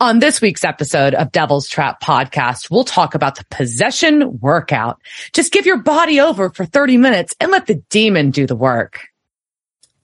On 0.00 0.18
this 0.18 0.40
week's 0.40 0.64
episode 0.64 1.14
of 1.14 1.30
Devil's 1.30 1.68
Trap 1.68 2.02
podcast, 2.02 2.70
we'll 2.70 2.84
talk 2.84 3.14
about 3.14 3.36
the 3.36 3.44
possession 3.50 4.40
workout. 4.40 5.00
Just 5.32 5.52
give 5.52 5.66
your 5.66 5.78
body 5.78 6.20
over 6.20 6.50
for 6.50 6.64
30 6.64 6.96
minutes 6.96 7.34
and 7.40 7.52
let 7.52 7.66
the 7.66 7.76
demon 7.90 8.30
do 8.30 8.46
the 8.46 8.56
work. 8.56 9.08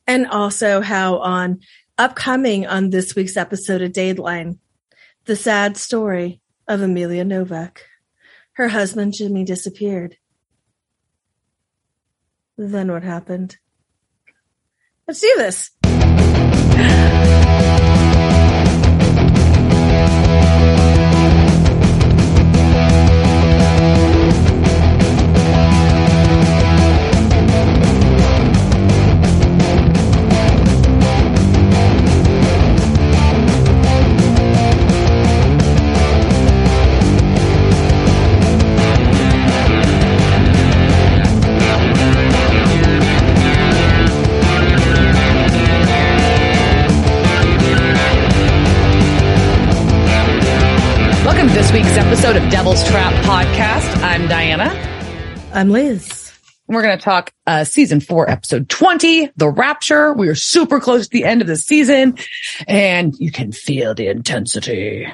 And 0.06 0.26
also 0.28 0.80
how 0.80 1.18
on 1.18 1.60
upcoming 1.98 2.66
on 2.66 2.90
this 2.90 3.14
week's 3.14 3.36
episode 3.36 3.82
of 3.82 3.92
Dateline, 3.92 4.58
the 5.24 5.36
sad 5.36 5.76
story 5.76 6.40
of 6.66 6.80
Amelia 6.80 7.24
Novak. 7.24 7.84
Her 8.52 8.68
husband 8.68 9.12
Jimmy 9.12 9.44
disappeared. 9.44 10.16
Then 12.56 12.92
what 12.92 13.02
happened? 13.02 13.56
Let's 15.06 15.20
do 15.20 15.34
this. 15.36 15.70
I'm 55.60 55.68
Liz. 55.68 56.32
We're 56.68 56.80
going 56.80 56.96
to 56.96 57.04
talk 57.04 57.34
uh, 57.46 57.64
season 57.64 58.00
four, 58.00 58.30
episode 58.30 58.70
20, 58.70 59.32
The 59.36 59.50
Rapture. 59.50 60.14
We 60.14 60.28
are 60.28 60.34
super 60.34 60.80
close 60.80 61.06
to 61.06 61.10
the 61.12 61.24
end 61.24 61.42
of 61.42 61.46
the 61.48 61.56
season 61.58 62.16
and 62.66 63.14
you 63.18 63.30
can 63.30 63.52
feel 63.52 63.94
the 63.94 64.06
intensity 64.06 65.06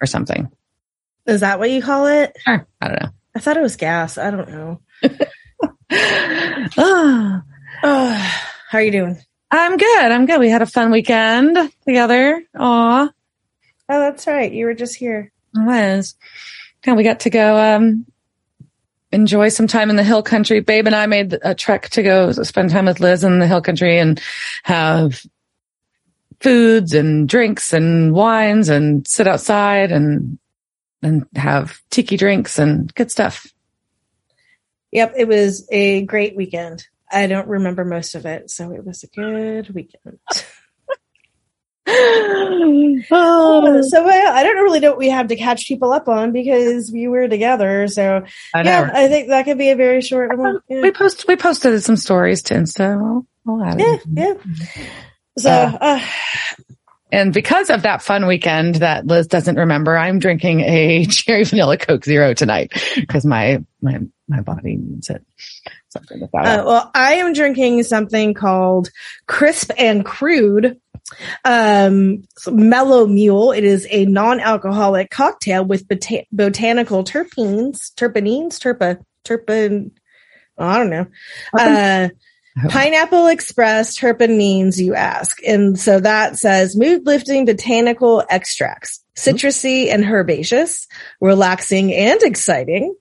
or 0.00 0.06
something. 0.06 0.48
Is 1.26 1.40
that 1.40 1.58
what 1.58 1.72
you 1.72 1.82
call 1.82 2.06
it? 2.06 2.32
Sure. 2.44 2.64
I 2.80 2.86
don't 2.88 3.02
know. 3.02 3.08
I 3.34 3.40
thought 3.40 3.56
it 3.56 3.60
was 3.62 3.74
gas. 3.74 4.18
I 4.18 4.30
don't 4.30 4.48
know. 4.48 4.80
Ah, 6.78 7.42
Oh, 7.82 8.32
how 8.70 8.78
are 8.78 8.82
you 8.82 8.92
doing? 8.92 9.20
I'm 9.50 9.76
good. 9.78 10.12
I'm 10.12 10.26
good. 10.26 10.38
We 10.38 10.48
had 10.48 10.62
a 10.62 10.66
fun 10.66 10.92
weekend 10.92 11.58
together. 11.84 12.40
Aw, 12.56 13.08
Oh, 13.08 13.98
that's 14.00 14.28
right. 14.28 14.52
You 14.52 14.66
were 14.66 14.74
just 14.74 14.94
here. 14.94 15.32
it 15.56 15.66
was. 15.66 16.14
And 16.84 16.96
we 16.96 17.02
got 17.02 17.18
to 17.20 17.30
go 17.30 17.58
um, 17.58 18.06
enjoy 19.12 19.48
some 19.48 19.66
time 19.66 19.90
in 19.90 19.96
the 19.96 20.04
hill 20.04 20.22
country. 20.22 20.60
Babe 20.60 20.86
and 20.86 20.96
I 20.96 21.06
made 21.06 21.38
a 21.42 21.54
trek 21.54 21.90
to 21.90 22.02
go 22.02 22.32
spend 22.32 22.70
time 22.70 22.86
with 22.86 23.00
Liz 23.00 23.24
in 23.24 23.38
the 23.38 23.46
hill 23.46 23.62
country 23.62 23.98
and 23.98 24.20
have 24.64 25.22
foods 26.40 26.92
and 26.92 27.28
drinks 27.28 27.72
and 27.72 28.12
wines 28.12 28.68
and 28.68 29.06
sit 29.06 29.28
outside 29.28 29.92
and 29.92 30.38
and 31.02 31.26
have 31.34 31.80
tiki 31.90 32.16
drinks 32.16 32.58
and 32.58 32.94
good 32.94 33.10
stuff. 33.10 33.46
Yep, 34.92 35.14
it 35.16 35.28
was 35.28 35.66
a 35.70 36.02
great 36.02 36.36
weekend. 36.36 36.86
I 37.10 37.26
don't 37.26 37.48
remember 37.48 37.84
most 37.84 38.14
of 38.14 38.24
it, 38.24 38.50
so 38.50 38.72
it 38.72 38.84
was 38.84 39.02
a 39.02 39.08
good 39.08 39.74
weekend. 39.74 40.18
oh, 41.86 43.80
so 43.82 44.04
well, 44.04 44.32
I 44.32 44.42
don't 44.42 44.62
really 44.62 44.80
know 44.80 44.90
what 44.90 44.98
we 44.98 45.10
have 45.10 45.28
to 45.28 45.36
catch 45.36 45.66
people 45.66 45.92
up 45.92 46.08
on 46.08 46.32
because 46.32 46.90
we 46.92 47.08
were 47.08 47.28
together. 47.28 47.88
So 47.88 48.24
I 48.54 48.62
know. 48.62 48.70
yeah, 48.70 48.90
I 48.94 49.08
think 49.08 49.28
that 49.28 49.44
could 49.44 49.58
be 49.58 49.70
a 49.70 49.76
very 49.76 50.00
short 50.00 50.36
one. 50.36 50.60
Yeah, 50.68 50.82
We 50.82 50.92
post 50.92 51.26
we 51.26 51.36
posted 51.36 51.82
some 51.82 51.96
stories 51.96 52.42
to 52.44 52.54
Insta. 52.54 53.00
We'll, 53.00 53.26
we'll 53.44 53.64
add 53.64 53.80
yeah. 53.80 53.96
it. 53.96 54.40
yeah. 54.46 54.84
So 55.38 55.50
Uh, 55.50 55.78
uh, 55.80 56.00
And 57.10 57.32
because 57.34 57.68
of 57.68 57.82
that 57.82 58.00
fun 58.00 58.26
weekend 58.26 58.76
that 58.76 59.06
Liz 59.06 59.26
doesn't 59.26 59.56
remember, 59.56 59.96
I'm 59.96 60.18
drinking 60.18 60.60
a 60.60 61.04
cherry 61.10 61.44
vanilla 61.44 61.76
Coke 61.76 62.04
Zero 62.04 62.34
tonight 62.34 62.72
because 62.94 63.24
my 63.26 63.62
my 63.80 64.00
my 64.28 64.40
body 64.40 64.76
needs 64.76 65.10
it. 65.10 65.24
Something 65.88 66.20
like 66.20 66.30
that. 66.32 66.60
uh, 66.60 66.64
well, 66.64 66.90
I 66.94 67.14
am 67.14 67.34
drinking 67.34 67.82
something 67.82 68.32
called 68.34 68.90
Crisp 69.26 69.72
and 69.76 70.04
Crude 70.04 70.80
um 71.44 72.22
mellow 72.48 73.06
mule 73.06 73.52
it 73.52 73.64
is 73.64 73.86
a 73.90 74.04
non-alcoholic 74.06 75.10
cocktail 75.10 75.64
with 75.64 75.86
bota- 75.88 76.26
botanical 76.32 77.04
terpenes 77.04 77.92
terpenes 77.94 78.58
terpa 78.58 79.02
terpen 79.24 79.90
i 80.58 80.78
don't 80.78 80.90
know. 80.90 81.06
Uh 81.58 82.08
pineapple 82.68 83.28
express 83.28 83.98
terpenes 83.98 84.78
you 84.78 84.94
ask. 84.94 85.38
And 85.46 85.78
so 85.78 86.00
that 86.00 86.38
says 86.38 86.76
mood 86.76 87.06
lifting 87.06 87.46
botanical 87.46 88.24
extracts 88.28 89.02
citrusy 89.16 89.92
and 89.92 90.04
herbaceous 90.04 90.86
relaxing 91.20 91.92
and 91.92 92.22
exciting 92.22 92.94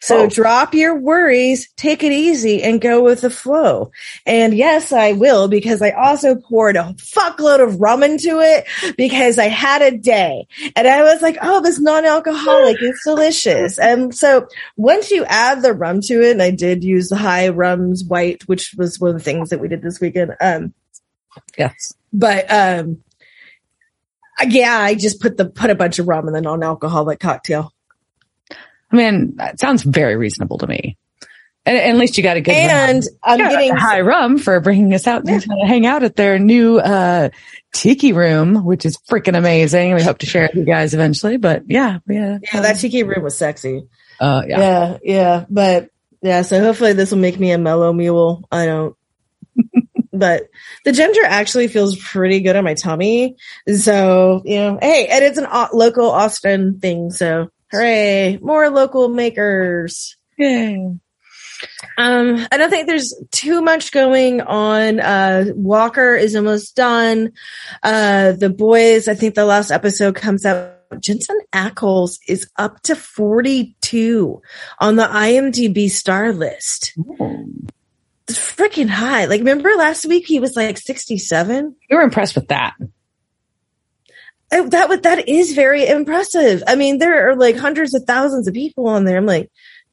so 0.00 0.22
Oh. 0.24 0.28
drop 0.28 0.74
your 0.74 0.96
worries, 0.98 1.68
take 1.76 2.02
it 2.02 2.12
easy 2.12 2.62
and 2.62 2.80
go 2.80 3.02
with 3.02 3.20
the 3.22 3.30
flow. 3.30 3.90
And 4.26 4.54
yes, 4.54 4.92
I 4.92 5.12
will 5.12 5.48
because 5.48 5.82
I 5.82 5.90
also 5.90 6.36
poured 6.36 6.76
a 6.76 6.94
fuckload 6.98 7.60
of 7.62 7.80
rum 7.80 8.02
into 8.02 8.40
it 8.40 8.66
because 8.96 9.38
I 9.38 9.48
had 9.48 9.82
a 9.82 9.96
day 9.96 10.46
and 10.76 10.86
I 10.88 11.02
was 11.02 11.22
like, 11.22 11.38
Oh, 11.42 11.60
this 11.60 11.80
non-alcoholic 11.80 12.82
is 12.82 13.00
delicious. 13.04 13.78
And 13.78 14.14
so 14.14 14.46
once 14.76 15.10
you 15.10 15.24
add 15.24 15.62
the 15.62 15.72
rum 15.72 16.00
to 16.02 16.22
it, 16.22 16.32
and 16.32 16.42
I 16.42 16.50
did 16.50 16.84
use 16.84 17.08
the 17.08 17.16
high 17.16 17.48
rums 17.48 18.04
white, 18.04 18.46
which 18.48 18.74
was 18.76 18.98
one 19.00 19.10
of 19.10 19.16
the 19.18 19.22
things 19.24 19.50
that 19.50 19.60
we 19.60 19.68
did 19.68 19.82
this 19.82 20.00
weekend. 20.00 20.34
Um, 20.40 20.74
yes. 21.56 21.92
but, 22.12 22.50
um, 22.50 23.02
yeah, 24.46 24.78
I 24.78 24.94
just 24.94 25.20
put 25.20 25.36
the, 25.36 25.44
put 25.44 25.70
a 25.70 25.74
bunch 25.74 25.98
of 25.98 26.08
rum 26.08 26.26
in 26.26 26.34
the 26.34 26.40
non-alcoholic 26.40 27.20
cocktail. 27.20 27.72
I 28.92 28.96
mean, 28.96 29.36
that 29.36 29.58
sounds 29.58 29.82
very 29.82 30.16
reasonable 30.16 30.58
to 30.58 30.66
me. 30.66 30.96
And, 31.64 31.78
and 31.78 31.92
at 31.92 31.96
least 31.98 32.16
you 32.18 32.24
got 32.24 32.36
a 32.36 32.40
good 32.40 32.52
And 32.54 33.02
I'm 33.22 33.38
Shout 33.38 33.50
getting 33.52 33.76
High 33.76 34.00
Rum 34.00 34.38
for 34.38 34.58
bringing 34.60 34.92
us 34.94 35.06
out 35.06 35.22
Yeah. 35.24 35.38
to 35.38 35.48
hang 35.66 35.86
out 35.86 36.02
at 36.02 36.16
their 36.16 36.38
new 36.38 36.78
uh, 36.78 37.30
tiki 37.72 38.12
room, 38.12 38.64
which 38.64 38.84
is 38.84 38.96
freaking 39.08 39.36
amazing. 39.38 39.94
We 39.94 40.02
hope 40.02 40.18
to 40.18 40.26
share 40.26 40.44
it 40.46 40.54
with 40.54 40.66
you 40.66 40.72
guys 40.72 40.92
eventually. 40.92 41.36
But 41.36 41.62
yeah, 41.68 41.98
yeah, 42.08 42.38
Yeah, 42.52 42.60
that 42.62 42.78
tiki 42.80 43.04
room 43.04 43.22
was 43.22 43.36
sexy. 43.38 43.82
uh, 44.20 44.42
yeah. 44.46 44.58
Yeah. 44.58 44.98
yeah, 45.04 45.44
But 45.48 45.88
yeah, 46.20 46.42
so 46.42 46.60
hopefully 46.60 46.92
this 46.94 47.12
will 47.12 47.18
make 47.18 47.38
me 47.38 47.52
a 47.52 47.58
mellow 47.58 47.92
mule. 47.92 48.46
I 48.50 48.66
don't. 48.66 48.96
but 50.12 50.48
the 50.84 50.92
ginger 50.92 51.22
actually 51.24 51.68
feels 51.68 51.96
pretty 51.96 52.40
good 52.40 52.56
on 52.56 52.64
my 52.64 52.74
tummy. 52.74 53.36
So, 53.72 54.42
you 54.44 54.56
know, 54.56 54.78
hey, 54.82 55.06
and 55.10 55.24
it's 55.24 55.38
an 55.38 55.46
local 55.72 56.10
Austin 56.10 56.80
thing. 56.80 57.10
So 57.10 57.50
hooray, 57.72 58.38
more 58.40 58.70
local 58.70 59.08
makers. 59.08 60.16
Yay. 60.38 60.98
Um, 61.96 62.46
I 62.50 62.56
don't 62.56 62.70
think 62.70 62.86
there's 62.86 63.14
too 63.30 63.60
much 63.60 63.92
going 63.92 64.40
on. 64.40 65.00
Uh, 65.00 65.46
Walker 65.54 66.14
is 66.14 66.34
almost 66.36 66.76
done. 66.76 67.32
Uh, 67.82 68.32
the 68.32 68.50
boys, 68.50 69.08
I 69.08 69.14
think 69.14 69.34
the 69.34 69.44
last 69.44 69.70
episode 69.70 70.14
comes 70.14 70.44
out. 70.44 70.78
Jensen 71.00 71.38
Ackles 71.54 72.18
is 72.28 72.50
up 72.58 72.82
to 72.82 72.94
42 72.94 74.42
on 74.78 74.96
the 74.96 75.04
IMDb 75.04 75.88
star 75.90 76.32
list. 76.32 76.92
It's 78.28 78.38
freaking 78.38 78.88
high. 78.88 79.24
Like, 79.24 79.38
remember 79.38 79.70
last 79.70 80.04
week 80.04 80.26
he 80.26 80.38
was 80.38 80.54
like 80.54 80.76
67? 80.76 81.76
You 81.88 81.96
were 81.96 82.02
impressed 82.02 82.34
with 82.34 82.48
that. 82.48 82.74
Oh, 84.52 84.68
that 84.68 84.88
would, 84.88 85.02
that 85.04 85.28
is 85.28 85.54
very 85.54 85.86
impressive. 85.86 86.62
I 86.66 86.74
mean, 86.76 86.98
there 86.98 87.30
are 87.30 87.36
like 87.36 87.56
hundreds 87.56 87.94
of 87.94 88.04
thousands 88.06 88.46
of 88.46 88.54
people 88.54 88.86
on 88.86 89.04
there. 89.04 89.16
I'm 89.16 89.26
like, 89.26 89.50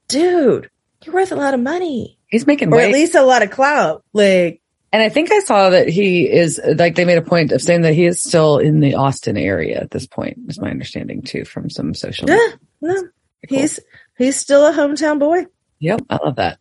dude, 0.07 0.69
you're 1.03 1.15
worth 1.15 1.31
a 1.31 1.35
lot 1.35 1.53
of 1.53 1.59
money 1.61 2.17
He's 2.27 2.45
making 2.45 2.71
or 2.73 2.77
weight. 2.77 2.89
at 2.89 2.93
least 2.93 3.15
a 3.15 3.23
lot 3.23 3.41
of 3.41 3.51
clout. 3.51 4.03
Like, 4.13 4.61
and 4.91 5.01
I 5.01 5.09
think 5.09 5.31
I 5.31 5.39
saw 5.39 5.69
that 5.71 5.87
he 5.87 6.29
is 6.29 6.59
like 6.77 6.95
they 6.95 7.05
made 7.05 7.17
a 7.17 7.23
point 7.23 7.51
of 7.51 7.61
saying 7.61 7.81
that 7.81 7.93
he 7.93 8.05
is 8.05 8.21
still 8.21 8.57
in 8.57 8.79
the 8.79 8.95
Austin 8.95 9.37
area 9.37 9.79
at 9.79 9.91
this 9.91 10.05
point. 10.07 10.37
Is 10.47 10.59
my 10.59 10.69
understanding 10.69 11.21
too 11.21 11.45
from 11.45 11.69
some 11.69 11.93
social. 11.93 12.27
yeah, 12.29 12.35
media. 12.35 12.59
no, 12.81 13.03
Cool. 13.47 13.59
he's, 13.59 13.79
he's 14.17 14.35
still 14.35 14.65
a 14.67 14.73
hometown 14.73 15.19
boy. 15.19 15.45
Yep, 15.79 16.01
I 16.09 16.17
love 16.23 16.35
that. 16.35 16.58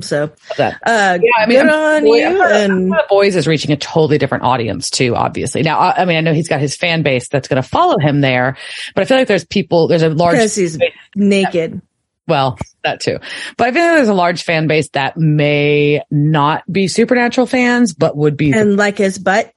So, 0.00 0.24
uh, 0.58 0.68
Yeah, 0.86 1.18
I 1.38 1.46
mean, 1.46 1.62
good 1.62 1.70
on 1.70 2.04
Boy- 2.04 2.16
you. 2.18 2.42
I'm- 2.42 2.70
And 2.70 2.92
The 2.92 3.04
Boys 3.08 3.34
is 3.36 3.46
reaching 3.46 3.72
a 3.72 3.76
totally 3.76 4.18
different 4.18 4.44
audience 4.44 4.90
too, 4.90 5.16
obviously. 5.16 5.62
Now, 5.62 5.78
I, 5.78 6.02
I 6.02 6.04
mean, 6.04 6.16
I 6.16 6.20
know 6.20 6.34
he's 6.34 6.48
got 6.48 6.60
his 6.60 6.76
fan 6.76 7.02
base 7.02 7.28
that's 7.28 7.48
going 7.48 7.62
to 7.62 7.66
follow 7.68 7.98
him 7.98 8.20
there, 8.20 8.56
but 8.94 9.00
I 9.02 9.04
feel 9.06 9.16
like 9.16 9.28
there's 9.28 9.44
people, 9.46 9.88
there's 9.88 10.02
a 10.02 10.10
large, 10.10 10.34
because 10.36 10.54
he's 10.54 10.78
naked. 11.14 11.80
well, 12.28 12.58
that 12.84 13.00
too, 13.00 13.18
but 13.56 13.68
I 13.68 13.72
feel 13.72 13.82
like 13.82 13.96
there's 13.96 14.08
a 14.08 14.14
large 14.14 14.42
fan 14.42 14.66
base 14.66 14.90
that 14.90 15.16
may 15.16 16.02
not 16.10 16.70
be 16.70 16.88
supernatural 16.88 17.46
fans, 17.46 17.94
but 17.94 18.16
would 18.16 18.36
be, 18.36 18.52
and 18.52 18.76
like 18.76 18.98
his 18.98 19.18
butt. 19.18 19.52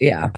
yeah. 0.00 0.30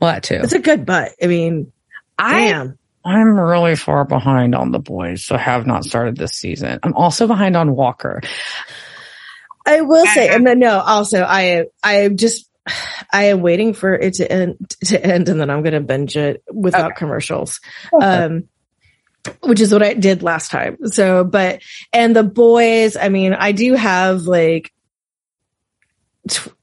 Well, 0.00 0.12
that 0.12 0.22
too. 0.24 0.40
It's 0.42 0.52
a 0.52 0.58
good 0.58 0.84
butt. 0.86 1.12
I 1.22 1.26
mean, 1.26 1.72
I 2.18 2.40
am. 2.46 2.78
I'm 3.04 3.36
really 3.38 3.74
far 3.76 4.04
behind 4.04 4.54
on 4.54 4.70
the 4.70 4.78
boys, 4.78 5.24
so 5.24 5.36
have 5.36 5.66
not 5.66 5.84
started 5.84 6.16
this 6.16 6.32
season. 6.34 6.78
I'm 6.84 6.94
also 6.94 7.26
behind 7.26 7.56
on 7.56 7.74
Walker. 7.74 8.20
I 9.66 9.80
will 9.82 10.06
say, 10.06 10.28
and 10.28 10.46
then 10.46 10.58
no, 10.58 10.80
also 10.80 11.22
I 11.22 11.64
I 11.82 12.08
just 12.08 12.48
I 13.12 13.24
am 13.24 13.42
waiting 13.42 13.74
for 13.74 13.94
it 13.94 14.14
to 14.14 14.30
end 14.30 14.56
to 14.86 15.04
end, 15.04 15.28
and 15.28 15.40
then 15.40 15.50
I'm 15.50 15.62
going 15.62 15.74
to 15.74 15.80
binge 15.80 16.16
it 16.16 16.42
without 16.52 16.92
Okay. 16.92 16.98
commercials. 16.98 17.60
Um, 18.00 18.44
which 19.40 19.60
is 19.60 19.72
what 19.72 19.82
I 19.82 19.94
did 19.94 20.22
last 20.22 20.50
time. 20.50 20.78
So, 20.86 21.22
but 21.24 21.62
and 21.92 22.14
the 22.14 22.24
boys, 22.24 22.96
I 22.96 23.08
mean, 23.08 23.34
I 23.34 23.52
do 23.52 23.74
have 23.74 24.22
like 24.22 24.72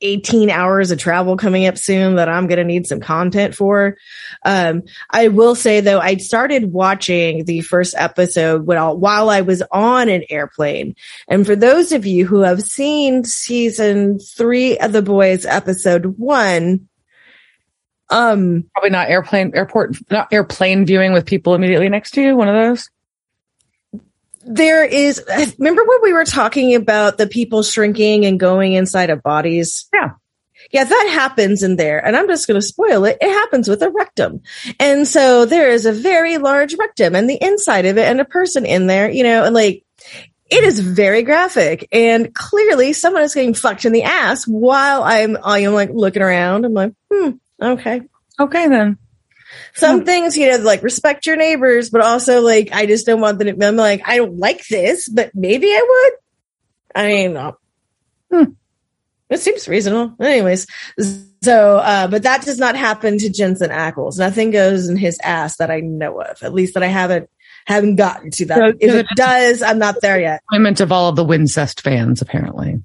18 0.01 0.50
hours 0.50 0.89
of 0.91 1.00
travel 1.00 1.35
coming 1.35 1.67
up 1.67 1.77
soon 1.77 2.15
that 2.15 2.29
I'm 2.29 2.47
going 2.47 2.59
to 2.59 2.63
need 2.63 2.88
some 2.88 3.01
content 3.01 3.56
for. 3.56 3.97
Um, 4.45 4.83
I 5.09 5.27
will 5.27 5.53
say 5.53 5.81
though, 5.81 6.00
I 6.00 6.15
started 6.17 6.71
watching 6.71 7.44
the 7.44 7.61
first 7.61 7.94
episode 7.97 8.65
while, 8.65 8.97
while 8.97 9.29
I 9.29 9.41
was 9.41 9.61
on 9.71 10.07
an 10.07 10.23
airplane. 10.29 10.95
And 11.27 11.45
for 11.45 11.56
those 11.56 11.91
of 11.91 12.06
you 12.06 12.25
who 12.25 12.41
have 12.41 12.61
seen 12.61 13.25
season 13.25 14.19
three 14.19 14.77
of 14.77 14.94
The 14.94 15.01
Boys 15.01 15.45
episode 15.45 16.05
one, 16.17 16.88
um, 18.09 18.65
Probably 18.73 18.89
not 18.89 19.09
airplane 19.09 19.51
airport 19.53 19.97
not 20.09 20.33
airplane 20.33 20.85
viewing 20.85 21.13
with 21.13 21.25
people 21.25 21.53
immediately 21.53 21.89
next 21.89 22.12
to 22.12 22.21
you. 22.21 22.35
One 22.35 22.47
of 22.47 22.55
those. 22.55 22.89
There 24.45 24.86
is, 24.86 25.24
remember 25.57 25.83
when 25.86 26.01
we 26.01 26.13
were 26.13 26.25
talking 26.25 26.75
about 26.75 27.18
the 27.18 27.27
people 27.27 27.63
shrinking 27.63 28.25
and 28.25 28.39
going 28.39 28.74
inside 28.74 29.09
of 29.09 29.24
bodies? 29.24 29.88
Yeah. 29.94 30.12
Yeah, 30.71 30.83
that 30.83 31.09
happens 31.13 31.63
in 31.63 31.77
there. 31.77 32.06
And 32.06 32.15
I'm 32.15 32.27
just 32.27 32.47
going 32.47 32.59
to 32.59 32.65
spoil 32.65 33.06
it. 33.06 33.18
It 33.21 33.30
happens 33.30 33.68
with 33.68 33.81
a 33.81 33.89
rectum. 33.89 34.41
And 34.80 35.07
so 35.07 35.45
there 35.45 35.69
is 35.69 35.86
a 35.86 35.94
very 35.94 36.38
large 36.38 36.75
rectum 36.75 37.15
and 37.15 37.30
the 37.30 37.38
inside 37.41 37.86
of 37.86 37.97
it 37.97 38.07
and 38.07 38.19
a 38.19 38.25
person 38.25 38.65
in 38.65 38.88
there, 38.88 39.09
you 39.09 39.24
know, 39.24 39.45
and 39.45 39.56
like, 39.56 39.83
it 40.50 40.63
is 40.63 40.80
very 40.80 41.24
graphic 41.24 41.88
and 41.91 42.33
clearly 42.33 42.94
someone 42.94 43.21
is 43.21 43.36
getting 43.36 43.53
fucked 43.53 43.86
in 43.86 43.94
the 43.94 44.03
ass 44.03 44.45
while 44.45 45.03
I'm, 45.03 45.38
I'm 45.44 45.74
like 45.74 45.91
looking 45.91 46.24
around. 46.24 46.65
I'm 46.65 46.74
like, 46.74 46.94
hmm, 47.12 47.30
okay. 47.62 48.01
Okay, 48.39 48.68
then. 48.68 48.97
Some 49.74 50.00
Hmm. 50.00 50.06
things, 50.06 50.38
you 50.38 50.50
know, 50.50 50.57
like 50.57 50.84
respect 50.84 51.25
your 51.25 51.36
neighbors, 51.36 51.90
but 51.90 52.01
also 52.01 52.42
like, 52.42 52.69
I 52.72 52.86
just 52.86 53.06
don't 53.06 53.22
want 53.22 53.40
them 53.40 53.60
to, 53.60 53.68
I'm 53.68 53.75
like, 53.75 54.01
I 54.07 54.18
don't 54.18 54.38
like 54.38 54.68
this, 54.68 55.07
but 55.10 55.31
maybe 55.34 55.68
I 55.68 55.86
would. 56.94 57.01
I 57.04 57.07
mean, 57.07 57.38
uh, 57.38 57.51
Hmm. 58.31 58.44
it 59.30 59.40
seems 59.40 59.68
reasonable. 59.68 60.16
Anyways, 60.24 60.68
so, 61.44 61.78
uh, 61.78 62.07
but 62.07 62.24
that 62.24 62.44
does 62.44 62.60
not 62.60 62.75
happen 62.75 63.18
to 63.19 63.30
Jensen 63.30 63.69
Ackles. 63.69 64.18
Nothing 64.19 64.51
goes 64.51 64.90
in 64.90 64.98
his 64.98 65.18
ass 65.24 65.57
that 65.57 65.72
I 65.72 65.80
know 65.80 66.22
of, 66.22 66.44
at 66.44 66.54
least 66.54 66.74
that 66.75 66.84
I 66.84 66.88
haven't, 66.88 67.30
haven't 67.66 67.96
gotten 67.96 68.31
to 68.31 68.46
that. 68.48 68.57
So- 68.57 68.78
if 68.80 68.94
it 68.94 69.06
does, 69.16 69.62
I'm 69.62 69.80
not 69.80 70.01
there 70.01 70.19
yet. 70.19 70.42
Appointment 70.50 70.80
of 70.81 70.92
all 70.92 71.10
of 71.10 71.16
the 71.16 71.25
Wincest 71.25 71.81
fans, 71.81 72.22
apparently. 72.22 72.81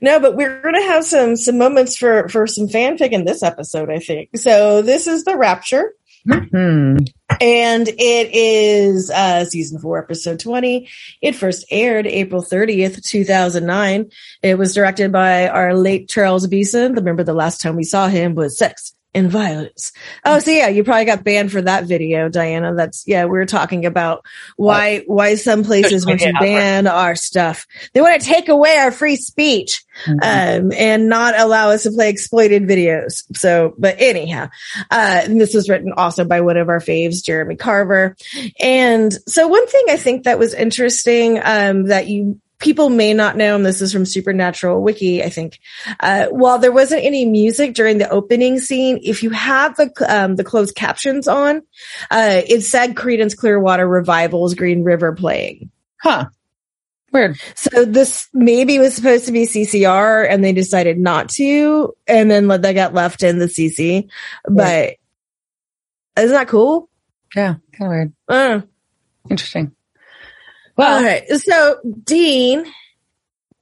No, 0.00 0.20
but 0.20 0.36
we're 0.36 0.60
going 0.62 0.74
to 0.74 0.82
have 0.82 1.04
some, 1.04 1.36
some 1.36 1.58
moments 1.58 1.96
for, 1.96 2.28
for 2.28 2.46
some 2.46 2.68
fanfic 2.68 3.10
in 3.10 3.24
this 3.24 3.42
episode, 3.42 3.90
I 3.90 3.98
think. 3.98 4.36
So 4.36 4.82
this 4.82 5.06
is 5.06 5.24
the 5.24 5.36
rapture. 5.36 5.92
Hmm. 6.28 6.96
and 7.40 7.86
it 7.86 8.30
is 8.34 9.10
uh 9.10 9.44
season 9.44 9.78
4 9.78 9.98
episode 10.02 10.40
20 10.40 10.88
it 11.22 11.36
first 11.36 11.64
aired 11.70 12.08
april 12.08 12.42
30th 12.42 13.00
2009 13.04 14.10
it 14.42 14.58
was 14.58 14.74
directed 14.74 15.12
by 15.12 15.46
our 15.46 15.76
late 15.76 16.08
charles 16.08 16.48
beeson 16.48 16.94
remember 16.94 17.22
the 17.22 17.32
last 17.32 17.60
time 17.60 17.76
we 17.76 17.84
saw 17.84 18.08
him 18.08 18.34
was 18.34 18.58
sex 18.58 18.92
and 19.16 19.30
violence 19.30 19.92
oh 20.24 20.38
so 20.38 20.50
yeah 20.50 20.68
you 20.68 20.84
probably 20.84 21.04
got 21.04 21.24
banned 21.24 21.50
for 21.50 21.62
that 21.62 21.84
video 21.84 22.28
diana. 22.28 22.74
That's 22.74 23.04
yeah 23.06 23.24
we 23.24 23.30
were 23.30 23.46
talking 23.46 23.86
about 23.86 24.24
why 24.56 25.02
why 25.06 25.34
some 25.34 25.64
places 25.64 26.06
want 26.06 26.20
to 26.20 26.32
ban 26.38 26.86
our 26.86 27.16
stuff 27.16 27.66
they 27.92 28.00
want 28.00 28.20
to 28.20 28.26
take 28.26 28.48
away 28.48 28.76
our 28.76 28.92
free 28.92 29.16
speech 29.16 29.84
um, 30.06 30.72
and 30.72 31.08
not 31.08 31.38
allow 31.38 31.70
us 31.70 31.84
to 31.84 31.90
play 31.90 32.10
exploited 32.10 32.64
videos. 32.64 33.24
So, 33.36 33.74
but 33.78 33.96
anyhow, 33.98 34.48
uh, 34.90 35.20
and 35.24 35.40
this 35.40 35.54
was 35.54 35.68
written 35.68 35.92
also 35.96 36.24
by 36.24 36.40
one 36.40 36.56
of 36.56 36.68
our 36.68 36.80
faves, 36.80 37.24
Jeremy 37.24 37.56
Carver. 37.56 38.16
And 38.60 39.12
so 39.28 39.48
one 39.48 39.66
thing 39.66 39.84
I 39.88 39.96
think 39.96 40.24
that 40.24 40.38
was 40.38 40.54
interesting, 40.54 41.40
um, 41.42 41.84
that 41.84 42.08
you, 42.08 42.40
people 42.58 42.88
may 42.88 43.12
not 43.12 43.36
know, 43.36 43.54
and 43.54 43.64
this 43.66 43.82
is 43.82 43.92
from 43.92 44.06
Supernatural 44.06 44.82
Wiki, 44.82 45.22
I 45.22 45.28
think, 45.28 45.58
uh, 46.00 46.26
while 46.26 46.58
there 46.58 46.72
wasn't 46.72 47.04
any 47.04 47.24
music 47.26 47.74
during 47.74 47.98
the 47.98 48.08
opening 48.08 48.58
scene, 48.60 48.98
if 49.02 49.22
you 49.22 49.30
have 49.30 49.76
the, 49.76 49.90
um, 50.08 50.36
the 50.36 50.44
closed 50.44 50.74
captions 50.74 51.28
on, 51.28 51.58
uh, 52.10 52.42
it 52.48 52.62
said 52.62 52.94
Creedence 52.94 53.36
Clearwater 53.36 53.86
Revival's 53.86 54.54
Green 54.54 54.84
River 54.84 55.12
playing. 55.12 55.70
Huh. 56.02 56.26
Weird. 57.12 57.38
So 57.54 57.84
this 57.84 58.26
maybe 58.32 58.78
was 58.78 58.94
supposed 58.94 59.26
to 59.26 59.32
be 59.32 59.44
CCR 59.46 60.26
and 60.28 60.42
they 60.42 60.52
decided 60.52 60.98
not 60.98 61.28
to, 61.30 61.94
and 62.06 62.30
then 62.30 62.48
let- 62.48 62.62
they 62.62 62.74
got 62.74 62.94
left 62.94 63.22
in 63.22 63.38
the 63.38 63.46
CC. 63.48 64.08
But 64.48 64.96
isn't 66.18 66.34
that 66.34 66.48
cool? 66.48 66.88
Yeah. 67.34 67.56
Kind 67.72 67.82
of 67.82 67.88
weird. 67.88 68.12
Uh, 68.28 68.60
Interesting. 69.30 69.75
All 70.78 70.84
Well, 70.84 71.02
right. 71.04 71.28
So 71.30 71.80
Dean 72.04 72.64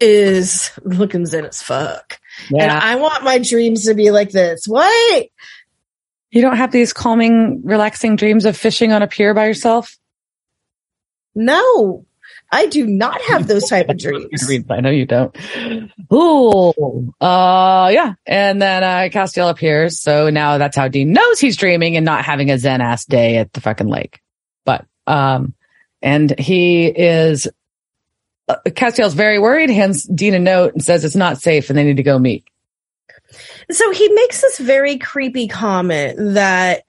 is 0.01 0.71
looking 0.83 1.27
zen 1.27 1.47
as 1.47 1.63
fuck. 1.63 2.19
And. 2.51 2.71
I 2.71 2.97
want 2.97 3.25
my 3.25 3.39
dreams 3.39 3.85
to 3.87 3.95
be 3.95 4.11
like 4.11 4.31
this. 4.31 4.67
What? 4.67 5.27
You 6.31 6.43
don't 6.43 6.57
have 6.57 6.73
these 6.73 6.93
calming, 6.93 7.63
relaxing 7.65 8.17
dreams 8.17 8.45
of 8.45 8.57
fishing 8.57 8.93
on 8.93 9.03
a 9.03 9.07
pier 9.07 9.35
by 9.35 9.47
yourself? 9.47 9.97
No, 11.35 12.07
I 12.51 12.67
do 12.67 12.87
not 12.87 13.21
have 13.23 13.47
those 13.47 13.69
type 13.69 13.89
of 13.89 13.99
dreams. 13.99 14.45
I 14.69 14.81
know 14.81 14.91
you 14.91 15.07
don't. 15.07 15.37
Ooh. 16.13 17.13
Uh, 17.21 17.91
yeah. 17.93 18.15
And 18.27 18.61
then, 18.61 18.83
uh, 18.83 19.09
Castiel 19.13 19.51
appears. 19.51 20.01
So 20.01 20.31
now 20.31 20.59
that's 20.59 20.77
how 20.77 20.89
Dean 20.89 21.13
knows 21.13 21.41
he's 21.41 21.57
dreaming 21.57 21.97
and 21.97 22.05
not 22.05 22.25
having 22.25 22.51
a 22.51 22.59
zen 22.59 22.81
ass 22.81 23.05
day 23.05 23.39
at 23.39 23.53
the 23.53 23.61
fucking 23.61 23.89
lake. 23.89 24.21
But, 24.65 24.87
um, 25.07 25.55
and 26.05 26.39
he 26.39 26.87
is, 26.87 27.49
uh, 28.47 28.57
Castiel's 28.67 29.15
very 29.15 29.39
worried, 29.39 29.71
hands 29.71 30.05
Dean 30.05 30.35
a 30.35 30.39
note 30.39 30.75
and 30.75 30.85
says 30.85 31.03
it's 31.03 31.17
not 31.17 31.41
safe 31.41 31.71
and 31.71 31.79
they 31.79 31.83
need 31.83 31.97
to 31.97 32.03
go 32.03 32.19
meet. 32.19 32.45
So 33.71 33.91
he 33.91 34.09
makes 34.11 34.43
this 34.43 34.59
very 34.59 34.99
creepy 34.99 35.49
comment 35.49 36.35
that 36.35 36.85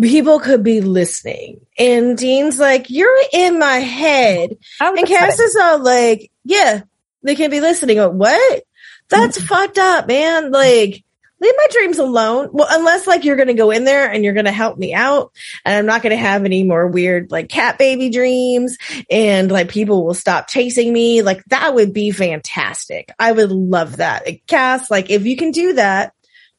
people 0.00 0.38
could 0.38 0.62
be 0.62 0.80
listening. 0.80 1.66
And 1.76 2.16
Dean's 2.16 2.58
like, 2.58 2.88
You're 2.88 3.18
in 3.32 3.58
my 3.58 3.78
head. 3.78 4.56
And 4.80 5.06
Cass 5.06 5.40
is 5.40 5.56
all 5.56 5.82
like, 5.82 6.30
Yeah, 6.44 6.82
they 7.24 7.34
can 7.34 7.50
be 7.50 7.60
listening. 7.60 7.98
Oh, 7.98 8.10
what? 8.10 8.62
That's 9.08 9.42
fucked 9.42 9.78
up, 9.78 10.06
man. 10.06 10.52
Like, 10.52 11.04
leave 11.44 11.54
my 11.56 11.66
dreams 11.70 11.98
alone. 11.98 12.48
Well, 12.52 12.66
unless 12.70 13.06
like 13.06 13.24
you're 13.24 13.36
going 13.36 13.48
to 13.48 13.54
go 13.54 13.70
in 13.70 13.84
there 13.84 14.10
and 14.10 14.24
you're 14.24 14.34
going 14.34 14.46
to 14.46 14.52
help 14.52 14.78
me 14.78 14.94
out 14.94 15.32
and 15.64 15.74
I'm 15.74 15.86
not 15.86 16.02
going 16.02 16.16
to 16.16 16.22
have 16.22 16.44
any 16.44 16.64
more 16.64 16.88
weird 16.88 17.30
like 17.30 17.48
cat 17.48 17.78
baby 17.78 18.10
dreams 18.10 18.78
and 19.10 19.50
like 19.50 19.68
people 19.68 20.04
will 20.04 20.14
stop 20.14 20.48
chasing 20.48 20.92
me. 20.92 21.22
Like 21.22 21.44
that 21.46 21.74
would 21.74 21.92
be 21.92 22.10
fantastic. 22.10 23.12
I 23.18 23.32
would 23.32 23.52
love 23.52 23.98
that. 23.98 24.26
Cass, 24.46 24.90
like 24.90 25.10
if 25.10 25.26
you 25.26 25.36
can 25.36 25.50
do 25.50 25.74
that, 25.74 26.14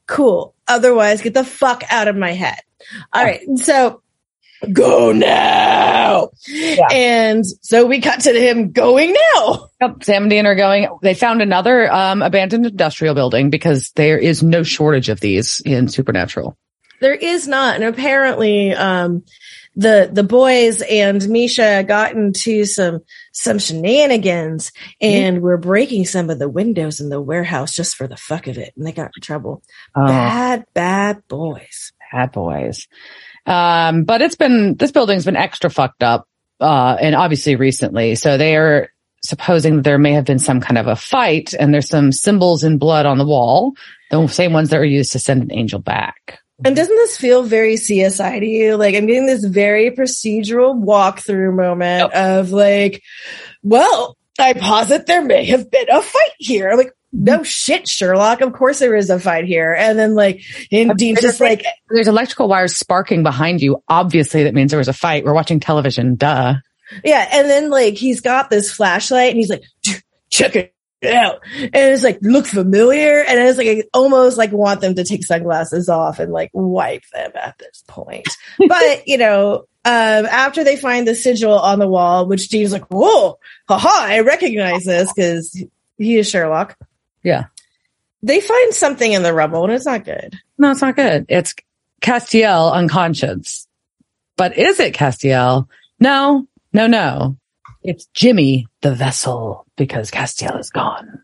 cool. 0.08 0.54
Otherwise 0.68 1.22
get 1.22 1.34
the 1.34 1.44
fuck 1.44 1.84
out 1.90 2.08
of 2.08 2.16
my 2.16 2.32
head. 2.34 2.60
All 3.12 3.22
oh. 3.22 3.26
right. 3.26 3.42
So 3.58 4.02
go 4.72 5.12
now. 5.12 6.30
And 6.92 7.46
so 7.46 7.86
we 7.86 8.02
cut 8.02 8.22
to 8.22 8.32
him 8.34 8.72
going 8.72 9.16
now. 9.36 9.70
Yep, 9.82 10.04
Sam 10.04 10.24
and 10.24 10.30
Dean 10.30 10.46
are 10.46 10.56
going. 10.56 10.88
They 11.02 11.14
found 11.14 11.42
another 11.42 11.92
um, 11.92 12.22
abandoned 12.22 12.66
industrial 12.66 13.16
building 13.16 13.50
because 13.50 13.92
there 13.92 14.18
is 14.18 14.42
no 14.44 14.64
shortage 14.64 15.10
of 15.10 15.20
these 15.20 15.62
in 15.66 15.88
Supernatural. 15.88 16.58
There 17.02 17.14
is 17.16 17.48
not, 17.48 17.76
and 17.76 17.84
apparently, 17.84 18.74
um, 18.74 19.24
the 19.76 20.10
the 20.12 20.24
boys 20.24 20.82
and 20.82 21.28
Misha 21.28 21.84
got 21.86 22.14
into 22.14 22.64
some 22.64 23.02
some 23.34 23.60
shenanigans, 23.60 24.72
and 25.02 25.42
were 25.42 25.58
breaking 25.58 26.06
some 26.06 26.30
of 26.30 26.40
the 26.40 26.48
windows 26.48 27.02
in 27.02 27.10
the 27.10 27.20
warehouse 27.20 27.76
just 27.76 27.98
for 27.98 28.08
the 28.08 28.16
fuck 28.16 28.48
of 28.48 28.58
it, 28.58 28.74
and 28.78 28.88
they 28.88 28.94
got 28.94 29.12
in 29.16 29.22
trouble. 29.22 29.62
Oh, 29.94 30.08
Bad, 30.08 30.66
bad 30.74 31.28
boys. 31.28 31.92
bad 32.14 32.32
boys. 32.32 32.88
Um, 33.46 34.04
but 34.04 34.22
it's 34.22 34.36
been 34.36 34.76
this 34.76 34.92
building's 34.92 35.26
been 35.26 35.36
extra 35.36 35.70
fucked 35.70 36.04
up, 36.04 36.28
uh, 36.60 36.98
and 37.00 37.16
obviously 37.16 37.56
recently. 37.56 38.16
So 38.16 38.38
they 38.38 38.56
are 38.56 38.90
supposing 39.24 39.78
that 39.78 39.84
there 39.84 39.98
may 39.98 40.14
have 40.14 40.26
been 40.26 40.40
some 40.40 40.62
kind 40.62 40.78
of 40.78 40.88
a 40.88 40.96
fight, 40.96 41.54
and 41.54 41.74
there's 41.74 41.90
some 41.90 42.12
symbols 42.12 42.64
in 42.64 42.78
blood 42.78 43.06
on 43.06 43.18
the 43.18 43.26
wall, 43.26 43.74
the 44.10 44.28
same 44.28 44.54
ones 44.54 44.70
that 44.70 44.78
were 44.78 44.86
used 44.86 45.12
to 45.14 45.20
send 45.20 45.44
an 45.44 45.52
angel 45.52 45.80
back. 45.80 46.40
And 46.64 46.76
doesn't 46.76 46.96
this 46.96 47.18
feel 47.18 47.44
very 47.44 47.76
CSI 47.76 48.40
to 48.40 48.46
you? 48.46 48.78
Like 48.78 48.96
I'm 48.96 49.08
getting 49.08 49.26
this 49.26 49.44
very 49.44 49.92
procedural 49.92 50.82
walkthrough 50.82 51.54
moment 51.54 52.14
of 52.14 52.52
like, 52.52 53.04
well, 53.62 54.18
I 54.40 54.54
posit 54.54 55.06
there 55.06 55.24
may 55.24 55.46
have 55.46 55.70
been 55.70 55.90
a 55.90 56.02
fight 56.02 56.32
here. 56.38 56.70
I'm 56.70 56.78
like, 56.78 56.94
no 57.18 57.44
shit, 57.44 57.88
Sherlock. 57.88 58.42
Of 58.42 58.54
course 58.54 58.80
there 58.80 58.96
is 58.96 59.10
a 59.10 59.20
fight 59.20 59.46
here. 59.46 59.74
And 59.74 59.98
then 59.98 60.16
like, 60.16 60.42
and 60.72 60.96
Dean's 60.98 61.22
just 61.22 61.40
like, 61.40 61.64
There's 61.90 62.08
electrical 62.08 62.48
wires 62.48 62.76
sparking 62.76 63.24
behind 63.24 63.62
you. 63.62 63.82
Obviously, 63.88 64.44
that 64.44 64.54
means 64.54 64.72
there 64.72 64.78
was 64.78 64.90
a 64.90 64.94
fight. 64.94 65.24
We're 65.24 65.34
watching 65.34 65.60
television. 65.60 66.16
Duh. 66.16 66.56
yeah. 67.04 67.28
And 67.32 67.50
then 67.50 67.70
like, 67.70 67.96
he's 67.96 68.22
got 68.22 68.50
this 68.50 68.72
flashlight 68.72 69.30
and 69.30 69.38
he's 69.38 69.50
like, 69.50 69.64
check 70.30 70.56
it 70.58 70.76
out. 71.06 71.40
And 71.58 71.72
it's 71.74 72.04
like, 72.04 72.20
look 72.22 72.46
familiar. 72.46 73.24
And 73.24 73.40
it's 73.40 73.58
like, 73.58 73.68
I 73.68 73.84
almost 73.94 74.38
like 74.38 74.52
want 74.52 74.82
them 74.82 74.96
to 74.96 75.06
take 75.06 75.24
sunglasses 75.24 75.88
off 75.88 76.20
and 76.20 76.34
like 76.34 76.50
wipe 76.54 77.04
them 77.14 77.32
at 77.36 77.58
this 77.60 77.84
point. 77.88 78.28
but, 78.68 79.08
you 79.08 79.18
know, 79.18 79.66
um, 79.86 80.26
after 80.26 80.64
they 80.64 80.76
find 80.76 81.08
the 81.08 81.16
sigil 81.16 81.58
on 81.58 81.80
the 81.80 81.88
wall, 81.88 82.28
which 82.28 82.50
Dean's 82.50 82.74
like, 82.74 82.88
whoa, 82.88 83.38
haha, 83.70 83.90
I 83.90 84.20
recognize 84.22 84.84
this 84.84 85.14
because 85.14 85.64
he 85.98 86.18
is 86.18 86.30
Sherlock. 86.30 86.76
Yeah. 87.26 87.46
They 88.24 88.40
find 88.40 88.74
something 88.74 89.12
in 89.12 89.24
the 89.24 89.34
rubble 89.34 89.66
and 89.66 89.74
it's 89.74 89.86
not 89.86 90.06
good. 90.06 90.40
No, 90.58 90.72
it's 90.72 90.82
not 90.82 90.96
good. 90.96 91.26
It's 91.28 91.54
Castiel 92.02 92.72
unconscious. 92.72 93.68
But 94.38 94.58
is 94.58 94.80
it 94.80 94.94
Castiel? 94.94 95.68
No, 96.00 96.48
no, 96.72 96.88
no. 96.88 97.38
It's 97.84 98.06
Jimmy 98.14 98.68
the 98.82 98.94
vessel 98.94 99.66
because 99.76 100.12
Castiel 100.12 100.60
is 100.60 100.70
gone. 100.70 101.22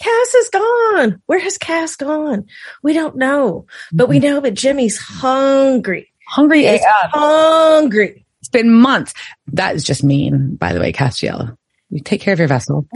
Cass 0.00 0.34
is 0.34 0.50
gone. 0.50 1.22
Where 1.26 1.38
has 1.38 1.58
Cass 1.58 1.96
gone? 1.96 2.46
We 2.82 2.92
don't 2.92 3.16
know, 3.16 3.66
but 3.92 4.08
we 4.08 4.18
know 4.18 4.40
that 4.40 4.54
Jimmy's 4.54 4.98
hungry. 4.98 6.12
Hungry 6.26 6.66
AF. 6.66 6.80
hungry. 7.12 8.26
It's 8.40 8.48
been 8.48 8.72
months. 8.72 9.14
That 9.48 9.74
is 9.74 9.84
just 9.84 10.04
mean, 10.04 10.56
by 10.56 10.72
the 10.72 10.80
way, 10.80 10.92
Castiel. 10.92 11.56
You 11.90 12.00
take 12.00 12.20
care 12.20 12.32
of 12.32 12.38
your 12.38 12.48
vessel. 12.48 12.86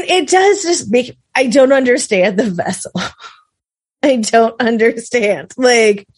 It 0.00 0.28
does 0.28 0.62
just 0.62 0.90
make, 0.90 1.16
I 1.34 1.46
don't 1.46 1.72
understand 1.72 2.38
the 2.38 2.50
vessel. 2.50 2.92
I 4.02 4.16
don't 4.16 4.60
understand. 4.60 5.52
Like, 5.56 6.08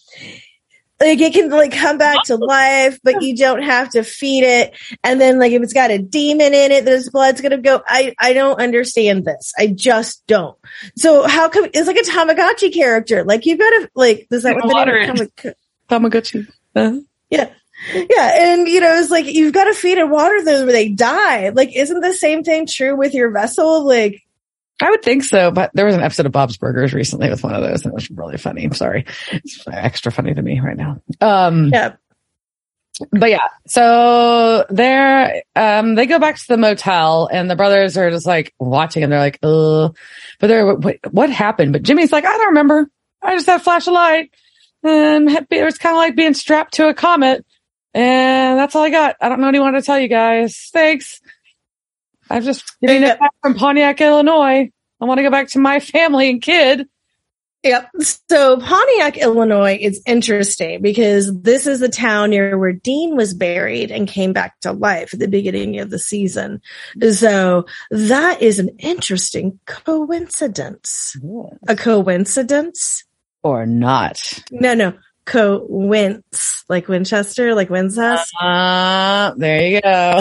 like 1.01 1.21
it 1.21 1.35
can 1.35 1.51
like 1.51 1.73
come 1.73 1.99
back 1.99 2.23
to 2.25 2.37
life, 2.37 2.99
but 3.03 3.23
you 3.23 3.37
don't 3.37 3.63
have 3.63 3.91
to 3.91 4.03
feed 4.03 4.45
it. 4.45 4.73
And 5.03 5.21
then 5.21 5.39
like 5.39 5.53
if 5.53 5.63
it's 5.63 5.73
got 5.73 5.91
a 5.91 5.99
demon 5.99 6.55
in 6.55 6.73
it, 6.73 6.85
this 6.85 7.11
blood's 7.11 7.41
gonna 7.41 7.59
go. 7.59 7.83
I 7.87 8.15
I 8.19 8.33
don't 8.33 8.61
understand 8.61 9.25
this. 9.25 9.53
I 9.59 9.67
just 9.67 10.27
don't. 10.27 10.57
So 10.97 11.27
how 11.27 11.49
come 11.49 11.67
it's 11.75 11.87
like 11.87 11.97
a 11.97 12.01
Tamagotchi 12.01 12.73
character? 12.73 13.25
Like 13.25 13.45
you've 13.45 13.59
got 13.59 13.71
to 13.71 13.91
like 13.95 14.27
is 14.31 14.45
that 14.45 14.55
what 14.55 14.69
the 14.69 14.85
name 14.85 15.11
of 15.11 15.21
it. 15.21 15.37
Tamag- 15.37 15.55
Tamagotchi. 15.91 16.49
Uh, 16.75 17.01
Yeah. 17.29 17.51
Yeah. 17.93 18.53
And 18.53 18.69
you 18.69 18.81
know, 18.81 18.95
it's 18.95 19.11
like 19.11 19.27
you've 19.27 19.53
got 19.53 19.65
to 19.65 19.75
feed 19.75 19.99
and 19.99 20.11
water 20.11 20.43
them 20.45 20.69
or 20.69 20.73
they 20.73 20.89
die. 20.89 21.51
Like, 21.51 21.75
isn't 21.75 22.01
the 22.01 22.15
same 22.15 22.43
thing 22.43 22.67
true 22.67 22.97
with 22.97 23.15
your 23.15 23.31
vessel? 23.31 23.85
Like, 23.87 24.23
I 24.81 24.91
would 24.91 25.03
think 25.03 25.23
so, 25.23 25.51
but 25.51 25.71
there 25.75 25.87
was 25.87 25.95
an 25.95 26.03
episode 26.03 26.27
of 26.27 26.33
Bob's 26.33 26.57
Burgers 26.57 26.93
recently 26.93 27.31
with 27.31 27.45
one 27.45 27.55
of 27.55 27.63
those, 27.63 27.85
and 27.85 27.93
it 27.93 27.95
was 27.95 28.11
really 28.11 28.39
funny. 28.39 28.65
I'm 28.65 28.73
sorry, 28.75 29.07
it's 29.31 29.65
extra 29.71 30.11
funny 30.11 30.35
to 30.35 30.43
me 30.43 30.59
right 30.61 30.77
now. 30.77 31.01
Um, 31.21 31.71
yeah. 31.73 31.95
but 33.13 33.31
yeah, 33.31 33.49
so 33.69 34.67
they're 34.69 35.43
um, 35.55 35.95
they 35.95 36.07
go 36.07 36.19
back 36.19 36.37
to 36.37 36.49
the 36.49 36.57
motel, 36.57 37.29
and 37.33 37.49
the 37.49 37.55
brothers 37.55 37.97
are 37.97 38.11
just 38.11 38.27
like 38.27 38.53
watching, 38.59 39.05
and 39.05 39.13
they're 39.13 39.21
like, 39.21 39.39
"Uh," 39.45 39.91
but 40.41 40.49
they're 40.49 40.75
what, 40.75 41.13
what 41.13 41.31
happened? 41.31 41.73
But 41.73 41.85
Jimmy's 41.85 42.13
like, 42.13 42.25
"I 42.25 42.37
don't 42.37 42.49
remember. 42.49 42.91
I 43.23 43.37
just 43.37 43.47
had 43.47 43.61
a 43.61 43.65
flash 43.65 43.87
of 43.87 43.95
light, 43.95 44.33
and 44.83 45.31
it 45.31 45.65
was 45.65 45.79
kind 45.79 45.95
of 45.95 45.99
like 45.99 46.17
being 46.17 46.35
strapped 46.35 46.75
to 46.75 46.89
a 46.89 46.95
comet, 46.95 47.47
and 47.95 48.59
that's 48.59 48.75
all 48.77 48.83
I 48.85 48.91
got. 48.91 49.17
I 49.21 49.29
don't 49.29 49.41
know 49.41 49.47
what 49.47 49.55
he 49.55 49.61
wanted 49.61 49.81
to 49.81 49.87
tell 49.87 49.99
you 50.01 50.09
guys. 50.09 50.69
Thanks." 50.73 51.21
I'm 52.31 52.43
just 52.43 52.65
getting 52.81 53.03
Yeah. 53.03 53.13
it 53.15 53.21
back 53.21 53.33
from 53.43 53.55
Pontiac, 53.55 54.01
Illinois. 54.01 54.71
I 55.01 55.05
want 55.05 55.19
to 55.19 55.23
go 55.23 55.31
back 55.31 55.49
to 55.49 55.59
my 55.59 55.79
family 55.81 56.31
and 56.31 56.41
kid. 56.41 56.87
Yep. 57.63 57.91
So 58.29 58.59
Pontiac, 58.61 59.17
Illinois 59.19 59.79
is 59.81 60.03
interesting 60.07 60.83
because 60.83 61.33
this 61.41 61.67
is 61.67 61.81
the 61.81 61.89
town 61.89 62.31
near 62.31 62.59
where 62.59 62.73
Dean 62.73 63.17
was 63.17 63.33
buried 63.33 63.91
and 63.91 64.07
came 64.07 64.33
back 64.35 64.59
to 64.61 64.73
life 64.73 65.15
at 65.15 65.21
the 65.21 65.29
beginning 65.29 65.79
of 65.81 65.89
the 65.89 65.99
season. 65.99 66.61
So 67.13 67.65
that 67.91 68.43
is 68.43 68.59
an 68.59 68.71
interesting 68.79 69.61
coincidence. 69.67 71.17
A 71.69 71.75
coincidence? 71.77 73.05
Or 73.43 73.65
not. 73.67 74.21
No, 74.51 74.75
no. 74.75 74.93
Coince, 75.27 76.65
like 76.69 76.89
Winchester, 76.89 77.55
like 77.55 77.69
Wincest. 77.69 78.27
Uh, 78.41 79.33
there 79.37 79.67
you 79.67 79.81
go. 79.81 80.21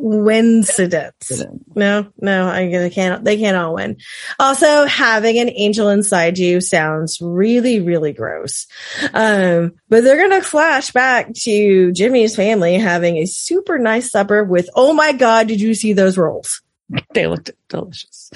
Coincidence. 0.00 1.44
No, 1.74 2.08
no, 2.20 2.48
I 2.48 2.68
they 2.68 2.90
can't. 2.90 3.24
They 3.24 3.36
can't 3.38 3.56
all 3.56 3.74
win. 3.74 3.98
Also, 4.38 4.86
having 4.86 5.38
an 5.38 5.50
angel 5.50 5.88
inside 5.88 6.38
you 6.38 6.60
sounds 6.60 7.18
really, 7.20 7.80
really 7.80 8.12
gross. 8.12 8.66
Um, 9.14 9.74
but 9.88 10.02
they're 10.02 10.28
gonna 10.28 10.42
flash 10.42 10.90
back 10.90 11.32
to 11.42 11.92
Jimmy's 11.92 12.34
family 12.34 12.74
having 12.74 13.16
a 13.18 13.26
super 13.26 13.78
nice 13.78 14.10
supper 14.10 14.42
with. 14.42 14.68
Oh 14.74 14.92
my 14.92 15.12
god, 15.12 15.48
did 15.48 15.60
you 15.60 15.74
see 15.74 15.92
those 15.92 16.18
rolls? 16.18 16.62
They 17.14 17.26
looked 17.26 17.50
delicious. 17.68 18.30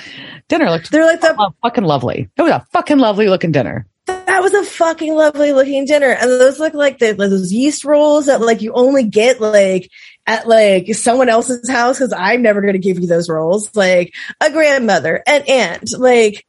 Dinner 0.48 0.70
looked 0.70 0.90
They're 0.90 1.06
like 1.06 1.20
the 1.20 1.52
fucking 1.62 1.84
lovely. 1.84 2.28
It 2.36 2.42
was 2.42 2.52
a 2.52 2.66
fucking 2.72 2.98
lovely 2.98 3.28
looking 3.28 3.50
dinner. 3.52 3.86
That 4.34 4.42
was 4.42 4.52
a 4.52 4.64
fucking 4.64 5.14
lovely 5.14 5.52
looking 5.52 5.84
dinner, 5.84 6.10
and 6.10 6.28
those 6.28 6.58
look 6.58 6.74
like 6.74 6.98
the, 6.98 7.14
those 7.14 7.52
yeast 7.52 7.84
rolls 7.84 8.26
that 8.26 8.40
like 8.40 8.62
you 8.62 8.72
only 8.72 9.04
get 9.04 9.40
like 9.40 9.88
at 10.26 10.48
like 10.48 10.92
someone 10.92 11.28
else's 11.28 11.70
house 11.70 11.98
because 11.98 12.12
I'm 12.12 12.42
never 12.42 12.60
gonna 12.60 12.78
give 12.78 12.98
you 12.98 13.06
those 13.06 13.28
rolls. 13.28 13.70
Like 13.76 14.12
a 14.40 14.50
grandmother, 14.50 15.22
an 15.26 15.42
aunt, 15.48 15.88
like. 15.96 16.44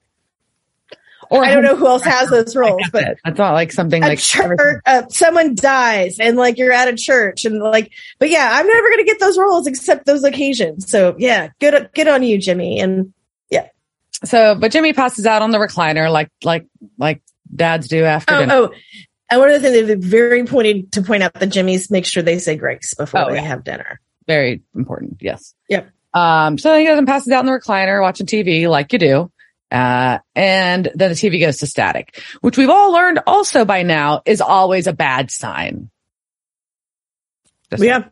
Or 1.30 1.44
I 1.44 1.54
don't 1.54 1.64
know 1.64 1.76
who 1.76 1.88
else 1.88 2.04
has 2.04 2.30
those 2.30 2.56
roles, 2.56 2.82
That's 2.82 2.92
but 2.92 3.04
it. 3.04 3.20
That's 3.26 3.38
not 3.40 3.54
like 3.54 3.72
something 3.72 4.02
like 4.02 4.20
church, 4.20 4.60
uh, 4.86 5.04
someone 5.10 5.56
dies 5.56 6.20
and 6.20 6.38
like 6.38 6.60
you're 6.60 6.72
at 6.72 6.88
a 6.88 6.96
church 6.96 7.46
and 7.46 7.60
like, 7.60 7.92
but 8.20 8.30
yeah, 8.30 8.48
I'm 8.52 8.68
never 8.68 8.88
going 8.90 9.00
to 9.00 9.06
get 9.06 9.20
those 9.20 9.36
roles 9.36 9.66
except 9.66 10.06
those 10.06 10.24
occasions. 10.24 10.90
So 10.90 11.16
yeah, 11.18 11.50
good, 11.60 11.90
good 11.96 12.08
on 12.08 12.22
you, 12.22 12.38
Jimmy. 12.38 12.80
And 12.80 13.12
yeah. 13.50 13.70
So, 14.24 14.54
but 14.54 14.72
Jimmy 14.72 14.94
passes 14.94 15.26
out 15.26 15.42
on 15.42 15.50
the 15.50 15.58
recliner 15.58 16.12
like 16.12 16.30
like 16.44 16.68
like 17.00 17.24
dads 17.56 17.88
do 17.88 18.04
after 18.04 18.34
oh, 18.36 18.40
dinner. 18.40 18.54
oh, 18.56 18.72
and 19.30 19.40
one 19.40 19.50
of 19.50 19.62
the 19.62 19.72
things 19.72 19.88
they're 19.88 19.98
very 19.98 20.46
pointed 20.46 20.92
to 20.94 21.02
point 21.02 21.24
out 21.24 21.34
that 21.34 21.48
Jimmy's 21.48 21.90
make 21.90 22.06
sure 22.06 22.22
they 22.24 22.38
say 22.40 22.56
grace 22.56 22.94
before 22.94 23.22
Oh, 23.22 23.30
they 23.30 23.36
yeah. 23.38 23.42
have 23.42 23.64
dinner. 23.64 24.00
Very 24.28 24.62
important. 24.76 25.18
Yes. 25.22 25.54
Yep. 25.70 25.90
Um, 26.14 26.58
so 26.58 26.78
he 26.78 26.86
goes 26.86 26.98
and 26.98 27.08
passes 27.08 27.32
out 27.34 27.40
in 27.42 27.46
the 27.48 27.52
recliner 27.52 28.02
watching 28.02 28.26
TV 28.28 28.70
like 28.70 28.94
you 28.94 29.00
do. 29.00 29.32
Uh, 29.72 30.20
and 30.36 30.90
then 30.96 31.10
the 31.10 31.16
TV 31.16 31.40
goes 31.42 31.58
to 31.58 31.68
static, 31.68 32.22
which 32.42 32.58
we've 32.58 32.70
all 32.70 32.92
learned 32.94 33.20
also 33.28 33.66
by 33.66 33.82
now 33.84 34.22
is 34.26 34.40
always 34.42 34.88
a 34.88 34.94
bad 34.94 35.32
sign. 35.32 35.90
Just- 37.72 37.84
yeah. 37.84 38.06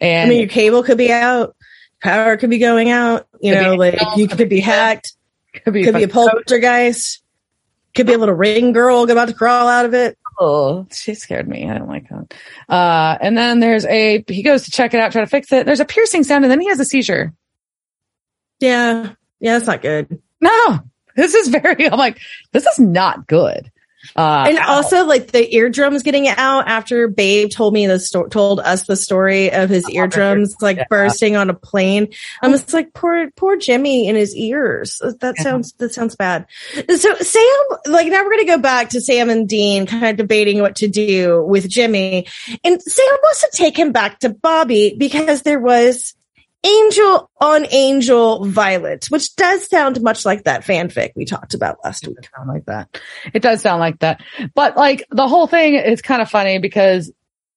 I 0.00 0.06
And 0.06 0.30
mean, 0.30 0.40
your 0.40 0.48
cable 0.48 0.82
could 0.82 0.98
be 0.98 1.12
out. 1.12 1.54
Power 2.02 2.36
could 2.36 2.50
be 2.50 2.58
going 2.58 2.90
out. 2.90 3.26
You 3.40 3.54
know, 3.54 3.74
like 3.74 3.98
you 4.16 4.26
could 4.28 4.48
be 4.48 4.60
hacked. 4.60 5.14
could 5.64 5.72
be, 5.72 5.84
Could 5.84 5.94
be 5.94 6.02
a 6.02 6.08
poltergeist. 6.08 7.22
Could 7.94 8.06
be 8.06 8.12
a 8.12 8.18
little 8.18 8.34
ring 8.34 8.72
girl 8.72 9.08
about 9.08 9.28
to 9.28 9.34
crawl 9.34 9.68
out 9.68 9.84
of 9.84 9.94
it. 9.94 10.18
Oh, 10.40 10.86
she 10.90 11.14
scared 11.14 11.48
me. 11.48 11.68
I 11.70 11.78
don't 11.78 11.88
like 11.88 12.08
that. 12.08 12.34
Uh, 12.68 13.16
and 13.20 13.38
then 13.38 13.60
there's 13.60 13.84
a, 13.86 14.24
he 14.26 14.42
goes 14.42 14.64
to 14.64 14.70
check 14.70 14.92
it 14.94 15.00
out, 15.00 15.12
try 15.12 15.20
to 15.20 15.28
fix 15.28 15.52
it. 15.52 15.64
There's 15.64 15.80
a 15.80 15.84
piercing 15.84 16.24
sound 16.24 16.44
and 16.44 16.50
then 16.50 16.60
he 16.60 16.68
has 16.68 16.80
a 16.80 16.84
seizure. 16.84 17.32
Yeah. 18.58 19.12
Yeah, 19.40 19.54
that's 19.54 19.66
not 19.66 19.82
good. 19.82 20.20
No, 20.40 20.80
this 21.16 21.34
is 21.34 21.48
very, 21.48 21.88
I'm 21.90 21.98
like, 21.98 22.18
this 22.52 22.66
is 22.66 22.78
not 22.78 23.26
good. 23.26 23.70
Uh, 24.16 24.46
and 24.48 24.58
also 24.58 25.04
like 25.06 25.28
the 25.32 25.54
eardrums 25.54 26.02
getting 26.02 26.28
out 26.28 26.68
after 26.68 27.08
Babe 27.08 27.50
told 27.50 27.74
me 27.74 27.86
the 27.86 27.98
sto- 27.98 28.26
told 28.28 28.60
us 28.60 28.86
the 28.86 28.96
story 28.96 29.52
of 29.52 29.70
his 29.70 29.88
eardrums 29.90 30.54
like 30.60 30.76
Yeah. 30.78 30.84
bursting 30.90 31.36
on 31.36 31.50
a 31.50 31.54
plane. 31.54 32.08
I'm 32.42 32.52
just 32.52 32.72
like 32.72 32.92
poor 32.94 33.30
poor 33.32 33.56
Jimmy 33.56 34.08
in 34.08 34.16
his 34.16 34.34
ears. 34.36 35.00
That 35.20 35.36
sounds 35.38 35.72
that 35.78 35.92
sounds 35.94 36.16
bad. 36.16 36.46
So 36.74 37.14
Sam, 37.14 37.44
like 37.86 38.08
now 38.08 38.22
we're 38.24 38.30
gonna 38.30 38.44
go 38.46 38.58
back 38.58 38.90
to 38.90 39.00
Sam 39.00 39.30
and 39.30 39.48
Dean 39.48 39.86
kind 39.86 40.04
of 40.06 40.16
debating 40.16 40.60
what 40.60 40.76
to 40.76 40.88
do 40.88 41.42
with 41.42 41.68
Jimmy, 41.68 42.26
and 42.62 42.82
Sam 42.82 43.16
wants 43.22 43.40
to 43.40 43.50
take 43.52 43.76
him 43.78 43.92
back 43.92 44.20
to 44.20 44.28
Bobby 44.30 44.94
because 44.98 45.42
there 45.42 45.60
was 45.60 46.14
angel 46.64 47.30
on 47.40 47.66
angel 47.70 48.44
violet, 48.46 49.06
which 49.10 49.36
does 49.36 49.68
sound 49.68 50.00
much 50.02 50.24
like 50.24 50.44
that 50.44 50.64
fanfic 50.64 51.10
we 51.14 51.24
talked 51.24 51.54
about 51.54 51.78
last 51.84 52.06
week. 52.06 52.28
sound 52.34 52.48
like 52.48 52.64
that. 52.66 53.00
It 53.32 53.42
does 53.42 53.60
sound 53.60 53.80
like 53.80 53.98
that. 54.00 54.22
But 54.54 54.76
like 54.76 55.06
the 55.10 55.28
whole 55.28 55.46
thing 55.46 55.74
is 55.74 56.02
kind 56.02 56.22
of 56.22 56.30
funny 56.30 56.58
because 56.58 57.12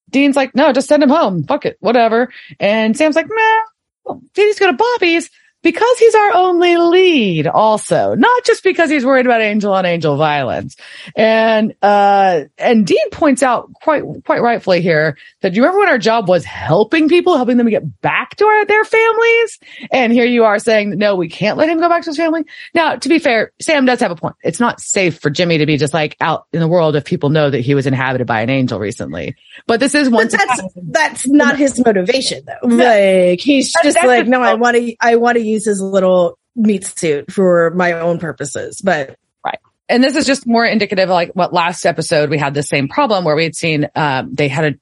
Dean's 0.10 0.36
like, 0.36 0.56
no, 0.56 0.72
just 0.72 0.88
send 0.88 1.04
him 1.04 1.10
home. 1.10 1.44
Fuck 1.44 1.66
it. 1.66 1.78
Whatever. 1.80 2.32
And 2.60 2.96
Sam's 2.96 3.16
like, 3.16 3.28
nah, 3.30 3.60
well, 4.04 4.22
Dean's 4.34 4.60
go 4.60 4.68
to 4.68 4.74
Bobby's. 4.74 5.30
Because 5.64 5.98
he's 5.98 6.16
our 6.16 6.34
only 6.34 6.78
lead 6.78 7.48
also, 7.48 8.16
not 8.16 8.46
just 8.46 8.64
because 8.64 8.90
he's 8.90 9.06
worried 9.06 9.26
about 9.26 9.42
angel 9.42 9.74
on 9.74 9.86
angel 9.86 10.16
violence. 10.16 10.78
And, 11.16 11.74
uh, 11.82 12.44
and 12.58 12.86
Dean 12.86 13.10
points 13.10 13.42
out 13.42 13.74
quite, 13.74 14.04
quite 14.26 14.42
rightfully 14.42 14.82
here 14.82 15.18
that 15.42 15.56
you 15.56 15.62
remember 15.64 15.80
when 15.80 15.90
our 15.90 15.98
job 15.98 16.30
was 16.30 16.46
helping 16.46 17.10
people, 17.10 17.36
helping 17.36 17.58
them 17.58 17.70
get 17.70 18.02
back 18.02 18.36
to 18.38 18.46
our, 18.46 18.66
their 18.66 18.86
families? 18.86 19.60
And 19.92 20.14
here 20.14 20.26
you 20.26 20.46
are 20.46 20.60
saying, 20.60 20.92
no, 20.92 21.16
we 21.16 21.28
can't 21.28 21.58
let 21.58 21.70
him 21.70 21.80
go 21.80 21.90
back 21.90 22.04
to 22.04 22.12
his 22.12 22.18
family. 22.18 22.46
Now, 22.74 22.96
to 22.96 23.10
be 23.10 23.20
fair, 23.20 23.52
Sam 23.60 23.86
does 23.86 24.00
have 24.00 24.12
a 24.12 24.16
point. 24.16 24.36
It's 24.44 24.60
not 24.60 24.80
safe 24.80 25.20
for 25.20 25.30
Jimmy 25.30 25.58
to 25.58 25.66
be 25.66 25.78
just 25.78 25.94
like 25.94 26.16
out 26.22 26.46
in 26.54 26.60
the 26.60 26.68
world 26.68 26.96
if 26.96 27.04
people 27.04 27.30
know 27.30 27.50
that 27.50 27.62
he 27.62 27.74
was 27.74 27.88
inhabited 27.88 28.28
by 28.28 28.42
an 28.42 28.50
angel 28.50 28.80
recently. 28.80 29.36
But 29.66 29.80
this 29.80 29.96
is 29.96 30.10
one. 30.10 30.28
That's, 30.30 30.62
that's 30.76 31.28
not 31.28 31.58
his 31.58 31.84
motivation 31.84 32.44
though. 32.46 32.68
Like 32.68 33.40
he's 33.40 33.74
just 33.84 33.98
like, 34.04 34.28
no, 34.28 34.42
I 34.42 34.54
want 34.54 34.78
to, 34.78 34.96
I 35.02 35.16
want 35.16 35.38
to 35.38 35.47
use 35.48 35.66
his 35.66 35.82
little 35.82 36.38
meat 36.56 36.86
suit 36.86 37.32
for 37.32 37.72
my 37.72 37.94
own 37.94 38.20
purposes. 38.20 38.82
But 38.82 39.18
right. 39.46 39.60
and 39.90 40.04
this 40.04 40.16
is 40.16 40.26
just 40.26 40.48
more 40.48 40.66
indicative 40.66 41.10
like 41.10 41.32
what 41.34 41.54
last 41.54 41.86
episode 41.86 42.30
we 42.30 42.38
had 42.38 42.54
the 42.54 42.64
same 42.64 42.88
problem 42.88 43.24
where 43.24 43.36
we 43.36 43.44
had 43.44 43.56
seen 43.56 43.88
um 43.96 44.34
they 44.34 44.48
had 44.48 44.74
a 44.74 44.78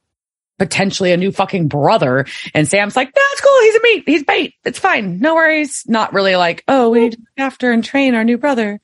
potentially 0.57 1.11
a 1.11 1.17
new 1.17 1.31
fucking 1.31 1.67
brother 1.67 2.25
and 2.53 2.67
Sam's 2.67 2.95
like, 2.95 3.11
no, 3.13 3.21
it's 3.31 3.41
cool. 3.41 3.61
He's 3.61 3.75
a 3.75 3.81
meat. 3.81 4.03
He's 4.05 4.23
bait. 4.23 4.53
It's 4.63 4.79
fine. 4.79 5.19
No 5.19 5.35
worries. 5.35 5.83
Not 5.85 6.13
really 6.13 6.37
like, 6.37 6.63
oh, 6.67 6.91
we 6.91 7.01
need 7.01 7.11
to 7.13 7.19
look 7.19 7.45
after 7.45 7.71
and 7.73 7.83
train 7.83 8.15
our 8.15 8.23
new 8.23 8.37
brother. 8.37 8.79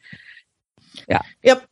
Yeah. 1.07 1.21
Yep. 1.43 1.65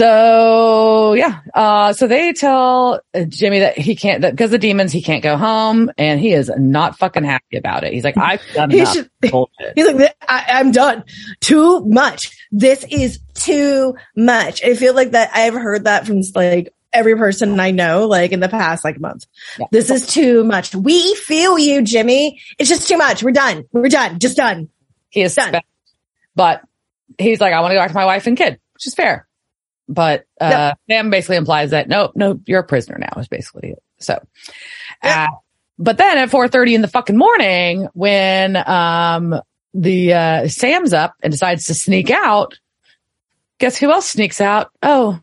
So 0.00 1.12
yeah, 1.14 1.40
uh, 1.54 1.92
so 1.92 2.06
they 2.06 2.32
tell 2.32 3.00
uh, 3.14 3.24
Jimmy 3.24 3.58
that 3.60 3.76
he 3.76 3.94
can't, 3.96 4.22
that 4.22 4.30
because 4.32 4.50
the 4.50 4.58
demons, 4.58 4.92
he 4.92 5.02
can't 5.02 5.22
go 5.22 5.36
home 5.36 5.90
and 5.98 6.18
he 6.18 6.32
is 6.32 6.50
not 6.56 6.96
fucking 6.98 7.22
happy 7.24 7.58
about 7.58 7.84
it. 7.84 7.92
He's 7.92 8.02
like, 8.04 8.16
I've 8.16 8.40
done 8.54 8.70
He 8.70 8.86
should- 8.86 9.10
bullshit. 9.30 9.74
He's 9.74 9.86
like, 9.92 10.16
I, 10.26 10.44
I'm 10.48 10.72
done. 10.72 11.04
Too 11.40 11.84
much. 11.84 12.34
This 12.50 12.84
is 12.90 13.20
too 13.34 13.94
much. 14.16 14.64
I 14.64 14.74
feel 14.74 14.94
like 14.94 15.10
that 15.10 15.30
I've 15.34 15.52
heard 15.54 15.84
that 15.84 16.06
from 16.06 16.22
like 16.34 16.72
every 16.94 17.14
person 17.16 17.60
I 17.60 17.70
know, 17.70 18.06
like 18.06 18.32
in 18.32 18.40
the 18.40 18.48
past 18.48 18.84
like 18.84 18.98
month. 18.98 19.26
Yeah. 19.58 19.66
This 19.70 19.90
is 19.90 20.06
too 20.06 20.44
much. 20.44 20.74
We 20.74 21.14
feel 21.16 21.58
you, 21.58 21.82
Jimmy. 21.82 22.40
It's 22.58 22.70
just 22.70 22.88
too 22.88 22.96
much. 22.96 23.22
We're 23.22 23.32
done. 23.32 23.64
We're 23.72 23.88
done. 23.88 24.18
Just 24.18 24.38
done. 24.38 24.70
He 25.10 25.20
is 25.22 25.34
Done. 25.34 25.48
spent. 25.48 25.64
But 26.34 26.62
he's 27.18 27.40
like, 27.40 27.52
I 27.52 27.60
want 27.60 27.72
to 27.72 27.74
go 27.74 27.80
back 27.80 27.90
to 27.90 27.94
my 27.94 28.06
wife 28.06 28.26
and 28.26 28.36
kid, 28.36 28.58
which 28.72 28.86
is 28.86 28.94
fair. 28.94 29.26
But 29.92 30.24
uh, 30.40 30.74
Sam 30.88 31.10
basically 31.10 31.36
implies 31.36 31.70
that 31.70 31.88
no, 31.88 32.12
no, 32.14 32.40
you're 32.46 32.60
a 32.60 32.66
prisoner 32.66 32.96
now. 32.98 33.20
Is 33.20 33.26
basically 33.28 33.70
it. 33.70 33.82
So, 33.98 34.14
Yep. 35.02 35.16
uh, 35.16 35.26
but 35.78 35.98
then 35.98 36.16
at 36.16 36.30
4:30 36.30 36.74
in 36.76 36.80
the 36.82 36.88
fucking 36.88 37.16
morning, 37.16 37.88
when 37.92 38.56
um 38.68 39.40
the 39.74 40.14
uh, 40.14 40.48
Sam's 40.48 40.92
up 40.92 41.14
and 41.22 41.32
decides 41.32 41.64
to 41.66 41.74
sneak 41.74 42.08
out, 42.10 42.58
guess 43.58 43.76
who 43.76 43.90
else 43.90 44.08
sneaks 44.08 44.40
out? 44.40 44.70
Oh, 44.82 45.18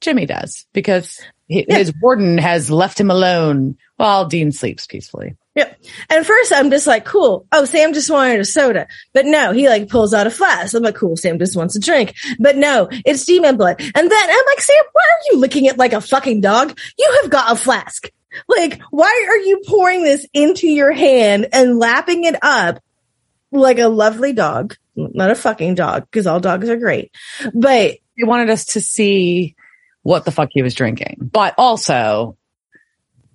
Jimmy 0.00 0.26
does 0.26 0.66
because 0.72 1.20
he, 1.46 1.64
Yeah. 1.68 1.78
his 1.78 1.92
warden 2.02 2.36
has 2.38 2.68
left 2.70 2.98
him 3.00 3.10
alone 3.10 3.76
while 3.96 4.26
Dean 4.26 4.50
sleeps 4.52 4.86
peacefully. 4.86 5.36
Yep. 5.56 5.82
And 6.10 6.26
first 6.26 6.52
I'm 6.52 6.70
just 6.70 6.86
like, 6.86 7.04
cool. 7.04 7.46
Oh, 7.50 7.64
Sam 7.64 7.92
just 7.92 8.10
wanted 8.10 8.40
a 8.40 8.44
soda. 8.44 8.86
But 9.12 9.26
no, 9.26 9.52
he 9.52 9.68
like 9.68 9.88
pulls 9.88 10.14
out 10.14 10.26
a 10.26 10.30
flask. 10.30 10.74
I'm 10.74 10.82
like, 10.82 10.94
cool. 10.94 11.16
Sam 11.16 11.38
just 11.38 11.56
wants 11.56 11.74
a 11.76 11.80
drink. 11.80 12.14
But 12.38 12.56
no, 12.56 12.88
it's 13.04 13.24
demon 13.24 13.56
blood. 13.56 13.80
And 13.80 13.94
then 13.94 14.30
I'm 14.30 14.44
like, 14.46 14.60
Sam, 14.60 14.84
why 14.92 15.02
are 15.02 15.32
you 15.32 15.38
licking 15.40 15.64
it 15.64 15.76
like 15.76 15.92
a 15.92 16.00
fucking 16.00 16.40
dog? 16.40 16.78
You 16.98 17.18
have 17.20 17.30
got 17.30 17.52
a 17.52 17.56
flask. 17.56 18.08
Like, 18.48 18.80
why 18.90 19.26
are 19.28 19.38
you 19.38 19.60
pouring 19.66 20.04
this 20.04 20.26
into 20.32 20.68
your 20.68 20.92
hand 20.92 21.48
and 21.52 21.78
lapping 21.78 22.24
it 22.24 22.36
up 22.42 22.78
like 23.50 23.80
a 23.80 23.88
lovely 23.88 24.32
dog? 24.32 24.76
Not 24.94 25.32
a 25.32 25.34
fucking 25.34 25.74
dog 25.74 26.04
because 26.04 26.28
all 26.28 26.40
dogs 26.40 26.68
are 26.68 26.76
great. 26.76 27.10
But 27.52 27.96
he 28.16 28.24
wanted 28.24 28.50
us 28.50 28.66
to 28.66 28.80
see 28.80 29.56
what 30.02 30.24
the 30.24 30.30
fuck 30.30 30.50
he 30.52 30.62
was 30.62 30.74
drinking. 30.74 31.16
But 31.20 31.54
also, 31.58 32.36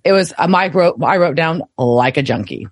it 0.06 0.12
was 0.12 0.32
uh, 0.38 0.48
my 0.48 0.68
wrote 0.68 1.02
I 1.02 1.16
wrote 1.18 1.36
down 1.36 1.62
like 1.76 2.16
a 2.16 2.22
junkie. 2.22 2.68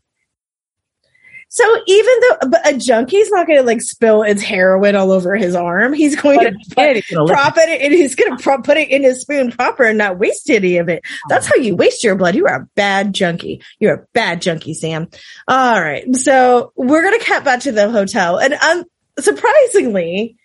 so 1.48 1.64
even 1.86 2.14
though 2.20 2.48
but 2.48 2.72
a 2.72 2.78
junkie's 2.78 3.30
not 3.30 3.46
going 3.46 3.58
to 3.58 3.64
like 3.64 3.80
spill 3.80 4.22
its 4.22 4.42
heroin 4.42 4.96
all 4.96 5.12
over 5.12 5.36
his 5.36 5.54
arm, 5.54 5.92
he's 5.92 6.16
going 6.16 6.38
But 6.38 6.50
to 6.74 6.94
he 6.94 7.14
gonna 7.14 7.26
prop 7.26 7.54
it 7.56 7.80
and 7.82 7.92
he's 7.92 8.14
going 8.14 8.36
to 8.36 8.42
pro- 8.42 8.62
put 8.62 8.76
it 8.76 8.90
in 8.90 9.02
his 9.02 9.20
spoon 9.20 9.50
proper 9.52 9.84
and 9.84 9.98
not 9.98 10.18
waste 10.18 10.48
any 10.50 10.78
of 10.78 10.88
it. 10.88 11.02
That's 11.28 11.46
how 11.46 11.56
you 11.56 11.76
waste 11.76 12.02
your 12.04 12.16
blood. 12.16 12.34
You 12.34 12.46
are 12.46 12.62
a 12.62 12.68
bad 12.74 13.12
junkie. 13.12 13.62
You're 13.78 13.94
a 13.94 14.06
bad 14.14 14.42
junkie, 14.42 14.74
Sam. 14.74 15.08
All 15.48 15.80
right. 15.80 16.14
So 16.16 16.72
we're 16.76 17.02
going 17.02 17.18
to 17.18 17.24
cut 17.24 17.44
back 17.44 17.60
to 17.60 17.72
the 17.72 17.90
hotel 17.90 18.38
and 18.38 18.54
um, 18.54 18.84
surprisingly, 19.18 20.36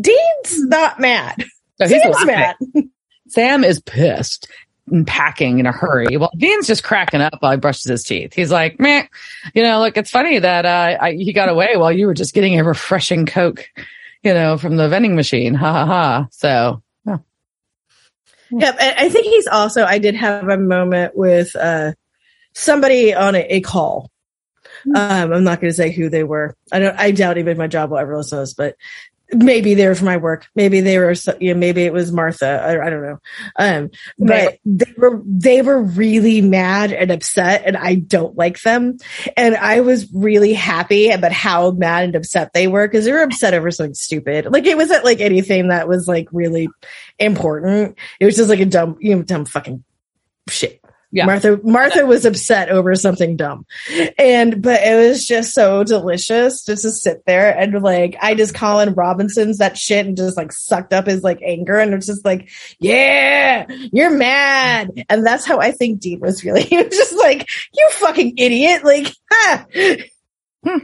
Dean's 0.00 0.64
not 0.64 1.00
mad. 1.00 1.44
So 1.78 1.88
he's 1.88 2.02
Sam's 2.02 2.24
mad. 2.26 2.56
Sam 3.28 3.64
is 3.64 3.80
pissed 3.80 4.48
packing 5.06 5.58
in 5.58 5.66
a 5.66 5.72
hurry. 5.72 6.16
Well, 6.16 6.30
Dean's 6.36 6.66
just 6.66 6.84
cracking 6.84 7.20
up 7.20 7.34
while 7.40 7.52
he 7.52 7.58
brushes 7.58 7.84
his 7.84 8.04
teeth. 8.04 8.34
He's 8.34 8.52
like, 8.52 8.78
man, 8.78 9.08
you 9.54 9.62
know, 9.62 9.80
look, 9.80 9.96
it's 9.96 10.10
funny 10.10 10.38
that 10.38 10.64
uh, 10.64 10.96
I, 11.00 11.12
he 11.12 11.32
got 11.32 11.48
away 11.48 11.76
while 11.76 11.92
you 11.92 12.06
were 12.06 12.14
just 12.14 12.34
getting 12.34 12.58
a 12.58 12.64
refreshing 12.64 13.26
Coke, 13.26 13.68
you 14.22 14.32
know, 14.32 14.58
from 14.58 14.76
the 14.76 14.88
vending 14.88 15.16
machine. 15.16 15.54
Ha 15.54 15.72
ha 15.72 15.86
ha. 15.86 16.28
So, 16.30 16.82
yeah. 17.04 17.18
Yep. 18.50 18.76
I 18.80 19.08
think 19.08 19.26
he's 19.26 19.48
also, 19.48 19.84
I 19.84 19.98
did 19.98 20.14
have 20.14 20.48
a 20.48 20.56
moment 20.56 21.16
with 21.16 21.56
uh, 21.56 21.92
somebody 22.54 23.12
on 23.12 23.34
a, 23.34 23.40
a 23.40 23.60
call. 23.60 24.10
Um, 24.94 25.32
I'm 25.32 25.42
not 25.42 25.60
going 25.60 25.70
to 25.70 25.76
say 25.76 25.90
who 25.90 26.08
they 26.08 26.22
were. 26.22 26.56
I 26.70 26.78
don't, 26.78 26.96
I 26.96 27.10
doubt 27.10 27.38
even 27.38 27.58
my 27.58 27.66
job 27.66 27.90
will 27.90 27.98
ever 27.98 28.16
listen 28.16 28.38
to 28.38 28.42
this, 28.42 28.54
but 28.54 28.76
maybe 29.32 29.74
they 29.74 29.88
were 29.88 29.94
for 29.94 30.04
my 30.04 30.16
work. 30.16 30.46
Maybe 30.54 30.80
they 30.80 30.98
were, 30.98 31.14
so- 31.14 31.36
you 31.40 31.52
know, 31.52 31.58
maybe 31.58 31.82
it 31.82 31.92
was 31.92 32.12
Martha. 32.12 32.46
I, 32.62 32.86
I 32.86 32.90
don't 32.90 33.02
know. 33.02 33.18
Um, 33.56 33.90
but 34.18 34.58
they 34.64 34.92
were, 34.96 35.20
they 35.24 35.62
were 35.62 35.82
really 35.82 36.40
mad 36.40 36.92
and 36.92 37.10
upset 37.10 37.62
and 37.66 37.76
I 37.76 37.96
don't 37.96 38.36
like 38.36 38.60
them. 38.62 38.98
And 39.36 39.56
I 39.56 39.80
was 39.80 40.12
really 40.12 40.52
happy 40.52 41.10
about 41.10 41.32
how 41.32 41.72
mad 41.72 42.04
and 42.04 42.14
upset 42.16 42.52
they 42.52 42.68
were 42.68 42.86
because 42.86 43.04
they 43.04 43.12
were 43.12 43.22
upset 43.22 43.54
over 43.54 43.70
something 43.70 43.94
stupid. 43.94 44.46
Like 44.46 44.66
it 44.66 44.76
wasn't 44.76 45.04
like 45.04 45.20
anything 45.20 45.68
that 45.68 45.88
was 45.88 46.06
like 46.06 46.28
really 46.32 46.68
important. 47.18 47.98
It 48.20 48.26
was 48.26 48.36
just 48.36 48.48
like 48.48 48.60
a 48.60 48.66
dumb, 48.66 48.96
you 49.00 49.16
know, 49.16 49.22
dumb 49.22 49.44
fucking 49.44 49.82
shit. 50.48 50.80
Yeah. 51.12 51.26
Martha, 51.26 51.58
Martha 51.62 52.04
was 52.04 52.24
upset 52.24 52.68
over 52.68 52.94
something 52.94 53.36
dumb. 53.36 53.64
And, 54.18 54.60
but 54.60 54.82
it 54.82 54.96
was 54.96 55.24
just 55.24 55.54
so 55.54 55.84
delicious 55.84 56.64
just 56.64 56.82
to 56.82 56.90
sit 56.90 57.22
there 57.26 57.56
and 57.56 57.82
like, 57.82 58.16
I 58.20 58.34
just 58.34 58.54
Colin 58.54 58.94
Robinson's 58.94 59.58
that 59.58 59.78
shit 59.78 60.04
and 60.06 60.16
just 60.16 60.36
like 60.36 60.52
sucked 60.52 60.92
up 60.92 61.06
his 61.06 61.22
like 61.22 61.40
anger. 61.42 61.78
And 61.78 61.94
it's 61.94 62.06
just 62.06 62.24
like, 62.24 62.50
yeah, 62.78 63.66
you're 63.92 64.10
mad. 64.10 64.90
And 65.08 65.24
that's 65.24 65.46
how 65.46 65.58
I 65.58 65.70
think 65.70 66.00
Dean 66.00 66.20
was 66.20 66.40
feeling. 66.40 66.66
He 66.66 66.76
was 66.76 66.88
just 66.88 67.16
like, 67.16 67.48
you 67.72 67.88
fucking 67.92 68.38
idiot. 68.38 68.84
Like, 68.84 69.12
ha. 69.30 69.66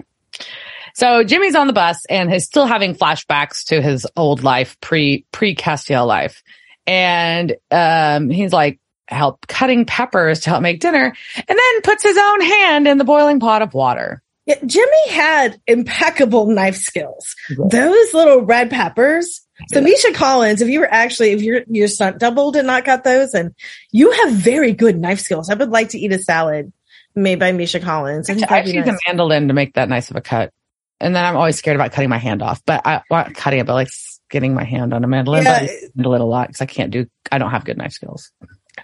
So 0.95 1.25
Jimmy's 1.25 1.55
on 1.55 1.67
the 1.67 1.73
bus 1.73 2.05
and 2.07 2.31
he's 2.31 2.45
still 2.45 2.67
having 2.67 2.95
flashbacks 2.95 3.65
to 3.67 3.81
his 3.81 4.07
old 4.17 4.43
life, 4.43 4.79
pre 4.81 5.25
pre 5.33 5.55
Castiel 5.55 6.07
life. 6.07 6.43
And 6.87 7.57
um 7.71 8.29
he's 8.29 8.53
like 8.53 8.79
help 9.09 9.47
cutting 9.47 9.85
peppers 9.85 10.41
to 10.41 10.51
help 10.51 10.62
make 10.62 10.81
dinner 10.81 11.15
and 11.37 11.49
then 11.49 11.81
puts 11.83 12.03
his 12.03 12.17
own 12.17 12.41
hand 12.41 12.88
in 12.88 12.99
the 12.99 13.05
boiling 13.05 13.41
pot 13.41 13.62
of 13.62 13.75
water. 13.75 14.23
Yeah, 14.47 14.57
Jimmy 14.67 15.09
had 15.11 15.61
impeccable 15.69 16.47
knife 16.47 16.77
skills. 16.77 17.37
Those 17.49 18.12
little 18.12 18.43
red 18.43 18.71
peppers. 18.71 19.41
So 19.69 19.81
Misha 19.81 20.12
Collins, 20.12 20.61
if 20.61 20.69
you 20.69 20.81
were 20.81 20.93
actually, 20.93 21.31
if 21.31 21.43
your 21.43 21.62
your 21.69 21.87
stunt 21.87 22.19
double 22.19 22.51
did 22.51 22.65
not 22.65 22.85
cut 22.85 23.05
those, 23.05 23.35
and 23.35 23.55
you 23.93 24.11
have 24.11 24.33
very 24.33 24.73
good 24.73 24.99
knife 24.99 25.21
skills. 25.21 25.49
I 25.49 25.55
would 25.55 25.71
like 25.71 25.91
to 25.91 25.99
eat 25.99 26.11
a 26.11 26.19
salad 26.19 26.73
made 27.15 27.38
by 27.38 27.53
Misha 27.53 27.79
Collins. 27.79 28.29
I 28.29 28.33
I 28.49 28.62
use 28.62 28.75
nice. 28.75 28.88
a 28.88 28.97
mandolin 29.07 29.47
to 29.49 29.55
make 29.55 29.75
that 29.75 29.88
nice 29.88 30.11
of 30.11 30.17
a 30.17 30.21
cut. 30.21 30.51
And 30.99 31.15
then 31.15 31.25
I'm 31.25 31.37
always 31.37 31.57
scared 31.57 31.77
about 31.77 31.93
cutting 31.93 32.11
my 32.11 32.19
hand 32.19 32.43
off, 32.43 32.62
but 32.65 32.85
I 32.85 33.03
want 33.11 33.35
cutting 33.37 33.61
it, 33.61 33.67
but 33.67 33.75
like 33.75 33.91
getting 34.31 34.55
my 34.55 34.65
hand 34.65 34.93
on 34.95 35.05
a 35.05 35.09
mandolin, 35.09 35.45
Yeah. 35.45 35.61
but 35.61 35.71
I 35.71 35.75
mandolin 35.95 36.21
a 36.21 36.27
lot 36.27 36.49
because 36.49 36.61
I 36.61 36.67
can't 36.67 36.91
do, 36.91 37.07
I 37.31 37.38
don't 37.38 37.51
have 37.51 37.65
good 37.65 37.77
knife 37.77 37.93
skills. 37.93 38.33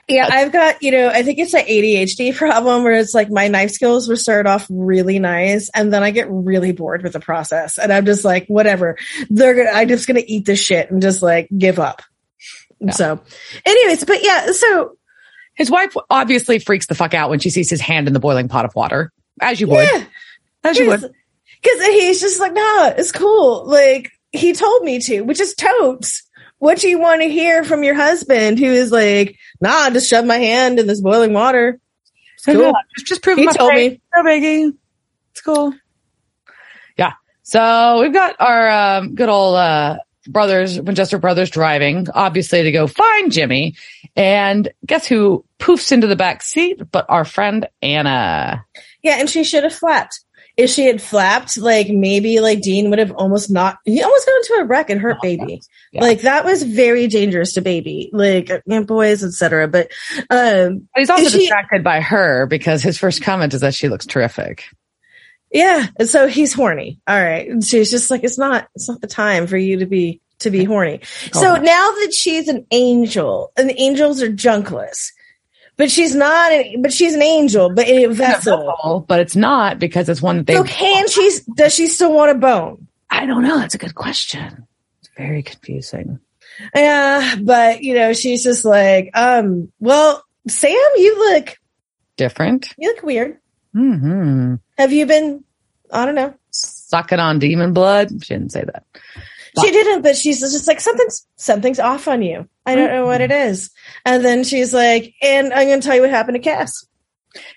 Yeah, 0.08 0.26
I've 0.30 0.52
got, 0.52 0.82
you 0.82 0.90
know, 0.90 1.08
I 1.08 1.22
think 1.22 1.38
it's 1.38 1.52
an 1.52 1.66
ADHD 1.66 2.34
problem 2.34 2.82
where 2.82 2.94
it's 2.94 3.12
like 3.12 3.30
my 3.30 3.48
knife 3.48 3.72
skills 3.72 4.08
will 4.08 4.16
start 4.16 4.46
off 4.46 4.66
really 4.70 5.18
nice 5.18 5.68
and 5.74 5.92
then 5.92 6.02
I 6.02 6.12
get 6.12 6.28
really 6.30 6.72
bored 6.72 7.02
with 7.02 7.12
the 7.12 7.20
process 7.20 7.76
and 7.76 7.92
I'm 7.92 8.06
just 8.06 8.24
like, 8.24 8.46
whatever. 8.46 8.96
They're 9.28 9.54
gonna, 9.54 9.70
I'm 9.70 9.86
just 9.86 10.06
gonna 10.06 10.22
eat 10.26 10.46
this 10.46 10.62
shit 10.62 10.90
and 10.90 11.02
just 11.02 11.22
like 11.22 11.48
give 11.56 11.78
up. 11.78 12.00
So 12.92 13.20
anyways, 13.66 14.04
but 14.04 14.24
yeah, 14.24 14.52
so 14.52 14.96
His 15.58 15.70
wife 15.72 15.92
obviously 16.08 16.60
freaks 16.60 16.86
the 16.86 16.94
fuck 16.94 17.14
out 17.14 17.30
when 17.30 17.40
she 17.40 17.50
sees 17.50 17.68
his 17.68 17.80
hand 17.80 18.06
in 18.06 18.14
the 18.14 18.20
boiling 18.20 18.46
pot 18.46 18.64
of 18.64 18.76
water, 18.76 19.12
as 19.40 19.60
you 19.60 19.66
would, 19.66 19.88
yeah. 19.92 20.04
as 20.62 20.78
you 20.78 20.86
would. 20.86 21.00
Because 21.00 21.86
he's 21.86 22.20
just 22.20 22.38
like, 22.38 22.52
nah, 22.52 22.92
it's 22.96 23.10
cool. 23.10 23.66
Like 23.66 24.12
he 24.30 24.52
told 24.52 24.84
me 24.84 25.00
to, 25.00 25.22
which 25.22 25.40
is 25.40 25.54
totes. 25.54 26.22
What 26.58 26.78
do 26.78 26.88
you 26.88 26.98
want 26.98 27.22
to 27.22 27.28
hear 27.28 27.64
from 27.64 27.84
your 27.84 27.94
husband 27.94 28.58
who 28.58 28.66
is 28.66 28.90
like, 28.90 29.38
nah, 29.60 29.90
just 29.90 30.08
shove 30.08 30.24
my 30.24 30.38
hand 30.38 30.78
in 30.78 30.86
this 30.86 31.00
boiling 31.00 31.32
water. 31.32 31.78
It's 32.34 32.46
cool. 32.46 32.72
Just, 32.96 33.06
just 33.06 33.22
prove 33.22 33.38
He 33.38 33.44
my 33.46 33.52
told 33.52 33.70
point. 33.70 33.92
me. 33.92 34.00
No 34.14 34.22
biggie. 34.22 34.72
It's 35.32 35.40
cool. 35.40 35.72
Yeah. 36.96 37.12
So 37.42 38.00
we've 38.00 38.12
got 38.12 38.36
our 38.40 38.70
um, 38.98 39.14
good 39.14 39.28
old 39.28 39.56
uh, 39.56 39.98
brothers, 40.26 40.80
Winchester 40.80 41.18
brothers, 41.18 41.50
driving, 41.50 42.08
obviously 42.12 42.62
to 42.64 42.72
go 42.72 42.86
find 42.86 43.30
Jimmy. 43.32 43.76
And 44.16 44.68
guess 44.84 45.06
who 45.06 45.44
poofs 45.58 45.92
into 45.92 46.08
the 46.08 46.16
back 46.16 46.42
seat? 46.42 46.80
But 46.90 47.06
our 47.08 47.24
friend 47.24 47.68
Anna. 47.82 48.64
Yeah, 49.02 49.20
and 49.20 49.30
she 49.30 49.44
should 49.44 49.62
have 49.62 49.74
flapped. 49.74 50.20
If 50.58 50.70
she 50.70 50.86
had 50.86 51.00
flapped, 51.00 51.56
like 51.56 51.88
maybe 51.88 52.40
like 52.40 52.60
Dean 52.60 52.90
would 52.90 52.98
have 52.98 53.12
almost 53.12 53.48
not. 53.48 53.78
He 53.84 54.02
almost 54.02 54.26
got 54.26 54.36
into 54.36 54.54
a 54.60 54.64
wreck 54.64 54.90
and 54.90 55.00
hurt 55.00 55.22
baby. 55.22 55.62
Yeah. 55.92 56.02
Like 56.02 56.22
that 56.22 56.44
was 56.44 56.64
very 56.64 57.06
dangerous 57.06 57.52
to 57.54 57.60
baby, 57.62 58.10
like 58.12 58.50
and 58.68 58.86
boys, 58.86 59.22
etc. 59.22 59.68
But 59.68 59.92
um, 60.30 60.88
But 60.92 60.98
he's 61.00 61.10
also 61.10 61.28
she- 61.30 61.38
distracted 61.38 61.84
by 61.84 62.00
her 62.00 62.46
because 62.46 62.82
his 62.82 62.98
first 62.98 63.22
comment 63.22 63.54
is 63.54 63.60
that 63.60 63.72
she 63.74 63.88
looks 63.88 64.04
terrific. 64.04 64.64
Yeah. 65.52 65.86
And 65.98 66.08
so 66.08 66.26
he's 66.26 66.52
horny. 66.52 67.00
All 67.06 67.18
right. 67.22 67.48
And 67.48 67.64
she's 67.64 67.90
just 67.90 68.10
like, 68.10 68.22
it's 68.24 68.36
not, 68.36 68.68
it's 68.74 68.88
not 68.88 69.00
the 69.00 69.06
time 69.06 69.46
for 69.46 69.56
you 69.56 69.78
to 69.78 69.86
be, 69.86 70.20
to 70.40 70.50
be 70.50 70.64
horny. 70.64 71.00
So 71.32 71.54
Oh. 71.54 71.60
now 71.60 71.90
that 71.92 72.12
she's 72.14 72.48
an 72.48 72.66
angel 72.70 73.50
and 73.56 73.70
the 73.70 73.80
angels 73.80 74.20
are 74.20 74.28
junkless, 74.30 75.12
but 75.78 75.90
she's 75.90 76.14
not, 76.14 76.52
but 76.80 76.92
she's 76.92 77.14
an 77.14 77.22
angel, 77.22 77.70
but 77.70 77.88
a 77.88 78.06
vessel. 78.06 79.04
But 79.08 79.20
it's 79.20 79.36
not 79.36 79.78
because 79.78 80.08
it's 80.10 80.20
one 80.20 80.36
that 80.38 80.46
they. 80.46 80.56
So 80.56 80.64
can 80.64 81.08
she, 81.08 81.30
does 81.54 81.74
she 81.74 81.86
still 81.86 82.12
want 82.12 82.32
a 82.32 82.34
bone? 82.34 82.86
I 83.08 83.24
don't 83.24 83.42
know. 83.42 83.58
That's 83.58 83.74
a 83.74 83.78
good 83.78 83.94
question. 83.94 84.66
It's 85.00 85.10
very 85.16 85.42
confusing. 85.42 86.20
Yeah. 86.74 87.36
But 87.40 87.82
you 87.82 87.94
know, 87.94 88.12
she's 88.12 88.42
just 88.42 88.64
like, 88.64 89.10
um, 89.14 89.72
well, 89.80 90.22
Sam, 90.48 90.72
you 90.96 91.18
look, 91.32 91.56
Different. 92.16 92.74
you 92.76 92.92
look 92.92 93.02
weird. 93.04 93.38
hmm 93.72 94.56
Have 94.76 94.92
you 94.92 95.06
been, 95.06 95.44
I 95.92 96.04
don't 96.04 96.16
know. 96.16 96.34
Sucking 96.50 97.20
on 97.20 97.38
demon 97.38 97.72
blood. 97.72 98.10
She 98.24 98.34
didn't 98.34 98.50
say 98.52 98.64
that. 98.64 98.84
She 99.64 99.70
didn't, 99.70 100.02
but 100.02 100.16
she's 100.16 100.40
just 100.40 100.68
like 100.68 100.80
something's 100.80 101.26
something's 101.36 101.80
off 101.80 102.08
on 102.08 102.22
you. 102.22 102.48
I 102.66 102.74
don't 102.74 102.90
know 102.90 103.06
what 103.06 103.20
it 103.20 103.30
mm-hmm. 103.30 103.50
is. 103.50 103.70
And 104.04 104.24
then 104.24 104.44
she's 104.44 104.74
like, 104.74 105.14
and 105.22 105.52
I'm 105.52 105.68
going 105.68 105.80
to 105.80 105.86
tell 105.86 105.96
you 105.96 106.02
what 106.02 106.10
happened 106.10 106.36
to 106.36 106.40
Cass. 106.40 106.84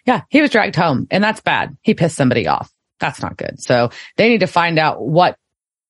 Yeah, 0.05 0.21
he 0.29 0.41
was 0.41 0.51
dragged 0.51 0.75
home, 0.75 1.07
and 1.11 1.23
that's 1.23 1.41
bad. 1.41 1.77
He 1.81 1.93
pissed 1.93 2.15
somebody 2.15 2.47
off. 2.47 2.71
That's 2.99 3.21
not 3.21 3.37
good. 3.37 3.61
So 3.61 3.89
they 4.17 4.29
need 4.29 4.41
to 4.41 4.47
find 4.47 4.77
out 4.77 5.01
what 5.01 5.37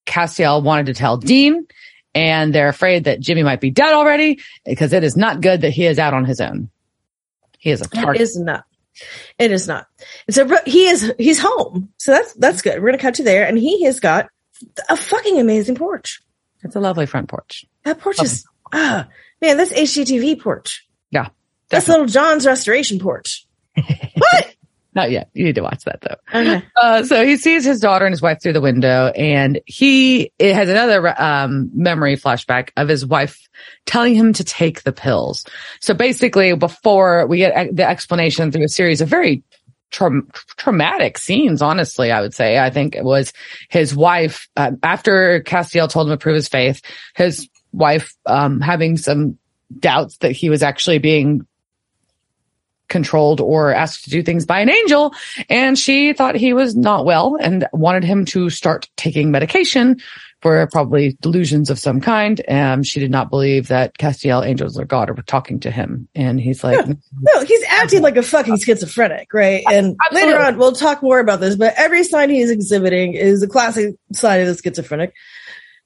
Castiel 0.06 0.64
wanted 0.64 0.88
to 0.88 0.94
tell 0.94 1.18
Dean, 1.18 1.68
and 2.16 2.54
they're 2.54 2.70
afraid 2.70 3.06
that 3.06 3.20
Jimmy 3.20 3.44
might 3.44 3.62
be 3.62 3.70
dead 3.70 3.94
already 3.94 4.40
because 4.66 4.94
it 4.94 5.04
is 5.04 5.18
not 5.18 5.42
good 5.42 5.62
that 5.62 5.72
he 5.72 5.86
is 5.86 6.00
out 6.00 6.14
on 6.14 6.26
his 6.26 6.40
own. 6.40 6.70
He 7.58 7.72
is 7.72 7.82
a 7.82 7.86
It 7.86 7.92
target. 7.92 8.22
is 8.22 8.40
not. 8.40 8.66
It 9.38 9.52
is 9.52 9.68
not. 9.68 9.88
So 10.30 10.48
he 10.66 10.88
is 10.88 11.14
he's 11.18 11.40
home. 11.40 11.90
So 11.98 12.12
that's 12.12 12.34
that's 12.34 12.62
good. 12.62 12.76
We're 12.76 12.90
going 12.90 12.98
to 12.98 13.02
cut 13.02 13.16
to 13.16 13.24
there, 13.24 13.48
and 13.48 13.58
he 13.58 13.86
has 13.86 14.00
got 14.00 14.30
a 14.90 14.96
fucking 14.96 15.40
amazing 15.40 15.76
porch. 15.76 16.22
It's 16.64 16.76
a 16.76 16.80
lovely 16.80 17.06
front 17.06 17.30
porch. 17.30 17.66
That 17.84 18.00
porch 18.00 18.22
is 18.22 18.46
ah 18.74 19.08
man. 19.42 19.58
That's 19.58 19.74
HGTV 19.74 20.42
porch. 20.42 20.88
Yeah, 21.10 21.30
That's 21.70 21.88
little 21.88 22.06
John's 22.06 22.46
restoration 22.46 23.00
porch. 23.00 23.46
what? 23.76 24.56
Not 24.94 25.10
yet. 25.10 25.30
You 25.34 25.46
need 25.46 25.56
to 25.56 25.62
watch 25.62 25.86
that 25.86 26.02
though. 26.02 26.16
Okay. 26.38 26.66
Uh, 26.76 27.04
so 27.04 27.26
he 27.26 27.38
sees 27.38 27.64
his 27.64 27.80
daughter 27.80 28.06
and 28.06 28.12
his 28.12 28.22
wife 28.22 28.42
through 28.42 28.54
the 28.54 28.62
window, 28.62 29.08
and 29.08 29.62
he 29.66 30.34
it 30.38 30.54
has 30.54 30.68
another 30.68 31.22
um, 31.22 31.72
memory 31.74 32.18
flashback 32.18 32.72
of 32.76 32.90
his 32.90 33.06
wife 33.06 33.48
telling 33.86 34.16
him 34.16 34.34
to 34.34 34.44
take 34.44 34.84
the 34.84 34.92
pills. 34.92 35.46
So 35.80 35.94
basically, 35.94 36.54
before 36.56 37.26
we 37.26 37.38
get 37.38 37.74
the 37.74 37.88
explanation 37.88 38.52
through 38.52 38.66
a 38.66 38.70
series 38.70 39.00
of 39.00 39.08
very 39.08 39.44
tra- 39.92 40.24
traumatic 40.58 41.18
scenes, 41.18 41.62
honestly, 41.62 42.12
I 42.12 42.22
would 42.22 42.34
say, 42.34 42.58
I 42.58 42.70
think 42.70 42.96
it 42.96 43.04
was 43.04 43.34
his 43.70 43.96
wife 43.96 44.50
uh, 44.56 44.72
after 44.82 45.42
Castiel 45.44 45.90
told 45.90 46.08
him 46.08 46.14
to 46.14 46.22
prove 46.22 46.36
his 46.36 46.48
faith, 46.48 46.82
his 47.16 47.48
wife 47.72 48.16
um, 48.26 48.62
having 48.62 48.98
some 48.98 49.38
doubts 49.80 50.18
that 50.18 50.32
he 50.32 50.50
was 50.50 50.64
actually 50.64 51.00
being 51.00 51.46
controlled 52.90 53.40
or 53.40 53.74
asked 53.74 54.04
to 54.04 54.10
do 54.10 54.22
things 54.22 54.46
by 54.46 54.60
an 54.60 54.70
angel. 54.70 55.14
And 55.50 55.80
she 55.80 56.14
thought 56.14 56.36
he 56.36 56.54
was 56.54 56.76
not 56.76 57.06
well 57.06 57.38
and 57.40 57.68
wanted 57.72 58.04
him 58.04 58.26
to 58.26 58.50
start 58.50 58.90
taking 58.98 59.32
medication 59.32 60.02
for 60.42 60.68
probably 60.68 61.18
delusions 61.22 61.70
of 61.70 61.78
some 61.78 62.02
kind. 62.02 62.42
Um, 62.48 62.84
she 62.84 63.00
did 63.00 63.12
not 63.12 63.30
believe 63.30 63.68
that 63.68 63.98
Castiel 63.98 64.46
angels 64.46 64.80
or 64.80 64.86
God 64.86 65.10
were 65.10 65.22
talking 65.22 65.60
to 65.62 65.72
him. 65.72 66.08
And 66.16 66.40
he's 66.40 66.64
like, 66.64 66.86
No, 66.88 67.44
he's 67.46 67.64
acting 67.68 68.02
like 68.02 68.18
a 68.18 68.24
fucking 68.24 68.58
schizophrenic, 68.58 69.34
right? 69.34 69.64
And 69.72 69.96
Absolutely. 70.06 70.34
later 70.34 70.44
on, 70.44 70.58
we'll 70.58 70.72
talk 70.74 71.04
more 71.04 71.20
about 71.20 71.40
this, 71.40 71.56
but 71.56 71.74
every 71.78 72.04
sign 72.04 72.30
he's 72.30 72.50
exhibiting 72.50 73.14
is 73.14 73.44
a 73.44 73.48
classic 73.48 73.96
sign 74.14 74.42
of 74.42 74.48
the 74.48 74.56
schizophrenic. 74.62 75.14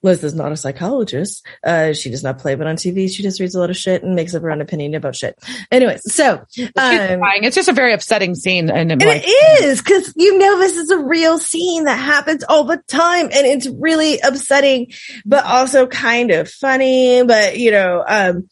Liz 0.04 0.24
is 0.24 0.36
not 0.36 0.52
a 0.52 0.58
psychologist. 0.58 1.46
Uh, 1.64 1.94
she 1.94 2.12
does 2.12 2.24
not 2.24 2.38
play 2.38 2.56
but 2.56 2.68
on 2.68 2.76
TV. 2.76 3.10
She 3.10 3.24
just 3.24 3.40
reads 3.40 3.56
a 3.56 3.60
lot 3.60 3.70
of 3.70 3.78
shit 3.78 4.04
and 4.04 4.16
makes 4.16 4.36
up 4.36 4.44
her 4.44 4.52
own 4.52 4.62
opinion 4.62 4.94
about 4.94 5.16
shit. 5.16 5.38
Anyways, 5.72 6.14
so, 6.14 6.34
um, 6.34 6.46
it's, 6.78 7.56
just 7.56 7.70
a 7.70 7.74
very 7.74 7.94
upsetting 7.94 8.36
scene. 8.36 8.70
And, 8.70 8.92
and 8.92 9.04
like, 9.04 9.24
it 9.26 9.64
is 9.64 9.82
because 9.82 10.14
you 10.16 10.38
know 10.38 10.60
this 10.60 10.78
is 10.78 10.92
a 10.92 11.00
real 11.00 11.40
scene 11.40 11.86
that 11.86 11.98
happens 11.98 12.44
all 12.48 12.66
the 12.66 12.78
time, 12.88 13.26
and 13.26 13.48
it's 13.48 13.68
really 13.68 14.20
upsetting, 14.20 14.92
but 15.26 15.44
also 15.44 15.88
kind 15.88 16.32
of 16.32 16.50
funny. 16.50 17.24
But 17.24 17.58
you 17.58 17.72
know, 17.72 18.04
um, 18.08 18.48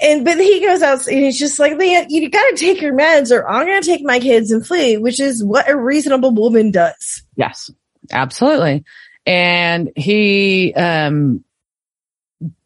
and 0.00 0.24
but 0.24 0.38
he 0.38 0.60
goes 0.60 0.82
out 0.82 1.06
and 1.06 1.18
he's 1.18 1.38
just 1.38 1.58
like, 1.58 1.78
"Leah, 1.78 2.06
you 2.08 2.28
got 2.28 2.50
to 2.50 2.56
take 2.56 2.82
your 2.82 2.94
meds, 2.94 3.34
or 3.34 3.48
I'm 3.48 3.66
going 3.66 3.80
to 3.80 3.86
take 3.86 4.04
my 4.04 4.20
kids 4.20 4.50
and 4.50 4.66
flee," 4.66 4.98
which 4.98 5.20
is 5.20 5.42
what 5.42 5.70
a 5.70 5.76
reasonable 5.76 6.32
woman 6.32 6.70
does. 6.70 7.22
Yes, 7.36 7.70
absolutely. 8.10 8.84
And 9.26 9.90
he 9.96 10.72
um 10.74 11.44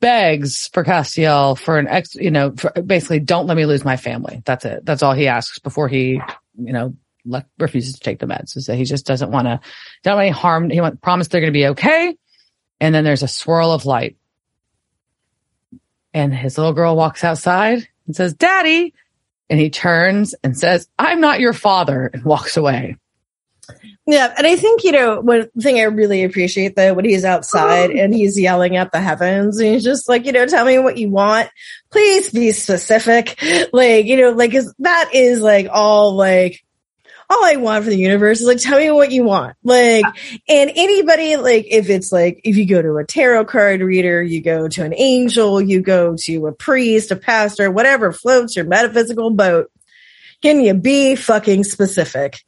begs 0.00 0.68
for 0.72 0.84
Castiel 0.84 1.58
for 1.58 1.78
an 1.78 1.88
ex, 1.88 2.14
you 2.14 2.30
know, 2.30 2.50
basically 2.50 3.20
don't 3.20 3.46
let 3.46 3.56
me 3.56 3.66
lose 3.66 3.84
my 3.84 3.96
family. 3.96 4.42
That's 4.44 4.64
it. 4.64 4.84
That's 4.84 5.02
all 5.02 5.14
he 5.14 5.26
asks 5.26 5.58
before 5.58 5.88
he, 5.88 6.20
you 6.56 6.72
know, 6.72 6.94
let, 7.24 7.46
refuses 7.58 7.94
to 7.94 8.00
take 8.00 8.18
the 8.20 8.26
meds. 8.26 8.56
Is 8.56 8.66
So 8.66 8.74
he 8.74 8.84
just 8.84 9.06
doesn't 9.06 9.30
want 9.30 9.46
to, 9.46 9.60
don't 10.02 10.16
want 10.16 10.26
any 10.26 10.32
harm. 10.32 10.70
He 10.70 10.80
want 10.80 11.00
promise 11.00 11.28
they're 11.28 11.40
going 11.40 11.52
to 11.52 11.58
be 11.58 11.66
okay. 11.68 12.16
And 12.80 12.94
then 12.94 13.04
there's 13.04 13.22
a 13.22 13.28
swirl 13.28 13.72
of 13.72 13.86
light. 13.86 14.16
And 16.12 16.34
his 16.34 16.56
little 16.56 16.72
girl 16.72 16.94
walks 16.94 17.24
outside 17.24 17.88
and 18.06 18.14
says, 18.14 18.34
Daddy. 18.34 18.94
And 19.50 19.60
he 19.60 19.70
turns 19.70 20.34
and 20.42 20.56
says, 20.56 20.88
I'm 20.98 21.20
not 21.20 21.40
your 21.40 21.52
father 21.52 22.10
and 22.12 22.24
walks 22.24 22.56
away. 22.56 22.96
Yeah, 24.06 24.32
and 24.36 24.46
I 24.46 24.56
think 24.56 24.84
you 24.84 24.92
know 24.92 25.20
one 25.20 25.48
thing 25.60 25.78
I 25.78 25.84
really 25.84 26.24
appreciate 26.24 26.76
though 26.76 26.94
when 26.94 27.04
he's 27.04 27.24
outside 27.24 27.90
oh. 27.90 27.98
and 27.98 28.14
he's 28.14 28.38
yelling 28.38 28.76
at 28.76 28.92
the 28.92 29.00
heavens 29.00 29.58
and 29.58 29.72
he's 29.72 29.84
just 29.84 30.08
like 30.08 30.26
you 30.26 30.32
know 30.32 30.46
tell 30.46 30.64
me 30.64 30.78
what 30.78 30.98
you 30.98 31.10
want, 31.10 31.48
please 31.90 32.30
be 32.30 32.52
specific. 32.52 33.40
Like 33.72 34.06
you 34.06 34.16
know 34.16 34.30
like 34.30 34.54
is 34.54 34.72
that 34.80 35.10
is 35.14 35.40
like 35.40 35.68
all 35.70 36.14
like 36.14 36.64
all 37.30 37.44
I 37.44 37.56
want 37.56 37.84
for 37.84 37.90
the 37.90 37.96
universe 37.96 38.40
is 38.40 38.46
like 38.46 38.58
tell 38.58 38.78
me 38.78 38.90
what 38.90 39.10
you 39.10 39.24
want. 39.24 39.56
Like 39.62 40.04
and 40.48 40.70
anybody 40.74 41.36
like 41.36 41.66
if 41.70 41.88
it's 41.88 42.12
like 42.12 42.40
if 42.44 42.56
you 42.56 42.66
go 42.66 42.82
to 42.82 42.96
a 42.96 43.04
tarot 43.04 43.46
card 43.46 43.80
reader, 43.80 44.22
you 44.22 44.42
go 44.42 44.68
to 44.68 44.84
an 44.84 44.94
angel, 44.94 45.60
you 45.60 45.80
go 45.80 46.16
to 46.16 46.46
a 46.46 46.52
priest, 46.52 47.10
a 47.10 47.16
pastor, 47.16 47.70
whatever 47.70 48.12
floats 48.12 48.56
your 48.56 48.64
metaphysical 48.66 49.30
boat. 49.30 49.70
Can 50.42 50.60
you 50.60 50.74
be 50.74 51.16
fucking 51.16 51.64
specific? 51.64 52.44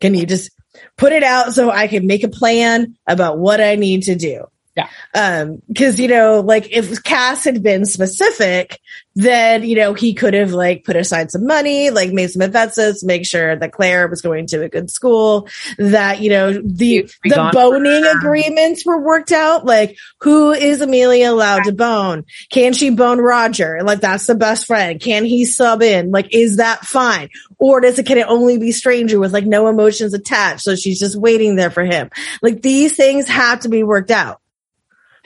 Can 0.00 0.14
you 0.14 0.24
just 0.24 0.50
put 0.96 1.12
it 1.12 1.22
out 1.22 1.52
so 1.52 1.70
I 1.70 1.86
can 1.86 2.06
make 2.06 2.24
a 2.24 2.28
plan 2.28 2.96
about 3.06 3.38
what 3.38 3.60
I 3.60 3.76
need 3.76 4.04
to 4.04 4.14
do. 4.14 4.46
Yeah. 4.80 5.40
Um, 5.42 5.62
cause 5.76 5.98
you 5.98 6.08
know, 6.08 6.40
like 6.40 6.70
if 6.70 7.02
Cass 7.02 7.44
had 7.44 7.62
been 7.62 7.84
specific, 7.84 8.80
then, 9.16 9.64
you 9.64 9.76
know, 9.76 9.92
he 9.92 10.14
could 10.14 10.34
have 10.34 10.52
like 10.52 10.84
put 10.84 10.96
aside 10.96 11.30
some 11.30 11.46
money, 11.46 11.90
like 11.90 12.12
made 12.12 12.30
some 12.30 12.42
advances, 12.42 13.04
make 13.04 13.26
sure 13.26 13.56
that 13.56 13.72
Claire 13.72 14.08
was 14.08 14.22
going 14.22 14.46
to 14.48 14.62
a 14.62 14.68
good 14.68 14.90
school, 14.90 15.48
that, 15.78 16.20
you 16.20 16.30
know, 16.30 16.52
the, 16.52 17.10
the 17.24 17.50
boning 17.52 18.06
agreements 18.06 18.86
were 18.86 19.00
worked 19.00 19.32
out. 19.32 19.66
Like 19.66 19.98
who 20.20 20.52
is 20.52 20.80
Amelia 20.80 21.30
allowed 21.30 21.64
to 21.64 21.72
bone? 21.72 22.24
Can 22.50 22.72
she 22.72 22.90
bone 22.90 23.18
Roger? 23.18 23.80
Like 23.82 24.00
that's 24.00 24.26
the 24.26 24.34
best 24.34 24.66
friend. 24.66 25.00
Can 25.00 25.24
he 25.24 25.44
sub 25.44 25.82
in? 25.82 26.10
Like, 26.10 26.34
is 26.34 26.56
that 26.56 26.84
fine? 26.84 27.28
Or 27.58 27.80
does 27.80 27.98
it, 27.98 28.06
can 28.06 28.18
it 28.18 28.26
only 28.28 28.58
be 28.58 28.72
stranger 28.72 29.18
with 29.18 29.32
like 29.32 29.44
no 29.44 29.68
emotions 29.68 30.14
attached? 30.14 30.62
So 30.62 30.76
she's 30.76 30.98
just 30.98 31.16
waiting 31.16 31.56
there 31.56 31.70
for 31.70 31.84
him. 31.84 32.10
Like 32.42 32.62
these 32.62 32.96
things 32.96 33.28
have 33.28 33.60
to 33.60 33.68
be 33.68 33.82
worked 33.82 34.10
out. 34.10 34.39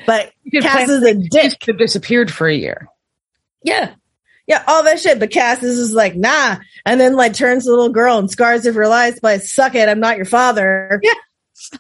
But 0.07 0.33
Cass 0.61 0.89
is 0.89 1.03
a 1.03 1.15
dick. 1.15 1.61
Could 1.61 1.79
disappeared 1.79 2.33
for 2.33 2.47
a 2.49 2.55
year. 2.55 2.89
Yeah. 3.63 3.95
Yeah, 4.47 4.63
all 4.67 4.83
that 4.85 5.01
shit. 5.01 5.19
But 5.19 5.31
Cass 5.31 5.63
is 5.63 5.79
just 5.79 5.93
like, 5.95 6.15
nah. 6.17 6.57
And 6.85 7.01
then 7.01 7.15
like 7.17 7.35
turns 7.35 7.65
to 7.65 7.71
the 7.71 7.77
little 7.77 7.93
girl 7.93 8.19
and 8.19 8.31
scars 8.31 8.67
of 8.67 8.75
her 8.75 8.89
life 8.89 9.21
by 9.21 9.39
suck 9.39 9.75
it, 9.75 9.89
I'm 9.89 10.01
not 10.01 10.17
your 10.17 10.27
father. 10.27 11.01
Yeah. 11.03 11.13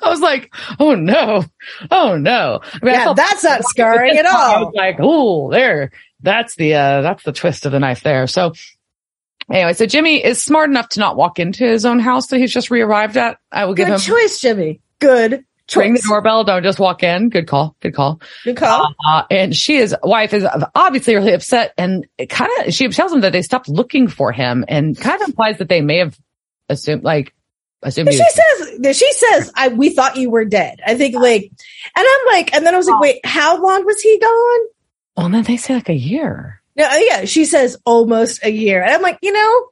I 0.02 0.08
was 0.08 0.20
like, 0.20 0.54
oh 0.78 0.94
no, 0.94 1.44
oh 1.90 2.16
no. 2.16 2.60
I 2.62 2.78
mean, 2.84 2.94
Yeah, 2.94 3.12
that's 3.14 3.44
not 3.44 3.64
scarring 3.64 4.16
at 4.16 4.24
all. 4.24 4.32
I 4.56 4.60
was 4.62 4.74
like, 4.74 4.96
oh, 5.00 5.50
there, 5.50 5.90
that's 6.22 6.54
the 6.54 6.74
uh, 6.74 7.02
that's 7.02 7.22
the 7.24 7.32
twist 7.32 7.66
of 7.66 7.72
the 7.72 7.80
knife 7.80 8.02
there. 8.02 8.26
So 8.28 8.52
anyway, 9.50 9.72
so 9.74 9.84
Jimmy 9.84 10.24
is 10.24 10.42
smart 10.42 10.70
enough 10.70 10.90
to 10.90 11.00
not 11.00 11.16
walk 11.16 11.38
into 11.38 11.64
his 11.66 11.84
own 11.84 11.98
house 11.98 12.28
that 12.28 12.38
he's 12.38 12.52
just 12.52 12.70
re-arrived 12.70 13.16
at. 13.16 13.38
I 13.52 13.64
will 13.66 13.74
give 13.74 13.88
Good 13.88 13.94
him. 13.94 14.00
choice, 14.00 14.40
Jimmy. 14.40 14.80
Good 15.00 15.44
ring 15.74 15.94
the 15.94 16.02
doorbell. 16.06 16.44
Don't 16.44 16.62
just 16.62 16.78
walk 16.78 17.02
in. 17.02 17.28
Good 17.30 17.46
call. 17.46 17.76
Good 17.80 17.94
call. 17.94 18.20
Good 18.44 18.56
call. 18.56 18.94
Uh, 19.06 19.22
and 19.30 19.54
she 19.56 19.76
is 19.76 19.94
wife 20.02 20.34
is 20.34 20.46
obviously 20.74 21.14
really 21.14 21.32
upset 21.32 21.72
and 21.78 22.06
kind 22.28 22.50
of 22.60 22.74
she 22.74 22.88
tells 22.88 23.12
him 23.12 23.20
that 23.22 23.32
they 23.32 23.42
stopped 23.42 23.68
looking 23.68 24.08
for 24.08 24.32
him 24.32 24.64
and 24.68 24.98
kind 24.98 25.20
of 25.20 25.28
implies 25.28 25.58
that 25.58 25.68
they 25.68 25.80
may 25.80 25.98
have 25.98 26.18
assumed 26.68 27.02
like 27.02 27.34
assumed 27.82 28.08
he 28.10 28.16
she 28.16 28.30
says 28.30 28.96
she 28.96 29.12
says 29.12 29.52
I 29.54 29.68
we 29.68 29.90
thought 29.90 30.16
you 30.16 30.30
were 30.30 30.44
dead. 30.44 30.80
I 30.86 30.94
think 30.96 31.14
like 31.14 31.50
and 31.96 32.06
I'm 32.08 32.26
like 32.26 32.54
and 32.54 32.66
then 32.66 32.74
I 32.74 32.78
was 32.78 32.88
like, 32.88 33.00
wait, 33.00 33.20
how 33.24 33.62
long 33.62 33.84
was 33.84 34.00
he 34.00 34.18
gone? 34.18 34.60
well, 35.16 35.26
and 35.26 35.34
then 35.34 35.44
they 35.44 35.56
say 35.56 35.74
like 35.74 35.88
a 35.88 35.94
year. 35.94 36.60
No, 36.76 36.86
uh, 36.86 36.96
yeah, 36.96 37.24
she 37.24 37.44
says 37.44 37.76
almost 37.84 38.44
a 38.44 38.50
year. 38.50 38.82
And 38.82 38.92
I'm 38.92 39.02
like, 39.02 39.18
you 39.22 39.32
know, 39.32 39.68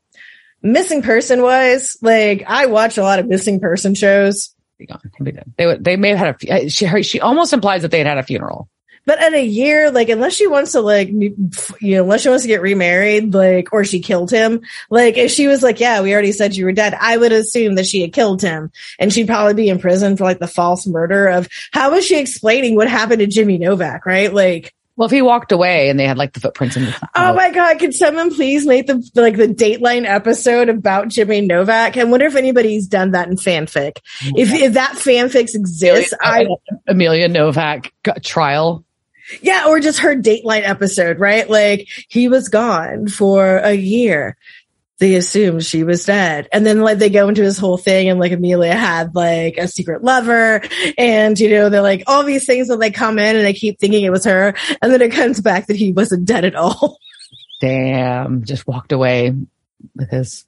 missing 0.62 1.02
person 1.02 1.42
wise, 1.42 1.96
like 2.00 2.44
I 2.46 2.66
watch 2.66 2.96
a 2.96 3.02
lot 3.02 3.18
of 3.18 3.26
missing 3.26 3.58
person 3.58 3.94
shows, 3.94 4.54
Be 4.82 4.86
gone. 4.86 5.00
He'd 5.16 5.24
be 5.24 5.32
dead. 5.32 5.52
They. 5.56 5.76
They 5.76 5.96
may 5.96 6.10
have 6.10 6.18
had 6.18 6.36
a. 6.48 6.64
uh, 6.66 6.68
She 6.68 7.02
she 7.02 7.20
almost 7.20 7.52
implies 7.52 7.82
that 7.82 7.90
they 7.90 7.98
had 7.98 8.06
had 8.06 8.18
a 8.18 8.22
funeral. 8.22 8.68
but 9.04 9.20
at 9.20 9.32
a 9.34 9.44
year, 9.44 9.90
like 9.90 10.08
unless 10.08 10.32
she 10.34 10.46
wants 10.46 10.72
to 10.72 10.80
like 10.80 11.08
you 11.10 11.34
know, 11.96 12.02
unless 12.04 12.22
she 12.22 12.28
wants 12.28 12.44
to 12.44 12.48
get 12.48 12.62
remarried, 12.62 13.34
like 13.34 13.72
or 13.72 13.84
she 13.84 14.00
killed 14.00 14.30
him, 14.30 14.60
like 14.90 15.16
if 15.16 15.30
she 15.30 15.46
was 15.48 15.62
like, 15.62 15.80
yeah, 15.80 16.02
we 16.02 16.12
already 16.12 16.32
said 16.32 16.54
you 16.54 16.64
were 16.64 16.72
dead, 16.72 16.94
I 16.98 17.16
would 17.16 17.32
assume 17.32 17.74
that 17.76 17.86
she 17.86 18.00
had 18.02 18.12
killed 18.12 18.42
him 18.42 18.70
and 19.00 19.12
she'd 19.12 19.26
probably 19.26 19.54
be 19.54 19.68
in 19.68 19.78
prison 19.80 20.16
for 20.16 20.24
like 20.24 20.38
the 20.38 20.46
false 20.48 20.86
murder 20.86 21.26
of 21.28 21.48
how 21.72 21.90
was 21.92 22.04
she 22.06 22.18
explaining 22.18 22.76
what 22.76 22.88
happened 22.88 23.20
to 23.20 23.26
Jimmy 23.26 23.58
Novak, 23.58 24.06
right? 24.06 24.32
Like 24.32 24.72
Well, 24.96 25.06
if 25.06 25.12
he 25.12 25.22
walked 25.22 25.52
away 25.52 25.88
and 25.88 25.98
they 25.98 26.06
had 26.06 26.18
like 26.18 26.34
the 26.34 26.40
footprints 26.40 26.76
in 26.76 26.84
the 26.84 27.08
Oh 27.14 27.34
my 27.34 27.50
god! 27.50 27.78
Could 27.78 27.94
someone 27.94 28.34
please 28.34 28.66
make 28.66 28.86
the 28.86 29.02
like 29.14 29.36
the 29.36 29.48
Dateline 29.48 30.04
episode 30.06 30.68
about 30.68 31.08
Jimmy 31.08 31.40
Novak? 31.40 31.96
I 31.96 32.04
wonder 32.04 32.26
if 32.26 32.36
anybody's 32.36 32.88
done 32.88 33.12
that 33.12 33.28
in 33.28 33.36
fanfic. 33.36 33.98
If 34.20 34.52
if 34.52 34.74
that 34.74 34.92
fanfic 34.92 35.54
exists, 35.54 36.12
I 36.20 36.46
Amelia 36.86 37.28
Novak 37.28 37.92
got 38.02 38.22
trial. 38.22 38.84
yeah, 39.40 39.66
or 39.68 39.80
just 39.80 40.00
her 40.00 40.14
Dateline 40.14 40.68
episode, 40.68 41.18
right? 41.18 41.48
Like 41.48 41.88
he 42.08 42.28
was 42.28 42.48
gone 42.50 43.08
for 43.08 43.58
a 43.58 43.72
year. 43.72 44.36
They 45.02 45.16
assumed 45.16 45.64
she 45.64 45.82
was 45.82 46.04
dead, 46.04 46.48
and 46.52 46.64
then 46.64 46.80
like 46.80 46.98
they 46.98 47.10
go 47.10 47.28
into 47.28 47.42
his 47.42 47.58
whole 47.58 47.76
thing, 47.76 48.08
and 48.08 48.20
like 48.20 48.30
Amelia 48.30 48.72
had 48.72 49.16
like 49.16 49.56
a 49.56 49.66
secret 49.66 50.04
lover, 50.04 50.62
and 50.96 51.36
you 51.40 51.50
know 51.50 51.70
they're 51.70 51.82
like 51.82 52.04
all 52.06 52.22
these 52.22 52.46
things 52.46 52.68
that 52.68 52.78
they 52.78 52.92
come 52.92 53.18
in, 53.18 53.34
and 53.34 53.44
they 53.44 53.52
keep 53.52 53.80
thinking 53.80 54.04
it 54.04 54.12
was 54.12 54.24
her, 54.26 54.54
and 54.80 54.92
then 54.92 55.02
it 55.02 55.10
comes 55.10 55.40
back 55.40 55.66
that 55.66 55.74
he 55.74 55.90
wasn't 55.90 56.24
dead 56.24 56.44
at 56.44 56.54
all. 56.54 56.98
Damn, 57.60 58.44
just 58.44 58.64
walked 58.68 58.92
away 58.92 59.34
with 59.96 60.08
his 60.08 60.46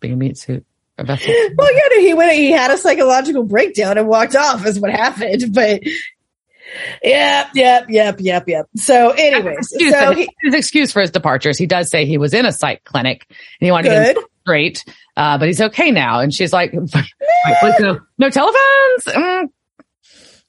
big 0.00 0.18
meat 0.18 0.36
suit. 0.36 0.66
vessel. 0.98 1.32
well, 1.56 1.72
yeah, 1.72 2.00
he 2.00 2.14
went. 2.14 2.32
He 2.32 2.50
had 2.50 2.72
a 2.72 2.76
psychological 2.76 3.44
breakdown 3.44 3.98
and 3.98 4.08
walked 4.08 4.34
off. 4.34 4.66
Is 4.66 4.80
what 4.80 4.90
happened. 4.90 5.54
But 5.54 5.82
yep, 7.02 7.50
yep, 7.54 7.86
yep, 7.88 8.16
yep, 8.20 8.48
yep. 8.48 8.66
So, 8.76 9.10
anyways, 9.10 9.58
Excuse 9.58 9.94
so 9.94 10.14
he, 10.14 10.28
his 10.42 10.54
excuse 10.54 10.92
for 10.92 11.00
his 11.00 11.10
departures. 11.10 11.58
He 11.58 11.66
does 11.66 11.90
say 11.90 12.06
he 12.06 12.18
was 12.18 12.34
in 12.34 12.46
a 12.46 12.52
psych 12.52 12.84
clinic 12.84 13.26
and 13.28 13.66
he 13.66 13.70
wanted 13.70 13.90
to 13.90 13.94
get 13.94 14.16
straight, 14.42 14.84
uh, 15.16 15.38
but 15.38 15.48
he's 15.48 15.60
okay 15.60 15.90
now. 15.90 16.20
And 16.20 16.32
she's 16.32 16.52
like, 16.52 16.72
no, 16.74 18.00
no 18.18 18.30
telephones. 18.30 19.04
Mm, 19.06 19.48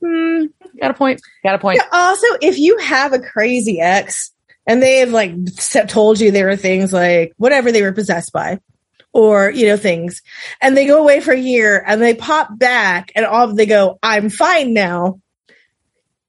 mm, 0.03 0.49
got 0.79 0.91
a 0.91 0.93
point. 0.93 1.21
Got 1.43 1.55
a 1.55 1.59
point. 1.59 1.77
Yeah, 1.77 1.89
also, 1.91 2.27
if 2.41 2.57
you 2.57 2.77
have 2.77 3.13
a 3.13 3.19
crazy 3.19 3.79
ex 3.79 4.31
and 4.65 4.81
they 4.81 4.97
have 4.97 5.11
like 5.11 5.33
told 5.87 6.19
you 6.19 6.31
there 6.31 6.47
were 6.47 6.55
things 6.55 6.93
like 6.93 7.33
whatever 7.37 7.71
they 7.71 7.81
were 7.81 7.93
possessed 7.93 8.31
by. 8.31 8.59
Or, 9.15 9.51
you 9.51 9.67
know, 9.67 9.77
things 9.77 10.23
and 10.59 10.75
they 10.75 10.87
go 10.87 10.99
away 10.99 11.19
for 11.19 11.31
a 11.31 11.39
year 11.39 11.83
and 11.85 12.01
they 12.01 12.15
pop 12.15 12.57
back 12.57 13.11
and 13.15 13.27
all 13.27 13.53
they 13.53 13.67
go, 13.67 13.99
I'm 14.01 14.31
fine 14.31 14.73
now. 14.73 15.21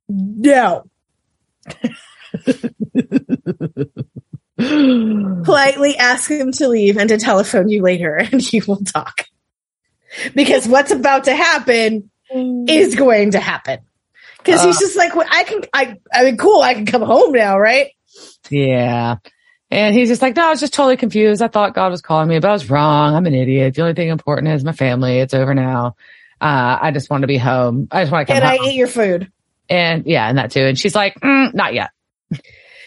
No, 0.08 0.84
politely 4.56 5.96
ask 5.96 6.30
him 6.30 6.52
to 6.52 6.68
leave 6.68 6.96
and 6.96 7.08
to 7.08 7.18
telephone 7.18 7.68
you 7.68 7.82
later 7.82 8.16
and 8.32 8.40
he 8.40 8.60
will 8.60 8.84
talk. 8.84 9.26
Because 10.34 10.68
what's 10.68 10.90
about 10.92 11.24
to 11.24 11.34
happen 11.34 12.10
is 12.32 12.94
going 12.94 13.32
to 13.32 13.40
happen. 13.40 13.80
Because 14.38 14.62
he's 14.62 14.76
Uh. 14.76 14.80
just 14.80 14.96
like, 14.96 15.14
well, 15.16 15.26
I 15.30 15.44
can, 15.44 15.62
I, 15.72 15.96
I 16.12 16.24
mean, 16.24 16.36
cool, 16.36 16.60
I 16.62 16.74
can 16.74 16.86
come 16.86 17.02
home 17.02 17.32
now, 17.32 17.58
right? 17.58 17.90
Yeah. 18.50 19.16
And 19.70 19.94
he's 19.94 20.08
just 20.08 20.22
like, 20.22 20.36
no, 20.36 20.46
I 20.46 20.50
was 20.50 20.60
just 20.60 20.74
totally 20.74 20.96
confused. 20.96 21.42
I 21.42 21.48
thought 21.48 21.74
God 21.74 21.90
was 21.90 22.00
calling 22.00 22.28
me, 22.28 22.38
but 22.38 22.48
I 22.48 22.52
was 22.52 22.70
wrong. 22.70 23.14
I'm 23.14 23.26
an 23.26 23.34
idiot. 23.34 23.74
The 23.74 23.82
only 23.82 23.94
thing 23.94 24.08
important 24.08 24.48
is 24.52 24.62
my 24.62 24.72
family. 24.72 25.18
It's 25.18 25.34
over 25.34 25.54
now. 25.54 25.96
Uh, 26.40 26.78
I 26.80 26.90
just 26.92 27.10
want 27.10 27.22
to 27.22 27.26
be 27.26 27.38
home. 27.38 27.88
I 27.90 28.02
just 28.02 28.12
want 28.12 28.28
to 28.28 28.32
come 28.34 28.42
Can 28.42 28.48
I 28.48 28.62
eat 28.66 28.74
your 28.74 28.86
food? 28.86 29.32
And 29.68 30.04
yeah, 30.06 30.28
and 30.28 30.38
that 30.38 30.50
too. 30.50 30.60
And 30.60 30.78
she's 30.78 30.94
like, 30.94 31.18
mm, 31.20 31.52
not 31.54 31.74
yet. 31.74 31.90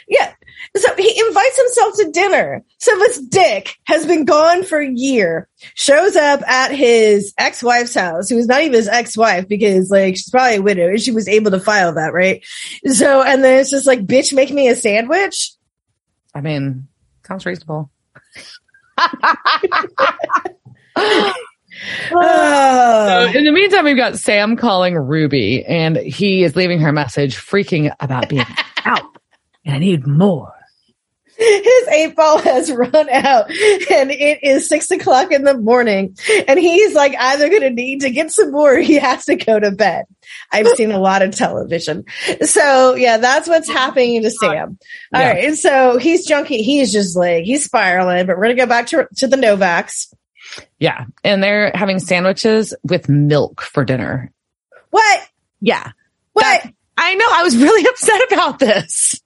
Yeah. 0.08 0.34
So 0.76 0.96
he 0.96 1.22
invites 1.28 1.58
himself 1.58 1.96
to 1.98 2.12
dinner. 2.12 2.64
So 2.78 2.98
this 2.98 3.20
dick 3.20 3.76
has 3.86 4.06
been 4.06 4.26
gone 4.26 4.64
for 4.64 4.80
a 4.80 4.90
year, 4.90 5.48
shows 5.76 6.16
up 6.16 6.42
at 6.48 6.72
his 6.72 7.34
ex-wife's 7.38 7.96
house, 7.96 8.30
who 8.30 8.38
is 8.38 8.48
not 8.48 8.62
even 8.62 8.74
his 8.74 8.88
ex-wife 8.88 9.48
because 9.48 9.90
like 9.90 10.16
she's 10.16 10.30
probably 10.30 10.58
a 10.58 10.62
widow 10.62 10.90
and 10.90 11.02
she 11.02 11.12
was 11.12 11.28
able 11.28 11.52
to 11.52 11.60
file 11.60 11.94
that, 11.94 12.14
right? 12.14 12.46
So, 12.86 13.22
and 13.22 13.44
then 13.44 13.60
it's 13.60 13.72
just 13.72 13.88
like, 13.88 14.06
bitch, 14.06 14.34
make 14.34 14.52
me 14.52 14.68
a 14.68 14.76
sandwich. 14.76 15.52
I 16.34 16.42
mean, 16.42 16.88
sounds 17.26 17.46
reasonable. 17.46 17.90
Ah. 22.14 23.06
So 23.08 23.30
Oh. 23.36 23.38
in 23.38 23.44
the 23.46 23.52
meantime, 23.52 23.86
we've 23.86 23.98
got 23.98 24.18
Sam 24.18 24.56
calling 24.56 24.96
Ruby 24.96 25.66
and 25.66 25.98
he 25.98 26.44
is 26.44 26.56
leaving 26.56 26.80
her 26.80 26.92
message 26.92 27.36
freaking 27.38 27.94
about 28.00 28.30
being 28.30 28.46
out 28.86 29.02
and 29.66 29.76
I 29.76 29.80
need 29.80 30.06
more. 30.08 30.54
His 31.40 31.88
eight 31.90 32.16
ball 32.16 32.40
has 32.40 32.72
run 32.72 33.10
out 33.10 33.52
and 33.52 34.10
it 34.10 34.40
is 34.42 34.68
six 34.68 34.90
o'clock 34.90 35.32
in 35.32 35.44
the 35.44 35.56
morning 35.56 36.18
and 36.48 36.60
he's 36.60 36.96
like 36.96 37.16
either 37.16 37.48
going 37.50 37.62
to 37.62 37.70
need 37.70 38.02
to 38.02 38.10
get 38.10 38.32
some 38.32 38.52
more 38.52 38.76
he 38.78 38.96
has 38.96 39.26
to 39.26 39.36
go 39.36 39.60
to 39.60 39.70
bed. 39.70 40.06
I've 40.52 40.68
seen 40.70 40.92
a 40.92 40.98
lot 40.98 41.22
of 41.22 41.36
television. 41.36 42.06
So 42.42 42.96
yeah, 42.96 43.18
that's 43.18 43.48
what's 43.48 43.70
happening 43.70 44.24
to 44.24 44.32
Sam. 44.32 44.80
All 45.14 45.22
Yeah. 45.22 45.28
right. 45.34 45.46
And 45.46 45.56
so 45.58 45.98
he's 46.00 46.26
junkie. 46.26 46.64
He's 46.64 46.92
just 46.92 47.16
like, 47.16 47.44
he's 47.44 47.66
spiraling, 47.66 48.26
but 48.26 48.36
we're 48.38 48.46
going 48.46 48.56
to 48.58 48.64
go 48.64 48.68
back 48.68 48.88
to, 48.88 49.08
to 49.18 49.28
the 49.28 49.38
Novaks. 49.38 50.12
Yeah. 50.80 51.06
And 51.24 51.42
they're 51.44 51.72
having 51.76 52.00
sandwiches 52.00 52.74
with 52.84 53.10
milk 53.10 53.62
for 53.62 53.84
dinner. 53.86 54.32
What? 54.92 55.22
Yeah. 55.62 55.92
What? 56.34 56.44
That- 56.64 56.74
I 56.98 57.14
know. 57.16 57.28
I 57.30 57.44
was 57.44 57.56
really 57.58 57.88
upset 57.90 58.32
about 58.32 58.60
this. 58.60 59.22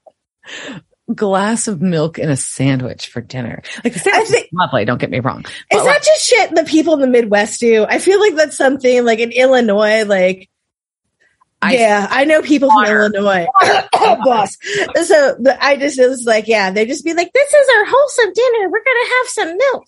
Glass 1.14 1.68
of 1.68 1.82
milk 1.82 2.20
in 2.20 2.30
a 2.30 2.38
sandwich 2.38 3.08
for 3.08 3.22
dinner. 3.22 3.62
Like 3.84 3.94
the 3.94 4.00
sandwich 4.00 4.30
think- 4.30 4.46
is 4.46 4.54
lovely. 4.54 4.86
Don't 4.86 5.00
get 5.00 5.10
me 5.10 5.20
wrong. 5.20 5.42
is 5.46 5.52
But, 5.72 5.84
that 5.86 6.04
just 6.04 6.26
shit 6.28 6.56
the 6.56 6.64
people 6.64 6.94
in 6.96 7.02
the 7.02 7.08
Midwest 7.08 7.60
do? 7.60 7.86
I 7.88 8.00
feel 8.00 8.20
like 8.20 8.36
that's 8.36 8.56
something 8.58 9.04
like 9.06 9.20
in 9.20 9.32
Illinois, 9.32 10.04
like, 10.06 10.50
I- 11.62 11.76
yeah, 11.76 12.08
I 12.10 12.26
know 12.26 12.42
people 12.42 12.70
from 12.70 12.76
Water. 12.78 13.02
Illinois. 13.04 13.46
oh, 13.62 14.18
boss. 14.26 14.58
So 15.06 15.36
the, 15.40 15.56
I 15.62 15.76
just 15.78 16.00
it 16.00 16.08
was 16.08 16.26
like, 16.26 16.48
yeah, 16.48 16.72
they 16.72 16.86
just 16.88 17.06
be 17.06 17.14
like, 17.14 17.32
"This 17.34 17.54
is 17.54 17.68
our 17.78 17.86
wholesome 17.88 18.34
dinner. 18.34 18.70
We're 18.70 18.84
gonna 18.84 19.10
have 19.18 19.28
some 19.28 19.58
milk." 19.58 19.86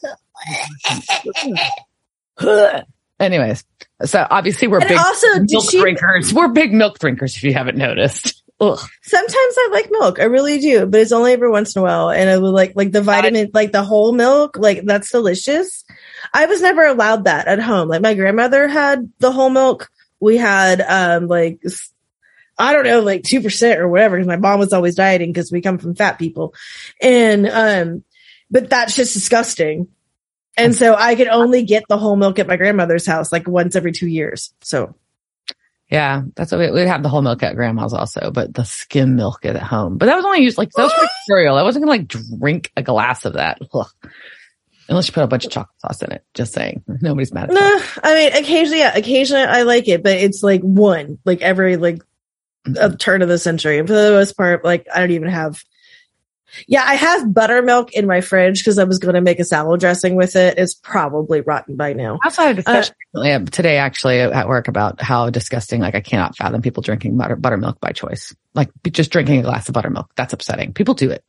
anyways, 3.20 3.64
so 4.06 4.28
obviously 4.30 4.68
we're 4.68 4.80
And 4.80 4.90
big 4.90 4.98
also, 4.98 5.28
milk 5.40 5.70
she? 5.72 5.80
drinkers. 5.80 6.34
We're 6.34 6.50
big 6.50 6.74
milk 6.74 7.00
drinkers. 7.00 7.36
If 7.36 7.44
you 7.44 7.54
haven't 7.54 7.78
noticed. 7.78 8.42
Ugh. 8.60 8.80
Sometimes 9.02 9.34
I 9.58 9.70
like 9.72 9.90
milk. 9.92 10.20
I 10.20 10.26
really 10.26 10.60
do, 10.60 10.86
but 10.86 11.02
it's 11.02 11.12
only 11.12 11.34
every 11.34 11.50
once 11.50 11.76
in 11.76 11.82
a 11.82 11.84
while. 11.84 12.10
And 12.12 12.30
I 12.30 12.38
would 12.38 12.52
like 12.52 12.74
like 12.76 12.92
the 12.92 13.02
vitamin, 13.02 13.50
like 13.54 13.72
the 13.72 13.84
whole 13.84 14.14
milk, 14.14 14.58
like 14.58 14.86
that's 14.86 15.12
delicious. 15.12 15.84
I 16.34 16.46
was 16.46 16.62
never 16.62 16.86
allowed 16.86 17.26
that 17.26 17.48
at 17.48 17.60
home. 17.60 17.90
Like 17.90 18.02
my 18.02 18.14
grandmother 18.14 18.68
had 18.68 19.12
the 19.20 19.32
whole 19.32 19.50
milk. 19.50 19.90
We 20.20 20.38
had 20.38 20.82
um 20.82 21.28
like 21.28 21.62
I 22.58 22.74
don't 22.74 22.86
know, 22.86 23.02
like 23.02 23.24
two 23.24 23.42
percent 23.42 23.80
or 23.80 23.90
whatever. 23.90 24.16
Because 24.16 24.28
my 24.28 24.38
mom 24.38 24.60
was 24.60 24.72
always 24.72 24.96
dieting 24.96 25.32
because 25.34 25.52
we 25.52 25.62
come 25.62 25.80
from 25.80 25.96
fat 25.96 26.20
people, 26.20 26.54
and 27.02 27.48
um, 27.48 28.04
but 28.52 28.70
that's 28.70 28.96
just 28.96 29.14
disgusting. 29.14 29.88
And 30.58 30.76
so 30.76 30.96
I 30.96 31.16
could 31.16 31.28
only 31.28 31.64
get 31.64 31.84
the 31.90 31.98
whole 31.98 32.16
milk 32.16 32.40
at 32.40 32.48
my 32.48 32.58
grandmother's 32.58 33.06
house 33.06 33.32
like 33.32 33.48
once 33.48 33.76
every 33.76 33.92
two 33.92 34.08
years. 34.08 34.54
So 34.62 34.96
Yeah, 35.90 36.24
that's 36.36 36.52
what 36.52 36.60
we, 36.60 36.72
we 36.72 36.82
have 36.82 37.04
the 37.04 37.10
whole 37.10 37.22
milk 37.22 37.42
at 37.44 37.56
grandma's 37.56 37.94
also, 37.94 38.32
but 38.32 38.54
the 38.54 38.64
skim 38.64 39.16
milk 39.16 39.46
at 39.46 39.56
home. 39.58 39.98
But 39.98 40.08
that 40.08 40.16
was 40.16 40.26
only 40.26 40.42
used 40.42 40.58
like 40.58 40.72
that 40.72 40.84
was 40.84 40.94
for 40.94 41.08
cereal. 41.26 41.58
I 41.58 41.64
wasn't 41.64 41.86
gonna 41.86 41.98
like 41.98 42.08
drink 42.08 42.72
a 42.78 42.84
glass 42.84 43.26
of 43.26 43.34
that. 43.34 43.60
Ugh. 43.74 43.88
Unless 44.90 45.08
you 45.08 45.14
put 45.14 45.24
a 45.24 45.28
bunch 45.28 45.46
of 45.46 45.52
chocolate 45.52 45.80
sauce 45.80 46.02
in 46.02 46.12
it. 46.12 46.26
Just 46.34 46.54
saying. 46.54 46.84
Nobody's 47.02 47.34
mad 47.34 47.50
at 47.50 47.56
that. 47.56 47.84
Nah, 48.04 48.10
I 48.10 48.16
mean, 48.16 48.34
occasionally, 48.34 48.80
yeah, 48.80 48.96
occasionally 48.96 49.44
I 49.44 49.62
like 49.62 49.88
it, 49.88 50.04
but 50.04 50.18
it's 50.18 50.44
like 50.44 50.62
one, 50.62 51.20
like 51.24 51.42
every 51.42 51.78
like 51.78 52.04
mm-hmm. 52.68 52.76
a 52.94 52.96
turn 52.96 53.22
of 53.22 53.30
the 53.30 53.38
century. 53.38 53.80
And 53.80 53.88
for 53.88 53.94
the 53.94 54.12
most 54.12 54.36
part, 54.36 54.64
like 54.64 54.86
I 54.94 55.00
don't 55.00 55.12
even 55.12 55.30
have. 55.30 55.64
Yeah, 56.68 56.84
I 56.86 56.96
have 56.96 57.34
buttermilk 57.34 57.94
in 57.94 58.08
my 58.08 58.22
fridge 58.22 58.60
because 58.60 58.78
I 58.78 58.84
was 58.84 59.00
going 59.00 59.16
to 59.16 59.22
make 59.22 59.40
a 59.40 59.44
salad 59.44 59.80
dressing 59.80 60.16
with 60.16 60.36
it. 60.36 60.58
It's 60.58 60.74
probably 60.74 61.42
rotten 61.42 61.76
by 61.76 61.94
now. 61.94 62.20
I 62.24 62.28
also 62.28 62.42
had 62.44 62.52
a 62.52 62.56
discussion 62.56 62.96
uh, 63.16 63.40
today 63.52 63.78
actually 63.78 64.20
at 64.20 64.48
work 64.48 64.68
about 64.68 65.02
how 65.02 65.30
disgusting, 65.30 65.82
like 65.82 65.96
I 65.96 66.02
cannot 66.02 66.36
fathom 66.36 66.62
people 66.62 66.84
drinking 66.84 67.18
butter, 67.18 67.36
buttermilk 67.36 67.80
by 67.80 67.92
choice. 67.92 68.36
Like 68.54 68.70
just 68.92 69.12
drinking 69.12 69.40
a 69.40 69.44
glass 69.44 69.68
of 69.68 69.74
buttermilk. 69.74 70.12
That's 70.16 70.34
upsetting. 70.34 70.74
People 70.74 70.94
do 70.94 71.12
it. 71.12 71.24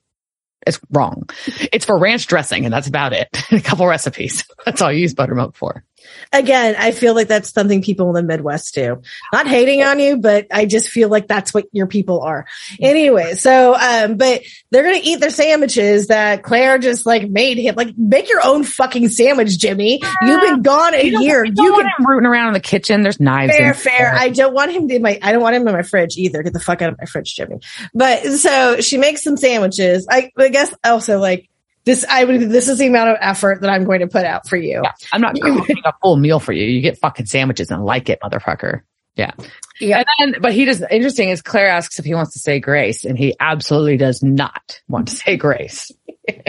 It's 0.67 0.81
wrong. 0.91 1.29
It's 1.73 1.85
for 1.85 1.99
ranch 1.99 2.27
dressing 2.27 2.65
and 2.65 2.73
that's 2.73 2.89
about 2.89 3.13
it. 3.13 3.29
a 3.53 3.61
couple 3.61 3.87
recipes. 3.87 4.45
That's 4.65 4.81
all 4.81 4.93
you 4.93 5.01
use 5.01 5.15
buttermilk 5.15 5.57
for 5.57 5.85
again, 6.33 6.75
I 6.79 6.93
feel 6.93 7.15
like 7.15 7.29
that's 7.29 7.53
something 7.53 7.83
people 7.83 8.09
in 8.09 8.15
the 8.15 8.23
Midwest 8.23 8.75
do. 8.75 9.03
Not 9.33 9.47
hating 9.47 9.83
on 9.83 9.99
you, 9.99 10.17
but 10.17 10.47
I 10.51 10.67
just 10.67 10.89
feel 10.89 11.09
like 11.09 11.29
that's 11.29 11.53
what 11.53 11.67
your 11.73 11.87
people 11.87 12.23
are. 12.23 12.47
Anyway, 12.81 13.35
so, 13.35 13.75
um, 13.75 14.17
but 14.17 14.43
they're 14.71 14.83
to 14.93 15.07
eat 15.07 15.21
their 15.21 15.31
sandwiches 15.31 16.09
that 16.09 16.43
Claire 16.43 16.79
just 16.79 17.07
like 17.07 17.29
made 17.29 17.59
him. 17.59 17.75
Like, 17.77 17.97
make 17.97 18.29
your 18.29 18.41
own 18.45 18.65
fucking 18.65 19.09
sandwich, 19.09 19.59
Jimmy. 19.59 20.01
You've 20.23 20.41
been 20.41 20.63
gone 20.63 20.95
a 20.95 21.05
you 21.05 21.23
year. 21.23 21.45
You 21.45 21.53
can 21.55 21.87
him 21.87 22.07
rooting 22.07 22.27
around 22.27 22.49
in 22.49 22.55
the 22.55 22.61
kitchen. 22.61 23.03
There's 23.03 23.21
knives. 23.21 23.57
Fair, 23.57 23.75
fair. 23.75 24.15
I 24.15 24.29
don't 24.29 24.55
want 24.55 24.73
him 24.73 24.91
in 24.91 25.03
my, 25.03 25.19
I 25.23 25.33
don't 25.33 25.43
want 25.43 25.57
him 25.57 25.67
in 25.67 25.75
my 25.75 25.83
fridge 25.83 26.17
either. 26.17 26.43
Get 26.43 26.53
the 26.53 26.61
fuck 26.61 26.83
out 26.83 26.91
of 26.91 26.99
my 26.99 27.07
fridge, 27.07 27.35
Jimmy. 27.35 27.61
But 27.95 28.25
so 28.25 28.81
she 28.81 28.99
makes 28.99 29.23
some 29.23 29.37
sandwiches. 29.37 30.07
I, 30.11 30.31
I 30.39 30.49
guess 30.49 30.75
also 30.85 31.19
like, 31.19 31.49
this 31.85 32.05
I 32.09 32.25
would 32.25 32.41
this 32.41 32.69
is 32.69 32.79
the 32.79 32.87
amount 32.87 33.11
of 33.11 33.17
effort 33.21 33.61
that 33.61 33.71
I'm 33.71 33.85
going 33.85 34.01
to 34.01 34.07
put 34.07 34.25
out 34.25 34.49
for 34.49 34.57
you. 34.57 34.81
Yeah, 34.83 34.93
I'm 35.13 35.21
not 35.21 35.35
cooking 35.41 35.77
a 35.85 35.93
full 36.03 36.17
meal 36.17 36.41
for 36.41 36.53
you. 36.53 36.65
You 36.65 36.81
get 36.81 36.99
fucking 36.99 37.27
sandwiches 37.27 37.71
and 37.71 37.85
like 37.85 38.09
it, 38.09 38.21
motherfucker. 38.23 38.83
Yeah. 39.17 39.33
Yeah. 39.81 40.03
And 40.19 40.33
then, 40.33 40.43
but 40.43 40.53
he 40.53 40.65
does, 40.65 40.83
interesting 40.91 41.29
is 41.29 41.43
Claire 41.43 41.69
asks 41.69 41.99
if 41.99 42.05
he 42.05 42.15
wants 42.15 42.33
to 42.33 42.39
say 42.39 42.61
grace 42.61 43.05
and 43.05 43.19
he 43.19 43.35
absolutely 43.39 43.97
does 43.97 44.23
not 44.23 44.81
want 44.89 45.09
to 45.09 45.15
say 45.15 45.37
grace. 45.37 45.91
and 46.29 46.41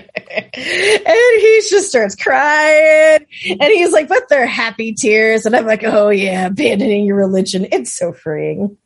he 0.56 1.62
just 1.69 1.89
starts 1.89 2.15
crying 2.15 3.26
and 3.45 3.62
he's 3.62 3.91
like, 3.91 4.08
but 4.08 4.30
they're 4.30 4.45
happy 4.45 4.93
tears. 4.93 5.45
And 5.45 5.56
I'm 5.56 5.65
like, 5.65 5.84
oh 5.84 6.10
yeah, 6.10 6.48
abandoning 6.48 7.06
your 7.06 7.17
religion. 7.17 7.67
It's 7.71 7.93
so 7.93 8.13
freeing. 8.13 8.78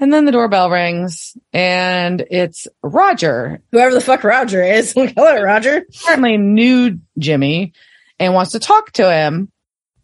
And 0.00 0.12
then 0.12 0.24
the 0.24 0.32
doorbell 0.32 0.70
rings 0.70 1.36
and 1.52 2.24
it's 2.30 2.68
Roger. 2.82 3.60
Whoever 3.72 3.94
the 3.94 4.00
fuck 4.00 4.22
Roger 4.22 4.62
is. 4.62 4.92
Hello, 4.96 5.42
Roger. 5.42 5.84
Apparently 6.02 6.36
knew 6.36 7.00
Jimmy 7.18 7.72
and 8.18 8.32
wants 8.32 8.52
to 8.52 8.60
talk 8.60 8.92
to 8.92 9.12
him 9.12 9.50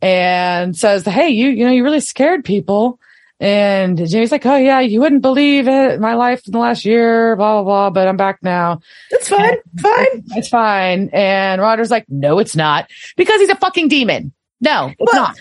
and 0.02 0.76
says, 0.76 1.04
Hey, 1.04 1.30
you, 1.30 1.48
you 1.50 1.64
know, 1.64 1.70
you 1.70 1.84
really 1.84 2.00
scared 2.00 2.44
people. 2.44 2.98
And 3.38 3.96
Jimmy's 4.08 4.32
like, 4.32 4.46
Oh 4.46 4.56
yeah, 4.56 4.80
you 4.80 5.00
wouldn't 5.00 5.22
believe 5.22 5.68
it. 5.68 6.00
My 6.00 6.14
life 6.14 6.42
in 6.46 6.52
the 6.52 6.58
last 6.58 6.84
year, 6.84 7.36
blah, 7.36 7.62
blah, 7.62 7.64
blah, 7.64 7.90
but 7.90 8.08
I'm 8.08 8.16
back 8.16 8.38
now. 8.42 8.80
It's 9.10 9.28
fine. 9.28 9.50
And, 9.50 9.80
fine. 9.80 10.24
It's 10.36 10.48
fine. 10.48 11.10
And 11.12 11.60
Roger's 11.60 11.90
like, 11.90 12.06
No, 12.08 12.40
it's 12.40 12.56
not 12.56 12.90
because 13.16 13.40
he's 13.40 13.48
a 13.48 13.56
fucking 13.56 13.88
demon. 13.88 14.32
No, 14.60 14.92
it's 14.98 15.12
well, 15.12 15.22
not. 15.22 15.36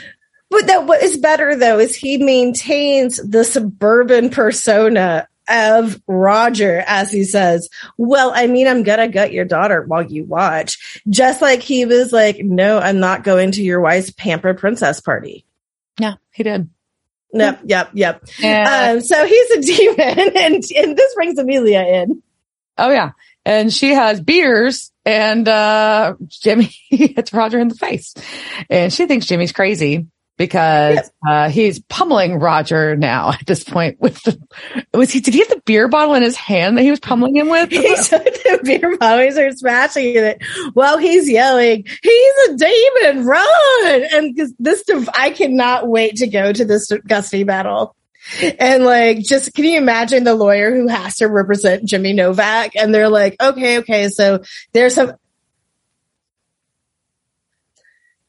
But 0.53 0.67
that 0.67 0.85
what 0.85 1.01
is 1.01 1.17
better 1.17 1.55
though 1.55 1.79
is 1.79 1.95
he 1.95 2.19
maintains 2.19 3.17
the 3.17 3.43
suburban 3.43 4.29
persona 4.29 5.27
of 5.49 5.99
Roger 6.05 6.83
as 6.85 7.11
he 7.11 7.23
says, 7.23 7.69
well, 7.97 8.31
I 8.35 8.45
mean, 8.45 8.67
I'm 8.67 8.83
gonna 8.83 9.07
gut 9.07 9.33
your 9.33 9.45
daughter 9.45 9.81
while 9.81 10.03
you 10.03 10.25
watch. 10.25 11.01
Just 11.09 11.41
like 11.41 11.63
he 11.63 11.85
was 11.85 12.13
like, 12.13 12.37
no, 12.37 12.77
I'm 12.77 12.99
not 12.99 13.23
going 13.23 13.53
to 13.53 13.63
your 13.63 13.81
wife's 13.81 14.11
pampered 14.11 14.59
princess 14.59 15.01
party. 15.01 15.43
Yeah, 15.99 16.15
he 16.31 16.43
did. 16.43 16.69
Yep, 17.33 17.61
yep, 17.63 17.89
yep. 17.93 18.23
Yeah. 18.37 18.91
Um, 18.91 19.01
so 19.01 19.25
he's 19.25 19.51
a 19.51 19.61
demon 19.75 20.37
and, 20.37 20.63
and 20.77 20.95
this 20.95 21.15
brings 21.15 21.39
Amelia 21.39 21.81
in. 21.81 22.21
Oh 22.77 22.91
yeah. 22.91 23.13
And 23.43 23.73
she 23.73 23.95
has 23.95 24.21
beers 24.21 24.91
and, 25.03 25.47
uh, 25.47 26.13
Jimmy 26.27 26.71
hits 26.89 27.33
Roger 27.33 27.57
in 27.57 27.69
the 27.69 27.75
face 27.75 28.13
and 28.69 28.93
she 28.93 29.07
thinks 29.07 29.25
Jimmy's 29.25 29.51
crazy 29.51 30.05
because 30.37 31.11
uh, 31.27 31.49
he's 31.49 31.79
pummeling 31.81 32.39
Roger 32.39 32.95
now 32.95 33.31
at 33.31 33.45
this 33.45 33.63
point 33.63 33.99
with 33.99 34.21
the 34.23 34.39
was 34.93 35.11
he 35.11 35.19
did 35.19 35.33
he 35.33 35.39
have 35.41 35.49
the 35.49 35.61
beer 35.65 35.87
bottle 35.87 36.15
in 36.15 36.23
his 36.23 36.35
hand 36.35 36.77
that 36.77 36.81
he 36.81 36.89
was 36.89 36.99
pummeling 36.99 37.35
him 37.35 37.49
with? 37.49 37.69
he 37.71 37.95
took 37.95 38.23
the 38.23 38.59
beer 38.63 38.97
bottle, 38.97 39.23
he 39.23 39.31
started 39.31 39.57
smashing 39.57 40.15
it 40.15 40.43
while 40.73 40.97
he's 40.97 41.29
yelling, 41.29 41.85
He's 42.01 42.49
a 42.49 42.57
demon, 42.57 43.25
run! 43.25 44.03
And 44.13 44.53
this 44.59 44.83
I 45.13 45.29
cannot 45.31 45.87
wait 45.87 46.15
to 46.17 46.27
go 46.27 46.51
to 46.51 46.65
this 46.65 46.91
Gusty 47.07 47.43
battle. 47.43 47.95
And 48.57 48.85
like, 48.85 49.19
just 49.19 49.53
can 49.53 49.65
you 49.65 49.77
imagine 49.77 50.23
the 50.23 50.33
lawyer 50.33 50.73
who 50.73 50.87
has 50.87 51.17
to 51.17 51.27
represent 51.27 51.85
Jimmy 51.85 52.13
Novak? 52.13 52.75
And 52.75 52.95
they're 52.95 53.09
like, 53.09 53.35
okay, 53.41 53.79
okay, 53.79 54.09
so 54.09 54.43
there's 54.71 54.95
some 54.95 55.13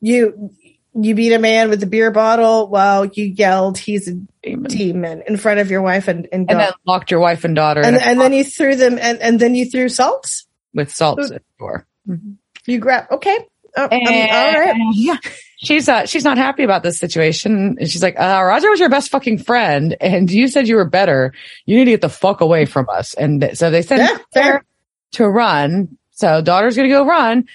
you 0.00 0.50
you 0.94 1.14
beat 1.14 1.32
a 1.32 1.38
man 1.38 1.70
with 1.70 1.82
a 1.82 1.86
beer 1.86 2.10
bottle 2.10 2.68
while 2.68 3.04
you 3.04 3.24
yelled 3.24 3.76
he's 3.76 4.08
a 4.08 4.12
demon, 4.42 4.70
demon 4.70 5.22
in 5.26 5.36
front 5.36 5.60
of 5.60 5.70
your 5.70 5.82
wife 5.82 6.08
and 6.08 6.28
and, 6.32 6.50
and 6.50 6.60
then 6.60 6.72
locked 6.86 7.10
your 7.10 7.20
wife 7.20 7.44
and 7.44 7.56
daughter 7.56 7.80
and, 7.80 7.96
and 7.96 8.20
then 8.20 8.32
you 8.32 8.44
threw 8.44 8.76
them 8.76 8.98
and, 9.00 9.20
and 9.20 9.40
then 9.40 9.54
you 9.54 9.68
threw 9.68 9.88
salts 9.88 10.46
with 10.72 10.92
salts 10.92 11.30
at 11.30 11.42
the 11.42 11.58
door. 11.58 11.86
Mm-hmm. 12.08 12.32
you 12.66 12.78
grab 12.78 13.06
okay. 13.10 13.38
Oh, 13.76 13.88
and, 13.90 14.30
all 14.30 14.60
right. 14.60 14.76
yeah. 14.94 15.16
She's 15.56 15.88
uh 15.88 16.06
she's 16.06 16.24
not 16.24 16.36
happy 16.36 16.62
about 16.62 16.84
this 16.84 16.98
situation. 16.98 17.76
And 17.78 17.90
she's 17.90 18.02
like 18.02 18.18
uh 18.18 18.42
roger 18.44 18.70
was 18.70 18.78
your 18.78 18.90
best 18.90 19.10
fucking 19.10 19.38
friend 19.38 19.96
and 20.00 20.30
you 20.30 20.46
said 20.46 20.68
you 20.68 20.76
were 20.76 20.88
better. 20.88 21.32
You 21.66 21.76
need 21.76 21.86
to 21.86 21.90
get 21.92 22.00
the 22.02 22.08
fuck 22.08 22.40
away 22.40 22.66
from 22.66 22.88
us. 22.88 23.14
And 23.14 23.50
so 23.54 23.70
they 23.70 23.82
sent 23.82 24.02
yeah, 24.34 24.42
her 24.42 24.64
to 25.12 25.28
run. 25.28 25.98
So 26.12 26.40
daughter's 26.40 26.76
gonna 26.76 26.88
go 26.88 27.04
run 27.04 27.46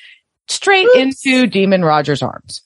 straight 0.48 0.88
Oops. 0.88 0.98
into 1.26 1.48
demon 1.48 1.86
roger's 1.86 2.22
arms 2.22 2.64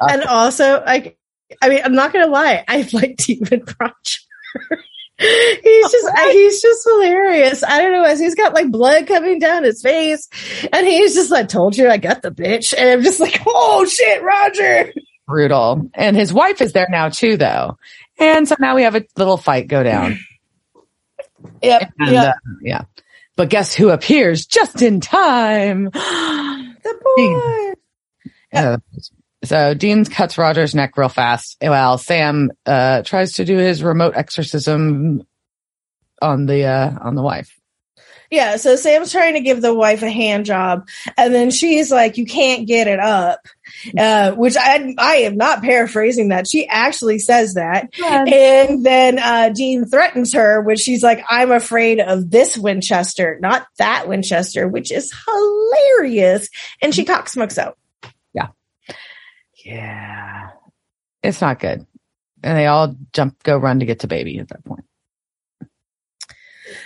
and 0.00 0.22
also, 0.24 0.82
I, 0.86 1.14
I 1.60 1.68
mean, 1.68 1.80
I'm 1.84 1.94
not 1.94 2.12
gonna 2.12 2.26
lie, 2.26 2.64
I 2.66 2.88
like 2.92 3.16
Demon 3.16 3.64
Roger. 3.80 4.18
he's 5.18 5.92
just 5.92 6.18
he's 6.32 6.62
just 6.62 6.84
hilarious. 6.84 7.62
I 7.62 7.80
don't 7.82 7.92
know, 7.92 8.04
as 8.04 8.20
he's 8.20 8.34
got 8.34 8.54
like 8.54 8.70
blood 8.70 9.06
coming 9.06 9.38
down 9.38 9.64
his 9.64 9.82
face, 9.82 10.28
and 10.72 10.86
he's 10.86 11.14
just 11.14 11.30
like, 11.30 11.48
"Told 11.48 11.76
you, 11.76 11.88
I 11.88 11.98
got 11.98 12.22
the 12.22 12.30
bitch," 12.30 12.74
and 12.76 12.88
I'm 12.88 13.02
just 13.02 13.20
like, 13.20 13.40
"Oh 13.46 13.84
shit, 13.84 14.22
Roger!" 14.22 14.92
Brutal. 15.26 15.90
And 15.94 16.16
his 16.16 16.32
wife 16.32 16.60
is 16.60 16.72
there 16.72 16.88
now 16.90 17.08
too, 17.08 17.36
though, 17.36 17.78
and 18.18 18.48
so 18.48 18.56
now 18.58 18.74
we 18.74 18.82
have 18.82 18.96
a 18.96 19.04
little 19.16 19.36
fight 19.36 19.68
go 19.68 19.82
down. 19.82 20.18
yep. 21.62 21.92
And, 21.98 22.10
yep. 22.10 22.34
Uh, 22.34 22.54
yeah. 22.62 22.84
But 23.36 23.50
guess 23.50 23.74
who 23.74 23.90
appears 23.90 24.46
just 24.46 24.82
in 24.82 25.00
time? 25.00 25.84
the 25.92 27.00
boy. 27.16 27.72
Uh, 28.52 28.78
so 29.44 29.74
Dean 29.74 30.04
cuts 30.04 30.38
Roger's 30.38 30.74
neck 30.74 30.96
real 30.96 31.08
fast 31.08 31.56
while 31.60 31.98
Sam 31.98 32.50
uh, 32.66 33.02
tries 33.02 33.34
to 33.34 33.44
do 33.44 33.56
his 33.56 33.82
remote 33.82 34.14
exorcism 34.16 35.22
on 36.20 36.46
the 36.46 36.64
uh, 36.64 36.90
on 37.00 37.14
the 37.14 37.22
wife. 37.22 37.58
Yeah, 38.30 38.56
so 38.56 38.74
Sam's 38.74 39.12
trying 39.12 39.34
to 39.34 39.40
give 39.40 39.62
the 39.62 39.74
wife 39.74 40.02
a 40.02 40.10
hand 40.10 40.46
job, 40.46 40.88
and 41.16 41.32
then 41.32 41.50
she's 41.50 41.92
like, 41.92 42.16
"You 42.16 42.26
can't 42.26 42.66
get 42.66 42.88
it 42.88 42.98
up," 42.98 43.40
uh, 43.96 44.32
which 44.32 44.56
I 44.58 44.94
I 44.98 45.16
am 45.18 45.36
not 45.36 45.62
paraphrasing 45.62 46.28
that. 46.28 46.48
She 46.48 46.66
actually 46.66 47.20
says 47.20 47.54
that, 47.54 47.90
yeah. 47.96 48.24
and 48.24 48.84
then 48.84 49.18
uh, 49.18 49.50
Dean 49.50 49.84
threatens 49.84 50.32
her, 50.34 50.60
which 50.62 50.80
she's 50.80 51.02
like, 51.02 51.24
"I'm 51.28 51.52
afraid 51.52 52.00
of 52.00 52.30
this 52.30 52.58
Winchester, 52.58 53.38
not 53.40 53.66
that 53.78 54.08
Winchester," 54.08 54.66
which 54.66 54.90
is 54.90 55.12
hilarious, 55.26 56.48
and 56.82 56.94
she 56.94 57.04
cock 57.04 57.28
smokes 57.28 57.58
out. 57.58 57.78
Yeah. 59.64 60.50
It's 61.22 61.40
not 61.40 61.58
good. 61.58 61.86
And 62.42 62.58
they 62.58 62.66
all 62.66 62.94
jump, 63.12 63.42
go 63.42 63.56
run 63.56 63.80
to 63.80 63.86
get 63.86 64.00
to 64.00 64.06
baby 64.06 64.38
at 64.38 64.48
that 64.48 64.64
point. 64.64 64.84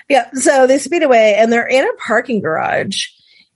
Yeah. 0.08 0.30
So 0.32 0.66
they 0.66 0.78
speed 0.78 1.02
away 1.02 1.34
and 1.34 1.52
they're 1.52 1.66
in 1.66 1.84
a 1.84 1.92
parking 1.94 2.40
garage 2.40 3.08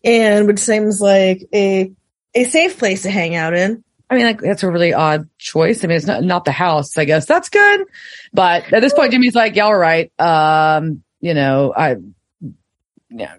and 0.04 0.46
which 0.46 0.58
seems 0.58 1.00
like 1.00 1.48
a, 1.54 1.92
a 2.34 2.44
safe 2.44 2.78
place 2.78 3.02
to 3.02 3.10
hang 3.10 3.36
out 3.36 3.54
in. 3.54 3.84
I 4.10 4.16
mean, 4.16 4.26
like 4.26 4.40
that's 4.40 4.62
a 4.62 4.70
really 4.70 4.92
odd 4.92 5.28
choice. 5.38 5.84
I 5.84 5.86
mean, 5.86 5.96
it's 5.96 6.06
not, 6.06 6.22
not 6.22 6.44
the 6.44 6.52
house, 6.52 6.98
I 6.98 7.04
guess 7.04 7.24
that's 7.24 7.48
good. 7.48 7.86
But 8.32 8.70
at 8.72 8.82
this 8.82 8.92
point, 8.92 9.12
Jimmy's 9.12 9.34
like, 9.34 9.56
y'all 9.56 9.68
are 9.68 9.78
right. 9.78 10.12
Um, 10.18 11.02
you 11.20 11.32
know, 11.32 11.72
I, 11.74 11.96
yeah, 13.08 13.36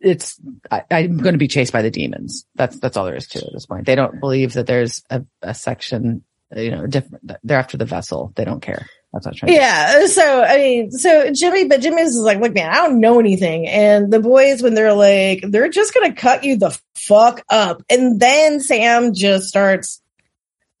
it's 0.00 0.40
I, 0.70 0.84
am 0.90 1.18
going 1.18 1.34
to 1.34 1.38
be 1.38 1.48
chased 1.48 1.72
by 1.72 1.82
the 1.82 1.90
demons. 1.90 2.46
That's 2.54 2.78
that's 2.78 2.96
all 2.96 3.04
there 3.04 3.16
is 3.16 3.28
to 3.28 3.38
it 3.38 3.46
at 3.46 3.52
this 3.52 3.66
point. 3.66 3.86
They 3.86 3.94
don't 3.94 4.20
believe 4.20 4.54
that 4.54 4.66
there's 4.66 5.02
a, 5.10 5.24
a 5.42 5.54
section, 5.54 6.22
you 6.54 6.70
know, 6.70 6.86
different. 6.86 7.30
They're 7.42 7.58
after 7.58 7.76
the 7.76 7.84
vessel. 7.84 8.32
They 8.36 8.44
don't 8.44 8.62
care. 8.62 8.86
That's 9.12 9.26
what 9.26 9.32
I'm 9.32 9.38
trying. 9.38 9.54
Yeah. 9.54 10.06
So 10.06 10.42
I 10.42 10.56
mean, 10.56 10.90
so 10.90 11.32
Jimmy, 11.32 11.66
but 11.66 11.80
Jimmy's 11.80 12.10
is 12.10 12.20
like, 12.20 12.40
look, 12.40 12.54
man, 12.54 12.70
I 12.70 12.76
don't 12.76 13.00
know 13.00 13.18
anything. 13.18 13.66
And 13.66 14.12
the 14.12 14.20
boys, 14.20 14.62
when 14.62 14.74
they're 14.74 14.94
like, 14.94 15.42
they're 15.42 15.68
just 15.68 15.94
gonna 15.94 16.14
cut 16.14 16.44
you 16.44 16.56
the 16.56 16.78
fuck 16.94 17.42
up, 17.50 17.82
and 17.90 18.20
then 18.20 18.60
Sam 18.60 19.14
just 19.14 19.48
starts 19.48 20.02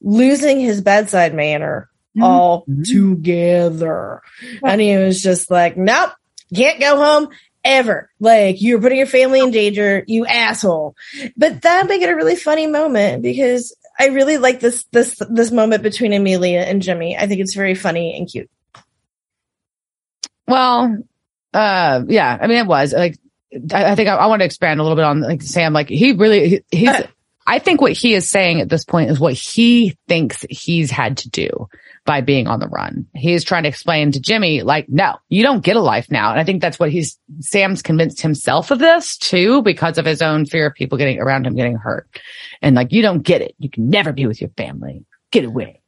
losing 0.00 0.60
his 0.60 0.80
bedside 0.80 1.34
manner 1.34 1.90
mm-hmm. 2.16 2.22
all 2.22 2.62
mm-hmm. 2.62 2.82
together, 2.82 4.22
and 4.62 4.80
he 4.80 4.96
was 4.96 5.20
just 5.22 5.50
like, 5.50 5.76
nope, 5.76 6.10
can't 6.54 6.80
go 6.80 6.96
home 6.96 7.28
ever. 7.68 8.10
Like 8.18 8.60
you're 8.60 8.80
putting 8.80 8.98
your 8.98 9.06
family 9.06 9.40
in 9.40 9.50
danger, 9.50 10.02
you 10.06 10.26
asshole. 10.26 10.96
But 11.36 11.62
that 11.62 11.86
make 11.86 12.02
it 12.02 12.08
a 12.08 12.16
really 12.16 12.34
funny 12.34 12.66
moment 12.66 13.22
because 13.22 13.76
I 13.98 14.06
really 14.06 14.38
like 14.38 14.58
this 14.58 14.84
this 14.90 15.20
this 15.30 15.52
moment 15.52 15.82
between 15.82 16.12
Amelia 16.12 16.60
and 16.60 16.82
Jimmy. 16.82 17.16
I 17.16 17.26
think 17.26 17.40
it's 17.40 17.54
very 17.54 17.74
funny 17.74 18.16
and 18.16 18.28
cute. 18.28 18.50
Well, 20.46 20.98
uh, 21.52 22.02
yeah. 22.08 22.38
I 22.40 22.46
mean, 22.46 22.58
it 22.58 22.66
was 22.66 22.92
like 22.94 23.18
I, 23.72 23.92
I 23.92 23.94
think 23.94 24.08
I, 24.08 24.16
I, 24.16 24.26
want 24.26 24.40
to 24.40 24.46
expand 24.46 24.80
a 24.80 24.82
little 24.82 24.96
bit 24.96 25.04
on 25.04 25.20
like 25.20 25.42
Sam. 25.42 25.72
Like 25.72 25.88
he 25.88 26.12
really, 26.12 26.48
he, 26.48 26.64
he's. 26.70 26.88
Uh, 26.88 27.06
I 27.46 27.58
think 27.60 27.80
what 27.80 27.92
he 27.92 28.12
is 28.12 28.28
saying 28.28 28.60
at 28.60 28.68
this 28.68 28.84
point 28.84 29.10
is 29.10 29.18
what 29.18 29.32
he 29.32 29.96
thinks 30.06 30.44
he's 30.50 30.90
had 30.90 31.18
to 31.18 31.30
do 31.30 31.68
by 32.08 32.22
being 32.22 32.46
on 32.46 32.58
the 32.58 32.68
run. 32.68 33.06
He's 33.14 33.44
trying 33.44 33.64
to 33.64 33.68
explain 33.68 34.12
to 34.12 34.20
Jimmy, 34.20 34.62
like, 34.62 34.88
no, 34.88 35.16
you 35.28 35.42
don't 35.42 35.62
get 35.62 35.76
a 35.76 35.80
life 35.80 36.10
now. 36.10 36.30
And 36.30 36.40
I 36.40 36.44
think 36.44 36.62
that's 36.62 36.78
what 36.78 36.90
he's, 36.90 37.18
Sam's 37.40 37.82
convinced 37.82 38.22
himself 38.22 38.70
of 38.70 38.78
this 38.78 39.18
too, 39.18 39.60
because 39.60 39.98
of 39.98 40.06
his 40.06 40.22
own 40.22 40.46
fear 40.46 40.68
of 40.68 40.74
people 40.74 40.96
getting 40.96 41.20
around 41.20 41.46
him 41.46 41.54
getting 41.54 41.76
hurt. 41.76 42.08
And 42.62 42.74
like, 42.74 42.92
you 42.92 43.02
don't 43.02 43.20
get 43.20 43.42
it. 43.42 43.54
You 43.58 43.68
can 43.68 43.90
never 43.90 44.14
be 44.14 44.26
with 44.26 44.40
your 44.40 44.48
family. 44.56 45.04
Get 45.30 45.44
away. 45.44 45.82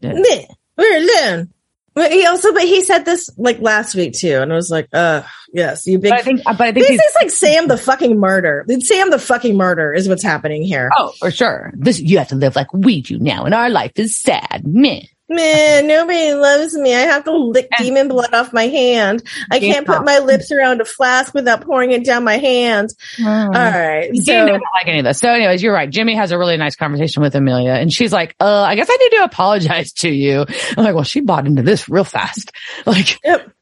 We're 0.00 0.96
alone. 0.96 1.52
But 1.94 2.10
he 2.10 2.24
also, 2.24 2.54
but 2.54 2.62
he 2.62 2.80
said 2.82 3.04
this 3.04 3.28
like 3.36 3.60
last 3.60 3.94
week 3.94 4.14
too, 4.14 4.38
and 4.40 4.50
I 4.50 4.56
was 4.56 4.70
like, 4.70 4.88
"Uh, 4.94 5.24
yes, 5.52 5.86
you 5.86 5.98
big." 5.98 6.08
But 6.08 6.20
I 6.20 6.22
think, 6.22 6.42
but 6.42 6.60
I 6.62 6.72
think 6.72 6.86
he's, 6.86 6.98
he's 6.98 7.14
like 7.20 7.30
Sam 7.30 7.68
the 7.68 7.76
fucking 7.76 8.18
murder. 8.18 8.64
Sam 8.80 9.10
the 9.10 9.18
fucking 9.18 9.58
murder 9.58 9.92
is 9.92 10.08
what's 10.08 10.22
happening 10.22 10.62
here. 10.62 10.90
Oh, 10.96 11.12
for 11.18 11.30
sure. 11.30 11.70
This 11.76 12.00
you 12.00 12.16
have 12.16 12.28
to 12.28 12.34
live 12.34 12.56
like 12.56 12.72
we 12.72 13.02
do 13.02 13.18
now, 13.18 13.44
and 13.44 13.52
our 13.52 13.68
life 13.68 13.92
is 13.96 14.16
sad. 14.16 14.62
Man, 14.66 15.02
Man, 15.34 15.86
nobody 15.86 16.34
loves 16.34 16.74
me. 16.76 16.94
I 16.94 17.00
have 17.00 17.24
to 17.24 17.32
lick 17.32 17.68
demon 17.78 18.08
blood 18.08 18.34
off 18.34 18.52
my 18.52 18.66
hand. 18.66 19.22
I 19.50 19.60
can't 19.60 19.86
put 19.86 20.04
my 20.04 20.18
lips 20.18 20.52
around 20.52 20.80
a 20.80 20.84
flask 20.84 21.32
without 21.34 21.62
pouring 21.62 21.92
it 21.92 22.04
down 22.04 22.24
my 22.24 22.36
hands. 22.36 22.94
Mm. 23.18 23.46
All 23.46 23.52
right. 23.52 24.10
So, 24.16 24.46
don't 24.46 24.62
like 24.74 24.86
any 24.86 24.98
of 24.98 25.04
this. 25.04 25.18
So 25.18 25.30
anyways, 25.32 25.62
you're 25.62 25.74
right. 25.74 25.88
Jimmy 25.88 26.14
has 26.16 26.32
a 26.32 26.38
really 26.38 26.56
nice 26.56 26.76
conversation 26.76 27.22
with 27.22 27.34
Amelia 27.34 27.72
and 27.72 27.92
she's 27.92 28.12
like, 28.12 28.34
uh, 28.40 28.62
I 28.62 28.74
guess 28.74 28.88
I 28.90 28.96
need 28.96 29.16
to 29.16 29.24
apologize 29.24 29.92
to 29.94 30.10
you. 30.10 30.44
I'm 30.76 30.84
like, 30.84 30.94
well, 30.94 31.04
she 31.04 31.20
bought 31.20 31.46
into 31.46 31.62
this 31.62 31.88
real 31.88 32.04
fast. 32.04 32.52
Like, 32.84 33.18
yep. 33.24 33.52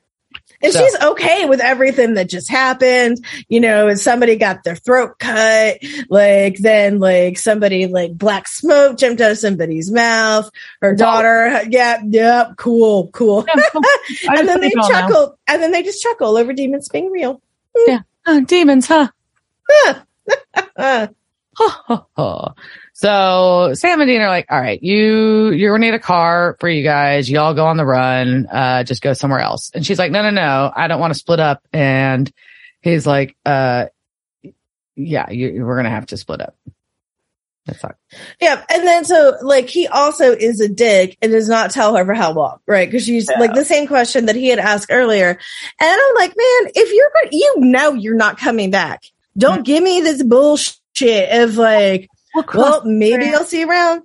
And 0.63 0.73
so. 0.73 0.79
she's 0.79 1.01
okay 1.01 1.47
with 1.47 1.61
everything 1.61 2.15
that 2.15 2.29
just 2.29 2.51
happened. 2.51 3.25
You 3.49 3.61
know, 3.61 3.95
somebody 3.95 4.37
got 4.37 4.63
their 4.63 4.77
throat 4.77 5.19
cut, 5.19 5.79
like 6.09 6.59
then 6.59 6.99
like 6.99 7.39
somebody 7.39 7.87
like 7.87 8.17
black 8.17 8.47
smoke 8.47 8.99
jumped 8.99 9.21
out 9.21 9.31
of 9.31 9.39
somebody's 9.39 9.91
mouth. 9.91 10.51
Her 10.83 10.95
daughter, 10.95 11.63
yeah, 11.69 12.01
yep, 12.07 12.57
cool, 12.57 13.09
cool. 13.09 13.47
Yeah, 14.23 14.33
and 14.39 14.49
then 14.49 14.61
they 14.61 14.71
chuckle, 14.71 15.29
now. 15.29 15.35
and 15.55 15.63
then 15.63 15.73
they 15.73 15.83
just 15.83 16.03
chuckle 16.03 16.37
over 16.37 16.53
demons 16.53 16.89
being 16.89 17.11
real. 17.11 17.41
Yeah, 17.87 18.01
hmm. 18.27 18.33
oh, 18.33 18.41
demons, 18.45 18.87
huh? 18.87 19.09
So 23.01 23.73
Sam 23.73 24.03
and 24.03 24.09
Dean 24.09 24.21
are 24.21 24.29
like, 24.29 24.45
all 24.51 24.61
right, 24.61 24.79
you, 24.83 25.53
you're 25.53 25.73
gonna 25.73 25.87
need 25.87 25.95
a 25.95 25.99
car 25.99 26.59
for 26.61 26.69
you 26.69 26.83
guys. 26.83 27.31
You 27.31 27.41
all 27.41 27.55
go 27.55 27.65
on 27.65 27.79
the 27.79 27.87
run. 27.87 28.47
Uh, 28.47 28.85
just 28.85 29.01
go 29.01 29.15
somewhere 29.15 29.41
else. 29.41 29.71
And 29.75 29.87
she's 29.87 29.99
like, 29.99 30.13
no, 30.13 30.21
no, 30.21 30.29
no, 30.29 30.71
I 30.77 30.87
don't 30.87 31.01
want 31.01 31.15
to 31.15 31.19
split 31.19 31.41
up. 31.41 31.67
And 31.73 32.31
he's 32.83 33.07
like, 33.07 33.37
uh, 33.47 33.87
yeah, 34.97 35.31
you, 35.31 35.65
we're 35.65 35.77
going 35.77 35.85
to 35.85 35.91
have 35.91 36.05
to 36.09 36.19
split 36.19 36.43
up. 36.43 36.55
That's. 37.65 37.83
Yeah. 38.39 38.63
And 38.71 38.87
then 38.87 39.07
so 39.07 39.39
like 39.41 39.71
he 39.71 39.89
also 39.89 40.33
is 40.33 40.61
a 40.61 40.69
dick 40.69 41.17
and 41.23 41.33
does 41.33 41.49
not 41.49 41.71
tell 41.71 41.97
her 41.97 42.05
for 42.05 42.13
how 42.13 42.35
long, 42.35 42.59
right? 42.67 42.91
Cause 42.91 43.05
she's 43.07 43.31
yeah. 43.31 43.39
like 43.39 43.55
the 43.55 43.65
same 43.65 43.87
question 43.87 44.27
that 44.27 44.37
he 44.37 44.49
had 44.49 44.59
asked 44.59 44.91
earlier. 44.91 45.31
And 45.81 46.01
I'm 46.03 46.15
like, 46.17 46.37
man, 46.37 46.73
if 46.75 46.93
you're, 46.93 47.11
you 47.33 47.55
know, 47.61 47.95
you're 47.95 48.15
not 48.15 48.37
coming 48.37 48.71
back. 48.71 49.05
Don't 49.39 49.61
mm-hmm. 49.61 49.63
give 49.63 49.83
me 49.83 50.03
this 50.03 50.23
bullshit 50.23 51.31
of 51.41 51.57
like, 51.57 52.11
well, 52.55 52.83
maybe 52.85 53.35
I'll 53.35 53.45
see 53.45 53.61
you 53.61 53.71
around. 53.71 54.03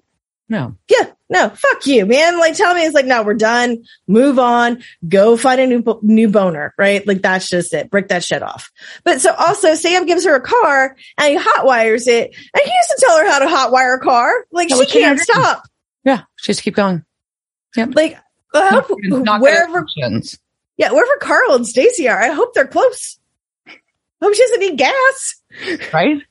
No. 0.47 0.77
Yeah. 0.89 1.11
No. 1.27 1.49
Fuck 1.49 1.87
you, 1.87 2.05
man. 2.05 2.37
Like, 2.39 2.55
tell 2.55 2.75
me 2.75 2.81
it's 2.85 2.93
like, 2.93 3.07
no, 3.07 3.23
we're 3.23 3.33
done. 3.33 3.83
Move 4.07 4.37
on. 4.37 4.83
Go 5.07 5.37
find 5.37 5.59
a 5.59 5.65
new 5.65 5.83
new 6.03 6.29
boner. 6.29 6.73
Right? 6.77 7.05
Like, 7.05 7.23
that's 7.23 7.49
just 7.49 7.73
it. 7.73 7.89
Break 7.89 8.09
that 8.09 8.23
shit 8.23 8.43
off. 8.43 8.69
But 9.03 9.21
so 9.21 9.33
also, 9.33 9.73
Sam 9.73 10.05
gives 10.05 10.23
her 10.25 10.35
a 10.35 10.41
car 10.41 10.95
and 11.17 11.29
he 11.31 11.35
hot 11.35 11.65
wires 11.65 12.07
it, 12.07 12.35
and 12.35 12.61
he 12.63 12.71
used 12.71 12.89
to 12.89 13.03
tell 13.05 13.17
her 13.17 13.25
how 13.27 13.39
to 13.39 13.47
hot 13.47 13.71
wire 13.71 13.95
a 13.95 13.99
car. 13.99 14.31
Like, 14.51 14.69
she 14.69 14.85
can't 14.85 15.19
stop. 15.19 15.63
Yeah, 16.03 16.21
She 16.35 16.47
just 16.51 16.61
keep 16.61 16.75
going. 16.75 17.03
Yep. 17.75 17.95
Like, 17.95 18.19
uh, 18.53 18.83
not, 18.99 19.41
wherever. 19.41 19.85
Yeah, 20.77 20.91
wherever 20.91 21.17
Carl 21.19 21.55
and 21.55 21.67
Stacy 21.67 22.07
are, 22.07 22.21
I 22.21 22.29
hope 22.29 22.53
they're 22.53 22.67
close. 22.67 23.17
I 23.67 23.73
hope 24.21 24.35
she 24.35 24.43
doesn't 24.43 24.59
need 24.59 24.77
gas. 24.77 25.35
Right. 25.93 26.21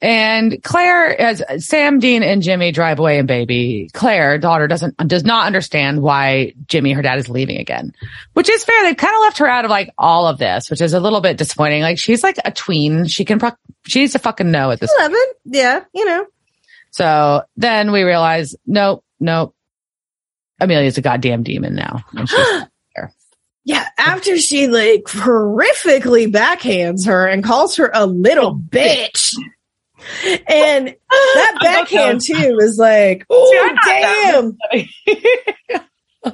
And 0.00 0.62
Claire, 0.62 1.20
as 1.20 1.42
Sam, 1.58 1.98
Dean, 1.98 2.22
and 2.22 2.40
Jimmy 2.40 2.70
drive 2.70 3.00
away 3.00 3.18
and 3.18 3.26
baby, 3.26 3.90
Claire, 3.92 4.38
daughter, 4.38 4.68
doesn't 4.68 4.96
does 5.08 5.24
not 5.24 5.46
understand 5.46 6.00
why 6.00 6.54
Jimmy, 6.68 6.92
her 6.92 7.02
dad, 7.02 7.18
is 7.18 7.28
leaving 7.28 7.58
again, 7.58 7.92
which 8.34 8.48
is 8.48 8.62
fair. 8.62 8.84
They've 8.84 8.96
kind 8.96 9.14
of 9.14 9.20
left 9.22 9.38
her 9.38 9.48
out 9.48 9.64
of 9.64 9.72
like 9.72 9.90
all 9.98 10.28
of 10.28 10.38
this, 10.38 10.70
which 10.70 10.80
is 10.80 10.94
a 10.94 11.00
little 11.00 11.20
bit 11.20 11.36
disappointing. 11.36 11.82
Like 11.82 11.98
she's 11.98 12.22
like 12.22 12.36
a 12.44 12.52
tween; 12.52 13.06
she 13.06 13.24
can 13.24 13.40
pro- 13.40 13.56
she 13.86 14.00
needs 14.00 14.12
to 14.12 14.20
fucking 14.20 14.48
know 14.48 14.70
at 14.70 14.78
this. 14.78 14.94
Eleven, 14.96 15.24
yeah, 15.46 15.84
you 15.92 16.04
know. 16.04 16.26
So 16.90 17.42
then 17.56 17.90
we 17.90 18.04
realize, 18.04 18.54
nope, 18.66 19.04
nope. 19.18 19.52
Amelia's 20.60 20.98
a 20.98 21.02
goddamn 21.02 21.42
demon 21.42 21.74
now. 21.74 22.04
Yeah, 23.64 23.86
after 23.98 24.38
she 24.38 24.66
like 24.66 25.02
horrifically 25.02 26.32
backhands 26.32 27.04
her 27.04 27.26
and 27.26 27.44
calls 27.44 27.76
her 27.76 27.90
a 27.92 28.06
little 28.06 28.56
bitch 28.56 29.36
and 30.48 30.94
that 31.08 31.58
backhand 31.60 32.20
too 32.20 32.58
is 32.60 32.78
like, 32.78 33.26
oh 33.30 33.76
damn. 33.84 34.58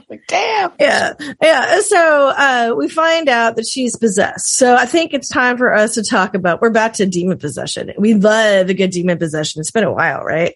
like, 0.08 0.22
damn. 0.28 0.72
Yeah. 0.78 1.12
Yeah. 1.42 1.80
So 1.80 2.28
uh, 2.28 2.74
we 2.76 2.88
find 2.88 3.28
out 3.28 3.56
that 3.56 3.66
she's 3.66 3.96
possessed. 3.96 4.54
So 4.56 4.74
I 4.74 4.86
think 4.86 5.12
it's 5.12 5.28
time 5.28 5.58
for 5.58 5.72
us 5.72 5.94
to 5.94 6.02
talk 6.02 6.34
about 6.34 6.60
we're 6.62 6.70
back 6.70 6.94
to 6.94 7.06
demon 7.06 7.38
possession. 7.38 7.92
We 7.98 8.14
love 8.14 8.68
a 8.68 8.74
good 8.74 8.90
demon 8.90 9.18
possession. 9.18 9.60
It's 9.60 9.70
been 9.70 9.84
a 9.84 9.92
while, 9.92 10.22
right? 10.22 10.54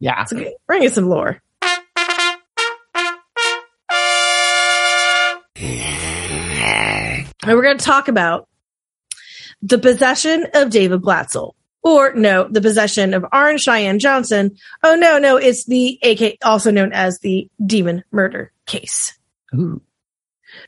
Yeah. 0.00 0.24
So 0.24 0.44
bring 0.66 0.84
us 0.84 0.94
some 0.94 1.08
lore. 1.08 1.40
And 7.46 7.58
we're 7.58 7.62
going 7.62 7.78
to 7.78 7.84
talk 7.84 8.08
about 8.08 8.48
the 9.60 9.78
possession 9.78 10.46
of 10.54 10.70
David 10.70 11.02
Glatzel. 11.02 11.52
Or 11.84 12.14
no, 12.14 12.48
the 12.48 12.62
possession 12.62 13.12
of 13.12 13.26
Arne 13.30 13.58
Cheyenne 13.58 13.98
Johnson. 13.98 14.56
Oh 14.82 14.96
no, 14.96 15.18
no, 15.18 15.36
it's 15.36 15.66
the 15.66 15.98
AK, 16.02 16.38
also 16.42 16.70
known 16.70 16.92
as 16.92 17.18
the 17.18 17.48
demon 17.64 18.02
murder 18.10 18.52
case. 18.64 19.16
Ooh. 19.54 19.82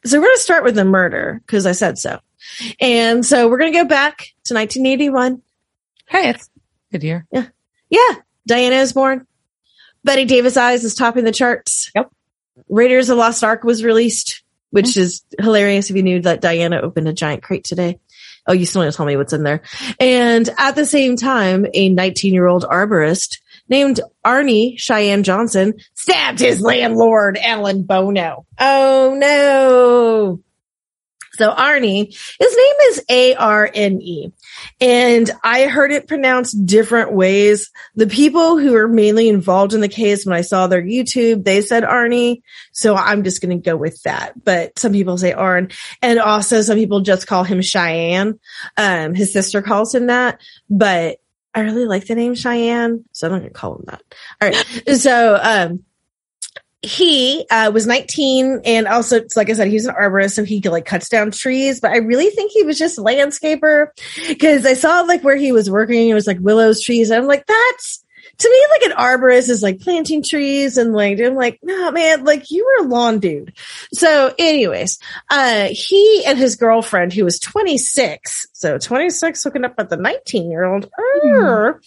So 0.04 0.18
we're 0.18 0.26
going 0.26 0.36
to 0.36 0.42
start 0.42 0.64
with 0.64 0.74
the 0.74 0.84
murder 0.84 1.40
because 1.46 1.64
I 1.64 1.72
said 1.72 1.96
so. 1.98 2.20
And 2.80 3.24
so 3.24 3.48
we're 3.48 3.58
going 3.58 3.72
to 3.72 3.78
go 3.78 3.86
back 3.86 4.18
to 4.44 4.54
1981. 4.54 5.42
Hey, 6.06 6.30
it's 6.30 6.50
good 6.92 7.02
year. 7.02 7.26
Yeah. 7.32 7.46
Yeah. 7.88 8.14
Diana 8.46 8.76
is 8.76 8.92
born. 8.92 9.26
Bette 10.04 10.26
Davis 10.26 10.56
Eyes 10.56 10.84
is 10.84 10.94
topping 10.94 11.24
the 11.24 11.32
charts. 11.32 11.90
Yep. 11.94 12.12
Raiders 12.68 13.08
of 13.08 13.16
the 13.16 13.20
Lost 13.20 13.42
Ark 13.42 13.64
was 13.64 13.82
released, 13.82 14.42
which 14.70 14.86
mm-hmm. 14.86 15.00
is 15.00 15.22
hilarious 15.40 15.90
if 15.90 15.96
you 15.96 16.02
knew 16.02 16.20
that 16.20 16.40
Diana 16.40 16.80
opened 16.80 17.08
a 17.08 17.12
giant 17.12 17.42
crate 17.42 17.64
today. 17.64 17.98
Oh, 18.46 18.52
you 18.52 18.66
still 18.66 18.82
need 18.82 18.90
to 18.90 18.96
tell 18.96 19.06
me 19.06 19.16
what's 19.16 19.32
in 19.32 19.42
there. 19.42 19.62
And 19.98 20.48
at 20.58 20.76
the 20.76 20.86
same 20.86 21.16
time, 21.16 21.66
a 21.74 21.88
19 21.88 22.32
year 22.32 22.46
old 22.46 22.64
arborist 22.64 23.40
named 23.68 24.00
Arnie 24.24 24.78
Cheyenne 24.78 25.22
Johnson 25.22 25.74
stabbed 25.94 26.38
his 26.38 26.60
landlord, 26.60 27.38
Alan 27.38 27.82
Bono. 27.82 28.46
Oh 28.58 29.16
no. 29.18 30.40
So 31.32 31.52
Arnie, 31.52 32.06
his 32.06 32.56
name 32.56 32.74
is 32.88 33.04
A-R-N-E 33.10 34.32
and 34.80 35.30
I 35.42 35.66
heard 35.66 35.92
it 35.92 36.08
pronounced 36.08 36.66
different 36.66 37.12
ways. 37.12 37.70
The 37.94 38.06
people 38.06 38.58
who 38.58 38.74
are 38.74 38.88
mainly 38.88 39.28
involved 39.28 39.74
in 39.74 39.80
the 39.80 39.88
case, 39.88 40.26
when 40.26 40.34
I 40.34 40.42
saw 40.42 40.66
their 40.66 40.82
YouTube, 40.82 41.44
they 41.44 41.60
said 41.62 41.84
Arnie. 41.84 42.42
So 42.72 42.94
I'm 42.94 43.24
just 43.24 43.40
going 43.40 43.56
to 43.56 43.62
go 43.62 43.76
with 43.76 44.02
that. 44.02 44.44
But 44.44 44.78
some 44.78 44.92
people 44.92 45.18
say 45.18 45.32
Arn 45.32 45.70
and 46.02 46.18
also 46.18 46.62
some 46.62 46.76
people 46.76 47.00
just 47.00 47.26
call 47.26 47.44
him 47.44 47.62
Cheyenne. 47.62 48.38
Um, 48.76 49.14
his 49.14 49.32
sister 49.32 49.62
calls 49.62 49.94
him 49.94 50.06
that, 50.06 50.40
but 50.68 51.18
I 51.54 51.60
really 51.60 51.86
like 51.86 52.06
the 52.06 52.14
name 52.14 52.34
Cheyenne. 52.34 53.04
So 53.12 53.26
I'm 53.26 53.32
going 53.32 53.44
to 53.44 53.50
call 53.50 53.76
him 53.76 53.84
that. 53.86 54.02
All 54.40 54.48
right. 54.48 54.98
So, 54.98 55.38
um, 55.42 55.84
he 56.86 57.44
uh, 57.50 57.70
was 57.74 57.86
19 57.86 58.60
and 58.64 58.86
also 58.86 59.20
like 59.34 59.50
i 59.50 59.52
said 59.52 59.66
he's 59.66 59.86
an 59.86 59.94
arborist 59.94 60.32
so 60.32 60.44
he 60.44 60.60
like 60.60 60.84
cuts 60.84 61.08
down 61.08 61.30
trees 61.30 61.80
but 61.80 61.90
i 61.90 61.96
really 61.96 62.30
think 62.30 62.52
he 62.52 62.62
was 62.62 62.78
just 62.78 62.98
landscaper 62.98 63.88
because 64.28 64.64
i 64.64 64.72
saw 64.72 65.00
like 65.00 65.24
where 65.24 65.36
he 65.36 65.50
was 65.50 65.68
working 65.68 66.08
it 66.08 66.14
was 66.14 66.26
like 66.26 66.38
willows 66.40 66.80
trees 66.80 67.10
i'm 67.10 67.26
like 67.26 67.44
that's 67.46 68.04
to 68.38 68.50
me, 68.50 68.66
like 68.70 68.90
an 68.90 68.96
arborist 68.96 69.48
is 69.48 69.62
like 69.62 69.80
planting 69.80 70.22
trees 70.22 70.76
and 70.76 70.92
like, 70.92 71.18
I'm 71.20 71.34
like, 71.34 71.58
no, 71.62 71.90
man, 71.90 72.24
like 72.24 72.50
you 72.50 72.64
were 72.64 72.86
a 72.86 72.88
lawn 72.88 73.18
dude. 73.18 73.54
So 73.92 74.34
anyways, 74.38 74.98
uh, 75.30 75.68
he 75.70 76.24
and 76.26 76.38
his 76.38 76.56
girlfriend 76.56 77.12
who 77.12 77.24
was 77.24 77.38
26, 77.38 78.48
so 78.52 78.78
26 78.78 79.42
hooking 79.42 79.64
up 79.64 79.78
with 79.78 79.88
the 79.88 79.96
19 79.96 80.50
year 80.50 80.64
old, 80.64 80.90
mm. 81.24 81.80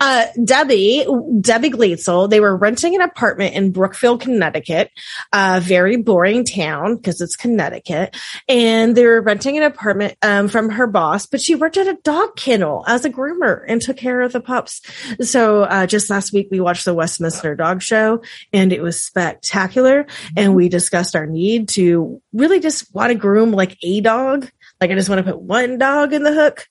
uh, 0.00 0.26
Debbie, 0.44 1.06
Debbie 1.40 1.70
Glatzel, 1.70 2.28
they 2.28 2.40
were 2.40 2.56
renting 2.56 2.94
an 2.94 3.00
apartment 3.00 3.54
in 3.54 3.70
Brookfield, 3.70 4.20
Connecticut, 4.20 4.90
a 5.32 5.60
very 5.60 5.96
boring 5.96 6.44
town 6.44 6.96
because 6.96 7.20
it's 7.20 7.36
Connecticut. 7.36 8.16
And 8.48 8.96
they 8.96 9.06
were 9.06 9.20
renting 9.20 9.56
an 9.56 9.62
apartment, 9.62 10.16
um, 10.22 10.48
from 10.48 10.70
her 10.70 10.86
boss, 10.86 11.26
but 11.26 11.40
she 11.40 11.54
worked 11.54 11.76
at 11.76 11.86
a 11.86 11.98
dog 12.02 12.36
kennel 12.36 12.84
as 12.88 13.04
a 13.04 13.10
groomer 13.10 13.64
and 13.68 13.80
took 13.80 13.96
care 13.96 14.20
of 14.22 14.32
the 14.32 14.40
pups. 14.40 14.80
So, 15.20 15.62
uh, 15.62 15.86
just 15.92 16.10
last 16.10 16.32
week 16.32 16.48
we 16.50 16.58
watched 16.58 16.84
the 16.84 16.94
Westminster 16.94 17.54
Dog 17.54 17.82
Show 17.82 18.22
and 18.52 18.72
it 18.72 18.82
was 18.82 19.00
spectacular. 19.00 20.06
And 20.36 20.48
mm-hmm. 20.48 20.54
we 20.54 20.68
discussed 20.68 21.14
our 21.14 21.26
need 21.26 21.68
to 21.70 22.20
really 22.32 22.58
just 22.58 22.92
want 22.92 23.12
to 23.12 23.14
groom 23.14 23.52
like 23.52 23.78
a 23.82 24.00
dog. 24.00 24.50
Like 24.80 24.90
I 24.90 24.94
just 24.94 25.08
want 25.08 25.24
to 25.24 25.30
put 25.30 25.40
one 25.40 25.78
dog 25.78 26.12
in 26.12 26.24
the 26.24 26.32
hook 26.32 26.66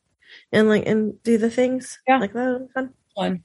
and 0.52 0.68
like 0.68 0.86
and 0.86 1.22
do 1.24 1.38
the 1.38 1.50
things. 1.50 2.00
Yeah. 2.06 2.18
Like 2.18 2.34
that 2.34 2.68
fun. 2.74 2.94
Fun. 3.16 3.44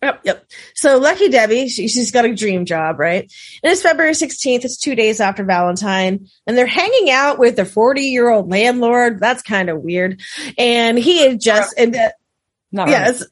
Yep, 0.00 0.20
yep. 0.24 0.46
So 0.74 0.98
lucky 0.98 1.28
Debbie, 1.28 1.68
she, 1.68 1.82
has 1.82 2.12
got 2.12 2.24
a 2.24 2.34
dream 2.34 2.64
job, 2.64 3.00
right? 3.00 3.22
And 3.64 3.72
it's 3.72 3.82
February 3.82 4.12
16th. 4.12 4.64
It's 4.64 4.76
two 4.76 4.94
days 4.94 5.20
after 5.20 5.44
Valentine 5.44 6.28
and 6.46 6.56
they're 6.56 6.66
hanging 6.66 7.10
out 7.10 7.40
with 7.40 7.56
their 7.56 7.64
40 7.64 8.02
year 8.02 8.30
old 8.30 8.48
landlord. 8.48 9.18
That's 9.18 9.42
kind 9.42 9.68
of 9.68 9.82
weird. 9.82 10.20
And 10.56 10.96
he 10.96 11.26
had 11.26 11.40
just, 11.40 11.74
and 11.76 11.96
uh, 11.96 12.10
Not 12.70 12.88
yes, 12.88 13.24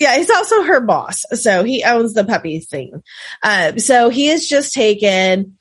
yeah, 0.00 0.16
he's 0.16 0.30
also 0.30 0.62
her 0.62 0.80
boss. 0.80 1.24
So 1.34 1.62
he 1.62 1.84
owns 1.84 2.14
the 2.14 2.24
puppy 2.24 2.60
thing. 2.60 3.02
Uh, 3.42 3.76
so 3.76 4.08
he 4.08 4.26
has 4.26 4.48
just 4.48 4.72
taken, 4.72 5.58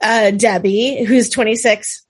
uh, 0.00 0.30
Debbie, 0.30 1.04
who's 1.04 1.28
26, 1.28 2.06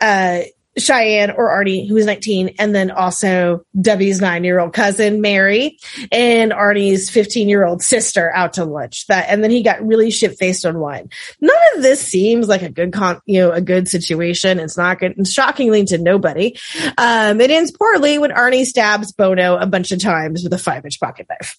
uh, 0.00 0.42
Cheyenne 0.78 1.30
or 1.30 1.50
Arnie, 1.50 1.86
who 1.86 1.94
was 1.94 2.06
19, 2.06 2.54
and 2.58 2.74
then 2.74 2.90
also 2.90 3.64
Debbie's 3.76 4.20
nine 4.20 4.42
year 4.44 4.58
old 4.58 4.72
cousin, 4.72 5.20
Mary, 5.20 5.78
and 6.10 6.50
Arnie's 6.52 7.10
15 7.10 7.48
year 7.48 7.64
old 7.64 7.82
sister 7.82 8.34
out 8.34 8.54
to 8.54 8.64
lunch. 8.64 9.06
That, 9.08 9.26
and 9.28 9.44
then 9.44 9.50
he 9.50 9.62
got 9.62 9.86
really 9.86 10.10
shit 10.10 10.38
faced 10.38 10.64
on 10.64 10.78
wine. 10.78 11.10
None 11.40 11.56
of 11.76 11.82
this 11.82 12.00
seems 12.00 12.48
like 12.48 12.62
a 12.62 12.70
good 12.70 12.92
con, 12.92 13.20
you 13.26 13.40
know, 13.40 13.50
a 13.50 13.60
good 13.60 13.88
situation. 13.88 14.58
It's 14.58 14.78
not 14.78 14.98
good. 14.98 15.16
And 15.16 15.28
shockingly 15.28 15.84
to 15.86 15.98
nobody. 15.98 16.58
Um, 16.96 17.40
it 17.40 17.50
ends 17.50 17.70
poorly 17.70 18.18
when 18.18 18.30
Arnie 18.30 18.64
stabs 18.64 19.12
Bono 19.12 19.56
a 19.56 19.66
bunch 19.66 19.92
of 19.92 20.00
times 20.00 20.42
with 20.42 20.52
a 20.52 20.58
five 20.58 20.84
inch 20.84 20.98
pocket 20.98 21.26
knife. 21.28 21.56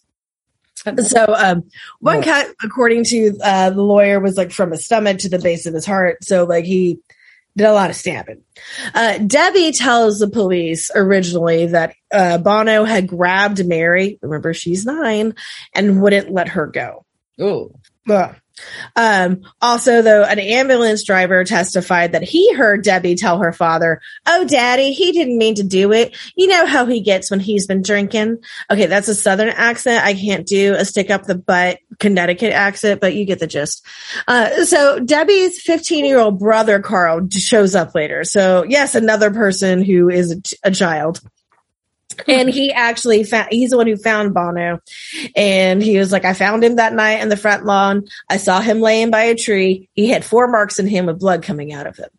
So, 1.06 1.34
um, 1.34 1.64
one 2.00 2.22
cut, 2.22 2.54
according 2.62 3.06
to, 3.06 3.38
uh, 3.42 3.70
the 3.70 3.82
lawyer 3.82 4.20
was 4.20 4.36
like 4.36 4.52
from 4.52 4.72
his 4.72 4.84
stomach 4.84 5.20
to 5.20 5.30
the 5.30 5.40
base 5.40 5.66
of 5.66 5.74
his 5.74 5.86
heart. 5.86 6.24
So 6.26 6.44
like 6.44 6.66
he, 6.66 7.00
did 7.56 7.66
a 7.68 7.74
lot 7.74 7.90
of 7.90 7.96
stabbing. 7.96 8.44
Uh, 8.94 9.20
Debbie 9.20 9.72
tells 9.72 10.20
the 10.20 10.30
police 10.30 10.90
originally 10.96 11.68
that 11.68 11.96
uh, 12.12 12.38
Bono 12.38 12.84
had 12.84 13.08
grabbed 13.08 13.66
Mary, 13.66 14.18
remember 14.22 14.54
she's 14.54 14.86
nine, 14.86 15.36
and 15.74 16.02
wouldn't 16.02 16.32
let 16.32 16.50
her 16.50 16.68
go. 16.68 17.06
Oh. 17.40 17.72
Um, 18.96 19.42
also, 19.62 20.02
though, 20.02 20.24
an 20.24 20.40
ambulance 20.40 21.04
driver 21.04 21.44
testified 21.44 22.12
that 22.12 22.24
he 22.24 22.54
heard 22.54 22.84
Debbie 22.84 23.16
tell 23.16 23.40
her 23.40 23.52
father, 23.52 24.02
Oh, 24.28 24.46
daddy, 24.46 24.94
he 24.94 25.12
didn't 25.12 25.38
mean 25.38 25.56
to 25.56 25.64
do 25.64 25.92
it. 25.92 26.16
You 26.36 26.48
know 26.48 26.66
how 26.66 26.86
he 26.86 27.02
gets 27.02 27.32
when 27.32 27.40
he's 27.40 27.68
been 27.68 27.82
drinking. 27.82 28.38
Okay. 28.70 28.86
That's 28.86 29.08
a 29.08 29.16
Southern 29.16 29.50
accent. 29.50 30.06
I 30.06 30.14
can't 30.14 30.46
do 30.46 30.76
a 30.76 30.86
stick 30.86 31.10
up 31.10 31.24
the 31.24 31.36
butt 31.36 31.80
Connecticut 32.00 32.54
accent, 32.54 33.02
but 33.02 33.16
you 33.16 33.26
get 33.26 33.40
the 33.40 33.48
gist. 33.48 33.86
Uh, 34.28 34.66
so 34.66 35.00
Debbie's 35.00 35.62
15 35.62 36.06
year 36.06 36.20
old 36.20 36.40
brother, 36.40 36.80
Carl, 36.80 37.28
shows 37.32 37.76
up 37.76 37.96
later. 37.96 38.24
So 38.24 38.64
yes, 38.64 38.96
another 38.96 39.32
person 39.32 39.82
who 39.84 40.10
is 40.10 40.32
a, 40.32 40.70
a 40.70 40.72
child 40.72 41.22
and 42.28 42.50
he 42.50 42.72
actually 42.72 43.24
found 43.24 43.50
he's 43.52 43.72
the 43.72 43.78
one 43.78 43.88
who 43.88 43.98
found 43.98 44.34
Bono. 44.34 44.80
And 45.36 45.82
he 45.82 45.98
was 45.98 46.12
like, 46.12 46.26
I 46.26 46.34
found 46.34 46.64
him 46.64 46.76
that 46.78 46.94
night 46.94 47.22
in 47.22 47.30
the 47.30 47.38
front 47.38 47.66
lawn. 47.66 48.06
I 48.30 48.38
saw 48.38 48.62
him 48.62 48.80
laying 48.82 49.12
by 49.12 49.24
a 49.24 49.36
tree. 49.36 49.90
He 49.94 50.10
had 50.10 50.26
four 50.26 50.48
marks 50.48 50.80
in 50.80 50.88
him 50.88 51.06
with 51.06 51.20
blood 51.20 51.44
coming 51.44 51.74
out 51.74 51.88
of 51.88 51.98
him. 51.98 52.10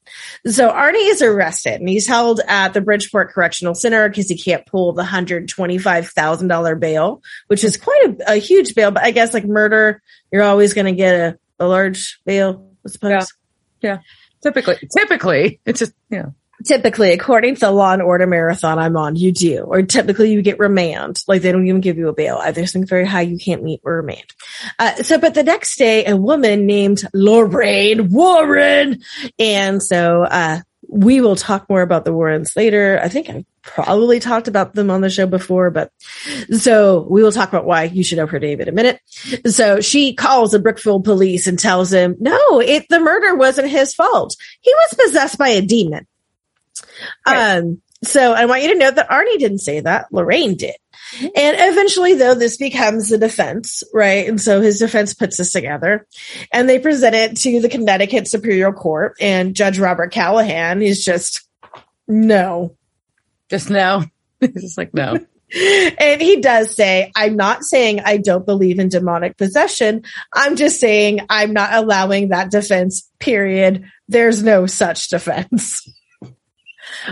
So 0.46 0.70
Arnie 0.70 1.10
is 1.10 1.22
arrested 1.22 1.74
and 1.74 1.88
he's 1.88 2.06
held 2.06 2.40
at 2.46 2.74
the 2.74 2.80
Bridgeport 2.80 3.32
Correctional 3.32 3.74
Center 3.74 4.08
because 4.08 4.28
he 4.28 4.36
can't 4.36 4.66
pull 4.66 4.92
the 4.92 5.02
$125,000 5.02 6.80
bail, 6.80 7.22
which 7.46 7.64
is 7.64 7.76
quite 7.76 8.04
a, 8.06 8.34
a, 8.34 8.36
huge 8.36 8.74
bail. 8.74 8.90
But 8.90 9.04
I 9.04 9.10
guess 9.10 9.34
like 9.34 9.44
murder, 9.44 10.02
you're 10.30 10.42
always 10.42 10.74
going 10.74 10.86
to 10.86 10.92
get 10.92 11.14
a, 11.14 11.38
a 11.58 11.66
large 11.66 12.20
bail, 12.24 12.70
I 12.86 12.90
suppose. 12.90 13.32
Yeah. 13.80 13.90
yeah. 13.90 13.98
Typically, 14.42 14.76
typically 14.94 15.60
it's 15.64 15.78
just, 15.78 15.94
you 16.10 16.18
know 16.18 16.34
typically, 16.64 17.12
according 17.12 17.54
to 17.54 17.60
the 17.60 17.70
Law 17.70 17.92
and 17.92 18.02
Order 18.02 18.26
marathon 18.26 18.78
I'm 18.78 18.96
on, 18.96 19.16
you 19.16 19.32
do, 19.32 19.60
or 19.60 19.82
typically 19.82 20.32
you 20.32 20.42
get 20.42 20.58
remand. 20.58 21.22
Like 21.28 21.42
they 21.42 21.52
don't 21.52 21.66
even 21.66 21.80
give 21.80 21.98
you 21.98 22.08
a 22.08 22.14
bail. 22.14 22.40
Either 22.42 22.66
something 22.66 22.88
very 22.88 23.06
high 23.06 23.22
you 23.22 23.38
can't 23.38 23.62
meet 23.62 23.80
or 23.84 23.96
remand. 23.96 24.24
Uh, 24.78 24.94
so, 24.96 25.18
but 25.18 25.34
the 25.34 25.42
next 25.42 25.76
day, 25.76 26.04
a 26.06 26.16
woman 26.16 26.66
named 26.66 27.02
Lorraine 27.12 28.10
Warren, 28.10 29.02
and 29.38 29.82
so 29.82 30.22
uh, 30.22 30.60
we 30.88 31.20
will 31.20 31.36
talk 31.36 31.68
more 31.68 31.82
about 31.82 32.04
the 32.04 32.12
Warrens 32.12 32.56
later. 32.56 33.00
I 33.02 33.08
think 33.08 33.28
I've 33.28 33.44
probably 33.62 34.20
talked 34.20 34.48
about 34.48 34.74
them 34.74 34.90
on 34.90 35.00
the 35.00 35.10
show 35.10 35.26
before, 35.26 35.70
but 35.70 35.90
so 36.56 37.06
we 37.08 37.22
will 37.22 37.32
talk 37.32 37.48
about 37.48 37.64
why 37.64 37.84
you 37.84 38.04
should 38.04 38.18
know 38.18 38.26
her 38.26 38.38
name 38.38 38.60
in 38.60 38.68
a 38.68 38.72
minute. 38.72 39.00
So 39.46 39.80
she 39.80 40.14
calls 40.14 40.52
the 40.52 40.58
Brookfield 40.58 41.04
police 41.04 41.46
and 41.46 41.58
tells 41.58 41.92
him, 41.92 42.16
no, 42.20 42.60
it, 42.60 42.86
the 42.88 43.00
murder 43.00 43.34
wasn't 43.34 43.70
his 43.70 43.94
fault. 43.94 44.36
He 44.60 44.72
was 44.72 45.06
possessed 45.06 45.38
by 45.38 45.48
a 45.48 45.62
demon. 45.62 46.06
Right. 47.26 47.58
Um, 47.58 47.82
so 48.02 48.32
I 48.32 48.44
want 48.44 48.62
you 48.62 48.72
to 48.72 48.78
note 48.78 48.96
that 48.96 49.08
Arnie 49.08 49.38
didn't 49.38 49.58
say 49.58 49.80
that. 49.80 50.12
Lorraine 50.12 50.56
did. 50.56 50.74
And 51.20 51.30
eventually, 51.36 52.14
though, 52.14 52.34
this 52.34 52.56
becomes 52.56 53.08
the 53.08 53.18
defense, 53.18 53.82
right? 53.92 54.28
And 54.28 54.40
so 54.40 54.60
his 54.60 54.78
defense 54.78 55.14
puts 55.14 55.36
this 55.36 55.52
together 55.52 56.06
and 56.52 56.68
they 56.68 56.78
present 56.78 57.14
it 57.14 57.36
to 57.38 57.60
the 57.60 57.68
Connecticut 57.68 58.28
Superior 58.28 58.72
Court 58.72 59.16
and 59.20 59.54
Judge 59.54 59.78
Robert 59.78 60.12
Callahan 60.12 60.82
is 60.82 61.04
just, 61.04 61.48
no. 62.08 62.76
Just 63.48 63.70
no. 63.70 64.04
He's 64.40 64.62
just 64.62 64.78
like, 64.78 64.92
no. 64.92 65.18
and 65.98 66.20
he 66.20 66.40
does 66.40 66.74
say, 66.74 67.12
I'm 67.14 67.36
not 67.36 67.62
saying 67.62 68.00
I 68.00 68.16
don't 68.16 68.46
believe 68.46 68.78
in 68.78 68.88
demonic 68.88 69.36
possession. 69.36 70.02
I'm 70.32 70.56
just 70.56 70.80
saying 70.80 71.20
I'm 71.28 71.52
not 71.52 71.74
allowing 71.74 72.30
that 72.30 72.50
defense, 72.50 73.08
period. 73.20 73.84
There's 74.08 74.42
no 74.42 74.66
such 74.66 75.08
defense. 75.08 75.86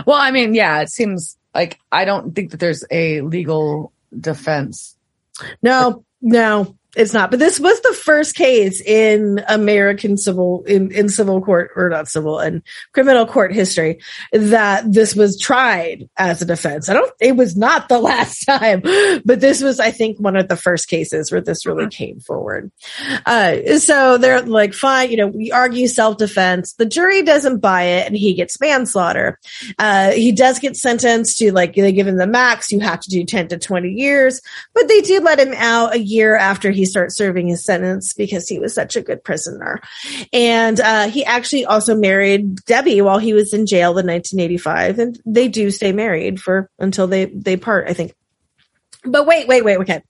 Well, 0.05 0.17
I 0.17 0.31
mean, 0.31 0.53
yeah, 0.53 0.81
it 0.81 0.89
seems 0.89 1.37
like 1.53 1.79
I 1.91 2.05
don't 2.05 2.33
think 2.33 2.51
that 2.51 2.59
there's 2.59 2.83
a 2.91 3.21
legal 3.21 3.91
defense. 4.19 4.97
No, 5.61 6.05
no 6.21 6.75
it's 6.95 7.13
not. 7.13 7.31
But 7.31 7.39
this 7.39 7.59
was 7.59 7.79
the 7.81 7.93
first 7.93 8.35
case 8.35 8.81
in 8.81 9.43
American 9.47 10.17
civil 10.17 10.63
in, 10.65 10.91
in 10.91 11.09
civil 11.09 11.41
court 11.41 11.71
or 11.75 11.89
not 11.89 12.07
civil 12.07 12.39
and 12.39 12.61
criminal 12.93 13.25
court 13.25 13.53
history 13.53 13.99
that 14.31 14.91
this 14.91 15.15
was 15.15 15.39
tried 15.39 16.07
as 16.17 16.41
a 16.41 16.45
defense. 16.45 16.89
I 16.89 16.93
don't 16.93 17.11
it 17.19 17.35
was 17.35 17.57
not 17.57 17.89
the 17.89 17.99
last 18.03 18.45
time, 18.45 18.81
but 19.25 19.39
this 19.39 19.61
was 19.61 19.79
I 19.79 19.91
think 19.91 20.19
one 20.19 20.35
of 20.35 20.47
the 20.47 20.55
first 20.55 20.87
cases 20.87 21.31
where 21.31 21.41
this 21.41 21.65
really 21.65 21.83
uh-huh. 21.83 21.91
came 21.91 22.19
forward. 22.19 22.71
Uh, 23.25 23.77
so 23.79 24.17
they're 24.17 24.41
like 24.41 24.73
fine, 24.73 25.09
you 25.09 25.17
know, 25.17 25.27
we 25.27 25.51
argue 25.51 25.87
self-defense. 25.87 26.73
The 26.73 26.85
jury 26.85 27.23
doesn't 27.23 27.59
buy 27.59 27.83
it 27.83 28.07
and 28.07 28.15
he 28.15 28.33
gets 28.33 28.59
manslaughter. 28.59 29.39
Uh, 29.79 30.11
he 30.11 30.31
does 30.31 30.59
get 30.59 30.77
sentenced 30.77 31.39
to 31.39 31.51
like 31.51 31.73
they 31.73 31.91
give 31.91 32.07
him 32.07 32.17
the 32.17 32.27
max, 32.27 32.71
you 32.71 32.79
have 32.81 32.99
to 32.99 33.09
do 33.09 33.23
10 33.23 33.47
to 33.49 33.57
20 33.57 33.89
years, 33.89 34.41
but 34.75 34.87
they 34.87 35.01
do 35.01 35.19
let 35.21 35.39
him 35.39 35.53
out 35.57 35.95
a 35.95 35.99
year 35.99 36.35
after 36.35 36.69
he 36.69 36.82
he 36.83 36.85
start 36.85 37.13
serving 37.13 37.47
his 37.47 37.63
sentence 37.63 38.13
because 38.13 38.49
he 38.49 38.59
was 38.59 38.73
such 38.73 38.97
a 38.97 39.01
good 39.01 39.23
prisoner. 39.23 39.79
And 40.33 40.77
uh, 40.81 41.07
he 41.07 41.23
actually 41.23 41.65
also 41.65 41.95
married 41.95 42.57
Debbie 42.65 43.01
while 43.01 43.19
he 43.19 43.33
was 43.33 43.53
in 43.53 43.65
jail 43.65 43.97
in 43.97 44.07
1985, 44.07 44.99
and 44.99 45.21
they 45.25 45.47
do 45.47 45.71
stay 45.71 45.93
married 45.93 46.41
for 46.41 46.69
until 46.79 47.07
they 47.07 47.25
they 47.25 47.55
part, 47.55 47.87
I 47.87 47.93
think. 47.93 48.13
But 49.05 49.25
wait, 49.25 49.47
wait, 49.47 49.63
wait, 49.63 49.77
okay. 49.79 50.01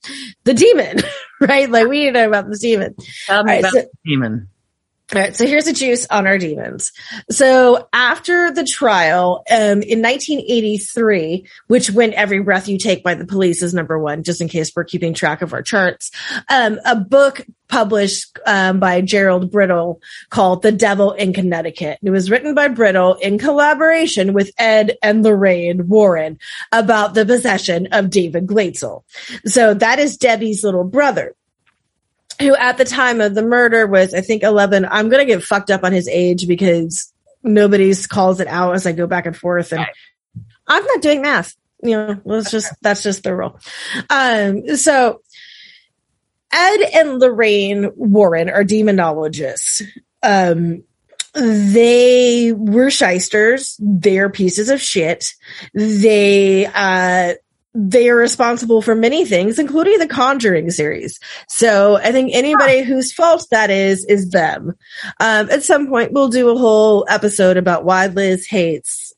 The 0.42 0.54
demon, 0.54 0.98
right? 1.40 1.70
Like 1.70 1.86
we 1.86 2.00
need 2.00 2.06
to 2.06 2.12
know 2.12 2.28
about 2.28 2.50
the 2.50 2.58
demon. 2.58 2.96
Tell 3.26 3.44
me 3.44 3.52
right, 3.52 3.60
about 3.60 3.72
so, 3.72 3.80
the 3.82 3.88
demon. 4.04 4.48
All 5.14 5.20
right, 5.20 5.36
so 5.36 5.46
here's 5.46 5.68
a 5.68 5.72
juice 5.72 6.08
on 6.10 6.26
our 6.26 6.38
demons. 6.38 6.90
So 7.30 7.88
after 7.92 8.50
the 8.50 8.64
trial, 8.64 9.44
um, 9.48 9.80
in 9.80 10.02
1983, 10.02 11.46
which 11.68 11.88
when 11.92 12.12
every 12.14 12.40
breath 12.40 12.66
you 12.66 12.78
take 12.78 13.04
by 13.04 13.14
the 13.14 13.24
police 13.24 13.62
is 13.62 13.72
number 13.72 13.96
one, 13.96 14.24
just 14.24 14.40
in 14.40 14.48
case 14.48 14.72
we're 14.74 14.82
keeping 14.82 15.14
track 15.14 15.40
of 15.40 15.52
our 15.52 15.62
charts, 15.62 16.10
um, 16.48 16.80
a 16.84 16.96
book 16.96 17.46
published 17.68 18.40
um, 18.44 18.80
by 18.80 19.02
Gerald 19.02 19.52
Brittle 19.52 20.00
called 20.30 20.62
The 20.62 20.72
Devil 20.72 21.12
in 21.12 21.32
Connecticut. 21.32 22.00
It 22.02 22.10
was 22.10 22.28
written 22.28 22.56
by 22.56 22.66
Brittle 22.66 23.14
in 23.14 23.38
collaboration 23.38 24.32
with 24.32 24.50
Ed 24.58 24.96
and 25.00 25.22
Lorraine 25.22 25.86
Warren 25.86 26.40
about 26.72 27.14
the 27.14 27.24
possession 27.24 27.86
of 27.92 28.10
David 28.10 28.48
Glatzel. 28.48 29.04
So 29.46 29.74
that 29.74 30.00
is 30.00 30.16
Debbie's 30.16 30.64
little 30.64 30.82
brother. 30.82 31.36
Who 32.40 32.54
at 32.54 32.78
the 32.78 32.84
time 32.84 33.20
of 33.20 33.34
the 33.34 33.42
murder 33.42 33.86
was, 33.86 34.14
I 34.14 34.20
think, 34.20 34.42
11. 34.42 34.86
I'm 34.90 35.08
going 35.08 35.26
to 35.26 35.32
get 35.32 35.42
fucked 35.42 35.70
up 35.70 35.84
on 35.84 35.92
his 35.92 36.08
age 36.08 36.48
because 36.48 37.12
nobody's 37.42 38.06
calls 38.06 38.40
it 38.40 38.48
out 38.48 38.74
as 38.74 38.86
I 38.86 38.92
go 38.92 39.06
back 39.06 39.26
and 39.26 39.36
forth. 39.36 39.72
And 39.72 39.86
I'm 40.66 40.84
not 40.84 41.02
doing 41.02 41.22
math. 41.22 41.54
You 41.82 41.96
know, 41.96 42.20
let's 42.24 42.50
just, 42.50 42.72
that's 42.80 43.02
just 43.02 43.22
the 43.22 43.36
rule. 43.36 43.58
Um, 44.08 44.76
so 44.76 45.20
Ed 46.52 46.80
and 46.94 47.20
Lorraine 47.20 47.90
Warren 47.96 48.48
are 48.48 48.64
demonologists. 48.64 49.82
Um, 50.22 50.84
they 51.34 52.52
were 52.52 52.90
shysters. 52.90 53.76
They're 53.80 54.30
pieces 54.30 54.70
of 54.70 54.80
shit. 54.80 55.34
They, 55.74 56.66
uh, 56.66 57.34
they 57.74 58.08
are 58.08 58.16
responsible 58.16 58.80
for 58.80 58.94
many 58.94 59.24
things, 59.24 59.58
including 59.58 59.98
the 59.98 60.06
Conjuring 60.06 60.70
series. 60.70 61.18
So 61.48 61.96
I 61.96 62.12
think 62.12 62.30
anybody 62.32 62.82
whose 62.82 63.12
fault 63.12 63.46
that 63.50 63.70
is, 63.70 64.04
is 64.04 64.30
them. 64.30 64.74
Um, 65.18 65.50
at 65.50 65.64
some 65.64 65.88
point, 65.88 66.12
we'll 66.12 66.28
do 66.28 66.50
a 66.50 66.58
whole 66.58 67.04
episode 67.08 67.56
about 67.56 67.84
why 67.84 68.06
Liz 68.06 68.46
hates 68.46 69.12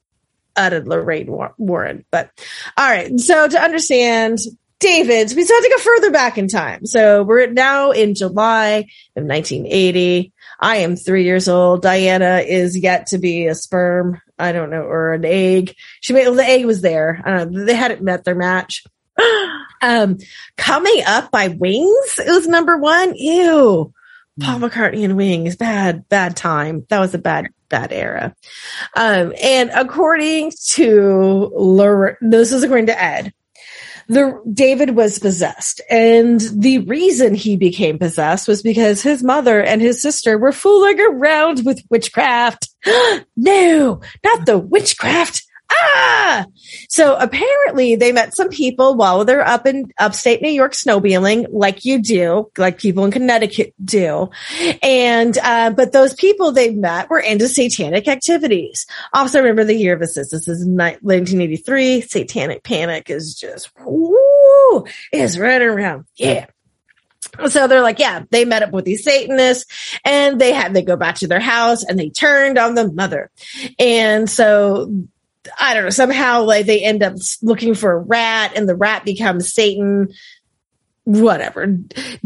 Ed 0.57 0.73
and 0.73 0.89
Lorraine 0.89 1.29
Warren. 1.59 2.05
But 2.11 2.31
all 2.79 2.89
right. 2.89 3.19
So 3.21 3.47
to 3.47 3.63
understand 3.63 4.39
David's, 4.81 5.35
we 5.35 5.45
still 5.45 5.57
have 5.57 5.65
to 5.65 5.77
go 5.77 5.83
further 5.83 6.11
back 6.11 6.39
in 6.39 6.49
time. 6.49 6.87
So 6.87 7.23
we're 7.23 7.47
now 7.49 7.91
in 7.91 8.15
July 8.15 8.87
of 9.17 9.25
1980. 9.25 10.33
I 10.61 10.77
am 10.79 10.97
three 10.97 11.25
years 11.25 11.49
old. 11.49 11.83
Diana 11.83 12.39
is 12.39 12.79
yet 12.79 13.09
to 13.09 13.19
be 13.19 13.47
a 13.47 13.55
sperm. 13.55 14.21
I 14.39 14.53
don't 14.53 14.71
know, 14.71 14.83
or 14.83 15.15
an 15.15 15.25
egg. 15.25 15.75
She 16.01 16.13
made, 16.13 16.27
well, 16.27 16.35
the 16.35 16.45
egg 16.45 16.67
was 16.67 16.83
there. 16.83 17.23
I 17.25 17.39
don't 17.39 17.53
know. 17.53 17.65
They 17.65 17.75
hadn't 17.75 18.03
met 18.03 18.25
their 18.25 18.35
match. 18.35 18.85
um, 19.83 20.19
coming 20.57 21.03
up 21.07 21.31
by 21.31 21.49
Wings. 21.49 22.19
It 22.19 22.31
was 22.31 22.47
number 22.47 22.77
one. 22.77 23.15
Ew. 23.15 23.93
Paul 24.41 24.61
McCartney 24.61 25.05
and 25.05 25.17
Wings. 25.17 25.57
Bad, 25.57 26.09
bad 26.09 26.37
time. 26.37 26.87
That 26.91 27.01
was 27.01 27.15
a 27.15 27.19
bad, 27.19 27.49
bad 27.71 27.93
era. 27.93 28.35
Um, 28.95 29.33
and 29.43 29.71
according 29.75 30.53
to 30.67 31.51
Laura, 31.55 32.17
this 32.21 32.53
is 32.53 32.63
according 32.63 32.87
to 32.87 33.03
Ed 33.03 33.33
the 34.09 34.41
David 34.53 34.91
was 34.91 35.19
possessed. 35.19 35.81
And 35.91 36.41
the 36.53 36.79
reason 36.81 37.35
he 37.35 37.57
became 37.57 37.99
possessed 37.99 38.49
was 38.49 38.63
because 38.63 39.03
his 39.03 39.23
mother 39.23 39.63
and 39.63 39.81
his 39.81 40.01
sister 40.03 40.39
were 40.39 40.53
fooling 40.53 41.01
around 41.01 41.65
with 41.65 41.83
witchcraft. 41.91 42.69
no, 43.37 44.01
not 44.25 44.47
the 44.47 44.59
witchcraft 44.59 45.46
ah! 45.71 46.47
So 46.89 47.17
apparently 47.17 47.97
they 47.97 48.13
met 48.13 48.35
some 48.35 48.49
people 48.49 48.97
while 48.97 49.25
they're 49.25 49.47
up 49.47 49.67
in 49.67 49.93
upstate 49.99 50.43
New 50.43 50.51
York 50.51 50.73
snowmobiling, 50.73 51.47
like 51.51 51.85
you 51.85 52.01
do, 52.01 52.51
like 52.57 52.79
people 52.79 53.05
in 53.05 53.11
Connecticut 53.11 53.75
do. 53.85 54.31
And, 54.83 55.37
uh, 55.39 55.71
but 55.71 55.93
those 55.93 56.15
people 56.15 56.53
they 56.53 56.71
met 56.71 57.11
were 57.11 57.21
into 57.21 57.49
satanic 57.49 58.09
activities. 58.09 58.87
Also 59.13 59.39
remember 59.39 59.65
the 59.65 59.75
year 59.75 59.95
of 59.95 60.03
assist. 60.03 60.31
This 60.31 60.49
is 60.49 60.67
1983. 60.67 62.03
Satanic 62.03 62.63
panic 62.63 63.11
is 63.11 63.35
just, 63.35 63.71
woo, 63.85 64.85
is 65.13 65.39
right 65.39 65.63
around. 65.63 66.07
Yeah. 66.17 66.47
So 67.49 67.67
they're 67.67 67.83
like, 67.83 67.99
yeah, 67.99 68.23
they 68.31 68.45
met 68.45 68.63
up 68.63 68.71
with 68.73 68.85
these 68.85 69.05
Satanists 69.05 69.99
and 70.05 70.41
they 70.41 70.53
had, 70.53 70.73
they 70.73 70.83
go 70.83 70.97
back 70.97 71.17
to 71.17 71.27
their 71.27 71.41
house 71.41 71.85
and 71.85 71.99
they 71.99 72.09
turned 72.09 72.57
on 72.57 72.75
the 72.75 72.91
mother. 72.91 73.31
And 73.79 74.31
so 74.31 75.07
I 75.59 75.75
don't 75.75 75.85
know, 75.85 75.91
somehow 75.91 76.43
like 76.43 76.67
they 76.67 76.83
end 76.83 77.03
up 77.03 77.15
looking 77.43 77.75
for 77.75 77.93
a 77.93 77.99
rat 77.99 78.53
and 78.57 78.69
the 78.69 78.77
rat 78.77 79.05
becomes 79.05 79.53
Satan. 79.53 80.13
Whatever. 81.05 81.67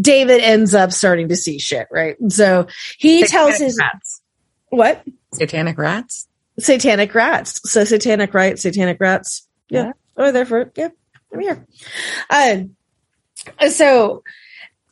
David 0.00 0.40
ends 0.40 0.74
up 0.74 0.92
starting 0.92 1.28
to 1.28 1.36
see 1.36 1.58
shit, 1.58 1.86
right? 1.90 2.16
So 2.28 2.66
he 2.98 3.20
satanic 3.20 3.30
tells 3.30 3.58
his 3.58 3.78
rats. 3.78 4.22
what? 4.70 5.04
Satanic 5.34 5.76
rats? 5.76 6.26
Satanic 6.58 7.14
rats. 7.14 7.70
So 7.70 7.84
satanic 7.84 8.32
right, 8.32 8.58
satanic 8.58 8.98
rats. 9.00 9.46
Yeah. 9.68 9.84
yeah. 9.84 9.92
Oh, 10.16 10.32
there 10.32 10.46
for 10.46 10.60
it. 10.62 10.72
Yeah. 10.76 10.88
I'm 11.32 11.40
here. 11.40 11.66
Uh, 12.28 13.68
so 13.68 14.22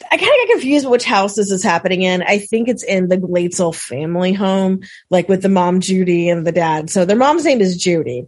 I 0.05 0.16
kind 0.16 0.30
of 0.30 0.46
get 0.46 0.51
confused 0.53 0.88
which 0.88 1.05
house 1.05 1.34
this 1.34 1.51
is 1.51 1.62
happening 1.62 2.03
in. 2.03 2.22
I 2.22 2.38
think 2.38 2.68
it's 2.68 2.84
in 2.84 3.09
the 3.09 3.18
Glatzel 3.18 3.74
family 3.74 4.32
home, 4.32 4.80
like 5.11 5.28
with 5.28 5.42
the 5.42 5.49
mom 5.49 5.80
Judy 5.80 6.28
and 6.28 6.46
the 6.46 6.53
dad. 6.53 6.90
So 6.90 7.05
their 7.05 7.16
mom's 7.16 7.44
name 7.44 7.61
is 7.61 7.76
Judy. 7.76 8.26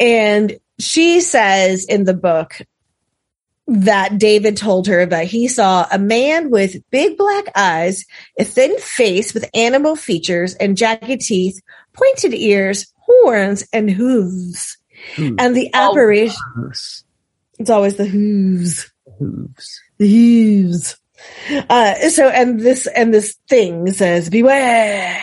And 0.00 0.58
she 0.78 1.20
says 1.20 1.84
in 1.84 2.04
the 2.04 2.14
book 2.14 2.60
that 3.66 4.18
David 4.18 4.56
told 4.56 4.86
her 4.88 5.06
that 5.06 5.26
he 5.26 5.48
saw 5.48 5.86
a 5.90 5.98
man 5.98 6.50
with 6.50 6.82
big 6.90 7.16
black 7.16 7.44
eyes, 7.54 8.04
a 8.38 8.44
thin 8.44 8.78
face 8.78 9.34
with 9.34 9.48
animal 9.54 9.96
features 9.96 10.54
and 10.54 10.76
jagged 10.76 11.20
teeth, 11.20 11.60
pointed 11.92 12.34
ears, 12.34 12.92
horns, 12.96 13.64
and 13.72 13.90
hooves. 13.90 14.78
Hmm. 15.16 15.36
And 15.38 15.56
the 15.56 15.70
apparition. 15.74 16.36
It's 17.58 17.70
always 17.70 17.96
the 17.96 18.06
hooves. 18.06 18.90
The 19.06 19.12
Hooves. 19.18 19.80
The 19.98 20.08
hooves. 20.08 20.96
Uh, 21.68 21.94
so, 22.10 22.28
and 22.28 22.60
this, 22.60 22.86
and 22.86 23.12
this 23.12 23.36
thing 23.48 23.92
says, 23.92 24.30
beware. 24.30 25.22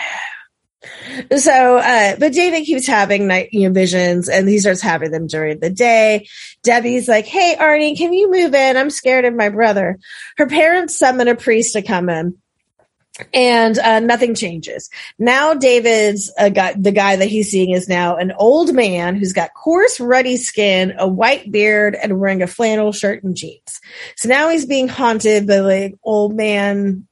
So, 1.37 1.77
uh, 1.77 2.15
but 2.17 2.33
David 2.33 2.65
keeps 2.65 2.87
having 2.87 3.27
night 3.27 3.49
you 3.51 3.67
know, 3.67 3.73
visions 3.73 4.29
and 4.29 4.47
he 4.47 4.59
starts 4.59 4.81
having 4.81 5.11
them 5.11 5.27
during 5.27 5.59
the 5.59 5.69
day. 5.69 6.27
Debbie's 6.63 7.07
like, 7.07 7.25
Hey, 7.25 7.55
Arnie, 7.59 7.97
can 7.97 8.13
you 8.13 8.31
move 8.31 8.53
in? 8.53 8.77
I'm 8.77 8.89
scared 8.89 9.25
of 9.25 9.35
my 9.35 9.49
brother. 9.49 9.97
Her 10.37 10.47
parents 10.47 10.97
summon 10.97 11.27
a 11.27 11.35
priest 11.35 11.73
to 11.73 11.81
come 11.81 12.09
in 12.09 12.37
and 13.33 13.77
uh, 13.79 13.99
nothing 13.99 14.35
changes. 14.35 14.89
Now 15.17 15.53
David's 15.53 16.31
a 16.37 16.49
guy, 16.49 16.73
the 16.73 16.91
guy 16.91 17.15
that 17.15 17.27
he's 17.27 17.51
seeing 17.51 17.71
is 17.71 17.89
now 17.89 18.17
an 18.17 18.31
old 18.31 18.73
man 18.73 19.15
who's 19.15 19.33
got 19.33 19.53
coarse, 19.53 19.99
ruddy 19.99 20.37
skin, 20.37 20.93
a 20.97 21.07
white 21.07 21.51
beard, 21.51 21.95
and 21.95 22.19
wearing 22.19 22.41
a 22.41 22.47
flannel 22.47 22.91
shirt 22.91 23.23
and 23.23 23.35
jeans. 23.35 23.81
So 24.15 24.29
now 24.29 24.49
he's 24.49 24.65
being 24.65 24.87
haunted 24.87 25.47
by 25.47 25.59
like 25.59 25.95
old 26.03 26.35
man. 26.35 27.07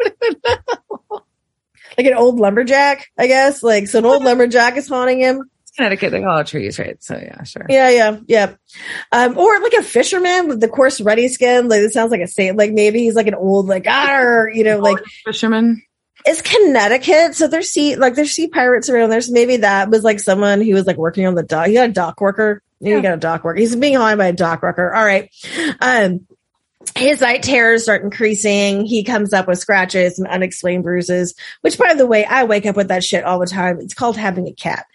like 1.98 2.06
an 2.06 2.14
old 2.14 2.40
lumberjack, 2.40 3.10
I 3.18 3.26
guess. 3.26 3.62
Like 3.62 3.88
so, 3.88 3.98
an 3.98 4.06
old 4.06 4.24
lumberjack 4.24 4.76
is 4.76 4.88
haunting 4.88 5.20
him. 5.20 5.50
Connecticut, 5.76 6.12
they 6.12 6.20
call 6.20 6.38
it 6.38 6.46
trees, 6.46 6.78
right? 6.78 7.02
So 7.02 7.16
yeah, 7.16 7.42
sure. 7.44 7.64
Yeah, 7.68 7.88
yeah, 7.88 8.18
yeah. 8.26 8.54
Um, 9.10 9.38
or 9.38 9.60
like 9.60 9.72
a 9.72 9.82
fisherman 9.82 10.48
with 10.48 10.60
the 10.60 10.68
coarse 10.68 11.00
ruddy 11.00 11.28
skin. 11.28 11.68
Like 11.68 11.80
it 11.80 11.92
sounds 11.92 12.10
like 12.10 12.20
a 12.20 12.26
saint. 12.26 12.58
Like 12.58 12.72
maybe 12.72 13.00
he's 13.00 13.14
like 13.14 13.26
an 13.26 13.34
old, 13.34 13.66
like 13.66 13.86
ah, 13.88 14.44
you 14.52 14.64
know, 14.64 14.78
like 14.78 14.98
fisherman. 15.24 15.82
It's 16.24 16.42
Connecticut, 16.42 17.34
so 17.34 17.48
there's 17.48 17.70
sea 17.70 17.96
like 17.96 18.14
there's 18.14 18.32
sea 18.32 18.48
pirates 18.48 18.88
around. 18.90 19.10
There's 19.10 19.30
maybe 19.30 19.58
that 19.58 19.90
was 19.90 20.04
like 20.04 20.20
someone 20.20 20.60
who 20.60 20.74
was 20.74 20.86
like 20.86 20.96
working 20.96 21.26
on 21.26 21.34
the 21.34 21.42
dock. 21.42 21.66
He 21.66 21.74
got 21.74 21.88
a 21.88 21.92
dock 21.92 22.20
worker. 22.20 22.62
Maybe 22.80 22.90
yeah. 22.90 22.96
he 22.96 23.02
got 23.02 23.14
a 23.14 23.18
dock 23.18 23.44
worker. 23.44 23.58
He's 23.58 23.74
being 23.74 23.96
haunted 23.96 24.18
by 24.18 24.26
a 24.26 24.32
dock 24.32 24.62
worker. 24.62 24.94
All 24.94 25.04
right. 25.04 25.30
Um, 25.80 26.26
his 26.96 27.20
night 27.20 27.42
terrors 27.42 27.84
start 27.84 28.02
increasing. 28.02 28.84
He 28.84 29.04
comes 29.04 29.32
up 29.32 29.48
with 29.48 29.58
scratches 29.58 30.18
and 30.18 30.28
unexplained 30.28 30.82
bruises, 30.82 31.34
which 31.62 31.78
by 31.78 31.94
the 31.94 32.06
way, 32.06 32.24
I 32.24 32.44
wake 32.44 32.66
up 32.66 32.76
with 32.76 32.88
that 32.88 33.04
shit 33.04 33.24
all 33.24 33.38
the 33.38 33.46
time. 33.46 33.78
It's 33.80 33.94
called 33.94 34.16
having 34.16 34.46
a 34.46 34.52
cat. 34.52 34.86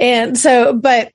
And 0.00 0.38
so, 0.38 0.72
but 0.72 1.12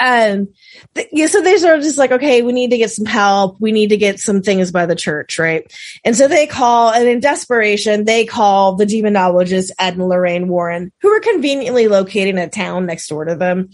um, 0.00 0.48
th- 0.94 1.08
yeah, 1.12 1.26
so 1.26 1.40
they 1.40 1.56
sort 1.56 1.78
of 1.78 1.84
just 1.84 1.98
like, 1.98 2.12
okay, 2.12 2.42
we 2.42 2.52
need 2.52 2.70
to 2.70 2.78
get 2.78 2.90
some 2.90 3.06
help. 3.06 3.60
We 3.60 3.72
need 3.72 3.88
to 3.88 3.96
get 3.96 4.18
some 4.18 4.42
things 4.42 4.72
by 4.72 4.86
the 4.86 4.96
church, 4.96 5.38
right? 5.38 5.72
And 6.04 6.16
so 6.16 6.28
they 6.28 6.46
call, 6.46 6.90
and 6.92 7.08
in 7.08 7.20
desperation, 7.20 8.04
they 8.04 8.24
call 8.24 8.76
the 8.76 8.86
demonologist 8.86 9.70
Ed 9.78 9.94
and 9.94 10.08
Lorraine 10.08 10.48
Warren, 10.48 10.92
who 11.00 11.10
were 11.10 11.20
conveniently 11.20 11.88
located 11.88 12.34
in 12.34 12.38
a 12.38 12.48
town 12.48 12.86
next 12.86 13.08
door 13.08 13.24
to 13.24 13.36
them. 13.36 13.70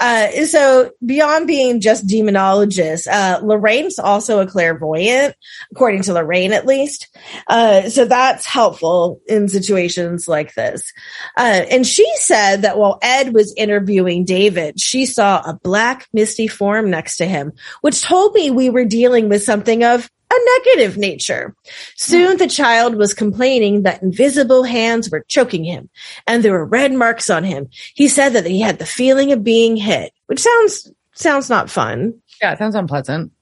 Uh, 0.00 0.30
so 0.46 0.92
beyond 1.04 1.46
being 1.46 1.80
just 1.80 2.06
demonologists, 2.06 3.06
uh, 3.06 3.40
Lorraine's 3.42 3.98
also 3.98 4.40
a 4.40 4.46
clairvoyant, 4.46 5.34
according 5.72 6.02
to 6.02 6.14
Lorraine 6.14 6.52
at 6.52 6.66
least. 6.66 7.08
Uh, 7.46 7.88
so 7.88 8.04
that's 8.04 8.46
helpful 8.46 9.20
in 9.26 9.48
situations 9.48 10.28
like 10.28 10.54
this. 10.54 10.92
Uh, 11.36 11.62
and 11.70 11.86
she 11.86 12.08
said 12.16 12.62
that 12.62 12.78
while 12.78 12.98
Ed 13.02 13.34
was 13.34 13.54
interviewing 13.56 14.24
David, 14.24 14.80
she 14.80 15.06
saw 15.06 15.40
a 15.40 15.58
black 15.74 16.06
misty 16.12 16.46
form 16.46 16.88
next 16.88 17.16
to 17.16 17.26
him, 17.26 17.52
which 17.80 18.00
told 18.00 18.32
me 18.32 18.48
we 18.48 18.70
were 18.70 18.84
dealing 18.84 19.28
with 19.28 19.42
something 19.42 19.82
of 19.82 20.08
a 20.32 20.36
negative 20.58 20.96
nature. 20.96 21.52
Soon 21.96 22.36
the 22.36 22.46
child 22.46 22.94
was 22.94 23.12
complaining 23.12 23.82
that 23.82 24.00
invisible 24.00 24.62
hands 24.62 25.10
were 25.10 25.24
choking 25.26 25.64
him 25.64 25.90
and 26.28 26.44
there 26.44 26.52
were 26.52 26.64
red 26.64 26.92
marks 26.92 27.28
on 27.28 27.42
him. 27.42 27.66
He 27.96 28.06
said 28.06 28.34
that 28.34 28.46
he 28.46 28.60
had 28.60 28.78
the 28.78 28.86
feeling 28.86 29.32
of 29.32 29.42
being 29.42 29.76
hit, 29.76 30.12
which 30.26 30.38
sounds, 30.38 30.92
sounds 31.14 31.50
not 31.50 31.68
fun. 31.68 32.22
Yeah, 32.40 32.52
it 32.52 32.58
sounds 32.58 32.76
unpleasant. 32.76 33.32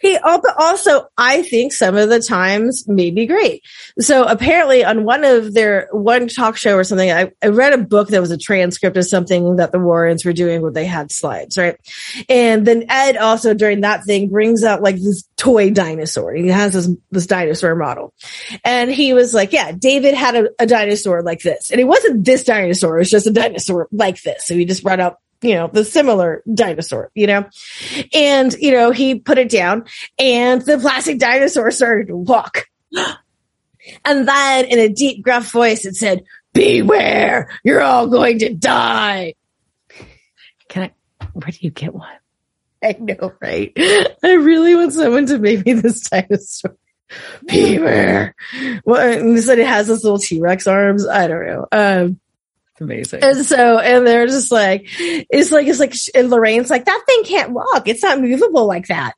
He 0.00 0.16
also, 0.16 1.06
I 1.16 1.42
think 1.42 1.72
some 1.72 1.96
of 1.96 2.08
the 2.08 2.20
times 2.20 2.88
may 2.88 3.10
be 3.10 3.26
great. 3.26 3.62
So 3.98 4.24
apparently 4.24 4.84
on 4.84 5.04
one 5.04 5.24
of 5.24 5.54
their, 5.54 5.88
one 5.92 6.28
talk 6.28 6.56
show 6.56 6.76
or 6.76 6.84
something, 6.84 7.10
I, 7.10 7.30
I 7.42 7.48
read 7.48 7.72
a 7.72 7.78
book 7.78 8.08
that 8.08 8.20
was 8.20 8.30
a 8.30 8.38
transcript 8.38 8.96
of 8.96 9.06
something 9.06 9.56
that 9.56 9.72
the 9.72 9.78
Warrens 9.78 10.24
were 10.24 10.32
doing 10.32 10.62
where 10.62 10.72
they 10.72 10.86
had 10.86 11.12
slides, 11.12 11.56
right? 11.56 11.76
And 12.28 12.66
then 12.66 12.86
Ed 12.88 13.16
also 13.16 13.54
during 13.54 13.82
that 13.82 14.04
thing 14.04 14.28
brings 14.28 14.64
out 14.64 14.82
like 14.82 14.96
this 14.96 15.24
toy 15.36 15.70
dinosaur. 15.70 16.34
He 16.34 16.48
has 16.48 16.72
this, 16.72 16.88
this 17.10 17.26
dinosaur 17.26 17.74
model. 17.74 18.12
And 18.64 18.90
he 18.90 19.12
was 19.12 19.32
like, 19.32 19.52
yeah, 19.52 19.72
David 19.72 20.14
had 20.14 20.36
a, 20.36 20.48
a 20.58 20.66
dinosaur 20.66 21.22
like 21.22 21.40
this. 21.40 21.70
And 21.70 21.80
it 21.80 21.84
wasn't 21.84 22.24
this 22.24 22.44
dinosaur. 22.44 22.96
It 22.96 23.00
was 23.00 23.10
just 23.10 23.26
a 23.26 23.32
dinosaur 23.32 23.88
like 23.92 24.22
this. 24.22 24.46
So 24.46 24.54
he 24.54 24.64
just 24.64 24.82
brought 24.82 25.00
out 25.00 25.16
you 25.42 25.54
know, 25.54 25.68
the 25.72 25.84
similar 25.84 26.42
dinosaur, 26.52 27.10
you 27.14 27.26
know, 27.26 27.48
and, 28.12 28.52
you 28.54 28.72
know, 28.72 28.90
he 28.90 29.16
put 29.16 29.38
it 29.38 29.48
down 29.48 29.84
and 30.18 30.62
the 30.62 30.78
plastic 30.78 31.18
dinosaur 31.18 31.70
started 31.70 32.08
to 32.08 32.16
walk. 32.16 32.66
And 34.04 34.28
then 34.28 34.66
in 34.66 34.78
a 34.78 34.90
deep, 34.90 35.24
gruff 35.24 35.50
voice, 35.50 35.86
it 35.86 35.96
said, 35.96 36.24
beware, 36.52 37.48
you're 37.64 37.80
all 37.80 38.08
going 38.08 38.40
to 38.40 38.52
die. 38.52 39.34
Can 40.68 40.82
I, 40.82 41.26
where 41.32 41.50
do 41.50 41.58
you 41.60 41.70
get 41.70 41.94
one? 41.94 42.06
I 42.84 42.96
know, 43.00 43.32
right? 43.40 43.72
I 44.22 44.32
really 44.32 44.74
want 44.74 44.92
someone 44.92 45.24
to 45.26 45.38
make 45.38 45.64
me 45.64 45.72
this 45.72 46.08
dinosaur. 46.08 46.76
Beware. 47.46 48.34
Well, 48.84 49.18
and 49.18 49.42
said 49.42 49.58
it 49.58 49.66
has 49.66 49.88
this 49.88 50.04
little 50.04 50.18
T-Rex 50.18 50.66
arms. 50.66 51.06
I 51.06 51.26
don't 51.26 51.46
know. 51.46 51.66
Um, 51.72 52.20
amazing. 52.80 53.22
And 53.22 53.44
so, 53.44 53.78
and 53.78 54.06
they're 54.06 54.26
just 54.26 54.50
like, 54.50 54.86
it's 54.98 55.50
like, 55.50 55.66
it's 55.66 55.80
like, 55.80 55.94
and 56.14 56.30
Lorraine's 56.30 56.70
like, 56.70 56.86
that 56.86 57.02
thing 57.06 57.24
can't 57.24 57.52
walk. 57.52 57.86
It's 57.86 58.02
not 58.02 58.20
movable 58.20 58.66
like 58.66 58.88
that. 58.88 59.14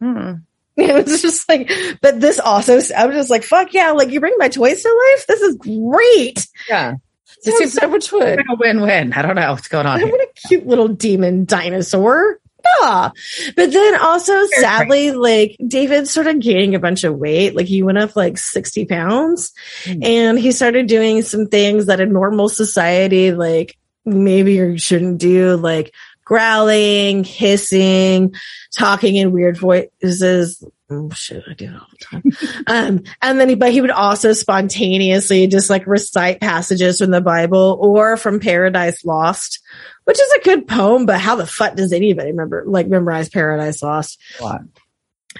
Hmm. 0.00 0.32
It 0.78 1.06
was 1.06 1.22
just 1.22 1.48
like, 1.48 1.72
but 2.02 2.20
this 2.20 2.38
also, 2.38 2.74
I 2.74 3.06
was 3.06 3.16
just 3.16 3.30
like, 3.30 3.44
fuck 3.44 3.72
yeah, 3.72 3.92
like 3.92 4.10
you 4.10 4.20
bring 4.20 4.34
my 4.36 4.50
toys 4.50 4.82
to 4.82 5.12
life. 5.14 5.26
This 5.26 5.40
is 5.40 5.56
great. 5.56 6.46
Yeah. 6.68 6.96
This 7.42 7.56
seems 7.56 7.72
so 7.72 7.88
much 7.88 8.10
fun. 8.10 8.38
A 8.38 8.56
win-win. 8.56 9.14
I 9.14 9.22
don't 9.22 9.36
know 9.36 9.52
what's 9.52 9.68
going 9.68 9.86
on. 9.86 10.02
What 10.02 10.20
a 10.20 10.28
cute 10.48 10.66
little 10.66 10.88
demon 10.88 11.46
dinosaur. 11.46 12.40
Yeah. 12.82 13.10
But 13.56 13.72
then 13.72 13.96
also, 13.96 14.46
sadly, 14.58 15.12
like 15.12 15.56
David 15.66 16.08
started 16.08 16.40
gaining 16.40 16.74
a 16.74 16.80
bunch 16.80 17.04
of 17.04 17.16
weight. 17.16 17.54
Like 17.54 17.66
he 17.66 17.82
went 17.82 17.98
up 17.98 18.16
like 18.16 18.38
60 18.38 18.86
pounds 18.86 19.52
mm. 19.84 20.04
and 20.04 20.38
he 20.38 20.52
started 20.52 20.86
doing 20.86 21.22
some 21.22 21.46
things 21.46 21.86
that 21.86 22.00
in 22.00 22.12
normal 22.12 22.48
society, 22.48 23.32
like 23.32 23.76
maybe 24.04 24.54
you 24.54 24.78
shouldn't 24.78 25.18
do, 25.18 25.56
like 25.56 25.94
growling, 26.24 27.24
hissing, 27.24 28.34
talking 28.76 29.16
in 29.16 29.32
weird 29.32 29.56
voices. 29.56 30.62
Oh 30.88 31.10
shit, 31.10 31.42
I 31.48 31.54
do 31.54 31.64
it 31.64 31.74
all 31.74 31.86
the 31.90 31.96
time. 31.98 32.22
um, 32.68 33.02
and 33.20 33.40
then 33.40 33.48
he, 33.48 33.54
but 33.56 33.72
he 33.72 33.80
would 33.80 33.90
also 33.90 34.32
spontaneously 34.32 35.48
just 35.48 35.68
like 35.68 35.86
recite 35.86 36.40
passages 36.40 36.98
from 36.98 37.10
the 37.10 37.20
Bible 37.20 37.78
or 37.80 38.16
from 38.16 38.38
Paradise 38.38 39.04
Lost, 39.04 39.60
which 40.04 40.20
is 40.20 40.32
a 40.32 40.44
good 40.44 40.68
poem, 40.68 41.04
but 41.04 41.18
how 41.18 41.34
the 41.34 41.46
fuck 41.46 41.74
does 41.74 41.92
anybody 41.92 42.30
remember, 42.30 42.64
like 42.66 42.86
memorize 42.86 43.28
Paradise 43.28 43.82
Lost? 43.82 44.20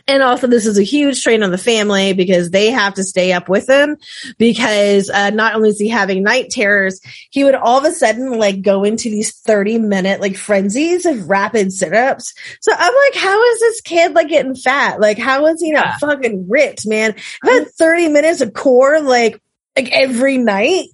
And 0.07 0.23
also, 0.23 0.47
this 0.47 0.67
is 0.67 0.79
a 0.79 0.83
huge 0.83 1.17
strain 1.17 1.43
on 1.43 1.51
the 1.51 1.59
family 1.59 2.13
because 2.13 2.51
they 2.51 2.71
have 2.71 2.95
to 2.95 3.05
stay 3.05 3.33
up 3.33 3.49
with 3.49 3.69
him 3.69 3.97
because 4.39 5.11
uh, 5.11 5.31
not 5.31 5.55
only 5.55 5.71
is 5.71 5.79
he 5.79 5.89
having 5.89 6.23
night 6.23 6.51
terrors, 6.51 7.01
he 7.31 7.45
would 7.45 7.55
all 7.55 7.79
of 7.79 7.85
a 7.85 7.93
sudden 7.93 8.39
like 8.39 8.63
go 8.63 8.85
into 8.85 9.11
these 9.11 9.37
30 9.41 9.79
minute 9.79 10.21
like 10.21 10.37
frenzies 10.37 11.07
of 11.07 11.29
rapid 11.29 11.73
sit 11.73 11.95
ups. 11.95 12.35
So 12.61 12.73
I'm 12.77 12.95
like, 12.95 13.15
how 13.15 13.43
is 13.43 13.61
this 13.61 13.81
kid 13.81 14.15
like 14.15 14.29
getting 14.29 14.55
fat? 14.55 15.01
Like, 15.01 15.19
how 15.19 15.47
is 15.47 15.61
he 15.61 15.73
not 15.73 15.87
yeah. 15.87 15.99
fucking 15.99 16.49
ripped, 16.49 16.87
man? 16.87 17.15
I've 17.43 17.65
had 17.65 17.71
30 17.73 18.09
minutes 18.09 18.41
of 18.41 18.53
core 18.53 19.01
like, 19.01 19.41
like 19.77 19.91
every 19.93 20.39
night. 20.39 20.87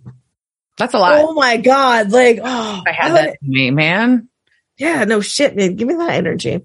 That's 0.79 0.95
a 0.95 0.99
lot. 0.99 1.21
Oh 1.23 1.35
my 1.35 1.59
God. 1.59 2.11
Like, 2.11 2.41
oh, 2.43 2.83
I 2.87 2.93
had 2.93 3.13
that 3.15 3.37
me, 3.43 3.71
man 3.71 4.29
yeah, 4.79 5.05
no 5.05 5.21
shit, 5.21 5.55
man. 5.55 5.77
Give 5.77 5.87
me 5.87 5.95
that 5.95 6.11
energy. 6.11 6.61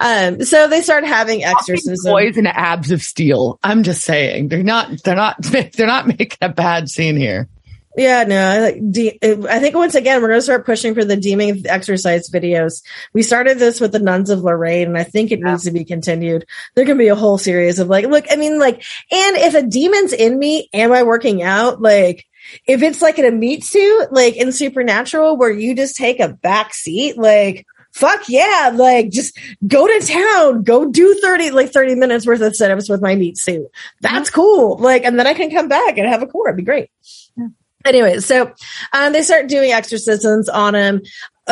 Um, 0.00 0.42
so 0.44 0.68
they 0.68 0.82
start 0.82 1.04
having 1.04 1.44
exorcisms. 1.44 2.04
Boys 2.04 2.36
and 2.36 2.48
abs 2.48 2.90
of 2.90 3.02
steel. 3.02 3.58
I'm 3.62 3.82
just 3.82 4.02
saying, 4.02 4.48
they're 4.48 4.62
not, 4.62 5.02
they're 5.02 5.14
not, 5.14 5.36
they're 5.42 5.86
not 5.86 6.06
making 6.06 6.38
a 6.40 6.48
bad 6.48 6.88
scene 6.88 7.16
here. 7.16 7.48
Yeah, 7.94 8.24
no, 8.24 8.38
I 8.38 8.58
like. 8.60 8.90
De- 8.90 9.18
I 9.22 9.58
think 9.58 9.74
once 9.74 9.94
again 9.94 10.22
we're 10.22 10.28
going 10.28 10.38
to 10.38 10.42
start 10.42 10.64
pushing 10.64 10.94
for 10.94 11.04
the 11.04 11.16
demon 11.16 11.66
exercise 11.66 12.30
videos. 12.30 12.82
We 13.12 13.22
started 13.22 13.58
this 13.58 13.80
with 13.80 13.92
the 13.92 13.98
nuns 13.98 14.30
of 14.30 14.40
Lorraine, 14.40 14.88
and 14.88 14.96
I 14.96 15.04
think 15.04 15.30
it 15.30 15.40
yeah. 15.40 15.50
needs 15.50 15.64
to 15.64 15.72
be 15.72 15.84
continued. 15.84 16.46
There 16.74 16.86
can 16.86 16.96
be 16.96 17.08
a 17.08 17.14
whole 17.14 17.36
series 17.36 17.78
of 17.78 17.88
like, 17.88 18.06
look, 18.06 18.24
I 18.30 18.36
mean, 18.36 18.58
like, 18.58 18.76
and 19.10 19.36
if 19.36 19.54
a 19.54 19.62
demon's 19.62 20.14
in 20.14 20.38
me, 20.38 20.70
am 20.72 20.90
I 20.90 21.02
working 21.02 21.42
out? 21.42 21.82
Like, 21.82 22.26
if 22.66 22.82
it's 22.82 23.02
like 23.02 23.18
in 23.18 23.24
a 23.24 23.30
meat 23.30 23.64
suit, 23.64 24.12
like 24.12 24.36
in 24.36 24.52
Supernatural, 24.52 25.36
where 25.36 25.50
you 25.50 25.74
just 25.74 25.96
take 25.96 26.20
a 26.20 26.28
back 26.28 26.74
seat, 26.74 27.18
like 27.18 27.66
fuck 27.92 28.22
yeah, 28.28 28.72
like 28.74 29.10
just 29.10 29.38
go 29.66 29.86
to 29.86 30.06
town, 30.06 30.62
go 30.62 30.90
do 30.90 31.14
30, 31.22 31.50
like 31.50 31.72
30 31.72 31.94
minutes 31.94 32.26
worth 32.26 32.40
of 32.40 32.52
setups 32.54 32.90
with 32.90 33.02
my 33.02 33.14
meat 33.14 33.38
suit. 33.38 33.66
That's 34.00 34.30
cool. 34.30 34.78
Like, 34.78 35.04
and 35.04 35.18
then 35.18 35.26
I 35.26 35.34
can 35.34 35.50
come 35.50 35.68
back 35.68 35.98
and 35.98 36.08
have 36.08 36.22
a 36.22 36.26
core. 36.26 36.48
It'd 36.48 36.56
be 36.56 36.62
great. 36.62 36.90
Yeah. 37.36 37.48
Anyway, 37.84 38.20
so 38.20 38.52
um, 38.92 39.12
they 39.12 39.22
start 39.22 39.48
doing 39.48 39.72
exorcisms 39.72 40.48
on 40.48 40.74
him 40.74 41.02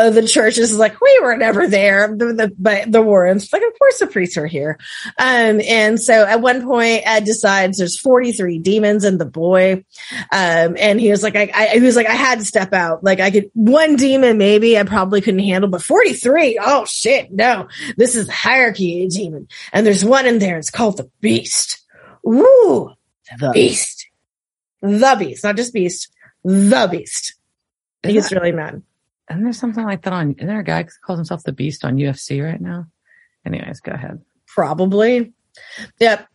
uh, 0.01 0.11
the 0.11 0.27
church 0.27 0.59
is 0.59 0.77
like, 0.79 1.01
we 1.01 1.21
were 1.23 1.37
never 1.37 1.67
there. 1.67 2.09
The, 2.09 2.33
the, 2.33 2.53
but 2.59 2.91
the 2.91 3.03
Warrens, 3.03 3.53
like, 3.53 3.63
of 3.63 3.79
course 3.79 3.99
the 3.99 4.07
priests 4.07 4.39
are 4.39 4.47
here. 4.47 4.79
Um, 5.19 5.61
and 5.61 6.01
so 6.01 6.25
at 6.25 6.41
one 6.41 6.63
point, 6.67 7.03
Ed 7.05 7.25
decides 7.25 7.79
there's 7.79 7.99
43 7.99 8.59
demons 8.59 9.05
in 9.05 9.19
the 9.19 9.27
boy. 9.27 9.85
Um, 10.33 10.77
and 10.79 10.99
he 10.99 11.11
was 11.11 11.23
like, 11.23 11.37
I, 11.37 11.51
I, 11.55 11.67
he 11.79 11.81
was 11.81 11.97
like, 11.97 12.07
I 12.07 12.15
had 12.15 12.39
to 12.39 12.45
step 12.45 12.73
out. 12.73 13.05
Like 13.05 13.21
I 13.21 13.31
could, 13.31 13.51
one 13.53 13.97
demon 13.97 14.39
maybe 14.39 14.79
I 14.79 14.85
probably 14.85 15.21
couldn't 15.21 15.41
handle, 15.41 15.69
but 15.69 15.83
43, 15.83 16.59
oh 16.63 16.87
shit, 16.87 17.31
no, 17.31 17.69
this 17.97 18.17
is 18.17 18.29
hierarchy 18.29 19.07
demon. 19.09 19.49
And 19.73 19.87
there's 19.87 20.05
one 20.05 20.27
in 20.27 20.39
there. 20.39 20.57
It's 20.57 20.71
called 20.71 20.97
the 20.97 21.11
beast. 21.21 21.85
Ooh, 22.27 22.91
the 23.39 23.51
beast. 23.53 24.09
The 24.83 25.17
beast, 25.19 25.45
not 25.45 25.57
just 25.57 25.75
beast, 25.75 26.09
the 26.43 26.89
beast. 26.91 27.35
He 28.03 28.15
gets 28.15 28.33
really 28.33 28.53
mad. 28.53 28.83
And 29.31 29.45
there's 29.45 29.59
something 29.59 29.85
like 29.85 30.03
that 30.03 30.13
on, 30.13 30.33
Isn't 30.33 30.47
there 30.47 30.59
a 30.59 30.65
guy 30.65 30.83
who 30.83 30.89
calls 31.05 31.19
himself 31.19 31.45
the 31.45 31.53
beast 31.53 31.85
on 31.85 31.97
UFC 31.97 32.45
right 32.45 32.61
now? 32.61 32.87
Anyways, 33.47 33.81
go 33.81 33.93
ahead. 33.93 34.21
Probably. 34.47 35.33
Yep. 36.01 36.27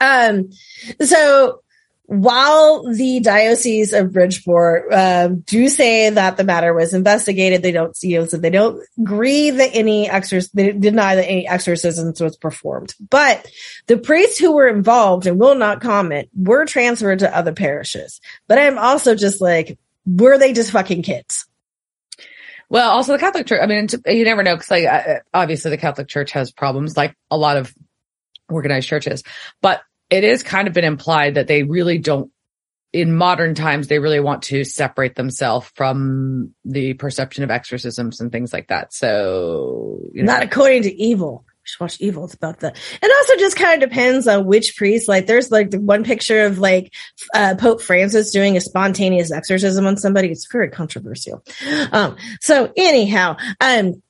Um, 0.00 0.50
so 1.00 1.62
while 2.06 2.84
the 2.92 3.18
diocese 3.18 3.92
of 3.92 4.12
Bridgeport 4.12 4.92
uh, 4.92 5.28
do 5.28 5.68
say 5.68 6.10
that 6.10 6.36
the 6.36 6.44
matter 6.44 6.72
was 6.72 6.94
investigated, 6.94 7.62
they 7.62 7.72
don't 7.72 7.96
you 8.02 8.20
know 8.20 8.26
so 8.26 8.36
they 8.36 8.50
don't 8.50 8.80
agree 8.98 9.50
that 9.50 9.70
any 9.72 10.06
exorc 10.06 10.48
they 10.52 10.72
deny 10.72 11.16
that 11.16 11.28
any 11.28 11.48
exorcisms 11.48 12.20
was 12.20 12.36
performed. 12.36 12.94
But 13.10 13.50
the 13.86 13.96
priests 13.96 14.38
who 14.38 14.52
were 14.52 14.68
involved 14.68 15.26
and 15.26 15.40
will 15.40 15.56
not 15.56 15.80
comment 15.80 16.28
were 16.36 16.66
transferred 16.66 17.20
to 17.20 17.36
other 17.36 17.52
parishes. 17.52 18.20
But 18.46 18.58
I'm 18.58 18.78
also 18.78 19.14
just 19.14 19.40
like, 19.40 19.78
were 20.06 20.38
they 20.38 20.52
just 20.52 20.70
fucking 20.70 21.02
kids? 21.02 21.46
Well, 22.74 22.90
also 22.90 23.12
the 23.12 23.20
Catholic 23.20 23.46
Church. 23.46 23.60
I 23.62 23.66
mean, 23.66 23.86
you 24.04 24.24
never 24.24 24.42
know 24.42 24.56
because, 24.56 24.68
like, 24.68 25.22
obviously 25.32 25.70
the 25.70 25.78
Catholic 25.78 26.08
Church 26.08 26.32
has 26.32 26.50
problems, 26.50 26.96
like 26.96 27.16
a 27.30 27.36
lot 27.36 27.56
of 27.56 27.72
organized 28.48 28.88
churches. 28.88 29.22
But 29.62 29.82
it 30.10 30.24
is 30.24 30.42
kind 30.42 30.66
of 30.66 30.74
been 30.74 30.82
implied 30.82 31.36
that 31.36 31.46
they 31.46 31.62
really 31.62 31.98
don't. 31.98 32.32
In 32.92 33.14
modern 33.14 33.54
times, 33.54 33.86
they 33.86 34.00
really 34.00 34.18
want 34.18 34.42
to 34.44 34.64
separate 34.64 35.14
themselves 35.14 35.70
from 35.76 36.52
the 36.64 36.94
perception 36.94 37.44
of 37.44 37.50
exorcisms 37.52 38.20
and 38.20 38.32
things 38.32 38.52
like 38.52 38.66
that. 38.68 38.92
So, 38.92 40.00
you 40.12 40.24
know. 40.24 40.32
not 40.32 40.42
according 40.42 40.82
to 40.82 40.92
evil 41.00 41.44
should 41.64 41.80
watch 41.80 42.00
Evil. 42.00 42.24
It's 42.24 42.34
about 42.34 42.60
that. 42.60 42.76
it 43.02 43.12
also 43.16 43.38
just 43.38 43.56
kind 43.56 43.82
of 43.82 43.88
depends 43.88 44.28
on 44.28 44.44
which 44.44 44.76
priest. 44.76 45.08
Like 45.08 45.26
there's 45.26 45.50
like 45.50 45.70
the 45.70 45.80
one 45.80 46.04
picture 46.04 46.44
of 46.46 46.58
like 46.58 46.92
uh, 47.34 47.54
Pope 47.58 47.80
Francis 47.80 48.30
doing 48.30 48.56
a 48.56 48.60
spontaneous 48.60 49.32
exorcism 49.32 49.86
on 49.86 49.96
somebody. 49.96 50.30
It's 50.30 50.50
very 50.50 50.70
controversial. 50.70 51.42
Um, 51.92 52.16
so 52.40 52.72
anyhow, 52.76 53.36
um, 53.60 54.02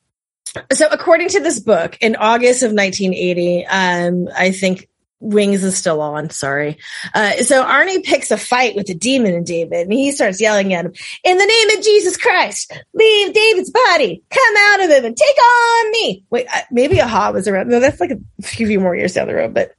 so 0.73 0.87
according 0.91 1.29
to 1.31 1.41
this 1.41 1.61
book, 1.61 1.97
in 2.01 2.17
August 2.17 2.63
of 2.63 2.73
1980, 2.73 3.67
um, 3.67 4.29
I 4.37 4.51
think 4.51 4.89
Wings 5.25 5.65
is 5.65 5.77
still 5.77 6.01
on. 6.01 6.31
Sorry. 6.31 6.79
Uh, 7.15 7.33
so 7.43 7.65
Arnie 7.65 8.05
picks 8.05 8.31
a 8.31 8.37
fight 8.37 8.77
with 8.77 8.87
the 8.87 8.95
demon 8.95 9.35
in 9.35 9.45
David 9.45 9.81
and 9.81 9.93
he 9.93 10.13
starts 10.13 10.41
yelling 10.41 10.75
at 10.75 10.85
him, 10.85 10.93
in 11.25 11.39
the 11.39 11.47
name 11.47 11.79
of 11.79 11.85
Jesus 11.85 12.17
Christ, 12.17 12.73
leave 12.93 13.33
David's 13.33 13.71
body, 13.71 14.23
come 14.31 14.55
out 14.59 14.85
of 14.85 14.91
him 14.91 15.05
and 15.05 15.17
take 15.17 15.39
on 15.39 15.91
me. 15.93 16.25
Wait, 16.31 16.47
uh, 16.55 16.61
maybe 16.71 17.01
Aha 17.01 17.31
was 17.31 17.49
around. 17.49 17.69
No, 17.69 17.81
that's 17.81 18.01
like 18.01 18.11
a 18.11 18.43
few 18.43 18.79
more 18.79 18.95
years 18.95 19.15
down 19.15 19.29
the 19.29 19.35
road, 19.35 19.55
but 19.55 19.75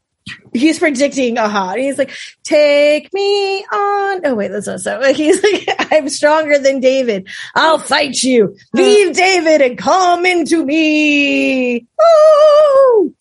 he's 0.53 0.79
predicting 0.79 1.37
aha. 1.37 1.71
And 1.71 1.81
he's 1.81 1.97
like, 1.97 2.15
take 2.43 3.13
me 3.13 3.63
on. 3.63 4.25
Oh, 4.25 4.35
wait, 4.35 4.49
that's 4.49 4.67
not 4.67 4.79
so. 4.79 4.99
Like, 4.99 5.15
he's 5.17 5.41
like, 5.43 5.91
I'm 5.91 6.09
stronger 6.09 6.57
than 6.57 6.79
David. 6.79 7.27
I'll 7.53 7.77
fight 7.77 8.21
you. 8.23 8.55
Leave 8.73 9.15
David 9.15 9.61
and 9.61 9.77
come 9.77 10.25
into 10.25 10.65
me. 10.65 11.85
Oh! 11.99 13.13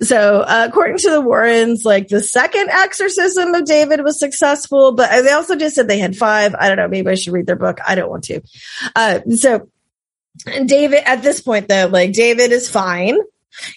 So, 0.00 0.40
uh, 0.40 0.66
according 0.68 0.98
to 0.98 1.10
the 1.10 1.20
Warrens, 1.20 1.84
like 1.84 2.08
the 2.08 2.22
second 2.22 2.70
exorcism 2.70 3.54
of 3.54 3.64
David 3.64 4.02
was 4.02 4.18
successful, 4.18 4.92
but 4.92 5.22
they 5.22 5.32
also 5.32 5.56
just 5.56 5.74
said 5.74 5.88
they 5.88 5.98
had 5.98 6.16
five. 6.16 6.54
I 6.54 6.68
don't 6.68 6.78
know. 6.78 6.88
Maybe 6.88 7.10
I 7.10 7.14
should 7.14 7.34
read 7.34 7.46
their 7.46 7.56
book. 7.56 7.78
I 7.86 7.94
don't 7.94 8.10
want 8.10 8.24
to. 8.24 8.40
Uh, 8.96 9.20
so 9.36 9.68
David, 10.64 11.02
at 11.06 11.22
this 11.22 11.42
point 11.42 11.68
though, 11.68 11.88
like 11.92 12.12
David 12.12 12.50
is 12.50 12.70
fine 12.70 13.18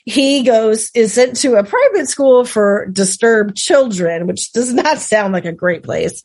he 0.05 0.43
goes 0.43 0.91
is 0.93 1.13
sent 1.13 1.36
to 1.38 1.55
a 1.55 1.63
private 1.63 2.07
school 2.07 2.45
for 2.45 2.88
disturbed 2.91 3.55
children 3.55 4.27
which 4.27 4.51
does 4.51 4.73
not 4.73 4.97
sound 4.99 5.34
like 5.34 5.45
a 5.45 5.51
great 5.51 5.84
place. 5.84 6.23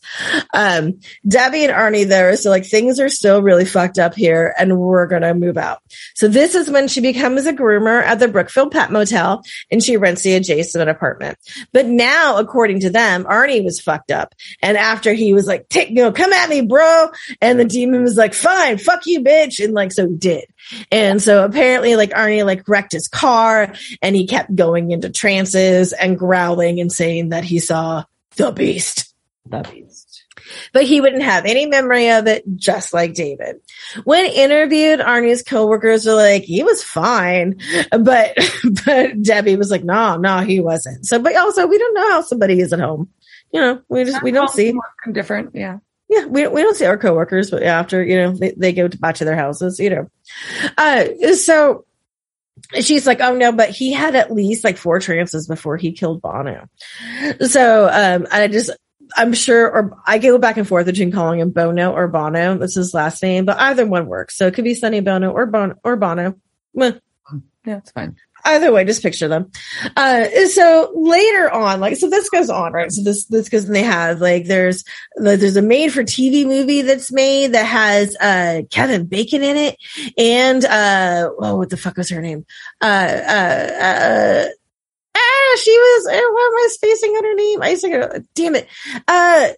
Um, 0.52 1.00
debbie 1.26 1.64
and 1.64 1.72
arnie 1.72 2.07
there 2.07 2.36
so 2.36 2.50
like 2.50 2.66
things 2.66 3.00
are 3.00 3.09
still 3.09 3.42
really 3.42 3.64
fucked 3.64 3.98
up 3.98 4.14
here 4.14 4.54
and 4.59 4.78
we're 4.78 5.07
gonna 5.07 5.34
move 5.34 5.57
out. 5.57 5.80
So 6.14 6.28
this 6.28 6.54
is 6.54 6.70
when 6.70 6.88
she 6.88 7.00
becomes 7.00 7.46
a 7.46 7.52
groomer 7.52 8.02
at 8.02 8.18
the 8.18 8.28
brookfield 8.28 8.72
pet 8.72 8.90
motel 8.90 9.42
and 9.70 9.82
she 9.82 9.96
rents 9.96 10.22
the 10.22 10.34
adjacent 10.34 10.88
apartment. 10.88 11.38
But 11.72 11.86
now 11.86 12.38
according 12.38 12.80
to 12.80 12.90
them 12.90 13.24
arnie 13.24 13.64
was 13.64 13.80
fucked 13.80 14.11
up. 14.11 14.34
And 14.62 14.76
after 14.76 15.12
he 15.12 15.32
was 15.32 15.46
like 15.46 15.68
take 15.68 15.90
you 15.90 15.96
know 15.96 16.12
come 16.12 16.32
at 16.32 16.48
me 16.48 16.62
bro. 16.62 17.09
And 17.40 17.59
the 17.59 17.64
demon 17.64 18.02
was 18.02 18.16
like 18.16 18.34
fine 18.34 18.78
fuck 18.78 19.07
you 19.07 19.20
bitch. 19.20 19.62
And 19.62 19.74
like 19.74 19.92
so 19.92 20.09
he 20.09 20.16
did 20.16 20.46
and 20.90 21.22
so 21.22 21.44
apparently 21.44 21.96
like 21.96 22.10
Arnie 22.10 22.44
like 22.44 22.68
wrecked 22.68 22.92
his 22.92 23.08
car 23.08 23.72
and 24.02 24.16
he 24.16 24.26
kept 24.26 24.54
going 24.54 24.90
into 24.90 25.10
trances 25.10 25.92
and 25.92 26.18
growling 26.18 26.80
and 26.80 26.92
saying 26.92 27.30
that 27.30 27.44
he 27.44 27.58
saw 27.58 28.04
the 28.36 28.52
beast. 28.52 29.12
The 29.46 29.62
beast. 29.62 30.24
But 30.72 30.84
he 30.84 31.00
wouldn't 31.00 31.22
have 31.22 31.44
any 31.44 31.66
memory 31.66 32.10
of 32.10 32.28
it, 32.28 32.44
just 32.54 32.94
like 32.94 33.14
David. 33.14 33.56
When 34.04 34.26
interviewed, 34.26 35.00
Arnie's 35.00 35.42
coworkers 35.42 36.06
were 36.06 36.14
like, 36.14 36.44
he 36.44 36.62
was 36.62 36.84
fine. 36.84 37.60
But, 37.90 38.36
but 38.84 39.22
Debbie 39.22 39.56
was 39.56 39.70
like, 39.70 39.82
no, 39.82 40.16
no, 40.16 40.40
he 40.40 40.60
wasn't. 40.60 41.04
So, 41.04 41.18
but 41.18 41.34
also 41.36 41.66
we 41.66 41.78
don't 41.78 41.94
know 41.94 42.10
how 42.10 42.20
somebody 42.20 42.60
is 42.60 42.72
at 42.72 42.78
home. 42.80 43.08
You 43.52 43.60
know, 43.60 43.82
we 43.88 44.04
just, 44.04 44.22
we 44.22 44.30
don't 44.32 44.50
see. 44.50 44.74
Different. 45.12 45.54
Yeah 45.54 45.78
yeah, 46.09 46.26
we 46.26 46.46
we 46.46 46.62
don't 46.62 46.76
see 46.76 46.86
our 46.86 46.98
coworkers, 46.98 47.50
but 47.50 47.62
after 47.62 48.02
you 48.02 48.16
know 48.16 48.32
they, 48.32 48.52
they 48.52 48.72
go 48.72 48.86
to 48.86 48.98
back 48.98 49.16
to 49.16 49.24
their 49.24 49.36
houses, 49.36 49.78
you 49.78 49.90
know. 49.90 50.11
Uh, 50.78 51.04
so 51.34 51.84
she's 52.80 53.07
like, 53.07 53.20
oh 53.20 53.34
no, 53.34 53.52
but 53.52 53.70
he 53.70 53.92
had 53.92 54.14
at 54.14 54.32
least 54.32 54.64
like 54.64 54.76
four 54.76 55.00
trances 55.00 55.48
before 55.48 55.76
he 55.76 55.92
killed 55.92 56.22
Bono. 56.22 56.68
So 57.40 57.88
um, 57.90 58.26
I 58.30 58.46
just 58.48 58.70
I'm 59.16 59.32
sure, 59.32 59.68
or 59.68 59.98
I 60.07 60.18
go 60.18 60.38
back 60.38 60.57
and 60.57 60.66
forth 60.66 60.86
between 60.86 61.12
calling 61.12 61.40
him 61.40 61.50
Bono 61.50 61.92
or 61.92 62.09
Bono. 62.09 62.59
That's 62.59 62.74
his 62.74 62.94
last 62.94 63.22
name, 63.22 63.44
but 63.44 63.59
either 63.59 63.86
one 63.86 64.07
works. 64.07 64.36
So 64.36 64.46
it 64.46 64.54
could 64.54 64.64
be 64.64 64.74
Sonny 64.74 65.00
Bono 65.00 65.30
or 65.30 65.46
Bono 65.46 65.74
or 65.82 65.96
Bono. 65.96 66.36
Yeah, 67.64 67.78
it's 67.78 67.90
fine 67.90 68.16
either 68.47 68.72
way, 68.72 68.84
just 68.84 69.03
picture 69.03 69.28
them. 69.28 69.51
Uh, 69.97 70.28
so 70.47 70.92
later 70.94 71.51
on, 71.51 71.80
like, 71.80 71.97
so 71.97 72.09
this 72.09 72.30
goes 72.30 72.51
on, 72.51 72.72
right? 72.72 72.90
So 72.90 73.03
this, 73.03 73.26
this 73.26 73.49
goes, 73.49 73.64
and 73.64 73.74
they 73.74 73.82
have, 73.82 74.20
like, 74.20 74.47
there's, 74.47 74.84
there's 75.16 75.57
a 75.57 75.62
made 75.62 75.92
for 75.92 76.03
TV 76.03 76.47
movie 76.47 76.82
that's 76.82 77.12
made 77.12 77.53
that 77.53 77.66
has, 77.66 78.16
uh, 78.16 78.62
Kevin 78.70 79.07
Bacon 79.07 79.42
in 79.42 79.57
it. 79.57 79.76
And, 80.16 80.64
uh, 80.64 81.30
oh, 81.38 81.57
what 81.57 81.70
the 81.70 81.76
fuck 81.76 81.97
was 81.97 82.11
her 82.11 82.22
name? 82.22 82.47
Uh, 82.80 82.84
uh, 82.84 83.70
uh, 83.80 84.47
ah, 85.16 85.59
she 85.62 85.70
was, 85.70 86.07
uh, 86.07 86.12
why 86.12 86.51
am 86.51 86.57
I 86.57 86.68
spacing 86.70 87.11
on 87.11 87.24
her 87.24 87.34
name? 87.34 87.62
I 87.62 87.68
used 87.70 87.84
to 87.84 87.90
go, 87.90 88.12
damn 88.34 88.55
it. 88.55 88.68
Uh, 89.07 89.49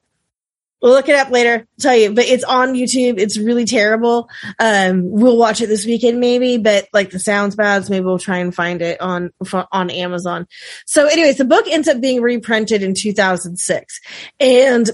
We'll 0.81 0.93
look 0.93 1.09
it 1.09 1.17
up 1.17 1.31
later. 1.31 1.55
I'll 1.61 1.81
tell 1.81 1.97
you, 1.97 2.13
but 2.13 2.27
it's 2.27 2.45
on 2.45 2.75
YouTube. 2.75 3.19
It's 3.19 3.37
really 3.37 3.65
terrible. 3.65 4.29
Um, 4.59 5.11
we'll 5.11 5.37
watch 5.37 5.61
it 5.61 5.67
this 5.67 5.85
weekend 5.85 6.21
maybe, 6.21 6.59
but 6.59 6.89
like 6.93 7.11
the 7.11 7.19
sounds 7.19 7.57
bad, 7.57 7.89
maybe 7.91 8.05
we'll 8.05 8.19
try 8.19 8.39
and 8.39 8.55
find 8.55 8.81
it 8.83 9.01
on 9.01 9.33
on 9.73 9.91
Amazon. 9.91 10.47
So, 10.87 11.07
anyways, 11.07 11.39
the 11.39 11.45
book 11.45 11.67
ends 11.69 11.89
up 11.89 12.01
being 12.01 12.23
reprinted 12.23 12.83
in 12.83 12.95
2006, 12.95 14.01
and 14.39 14.91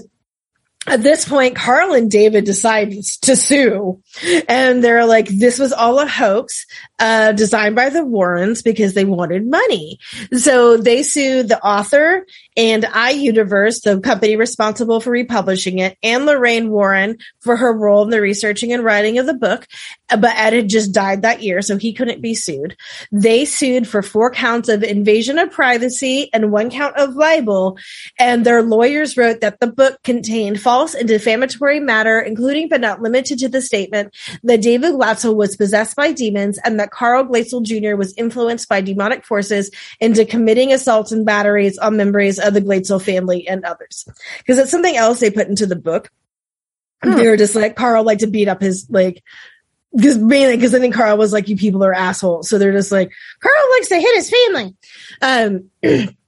at 0.87 1.01
this 1.01 1.27
point, 1.27 1.55
Carl 1.55 1.93
and 1.93 2.11
David 2.11 2.45
decide 2.45 2.91
to 3.21 3.35
sue. 3.35 4.01
And 4.47 4.83
they're 4.83 5.05
like, 5.05 5.27
this 5.27 5.57
was 5.57 5.73
all 5.73 5.99
a 5.99 6.07
hoax, 6.07 6.65
uh, 6.99 7.33
designed 7.33 7.75
by 7.75 7.89
the 7.89 8.05
Warrens 8.05 8.61
because 8.61 8.93
they 8.93 9.05
wanted 9.05 9.45
money. 9.45 9.99
So 10.33 10.77
they 10.77 11.03
sued 11.03 11.49
the 11.49 11.61
author 11.61 12.25
and 12.55 12.83
iUniverse, 12.83 13.81
the 13.83 13.99
company 13.99 14.35
responsible 14.35 15.01
for 15.01 15.11
republishing 15.11 15.79
it, 15.79 15.97
and 16.01 16.25
Lorraine 16.25 16.69
Warren 16.69 17.17
for 17.41 17.55
her 17.57 17.73
role 17.73 18.03
in 18.03 18.09
the 18.09 18.21
researching 18.21 18.71
and 18.71 18.83
writing 18.83 19.17
of 19.17 19.25
the 19.25 19.33
book. 19.33 19.67
But 20.09 20.37
Ed 20.37 20.53
had 20.53 20.69
just 20.69 20.93
died 20.93 21.23
that 21.23 21.41
year, 21.41 21.61
so 21.61 21.77
he 21.77 21.91
couldn't 21.91 22.21
be 22.21 22.35
sued. 22.35 22.77
They 23.11 23.43
sued 23.45 23.87
for 23.87 24.01
four 24.01 24.31
counts 24.31 24.69
of 24.69 24.83
invasion 24.83 25.37
of 25.37 25.51
privacy 25.51 26.29
and 26.31 26.51
one 26.51 26.69
count 26.69 26.95
of 26.95 27.15
libel. 27.15 27.77
And 28.19 28.45
their 28.45 28.61
lawyers 28.61 29.17
wrote 29.17 29.41
that 29.41 29.59
the 29.59 29.67
book 29.67 30.01
contained 30.03 30.61
false 30.61 30.93
and 30.93 31.07
defamatory 31.07 31.79
matter, 31.79 32.19
including 32.19 32.69
but 32.69 32.81
not 32.81 33.01
limited 33.01 33.39
to 33.39 33.49
the 33.49 33.61
statement 33.61 34.15
that 34.43 34.61
David 34.61 34.93
Glatzel 34.93 35.35
was 35.35 35.57
possessed 35.57 35.95
by 35.95 36.11
demons 36.11 36.59
and 36.63 36.79
that 36.79 36.84
Carl 36.91 37.25
Glatzel 37.25 37.63
Jr. 37.63 37.95
was 37.95 38.13
influenced 38.17 38.69
by 38.69 38.81
demonic 38.81 39.25
forces 39.25 39.71
into 39.99 40.25
committing 40.25 40.73
assaults 40.73 41.11
and 41.11 41.25
batteries 41.25 41.77
on 41.77 41.97
members 41.97 42.39
of 42.39 42.53
the 42.53 42.61
Glatzel 42.61 43.01
family 43.01 43.47
and 43.47 43.63
others. 43.65 44.07
Because 44.39 44.57
it's 44.57 44.71
something 44.71 44.95
else 44.95 45.19
they 45.19 45.31
put 45.31 45.47
into 45.47 45.65
the 45.65 45.75
book. 45.75 46.09
Hmm. 47.03 47.17
They 47.17 47.27
were 47.27 47.37
just 47.37 47.55
like, 47.55 47.75
Carl 47.75 48.03
liked 48.03 48.21
to 48.21 48.27
beat 48.27 48.47
up 48.47 48.61
his, 48.61 48.87
like, 48.89 49.23
because 49.95 50.17
mainly 50.17 50.57
because 50.57 50.75
I 50.75 50.79
think 50.79 50.95
Carl 50.95 51.17
was 51.17 51.31
like, 51.31 51.47
you 51.47 51.55
people 51.55 51.83
are 51.83 51.93
assholes. 51.93 52.49
So 52.49 52.57
they're 52.57 52.73
just 52.73 52.91
like, 52.91 53.11
Carl 53.39 53.71
likes 53.71 53.87
to 53.89 53.99
hit 53.99 54.15
his 54.15 54.29
family. 54.29 54.75
Um, 55.21 55.69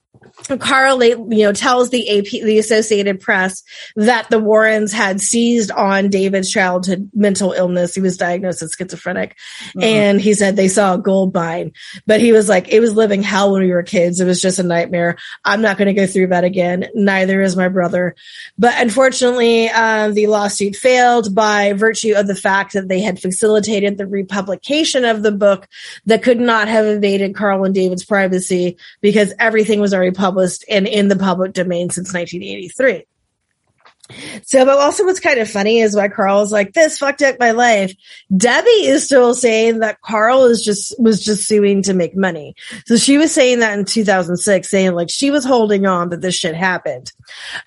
Carl, 0.60 1.04
you 1.04 1.44
know, 1.44 1.52
tells 1.52 1.90
the 1.90 2.20
AP, 2.20 2.44
the 2.44 2.60
Associated 2.60 3.20
Press 3.20 3.64
that 3.96 4.30
the 4.30 4.40
Warrens 4.40 4.94
had 4.94 5.20
seized 5.20 5.72
on 5.72 6.10
David's 6.10 6.52
childhood 6.52 7.10
mental 7.14 7.52
illness. 7.52 7.96
He 7.96 8.02
was 8.02 8.18
diagnosed 8.18 8.62
as 8.62 8.74
schizophrenic. 8.74 9.36
Mm-hmm. 9.70 9.84
And 9.84 10.22
he 10.22 10.34
said 10.34 10.56
they 10.56 10.68
saw 10.68 10.96
a 10.96 10.98
gold 10.98 11.34
mine, 11.34 11.74
but 12.06 12.22
he 12.22 12.32
was 12.32 12.48
like, 12.48 12.70
it 12.70 12.80
was 12.80 12.94
living 12.94 13.24
hell 13.24 13.52
when 13.52 13.64
we 13.64 13.72
were 13.72 13.84
kids. 13.84 14.20
It 14.20 14.26
was 14.26 14.42
just 14.42 14.60
a 14.60 14.64
nightmare. 14.64 15.18
I'm 15.44 15.62
not 15.62 15.78
going 15.78 15.88
to 15.88 15.94
go 15.94 16.08
through 16.08 16.28
that 16.28 16.44
again. 16.44 16.88
Neither 16.94 17.42
is 17.42 17.56
my 17.56 17.68
brother. 17.68 18.16
But 18.58 18.74
unfortunately, 18.78 19.70
uh, 19.70 20.10
the 20.10 20.28
lawsuit 20.28 20.76
failed 20.76 21.34
by 21.34 21.74
virtue 21.74 22.14
of 22.16 22.28
the 22.28 22.36
fact 22.36 22.74
that 22.74 22.88
they 22.88 23.02
had 23.02 23.20
facilitated 23.20 23.98
the 23.98 24.08
republication 24.08 25.06
of 25.06 25.24
the 25.24 25.32
book 25.32 25.68
that 26.06 26.24
could 26.24 26.40
not 26.40 26.68
have 26.68 26.86
invaded 26.86 27.36
Carl 27.36 27.64
and 27.64 27.74
David's 27.74 28.06
privacy 28.06 28.78
because 29.02 29.34
everything 29.40 29.80
was 29.80 29.94
already 29.94 30.07
published 30.12 30.38
published 30.38 30.66
and 30.70 30.88
in 30.88 31.08
the 31.08 31.16
public 31.16 31.54
domain 31.54 31.90
since 31.90 32.14
1983. 32.14 33.06
So, 34.46 34.64
but 34.64 34.78
also 34.78 35.04
what's 35.04 35.20
kind 35.20 35.40
of 35.40 35.50
funny 35.50 35.80
is 35.80 35.94
why 35.94 36.08
Carl 36.08 36.42
is 36.42 36.52
like, 36.52 36.72
this 36.72 36.98
fucked 36.98 37.22
up 37.22 37.36
my 37.42 37.52
life. 37.52 37.94
Debbie 38.36 38.70
is 38.70 39.04
still 39.04 39.34
saying 39.34 39.80
that 39.80 40.00
Carl 40.00 40.46
is 40.46 40.64
just, 40.64 40.98
was 40.98 41.26
just 41.26 41.46
suing 41.46 41.82
to 41.84 41.94
make 41.94 42.16
money. 42.16 42.56
So 42.86 42.96
she 42.96 43.18
was 43.18 43.34
saying 43.34 43.60
that 43.60 43.78
in 43.78 43.84
2006, 43.84 44.70
saying 44.70 44.94
like 44.94 45.10
she 45.10 45.30
was 45.30 45.44
holding 45.44 45.86
on 45.86 46.10
that 46.10 46.22
this 46.22 46.36
shit 46.36 46.56
happened. 46.56 47.12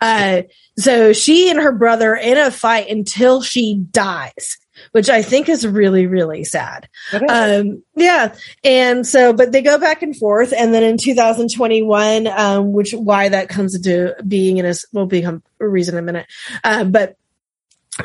Uh, 0.00 0.42
so 0.78 1.12
she 1.12 1.50
and 1.50 1.60
her 1.60 1.72
brother 1.72 2.14
in 2.14 2.38
a 2.38 2.50
fight 2.50 2.88
until 2.88 3.42
she 3.42 3.74
dies 3.90 4.56
which 4.92 5.08
I 5.08 5.22
think 5.22 5.48
is 5.48 5.66
really, 5.66 6.06
really 6.06 6.44
sad. 6.44 6.88
Um, 7.28 7.82
yeah. 7.94 8.34
And 8.64 9.06
so, 9.06 9.32
but 9.32 9.52
they 9.52 9.62
go 9.62 9.78
back 9.78 10.02
and 10.02 10.16
forth. 10.16 10.52
And 10.56 10.72
then 10.72 10.82
in 10.82 10.96
2021, 10.96 12.26
um, 12.26 12.72
which 12.72 12.92
why 12.92 13.28
that 13.28 13.48
comes 13.48 13.74
into 13.74 14.14
being 14.26 14.58
in 14.58 14.66
a, 14.66 14.74
will 14.92 15.06
become 15.06 15.42
a 15.60 15.68
reason 15.68 15.96
in 15.96 16.04
a 16.04 16.06
minute. 16.06 16.26
Uh, 16.64 16.84
but 16.84 17.16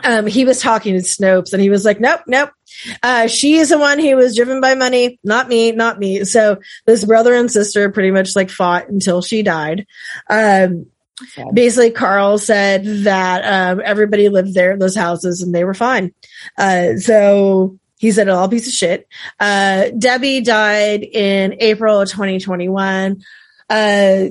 um, 0.03 0.27
he 0.27 0.45
was 0.45 0.61
talking 0.61 0.93
to 0.93 0.99
Snopes 0.99 1.53
and 1.53 1.61
he 1.61 1.69
was 1.69 1.85
like, 1.85 1.99
nope, 1.99 2.21
nope. 2.27 2.51
Uh, 3.01 3.27
she 3.27 3.55
is 3.55 3.69
the 3.69 3.77
one 3.77 3.99
who 3.99 4.15
was 4.15 4.35
driven 4.35 4.59
by 4.59 4.75
money, 4.75 5.19
not 5.23 5.47
me, 5.47 5.71
not 5.71 5.99
me. 5.99 6.23
So 6.25 6.57
this 6.85 7.05
brother 7.05 7.33
and 7.33 7.49
sister 7.49 7.89
pretty 7.91 8.11
much 8.11 8.35
like 8.35 8.49
fought 8.49 8.89
until 8.89 9.21
she 9.21 9.43
died. 9.43 9.85
Um, 10.29 10.87
Basically, 11.53 11.91
Carl 11.91 12.37
said 12.37 12.83
that 13.03 13.71
um, 13.71 13.81
everybody 13.83 14.29
lived 14.29 14.53
there 14.53 14.71
in 14.71 14.79
those 14.79 14.95
houses 14.95 15.41
and 15.41 15.55
they 15.55 15.63
were 15.63 15.73
fine. 15.73 16.13
Uh, 16.57 16.97
so 16.97 17.79
he 17.97 18.11
said 18.11 18.27
it 18.27 18.31
all 18.31 18.49
piece 18.49 18.67
of 18.67 18.73
shit. 18.73 19.07
Uh, 19.39 19.89
Debbie 19.97 20.41
died 20.41 21.03
in 21.03 21.55
April 21.59 22.01
of 22.01 22.09
2021. 22.09 23.23
Uh, 23.69 24.25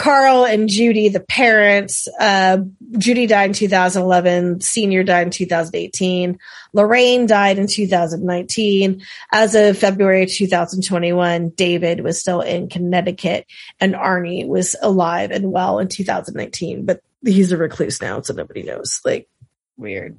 Carl 0.00 0.46
and 0.46 0.66
Judy, 0.66 1.10
the 1.10 1.20
parents, 1.20 2.08
uh, 2.18 2.56
Judy 2.96 3.26
died 3.26 3.50
in 3.50 3.52
2011. 3.52 4.62
Senior 4.62 5.02
died 5.04 5.26
in 5.26 5.30
2018. 5.30 6.38
Lorraine 6.72 7.26
died 7.26 7.58
in 7.58 7.66
2019. 7.66 9.02
As 9.30 9.54
of 9.54 9.76
February 9.76 10.24
2021, 10.24 11.50
David 11.50 12.00
was 12.00 12.18
still 12.18 12.40
in 12.40 12.70
Connecticut 12.70 13.44
and 13.78 13.92
Arnie 13.92 14.48
was 14.48 14.74
alive 14.80 15.32
and 15.32 15.52
well 15.52 15.78
in 15.78 15.88
2019, 15.88 16.86
but 16.86 17.02
he's 17.22 17.52
a 17.52 17.58
recluse 17.58 18.00
now. 18.00 18.22
So 18.22 18.32
nobody 18.32 18.62
knows. 18.62 19.02
Like 19.04 19.28
weird 19.76 20.18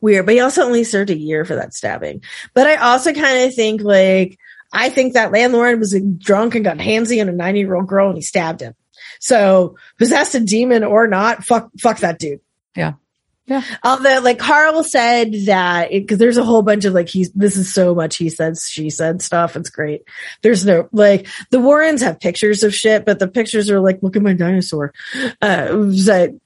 weird, 0.00 0.24
but 0.24 0.34
he 0.34 0.40
also 0.40 0.62
only 0.62 0.84
served 0.84 1.10
a 1.10 1.18
year 1.18 1.44
for 1.44 1.56
that 1.56 1.74
stabbing. 1.74 2.22
But 2.54 2.66
I 2.66 2.76
also 2.76 3.12
kind 3.12 3.46
of 3.46 3.54
think 3.54 3.82
like, 3.82 4.38
I 4.72 4.88
think 4.88 5.12
that 5.12 5.30
landlord 5.30 5.78
was 5.78 5.94
drunk 6.18 6.54
and 6.54 6.64
got 6.64 6.78
handsy 6.78 7.20
on 7.20 7.28
a 7.28 7.32
90 7.32 7.60
year 7.60 7.74
old 7.74 7.86
girl 7.86 8.08
and 8.08 8.16
he 8.16 8.22
stabbed 8.22 8.62
him. 8.62 8.74
So 9.24 9.76
possessed 9.98 10.34
a 10.34 10.40
demon 10.40 10.84
or 10.84 11.06
not, 11.06 11.46
fuck, 11.46 11.70
fuck 11.80 12.00
that 12.00 12.18
dude. 12.18 12.40
Yeah. 12.76 12.92
Yeah. 13.46 13.62
Although, 13.82 14.20
like 14.20 14.38
Carl 14.38 14.84
said 14.84 15.32
that 15.46 15.90
because 15.90 16.18
there's 16.18 16.36
a 16.36 16.44
whole 16.44 16.60
bunch 16.60 16.84
of 16.84 16.92
like 16.92 17.08
he's 17.08 17.30
this 17.32 17.56
is 17.56 17.72
so 17.72 17.94
much 17.94 18.16
he 18.16 18.28
said 18.28 18.58
she 18.58 18.90
said 18.90 19.22
stuff. 19.22 19.56
It's 19.56 19.70
great. 19.70 20.02
There's 20.42 20.64
no 20.64 20.88
like 20.92 21.26
the 21.50 21.60
Warrens 21.60 22.02
have 22.02 22.20
pictures 22.20 22.62
of 22.62 22.74
shit, 22.74 23.04
but 23.04 23.18
the 23.18 23.28
pictures 23.28 23.70
are 23.70 23.80
like, 23.80 24.02
look 24.02 24.16
at 24.16 24.22
my 24.22 24.32
dinosaur. 24.32 24.92
Uh, 25.42 25.66
that 26.06 26.38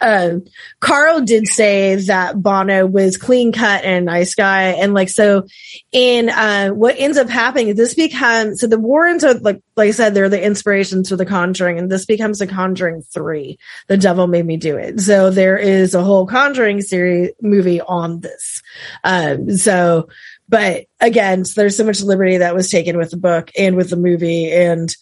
uh, 0.00 0.38
Carl 0.80 1.20
did 1.20 1.46
say 1.46 1.96
that 1.96 2.40
Bono 2.40 2.86
was 2.86 3.16
clean 3.16 3.52
cut 3.52 3.84
and 3.84 4.06
nice 4.06 4.34
guy. 4.34 4.70
And 4.70 4.94
like, 4.94 5.08
so 5.08 5.46
in, 5.90 6.28
uh, 6.28 6.70
what 6.70 6.96
ends 6.98 7.18
up 7.18 7.28
happening, 7.28 7.68
is 7.68 7.76
this 7.76 7.94
becomes, 7.94 8.60
so 8.60 8.66
the 8.66 8.78
Warrens 8.78 9.24
are 9.24 9.34
like, 9.34 9.60
like 9.76 9.88
I 9.88 9.92
said, 9.92 10.14
they're 10.14 10.28
the 10.28 10.42
inspirations 10.42 11.08
for 11.08 11.16
the 11.16 11.26
conjuring 11.26 11.78
and 11.78 11.90
this 11.90 12.06
becomes 12.06 12.40
a 12.40 12.46
conjuring 12.46 13.02
three. 13.02 13.58
The 13.88 13.96
devil 13.96 14.26
made 14.26 14.46
me 14.46 14.56
do 14.56 14.76
it. 14.76 15.00
So 15.00 15.30
there 15.30 15.58
is 15.58 15.94
a 15.94 16.02
whole 16.02 16.26
conjuring 16.26 16.80
series 16.80 17.30
movie 17.40 17.80
on 17.80 18.20
this. 18.20 18.62
Um, 19.04 19.56
so, 19.56 20.08
but 20.48 20.84
again, 21.00 21.44
so 21.44 21.60
there's 21.60 21.76
so 21.76 21.84
much 21.84 22.02
liberty 22.02 22.38
that 22.38 22.54
was 22.54 22.70
taken 22.70 22.98
with 22.98 23.10
the 23.10 23.16
book 23.16 23.50
and 23.58 23.76
with 23.76 23.90
the 23.90 23.96
movie 23.96 24.52
and, 24.52 24.94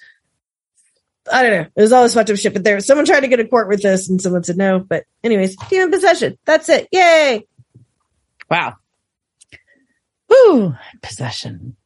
I 1.31 1.43
don't 1.43 1.53
know. 1.53 1.69
It 1.77 1.81
was 1.81 1.93
always 1.93 2.15
fucked 2.15 2.31
up 2.31 2.37
shit, 2.37 2.53
but 2.53 2.65
there 2.65 2.81
someone 2.81 3.05
tried 3.05 3.21
to 3.21 3.29
get 3.29 3.41
a 3.41 3.47
court 3.47 3.69
with 3.69 3.83
this 3.83 4.09
and 4.09 4.21
someone 4.21 4.45
said 4.45 4.57
no. 4.57 4.81
But 4.81 5.05
anyways, 5.23 5.57
demon 5.69 5.91
possession. 5.91 6.39
That's 6.45 6.69
it. 6.69 6.89
Yay. 6.93 7.47
Wow. 8.51 8.77
Woo. 10.29 10.75
Possession. 11.03 11.77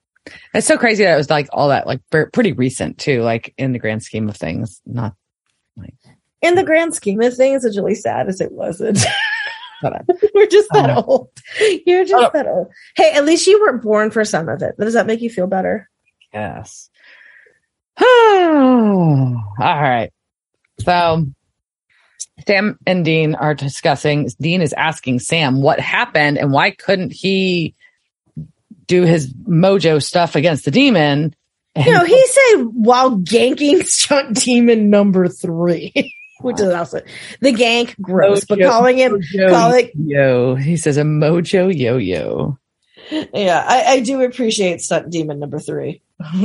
It's 0.54 0.66
so 0.66 0.78
crazy 0.78 1.04
that 1.04 1.14
it 1.14 1.18
was 1.18 1.30
like 1.30 1.48
all 1.52 1.68
that, 1.68 1.86
like 1.86 2.00
pretty 2.10 2.52
recent 2.52 2.98
too, 2.98 3.22
like 3.22 3.52
in 3.58 3.72
the 3.72 3.78
grand 3.78 4.02
scheme 4.02 4.28
of 4.28 4.36
things, 4.36 4.80
not 4.86 5.14
like 5.76 5.94
in 6.40 6.54
the 6.54 6.64
grand 6.64 6.94
scheme 6.94 7.20
of 7.22 7.34
things, 7.34 7.64
it's 7.64 7.76
really 7.76 7.94
sad 7.94 8.28
as 8.28 8.40
it 8.40 8.52
wasn't. 8.52 9.04
We're 10.34 10.46
just 10.46 10.68
that 10.72 10.90
uh, 10.90 11.02
old. 11.04 11.28
You're 11.84 12.04
just 12.04 12.32
that 12.32 12.46
old. 12.46 12.68
Hey, 12.96 13.12
at 13.12 13.24
least 13.24 13.46
you 13.46 13.60
weren't 13.60 13.82
born 13.82 14.10
for 14.10 14.24
some 14.24 14.48
of 14.48 14.62
it. 14.62 14.76
Does 14.78 14.94
that 14.94 15.06
make 15.06 15.20
you 15.20 15.28
feel 15.28 15.46
better? 15.46 15.90
Yes. 16.32 16.88
All 18.00 19.42
right. 19.58 20.12
So 20.80 21.26
Sam 22.46 22.78
and 22.86 23.04
Dean 23.04 23.34
are 23.34 23.54
discussing. 23.54 24.28
Dean 24.40 24.60
is 24.62 24.72
asking 24.72 25.20
Sam 25.20 25.62
what 25.62 25.80
happened 25.80 26.38
and 26.38 26.52
why 26.52 26.70
couldn't 26.72 27.12
he 27.12 27.74
do 28.86 29.02
his 29.02 29.32
mojo 29.32 30.02
stuff 30.02 30.34
against 30.34 30.64
the 30.64 30.70
demon. 30.70 31.34
And- 31.74 31.86
no, 31.86 32.04
he 32.04 32.26
said 32.26 32.62
while 32.72 33.16
ganking 33.18 33.84
stunt 33.86 34.36
demon 34.36 34.90
number 34.90 35.28
three. 35.28 35.92
Which 36.40 36.60
is 36.60 36.68
also 36.74 37.00
the 37.40 37.52
gank 37.52 37.98
gross, 38.02 38.44
mojo, 38.44 38.48
but 38.48 38.60
calling 38.60 38.98
him 38.98 39.22
calling 39.48 39.90
yo, 39.94 40.56
he 40.56 40.76
says 40.76 40.98
a 40.98 41.02
mojo 41.02 41.74
yo 41.74 41.96
yo. 41.96 42.58
Yeah, 43.10 43.64
I, 43.66 43.84
I 43.84 44.00
do 44.00 44.20
appreciate 44.20 44.82
stunt 44.82 45.10
demon 45.10 45.38
number 45.38 45.58
three. 45.58 46.02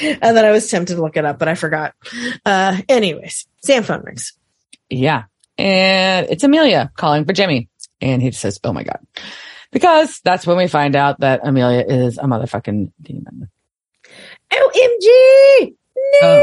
and 0.00 0.36
then 0.36 0.44
I 0.44 0.50
was 0.50 0.68
tempted 0.70 0.96
to 0.96 1.02
look 1.02 1.16
it 1.16 1.24
up, 1.24 1.38
but 1.38 1.48
I 1.48 1.54
forgot. 1.54 1.94
Uh, 2.44 2.78
anyways, 2.88 3.46
Sam 3.62 3.82
phone 3.82 4.02
rings. 4.02 4.32
Yeah. 4.88 5.24
And 5.58 6.26
it's 6.28 6.44
Amelia 6.44 6.92
calling 6.96 7.24
for 7.24 7.32
Jimmy. 7.32 7.68
And 8.00 8.20
he 8.20 8.30
says, 8.32 8.60
Oh 8.62 8.72
my 8.72 8.82
God. 8.82 9.00
Because 9.72 10.20
that's 10.22 10.46
when 10.46 10.56
we 10.56 10.68
find 10.68 10.96
out 10.96 11.20
that 11.20 11.40
Amelia 11.42 11.84
is 11.86 12.18
a 12.18 12.22
motherfucking 12.22 12.92
demon. 13.02 13.50
OMG! 14.52 15.74
No! 16.22 16.28
Uh, 16.28 16.42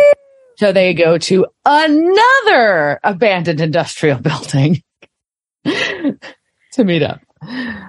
so 0.58 0.72
they 0.72 0.94
go 0.94 1.18
to 1.18 1.46
another 1.66 3.00
abandoned 3.04 3.62
industrial 3.62 4.20
building 4.22 4.84
to 5.66 6.84
meet 6.84 7.04
up. 7.04 7.22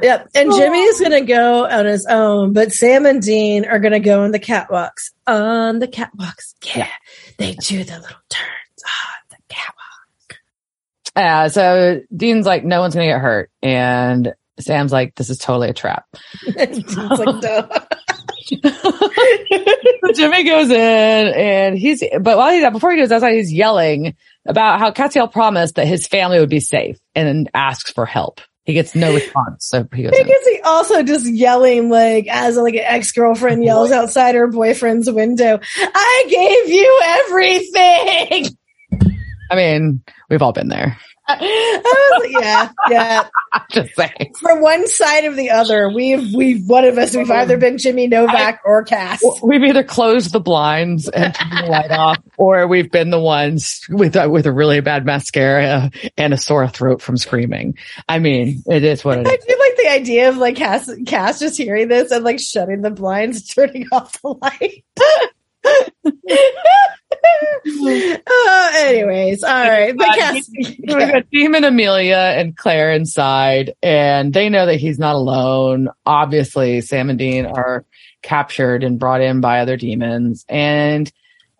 Yep. 0.02 0.28
And 0.34 0.52
Jimmy's 0.52 1.00
going 1.00 1.12
to 1.12 1.20
go 1.22 1.66
on 1.66 1.86
his 1.86 2.06
own, 2.08 2.52
but 2.52 2.72
Sam 2.72 3.06
and 3.06 3.22
Dean 3.22 3.64
are 3.64 3.78
going 3.78 3.92
to 3.92 4.00
go 4.00 4.22
on 4.24 4.32
the 4.32 4.38
catwalks. 4.38 5.12
On 5.26 5.78
the 5.78 5.88
catwalks. 5.88 6.54
Yeah. 6.74 6.88
They 7.38 7.52
do 7.52 7.84
the 7.84 7.94
little 7.94 8.16
turns 8.28 8.84
on 8.84 9.28
the 9.30 9.36
catwalk. 9.48 10.38
Uh, 11.16 11.48
so 11.48 12.00
Dean's 12.14 12.46
like, 12.46 12.64
no 12.64 12.80
one's 12.80 12.94
going 12.94 13.08
to 13.08 13.12
get 13.14 13.20
hurt. 13.20 13.50
And 13.62 14.34
Sam's 14.60 14.92
like, 14.92 15.14
this 15.14 15.30
is 15.30 15.38
totally 15.38 15.70
a 15.70 15.74
trap. 15.74 16.06
like, 16.46 16.74
Jimmy 20.14 20.44
goes 20.44 20.70
in 20.70 21.26
and 21.34 21.78
he's, 21.78 22.02
but 22.20 22.36
while 22.36 22.52
he's, 22.52 22.62
out 22.62 22.72
before 22.72 22.92
he 22.92 22.98
goes 22.98 23.10
outside, 23.10 23.34
he's 23.34 23.52
yelling 23.52 24.14
about 24.46 24.78
how 24.78 24.90
Castiel 24.90 25.30
promised 25.30 25.76
that 25.76 25.86
his 25.86 26.06
family 26.06 26.38
would 26.38 26.50
be 26.50 26.60
safe 26.60 26.98
and 27.14 27.50
asks 27.54 27.90
for 27.90 28.06
help. 28.06 28.40
He 28.64 28.72
gets 28.72 28.94
no 28.94 29.12
response. 29.14 29.66
So 29.66 29.86
he 29.92 30.04
goes. 30.04 30.12
Because 30.12 30.46
he 30.46 30.60
also 30.64 31.02
just 31.02 31.26
yelling 31.26 31.90
like 31.90 32.26
as 32.28 32.56
like 32.56 32.74
an 32.74 32.84
ex 32.84 33.12
girlfriend 33.12 33.62
yells 33.62 33.92
outside 33.92 34.34
her 34.34 34.46
boyfriend's 34.46 35.10
window. 35.10 35.60
I 35.76 36.24
gave 36.28 36.74
you 36.74 37.00
everything. 37.04 38.56
I 39.50 39.56
mean, 39.56 40.02
we've 40.30 40.40
all 40.40 40.52
been 40.52 40.68
there. 40.68 40.98
yeah, 41.40 42.70
yeah. 42.90 43.28
Just 43.70 43.94
saying. 43.94 44.34
From 44.40 44.60
one 44.60 44.86
side 44.86 45.24
of 45.24 45.36
the 45.36 45.50
other, 45.50 45.88
we've 45.88 46.34
we've 46.34 46.66
one 46.66 46.84
of 46.84 46.98
us 46.98 47.16
we've 47.16 47.30
either 47.30 47.56
been 47.56 47.78
Jimmy 47.78 48.08
Novak 48.08 48.56
I, 48.56 48.68
or 48.68 48.84
Cass. 48.84 49.24
We've 49.42 49.64
either 49.64 49.82
closed 49.82 50.32
the 50.32 50.40
blinds 50.40 51.08
and 51.08 51.34
turned 51.34 51.64
the 51.64 51.70
light 51.70 51.90
off, 51.90 52.18
or 52.36 52.66
we've 52.66 52.90
been 52.90 53.08
the 53.08 53.20
ones 53.20 53.86
with 53.88 54.16
a, 54.16 54.28
with 54.28 54.44
a 54.46 54.52
really 54.52 54.80
bad 54.80 55.06
mascara 55.06 55.90
and 56.18 56.34
a 56.34 56.36
sore 56.36 56.68
throat 56.68 57.00
from 57.00 57.16
screaming. 57.16 57.78
I 58.06 58.18
mean, 58.18 58.62
it 58.66 58.84
is 58.84 59.02
what 59.02 59.18
it 59.18 59.26
I 59.26 59.36
do 59.36 59.56
like 59.58 59.76
the 59.78 59.90
idea 59.92 60.28
of 60.28 60.36
like 60.36 60.56
Cass 60.56 60.90
Cass 61.06 61.38
just 61.38 61.56
hearing 61.56 61.88
this 61.88 62.10
and 62.10 62.22
like 62.22 62.38
shutting 62.38 62.82
the 62.82 62.90
blinds, 62.90 63.46
turning 63.54 63.88
off 63.92 64.20
the 64.20 64.28
light. 64.28 64.84
uh, 68.26 68.72
anyways, 68.76 69.42
all 69.42 69.68
right. 69.68 69.96
But 69.96 70.16
yes, 70.16 70.50
we 70.52 70.76
got 70.86 71.30
Demon 71.32 71.64
Amelia 71.64 72.34
and 72.36 72.56
Claire 72.56 72.92
inside, 72.92 73.74
and 73.82 74.32
they 74.32 74.48
know 74.48 74.66
that 74.66 74.76
he's 74.76 74.98
not 74.98 75.14
alone. 75.14 75.88
Obviously, 76.06 76.80
Sam 76.80 77.10
and 77.10 77.18
Dean 77.18 77.46
are 77.46 77.84
captured 78.22 78.84
and 78.84 78.98
brought 78.98 79.20
in 79.20 79.40
by 79.40 79.60
other 79.60 79.76
demons, 79.76 80.44
and 80.48 81.10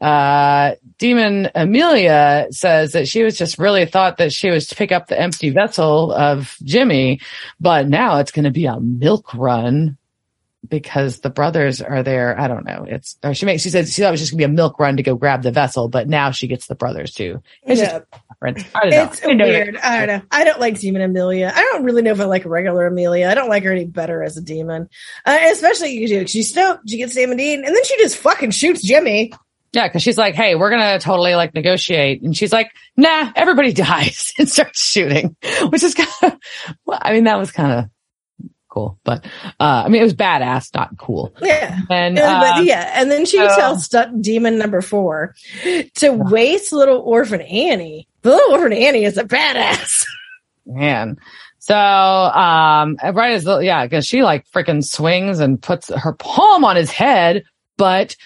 uh, 0.01 0.75
Demon 0.99 1.51
Amelia 1.55 2.49
says 2.51 2.93
that 2.93 3.09
she 3.09 3.23
was 3.23 3.39
just 3.39 3.59
really 3.59 3.87
thought 3.87 4.19
that 4.19 4.33
she 4.33 4.51
was 4.51 4.67
to 4.69 4.75
pick 4.75 4.93
up 4.93 5.07
the 5.07 5.19
empty 5.19 5.51
vessel 5.51 6.13
of 6.13 6.57
Jimmy, 6.63 7.21
but 7.61 7.89
now 7.89 8.19
it's 8.19 8.31
going 8.31 8.45
to 8.45 8.51
be 8.51 8.67
a 8.67 8.79
milk 8.81 9.33
run 9.35 9.97
because 10.69 11.21
the 11.21 11.31
brothers 11.31 11.81
are 11.81 12.03
there. 12.03 12.39
I 12.39 12.49
don't 12.49 12.65
know. 12.65 12.85
It's 12.89 13.17
or 13.23 13.35
she 13.35 13.47
makes 13.47 13.63
she 13.63 13.71
said 13.71 13.89
she 13.89 14.03
thought 14.03 14.09
it 14.09 14.13
was 14.13 14.21
just 14.21 14.33
gonna 14.33 14.39
be 14.39 14.45
a 14.45 14.49
milk 14.49 14.79
run 14.79 14.97
to 14.97 15.03
go 15.03 15.15
grab 15.15 15.43
the 15.43 15.51
vessel, 15.51 15.89
but 15.89 16.09
now 16.09 16.31
she 16.31 16.47
gets 16.47 16.67
the 16.67 16.75
brothers 16.75 17.13
too. 17.13 17.43
It's 17.63 17.81
yeah. 17.81 17.99
just 17.99 18.05
I 18.43 18.51
don't 18.51 18.91
know. 18.91 19.03
It's 19.05 19.25
I 19.25 19.27
weird. 19.29 19.77
I 19.79 19.99
don't 19.99 20.09
know. 20.09 20.27
I 20.31 20.45
don't 20.45 20.61
like 20.61 20.79
Demon 20.79 21.03
Amelia. 21.03 21.53
I 21.55 21.61
don't 21.73 21.85
really 21.85 22.03
know 22.03 22.13
if 22.13 22.21
I 22.21 22.25
like 22.25 22.45
regular 22.45 22.87
Amelia. 22.87 23.29
I 23.29 23.35
don't 23.35 23.49
like 23.49 23.65
her 23.65 23.73
any 23.73 23.87
better 23.87 24.23
as 24.23 24.37
a 24.37 24.43
demon, 24.43 24.89
uh, 25.25 25.39
especially 25.53 25.93
you. 25.93 26.09
Do. 26.09 26.27
She's 26.27 26.51
stoked. 26.51 26.89
She 26.89 26.99
gets 26.99 27.15
Sam 27.15 27.31
and 27.31 27.39
Dean, 27.39 27.65
and 27.65 27.75
then 27.75 27.85
she 27.85 27.97
just 27.99 28.17
fucking 28.19 28.51
shoots 28.51 28.83
Jimmy. 28.83 29.33
Yeah, 29.73 29.89
because 29.89 30.03
she's 30.03 30.19
like, 30.19 30.35
"Hey, 30.35 30.55
we're 30.55 30.71
gonna 30.71 30.99
totally 31.01 31.35
like 31.35 31.55
negotiate," 31.55 32.23
and 32.23 32.37
she's 32.37 32.53
like, 32.53 32.71
"Nah, 32.97 33.33
everybody 33.35 33.73
dies," 33.75 34.33
and 34.39 34.49
starts 34.49 34.85
shooting, 34.85 35.37
which 35.69 35.83
is 35.83 35.95
kind 35.95 36.09
of. 36.23 36.39
Well, 36.85 36.99
I 37.01 37.13
mean, 37.13 37.25
that 37.25 37.39
was 37.39 37.51
kind 37.51 37.73
of 37.73 37.85
cool. 38.75 38.99
But 39.05 39.25
uh, 39.61 39.85
I 39.87 39.89
mean, 39.89 40.01
it 40.01 40.05
was 40.05 40.15
badass, 40.15 40.75
not 40.75 40.99
cool. 40.99 41.35
Yeah, 41.41 41.79
and 41.89 42.19
uh, 42.19 42.41
but 42.41 42.65
yeah, 42.65 42.93
and 43.01 43.11
then 43.11 43.25
she 43.25 43.39
uh, 43.39 43.55
tells 43.55 43.89
Demon 44.21 44.59
Number 44.59 44.81
Four 44.81 45.35
to 45.63 46.11
waste 46.11 46.73
little 46.73 46.99
orphan 46.99 47.41
Annie. 47.41 48.09
The 48.23 48.31
little 48.31 48.53
orphan 48.53 48.73
Annie 48.73 49.05
is 49.05 49.17
a 49.17 49.25
badass. 49.25 50.05
Man. 50.67 51.17
So, 51.59 51.75
um, 51.75 52.99
right 53.03 53.33
as 53.33 53.45
the, 53.45 53.59
yeah, 53.61 53.87
cause 53.89 54.05
she 54.05 54.23
like 54.23 54.47
freaking 54.51 54.85
swings 54.85 55.41
and 55.41 55.63
puts 55.63 55.89
her 55.89 56.13
palm 56.13 56.63
on 56.63 56.77
his 56.77 56.91
head, 56.91 57.45
but 57.79 58.17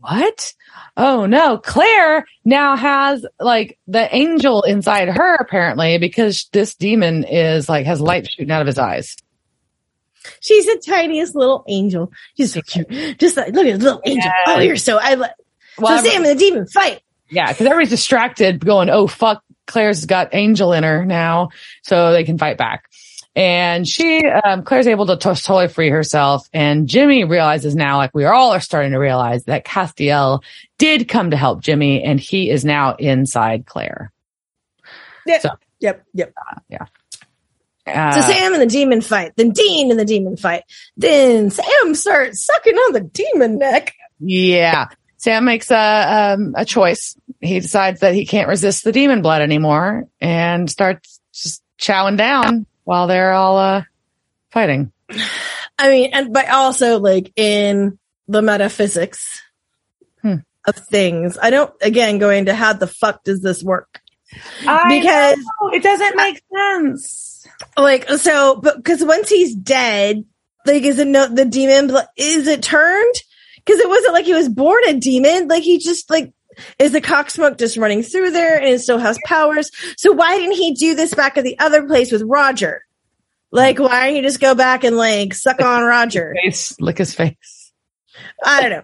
what? 0.00 0.54
Oh 0.96 1.26
no, 1.26 1.58
Claire 1.58 2.26
now 2.46 2.76
has 2.76 3.26
like 3.38 3.78
the 3.86 4.14
angel 4.14 4.62
inside 4.62 5.08
her 5.08 5.34
apparently 5.36 5.98
because 5.98 6.48
this 6.52 6.74
demon 6.74 7.24
is 7.24 7.68
like 7.68 7.84
has 7.84 8.00
light 8.00 8.26
shooting 8.28 8.50
out 8.50 8.62
of 8.62 8.66
his 8.66 8.78
eyes. 8.78 9.16
She's 10.40 10.66
the 10.66 10.82
tiniest 10.84 11.34
little 11.34 11.64
angel. 11.68 12.12
She's 12.36 12.52
so 12.54 12.62
cute. 12.62 13.18
Just 13.18 13.36
like, 13.36 13.52
look 13.52 13.66
at 13.66 13.78
the 13.78 13.84
little 13.84 14.02
angel. 14.04 14.24
Yeah. 14.46 14.54
Oh, 14.54 14.58
you're 14.60 14.76
so, 14.76 14.98
I. 15.00 15.14
Well, 15.16 16.02
so 16.02 16.08
Sam 16.10 16.24
and 16.24 16.38
the 16.38 16.40
demon 16.40 16.66
fight. 16.66 17.02
Yeah. 17.30 17.46
Cause 17.48 17.60
everybody's 17.62 17.90
distracted 17.90 18.64
going, 18.64 18.90
Oh 18.90 19.06
fuck, 19.06 19.42
Claire's 19.66 20.06
got 20.06 20.34
angel 20.34 20.72
in 20.72 20.82
her 20.84 21.04
now. 21.04 21.50
So 21.82 22.12
they 22.12 22.24
can 22.24 22.38
fight 22.38 22.56
back. 22.58 22.84
And 23.36 23.86
she, 23.86 24.24
um, 24.26 24.64
Claire's 24.64 24.88
able 24.88 25.06
to 25.06 25.16
t- 25.16 25.22
totally 25.22 25.68
free 25.68 25.90
herself. 25.90 26.48
And 26.52 26.88
Jimmy 26.88 27.22
realizes 27.24 27.76
now, 27.76 27.98
like 27.98 28.12
we 28.14 28.24
all 28.24 28.52
are 28.52 28.60
starting 28.60 28.90
to 28.92 28.98
realize 28.98 29.44
that 29.44 29.64
Castiel 29.64 30.42
did 30.78 31.06
come 31.06 31.30
to 31.30 31.36
help 31.36 31.60
Jimmy 31.60 32.02
and 32.02 32.18
he 32.18 32.50
is 32.50 32.64
now 32.64 32.96
inside 32.96 33.66
Claire. 33.66 34.10
Yep. 35.26 35.42
So- 35.42 35.50
yep. 35.78 36.04
Yep. 36.14 36.32
Uh, 36.36 36.60
So 38.14 38.20
Sam 38.20 38.52
and 38.54 38.62
the 38.62 38.66
demon 38.66 39.00
fight, 39.00 39.32
then 39.36 39.50
Dean 39.50 39.90
and 39.90 39.98
the 39.98 40.04
demon 40.04 40.36
fight, 40.36 40.64
then 40.96 41.50
Sam 41.50 41.94
starts 41.94 42.44
sucking 42.44 42.74
on 42.76 42.92
the 42.92 43.00
demon 43.00 43.58
neck. 43.58 43.94
yeah. 44.20 44.88
Sam 45.20 45.44
makes 45.44 45.68
a, 45.72 46.34
um, 46.36 46.54
a 46.56 46.64
choice. 46.64 47.16
He 47.40 47.58
decides 47.58 48.00
that 48.00 48.14
he 48.14 48.24
can't 48.24 48.46
resist 48.48 48.84
the 48.84 48.92
demon 48.92 49.20
blood 49.20 49.42
anymore 49.42 50.04
and 50.20 50.70
starts 50.70 51.20
just 51.32 51.62
chowing 51.76 52.16
down 52.16 52.66
while 52.84 53.08
they're 53.08 53.32
all, 53.32 53.58
uh, 53.58 53.82
fighting. 54.52 54.92
I 55.78 55.88
mean, 55.88 56.10
and 56.12 56.32
but 56.32 56.48
also 56.48 57.00
like 57.00 57.32
in 57.36 57.98
the 58.28 58.42
metaphysics 58.42 59.42
Hmm. 60.22 60.36
of 60.66 60.76
things. 60.76 61.36
I 61.40 61.50
don't 61.50 61.72
again 61.80 62.18
going 62.18 62.44
to 62.46 62.54
how 62.54 62.72
the 62.74 62.86
fuck 62.86 63.24
does 63.24 63.40
this 63.40 63.62
work? 63.62 64.00
I 64.66 65.00
Because 65.00 65.38
know, 65.38 65.70
it 65.72 65.82
doesn't 65.82 66.16
make 66.16 66.40
sense. 66.54 67.27
Like 67.76 68.08
so, 68.08 68.56
but 68.56 68.76
because 68.76 69.04
once 69.04 69.28
he's 69.28 69.54
dead, 69.54 70.24
like 70.66 70.82
is 70.82 70.98
it 70.98 71.08
no 71.08 71.28
the 71.28 71.44
demon? 71.44 71.94
Is 72.16 72.46
it 72.46 72.62
turned? 72.62 73.14
Because 73.56 73.80
it 73.80 73.88
wasn't 73.88 74.14
like 74.14 74.24
he 74.24 74.34
was 74.34 74.48
born 74.48 74.82
a 74.86 74.94
demon. 74.94 75.48
Like 75.48 75.62
he 75.62 75.78
just 75.78 76.10
like 76.10 76.32
is 76.78 76.92
the 76.92 77.00
cock 77.00 77.30
smoke 77.30 77.58
just 77.58 77.76
running 77.76 78.02
through 78.02 78.30
there 78.30 78.56
and 78.56 78.66
it 78.66 78.80
still 78.80 78.98
has 78.98 79.18
powers? 79.24 79.70
So 79.96 80.12
why 80.12 80.38
didn't 80.38 80.56
he 80.56 80.74
do 80.74 80.94
this 80.94 81.14
back 81.14 81.36
at 81.36 81.44
the 81.44 81.58
other 81.58 81.86
place 81.86 82.10
with 82.10 82.22
Roger? 82.22 82.82
Like 83.50 83.78
why 83.78 84.06
didn't 84.06 84.16
he 84.16 84.22
just 84.22 84.40
go 84.40 84.54
back 84.54 84.84
and 84.84 84.96
like 84.96 85.34
suck 85.34 85.60
on 85.60 85.84
Roger? 85.84 86.34
Face, 86.42 86.78
lick 86.80 86.98
his 86.98 87.14
face. 87.14 87.72
I 88.44 88.60
don't 88.60 88.70
know. 88.70 88.82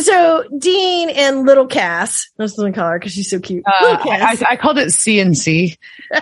So 0.00 0.44
Dean 0.58 1.10
and 1.10 1.44
Little 1.44 1.66
Cass, 1.66 2.30
I'm 2.38 2.46
just 2.46 2.56
gonna 2.56 2.72
call 2.72 2.88
her 2.88 2.98
because 2.98 3.12
she's 3.12 3.28
so 3.28 3.38
cute. 3.38 3.64
Uh, 3.66 3.98
I. 4.04 4.36
I, 4.40 4.52
I 4.52 4.56
called 4.56 4.78
it 4.78 4.88
CNC. 4.88 5.76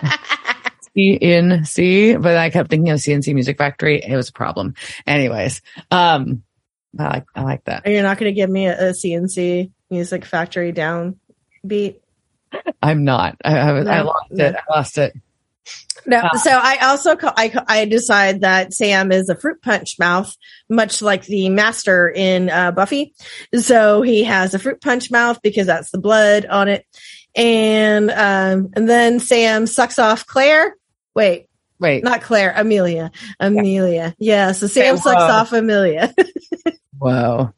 CNC, 0.97 2.21
but 2.23 2.37
I 2.37 2.51
kept 2.51 2.71
thinking 2.71 2.91
of 2.91 2.99
CNC 3.01 3.35
Music 3.35 3.59
Factory. 3.59 4.03
It 4.03 4.17
was 4.17 4.29
a 4.29 4.33
problem. 4.33 4.75
Anyways, 5.07 5.63
um, 5.91 6.43
I 6.99 7.05
like 7.09 7.25
I 7.35 7.43
like 7.43 7.65
that. 7.65 7.87
You're 7.87 8.03
not 8.03 8.19
gonna 8.19 8.33
give 8.33 8.51
me 8.51 8.67
a, 8.67 8.91
a 8.91 8.93
CNC 8.93 9.71
music 9.91 10.25
factory 10.25 10.73
down 10.73 11.19
beat? 11.67 12.01
I'm 12.83 13.05
not. 13.05 13.37
I, 13.45 13.59
I, 13.59 13.73
was- 13.73 13.87
I 13.89 14.01
lost 14.03 14.31
it. 14.33 14.57
I 14.57 14.73
lost 14.77 14.99
it. 14.99 15.15
No. 16.07 16.19
Uh, 16.19 16.37
so 16.39 16.51
I 16.53 16.77
also 16.83 17.17
ca- 17.17 17.33
I 17.37 17.53
I 17.67 17.85
decide 17.87 18.43
that 18.43 18.75
Sam 18.75 19.11
is 19.11 19.29
a 19.31 19.35
fruit 19.35 19.63
punch 19.63 19.99
mouth, 19.99 20.37
much 20.69 21.01
like 21.01 21.25
the 21.25 21.49
master 21.49 22.11
in 22.11 22.51
uh, 22.51 22.71
Buffy. 22.73 23.15
So 23.59 24.03
he 24.03 24.25
has 24.25 24.53
a 24.53 24.59
fruit 24.59 24.83
punch 24.83 25.11
mouth 25.11 25.41
because 25.43 25.67
that's 25.67 25.91
the 25.91 25.99
blood 25.99 26.45
on 26.45 26.69
it, 26.69 26.85
and 27.35 28.11
um 28.11 28.71
and 28.75 28.87
then 28.89 29.19
Sam 29.19 29.67
sucks 29.67 29.99
off 29.99 30.27
Claire. 30.27 30.77
Wait, 31.15 31.49
Wait. 31.79 32.05
not 32.05 32.23
Claire, 32.23 32.53
Amelia. 32.57 33.11
Amelia. 33.39 34.15
Yeah. 34.19 34.53
So 34.53 34.67
Sam 34.67 34.97
sucks 34.97 35.23
uh, 35.23 35.27
off 35.27 35.53
Amelia. 35.53 36.15
Whoa. 36.99 37.53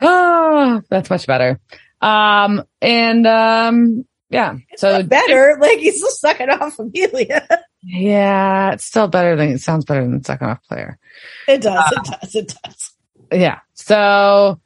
Oh, 0.00 0.82
that's 0.88 1.10
much 1.10 1.26
better. 1.26 1.60
Um, 2.00 2.64
and 2.80 3.26
um, 3.26 4.04
yeah. 4.30 4.56
So 4.76 5.02
better. 5.02 5.56
Like 5.60 5.78
he's 5.78 5.96
still 5.96 6.10
sucking 6.10 6.48
off 6.48 6.78
Amelia. 6.78 7.46
yeah, 7.82 8.72
it's 8.72 8.84
still 8.84 9.08
better 9.08 9.36
than 9.36 9.50
it 9.50 9.60
sounds 9.60 9.84
better 9.84 10.02
than 10.02 10.24
second 10.24 10.48
off 10.48 10.62
player. 10.68 10.98
It 11.48 11.62
does. 11.62 11.92
It 11.92 12.04
does. 12.04 12.34
It 12.34 12.54
does. 12.62 12.92
yeah. 13.32 13.58
So 13.74 14.60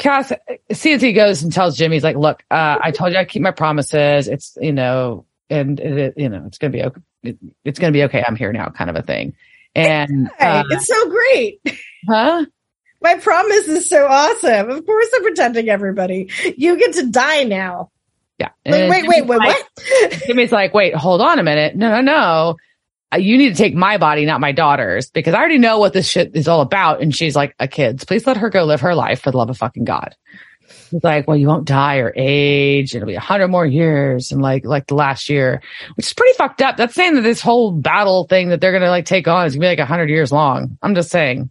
Cass 0.00 0.32
he 0.68 1.12
goes 1.12 1.42
and 1.42 1.52
tells 1.52 1.76
Jimmy, 1.76 1.96
he's 1.96 2.04
like, 2.04 2.16
look, 2.16 2.42
uh, 2.50 2.78
I 2.80 2.90
told 2.90 3.12
you 3.12 3.18
I 3.18 3.24
keep 3.26 3.42
my 3.42 3.50
promises. 3.50 4.28
It's, 4.28 4.56
you 4.60 4.72
know, 4.72 5.26
and 5.50 5.78
it, 5.80 5.98
it- 5.98 6.14
you 6.16 6.28
know, 6.28 6.44
it's 6.46 6.58
going 6.58 6.72
to 6.72 6.78
be 6.78 6.84
okay. 6.84 7.00
It, 7.22 7.38
it's 7.64 7.78
going 7.78 7.92
to 7.92 7.96
be 7.96 8.04
okay. 8.04 8.24
I'm 8.26 8.36
here 8.36 8.52
now 8.52 8.68
kind 8.68 8.88
of 8.90 8.96
a 8.96 9.02
thing. 9.02 9.34
And, 9.74 10.30
uh, 10.40 10.64
it's 10.70 10.86
so 10.86 11.08
great. 11.10 11.60
huh? 12.08 12.46
My 13.02 13.14
promise 13.16 13.68
is 13.68 13.88
so 13.88 14.06
awesome. 14.06 14.70
Of 14.70 14.84
course, 14.86 15.08
I'm 15.14 15.22
protecting 15.22 15.68
everybody. 15.68 16.28
You 16.56 16.76
get 16.78 16.94
to 16.94 17.06
die 17.10 17.44
now. 17.44 17.90
Yeah. 18.38 18.48
Like, 18.66 18.90
wait, 18.90 19.06
wait, 19.08 19.26
wait, 19.26 19.38
like- 19.38 19.56
what? 19.76 20.22
Jimmy's 20.26 20.52
like, 20.52 20.72
wait, 20.74 20.94
hold 20.94 21.20
on 21.20 21.38
a 21.38 21.42
minute. 21.42 21.76
No, 21.76 21.90
no, 21.90 22.00
no. 22.00 22.56
Uh, 23.12 23.18
You 23.18 23.36
need 23.38 23.50
to 23.50 23.54
take 23.54 23.74
my 23.74 23.96
body, 23.98 24.24
not 24.24 24.40
my 24.40 24.52
daughter's, 24.52 25.10
because 25.10 25.34
I 25.34 25.38
already 25.38 25.58
know 25.58 25.78
what 25.78 25.92
this 25.92 26.08
shit 26.08 26.34
is 26.34 26.48
all 26.48 26.60
about. 26.62 27.00
And 27.02 27.14
she's 27.14 27.34
like, 27.36 27.54
a 27.58 27.66
kid's. 27.68 28.04
Please 28.04 28.26
let 28.26 28.36
her 28.38 28.50
go 28.50 28.64
live 28.64 28.80
her 28.82 28.94
life 28.94 29.20
for 29.22 29.30
the 29.30 29.36
love 29.36 29.50
of 29.50 29.58
fucking 29.58 29.84
God. 29.84 30.14
He's 30.90 31.04
like, 31.04 31.28
well, 31.28 31.36
you 31.36 31.46
won't 31.46 31.66
die 31.66 31.98
or 31.98 32.12
age. 32.16 32.94
It'll 32.94 33.06
be 33.06 33.14
a 33.14 33.20
hundred 33.20 33.48
more 33.48 33.66
years. 33.66 34.32
And 34.32 34.42
like, 34.42 34.64
like 34.64 34.86
the 34.86 34.94
last 34.94 35.28
year, 35.28 35.62
which 35.94 36.06
is 36.06 36.12
pretty 36.12 36.36
fucked 36.36 36.62
up. 36.62 36.76
That's 36.76 36.94
saying 36.94 37.14
that 37.14 37.22
this 37.22 37.40
whole 37.40 37.72
battle 37.72 38.24
thing 38.24 38.48
that 38.48 38.60
they're 38.60 38.72
going 38.72 38.82
to 38.82 38.90
like 38.90 39.06
take 39.06 39.28
on 39.28 39.46
is 39.46 39.54
gonna 39.54 39.62
be 39.62 39.68
like 39.68 39.78
a 39.78 39.86
hundred 39.86 40.10
years 40.10 40.32
long. 40.32 40.78
I'm 40.82 40.94
just 40.94 41.10
saying. 41.10 41.50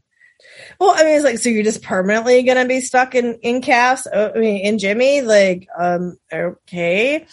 Well, 0.79 0.93
I 0.95 1.03
mean, 1.03 1.15
it's 1.15 1.25
like, 1.25 1.39
so 1.39 1.49
you're 1.49 1.63
just 1.63 1.83
permanently 1.83 2.41
going 2.43 2.57
to 2.57 2.65
be 2.65 2.79
stuck 2.79 3.13
in, 3.13 3.35
in 3.41 3.61
Cass, 3.61 4.07
uh, 4.07 4.31
I 4.33 4.39
mean, 4.39 4.65
in 4.65 4.79
Jimmy, 4.79 5.21
like, 5.21 5.67
um, 5.77 6.17
okay. 6.31 7.25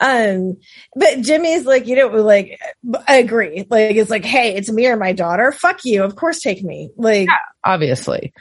Um, 0.00 0.56
but 0.96 1.20
Jimmy's 1.20 1.64
like, 1.64 1.86
you 1.86 1.94
know, 1.94 2.08
like, 2.08 2.60
I 3.06 3.16
agree. 3.16 3.66
Like, 3.70 3.94
it's 3.94 4.10
like, 4.10 4.24
hey, 4.24 4.56
it's 4.56 4.70
me 4.70 4.88
or 4.88 4.96
my 4.96 5.12
daughter. 5.12 5.52
Fuck 5.52 5.84
you. 5.84 6.02
Of 6.02 6.16
course, 6.16 6.40
take 6.40 6.62
me. 6.64 6.90
Like, 6.96 7.28
Obviously. 7.64 8.32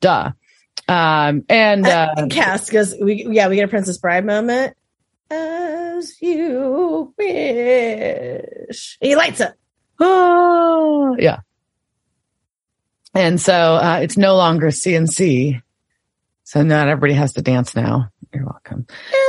Duh. 0.00 0.30
Um, 0.88 1.44
and, 1.48 1.86
uh, 1.86 2.14
and 2.16 2.30
Cass 2.30 2.70
goes, 2.70 2.94
we, 3.00 3.26
yeah, 3.30 3.48
we 3.48 3.56
get 3.56 3.64
a 3.64 3.68
Princess 3.68 3.98
Bride 3.98 4.24
moment. 4.24 4.76
As 5.30 6.20
you 6.20 7.14
wish. 7.18 8.98
He 9.00 9.16
lights 9.16 9.40
up. 9.40 9.54
Oh, 9.98 11.16
yeah. 11.18 11.40
And 13.14 13.40
so 13.40 13.54
uh, 13.76 14.00
it's 14.02 14.16
no 14.16 14.36
longer 14.36 14.68
CNC. 14.68 15.62
So 16.42 16.62
not 16.62 16.88
everybody 16.88 17.14
has 17.14 17.32
to 17.34 17.42
dance 17.42 17.74
now. 17.74 18.10
You're 18.34 18.44
welcome. 18.44 18.86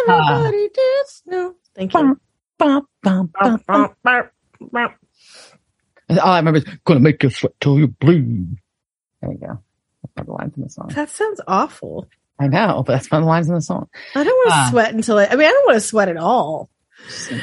Everybody 0.10 0.70
dance 0.70 1.22
now. 1.26 1.54
Thank 1.76 1.94
you. 1.94 2.20
Bum, 2.58 2.88
bum, 3.04 3.32
bum. 3.40 3.64
All 6.10 6.32
I 6.32 6.38
remember 6.38 6.60
is 6.60 6.66
gonna 6.86 7.00
make 7.00 7.24
you 7.24 7.30
sweat 7.30 7.54
till 7.60 7.78
you 7.80 7.88
bleed. 7.88 8.58
There 9.22 9.30
we 9.30 9.38
go. 9.38 9.60
That's 10.16 10.16
one 10.16 10.22
of 10.22 10.26
the 10.28 10.32
lines 10.34 10.58
in 10.58 10.64
the 10.64 10.70
song. 10.70 10.92
That 10.96 11.10
sounds 11.10 11.42
awful. 11.48 12.08
I 12.40 12.48
know, 12.48 12.84
but 12.86 12.94
that's 12.94 13.10
one 13.10 13.22
of 13.22 13.26
the 13.26 13.30
lines 13.30 13.48
in 13.48 13.56
the 13.56 13.62
song. 13.62 13.88
I 14.14 14.24
don't 14.24 14.36
want 14.36 14.50
to 14.50 14.54
Ah. 14.56 14.68
sweat 14.72 14.94
until 14.94 15.18
I, 15.18 15.26
I 15.26 15.36
mean, 15.36 15.48
I 15.48 15.52
don't 15.52 15.66
want 15.68 15.76
to 15.78 15.88
sweat 15.88 16.10
at 16.10 16.18
all. 16.18 16.70
So, 17.08 17.38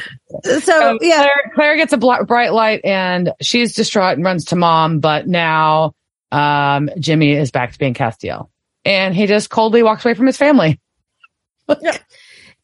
So 0.60 0.98
yeah, 1.00 1.22
Claire, 1.22 1.52
Claire 1.54 1.76
gets 1.76 1.92
a 1.92 1.96
bl- 1.96 2.24
bright 2.26 2.52
light 2.52 2.80
and 2.84 3.32
she's 3.40 3.74
distraught 3.74 4.16
and 4.16 4.24
runs 4.24 4.46
to 4.46 4.56
mom, 4.56 5.00
but 5.00 5.26
now 5.28 5.94
um, 6.30 6.90
Jimmy 6.98 7.32
is 7.32 7.50
back 7.50 7.72
to 7.72 7.78
being 7.78 7.94
Castiel. 7.94 8.48
And 8.84 9.14
he 9.14 9.26
just 9.26 9.48
coldly 9.50 9.82
walks 9.82 10.04
away 10.04 10.14
from 10.14 10.26
his 10.26 10.36
family. 10.36 10.80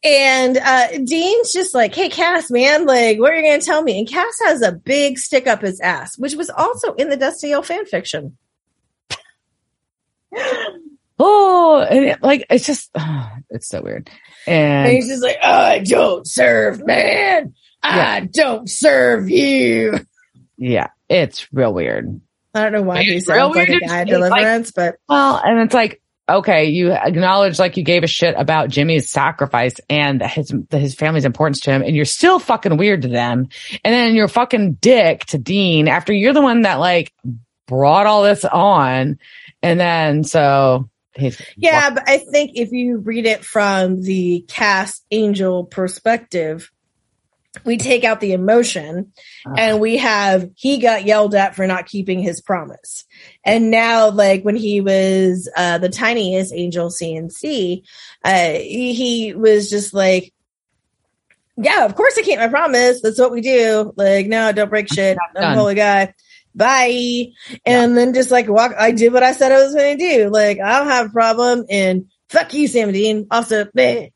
and 0.03 0.57
uh, 0.57 0.87
Dean's 1.03 1.51
just 1.51 1.73
like, 1.73 1.93
hey, 1.95 2.09
Cass, 2.09 2.51
man, 2.51 2.85
like, 2.85 3.19
what 3.19 3.31
are 3.33 3.37
you 3.37 3.43
going 3.43 3.59
to 3.59 3.65
tell 3.65 3.81
me? 3.81 3.99
And 3.99 4.07
Cass 4.07 4.39
has 4.45 4.61
a 4.61 4.71
big 4.71 5.17
stick 5.17 5.47
up 5.47 5.61
his 5.61 5.79
ass, 5.79 6.17
which 6.17 6.35
was 6.35 6.49
also 6.49 6.93
in 6.93 7.09
the 7.09 7.17
Dusty 7.17 7.49
Destiel 7.49 7.65
fan 7.65 7.85
fiction. 7.85 8.37
Oh, 11.21 11.85
and 11.89 12.05
it, 12.05 12.23
like 12.23 12.45
it's 12.49 12.65
just 12.65 12.89
it's 13.49 13.67
so 13.67 13.81
weird. 13.81 14.09
And 14.47 14.87
And 14.87 14.93
he's 14.95 15.07
just 15.07 15.23
like, 15.23 15.37
I 15.43 15.79
don't 15.79 16.25
serve 16.27 16.85
man. 16.85 17.53
I 17.83 18.21
don't 18.31 18.69
serve 18.69 19.29
you. 19.29 19.99
yeah, 20.57 20.87
it's 21.09 21.51
real 21.53 21.73
weird. 21.73 22.21
I 22.53 22.63
don't 22.63 22.71
know 22.73 22.81
why 22.81 23.03
he 23.03 23.15
It's 23.15 23.27
real 23.27 23.53
sounds 23.53 23.55
like 23.55 23.69
a 23.69 23.79
guy 23.79 23.99
of 24.01 24.07
It's 24.07 24.11
like- 24.19 24.29
deliverance, 24.31 24.71
but 24.71 24.95
Well, 25.07 25.41
and 25.43 25.59
it's 25.59 25.73
like 25.73 26.01
okay, 26.29 26.65
you 26.65 26.91
acknowledge 26.91 27.57
like 27.57 27.75
you 27.75 27.83
gave 27.83 28.03
a 28.03 28.07
shit 28.07 28.35
about 28.37 28.69
Jimmy's 28.69 29.09
sacrifice 29.09 29.73
and 29.89 30.21
his 30.21 30.53
his 30.69 30.93
family's 30.95 31.25
importance 31.25 31.59
to 31.61 31.71
him, 31.71 31.81
and 31.81 31.95
you're 31.95 32.05
still 32.05 32.39
fucking 32.39 32.77
weird 32.77 33.01
to 33.01 33.07
them. 33.07 33.49
And 33.83 33.93
then 33.93 34.15
you're 34.15 34.27
fucking 34.27 34.73
dick 34.73 35.25
to 35.27 35.37
Dean 35.37 35.87
after 35.87 36.13
you're 36.13 36.33
the 36.33 36.41
one 36.41 36.61
that 36.61 36.75
like 36.79 37.11
brought 37.67 38.05
all 38.07 38.23
this 38.23 38.45
on, 38.45 39.19
and 39.61 39.79
then 39.79 40.23
so 40.23 40.89
he's 41.15 41.41
Yeah, 41.57 41.89
but 41.91 42.07
I 42.07 42.17
think 42.17 42.51
if 42.55 42.71
you 42.71 42.97
read 42.97 43.25
it 43.25 43.43
from 43.43 44.01
the 44.01 44.45
cast 44.47 45.05
angel 45.11 45.65
perspective, 45.65 46.71
we 47.65 47.77
take 47.77 48.03
out 48.03 48.21
the 48.21 48.33
emotion 48.33 49.11
Ah. 49.45 49.55
and 49.57 49.79
we 49.79 49.97
have 49.97 50.49
he 50.55 50.77
got 50.77 51.05
yelled 51.05 51.35
at 51.35 51.55
for 51.55 51.65
not 51.67 51.87
keeping 51.87 52.19
his 52.19 52.41
promise. 52.41 53.05
And 53.43 53.71
now, 53.71 54.09
like 54.11 54.43
when 54.43 54.55
he 54.55 54.81
was 54.81 55.49
uh, 55.57 55.79
the 55.79 55.89
tiniest 55.89 56.53
angel 56.53 56.89
CNC, 56.89 57.81
uh, 58.23 58.51
he, 58.53 58.93
he 58.93 59.33
was 59.33 59.69
just 59.69 59.93
like, 59.93 60.31
Yeah, 61.57 61.85
of 61.85 61.95
course 61.95 62.17
I 62.17 62.21
keep 62.21 62.39
my 62.39 62.47
promise. 62.47 63.01
That's 63.01 63.19
what 63.19 63.31
we 63.31 63.41
do. 63.41 63.93
Like, 63.97 64.27
no, 64.27 64.51
don't 64.51 64.69
break 64.69 64.87
shit. 64.91 65.17
I'm 65.35 65.43
a 65.43 65.55
holy 65.55 65.75
guy. 65.75 66.13
Bye. 66.55 67.27
And 67.65 67.97
then 67.97 68.13
just 68.13 68.31
like 68.31 68.47
walk, 68.47 68.73
I 68.77 68.91
did 68.91 69.13
what 69.13 69.23
I 69.23 69.33
said 69.33 69.51
I 69.51 69.63
was 69.63 69.73
going 69.73 69.97
to 69.97 70.17
do. 70.17 70.29
Like, 70.29 70.59
I 70.59 70.79
don't 70.79 70.87
have 70.87 71.07
a 71.07 71.09
problem. 71.09 71.65
And 71.69 72.07
fuck 72.29 72.53
you, 72.53 72.67
Sam 72.67 72.89
and 72.89 72.95
Dean. 72.95 73.27
Also, 73.31 73.65
bleh. 73.65 74.11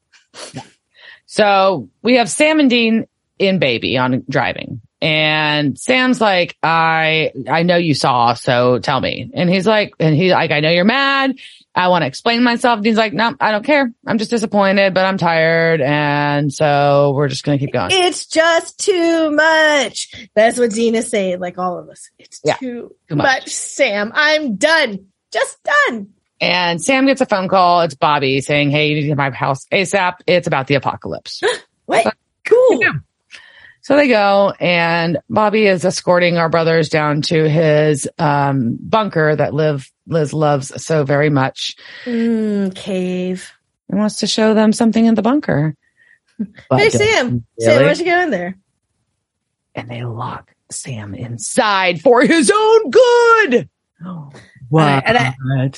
So 1.25 1.89
we 2.01 2.17
have 2.17 2.29
Sam 2.29 2.59
and 2.59 2.69
Dean 2.69 3.07
in 3.39 3.59
baby 3.59 3.97
on 3.97 4.23
driving. 4.29 4.81
And 5.01 5.77
Sam's 5.77 6.21
like, 6.21 6.55
I, 6.63 7.31
I 7.49 7.63
know 7.63 7.75
you 7.75 7.93
saw, 7.93 8.35
so 8.35 8.79
tell 8.79 9.01
me. 9.01 9.31
And 9.33 9.49
he's 9.49 9.67
like, 9.67 9.93
and 9.99 10.15
he's 10.15 10.31
like, 10.31 10.51
I 10.51 10.61
know 10.61 10.69
you're 10.69 10.85
mad. 10.85 11.35
I 11.75 11.87
want 11.87 12.03
to 12.03 12.07
explain 12.07 12.43
myself. 12.43 12.81
Dean's 12.81 12.97
like, 12.97 13.13
no, 13.13 13.35
I 13.39 13.51
don't 13.51 13.65
care. 13.65 13.91
I'm 14.05 14.17
just 14.19 14.29
disappointed, 14.29 14.93
but 14.93 15.05
I'm 15.05 15.17
tired. 15.17 15.81
And 15.81 16.53
so 16.53 17.13
we're 17.15 17.27
just 17.29 17.43
going 17.43 17.57
to 17.57 17.65
keep 17.65 17.73
going. 17.73 17.89
it's 17.91 18.27
just 18.27 18.79
too 18.79 19.31
much. 19.31 20.13
That's 20.35 20.59
what 20.59 20.71
Dean 20.71 20.93
is 20.95 21.09
saying. 21.09 21.39
Like 21.39 21.57
all 21.57 21.79
of 21.79 21.89
us. 21.89 22.09
It's 22.19 22.41
Yeah, 22.43 22.55
too, 22.57 22.93
too 23.09 23.15
much. 23.15 23.25
much. 23.25 23.49
Sam. 23.49 24.11
I'm 24.13 24.55
done. 24.57 25.07
Just 25.31 25.57
done. 25.63 26.09
And 26.39 26.79
Sam 26.83 27.05
gets 27.07 27.21
a 27.21 27.25
phone 27.25 27.47
call. 27.47 27.81
It's 27.81 27.95
Bobby 27.95 28.41
saying, 28.41 28.69
Hey, 28.69 28.89
you 28.89 28.95
need 28.95 29.01
to 29.01 29.07
get 29.07 29.17
my 29.17 29.31
house 29.31 29.65
ASAP. 29.71 30.15
It's 30.27 30.45
about 30.47 30.67
the 30.67 30.75
apocalypse. 30.75 31.41
What? 31.85 32.15
Cool. 32.45 32.81
Yeah. 32.81 32.91
So 33.83 33.97
they 33.97 34.07
go 34.07 34.53
and 34.61 35.17
Bobby 35.29 35.67
is 35.67 35.83
escorting 35.83 36.37
our 36.37 36.47
brothers 36.49 36.87
down 36.89 37.21
to 37.23 37.49
his 37.49 38.07
um, 38.17 38.77
bunker 38.81 39.35
that 39.35 39.53
Liv, 39.53 39.91
Liz 40.07 40.31
loves 40.33 40.81
so 40.83 41.03
very 41.03 41.29
much. 41.29 41.75
Mm, 42.05 42.73
cave. 42.73 43.51
He 43.89 43.95
wants 43.95 44.17
to 44.21 44.27
show 44.27 44.53
them 44.53 44.71
something 44.73 45.05
in 45.05 45.15
the 45.15 45.21
bunker. 45.21 45.75
But 46.69 46.79
hey, 46.79 46.89
Sam. 46.89 47.27
really. 47.27 47.43
Sam, 47.59 47.85
why'd 47.85 47.99
you 47.99 48.05
go 48.05 48.19
in 48.21 48.29
there? 48.31 48.55
And 49.75 49.89
they 49.89 50.03
lock 50.03 50.53
Sam 50.71 51.13
inside 51.13 52.01
for 52.01 52.21
his 52.21 52.51
own 52.53 52.89
good. 52.89 53.69
What? 54.69 55.03
And 55.05 55.17
I- 55.17 55.73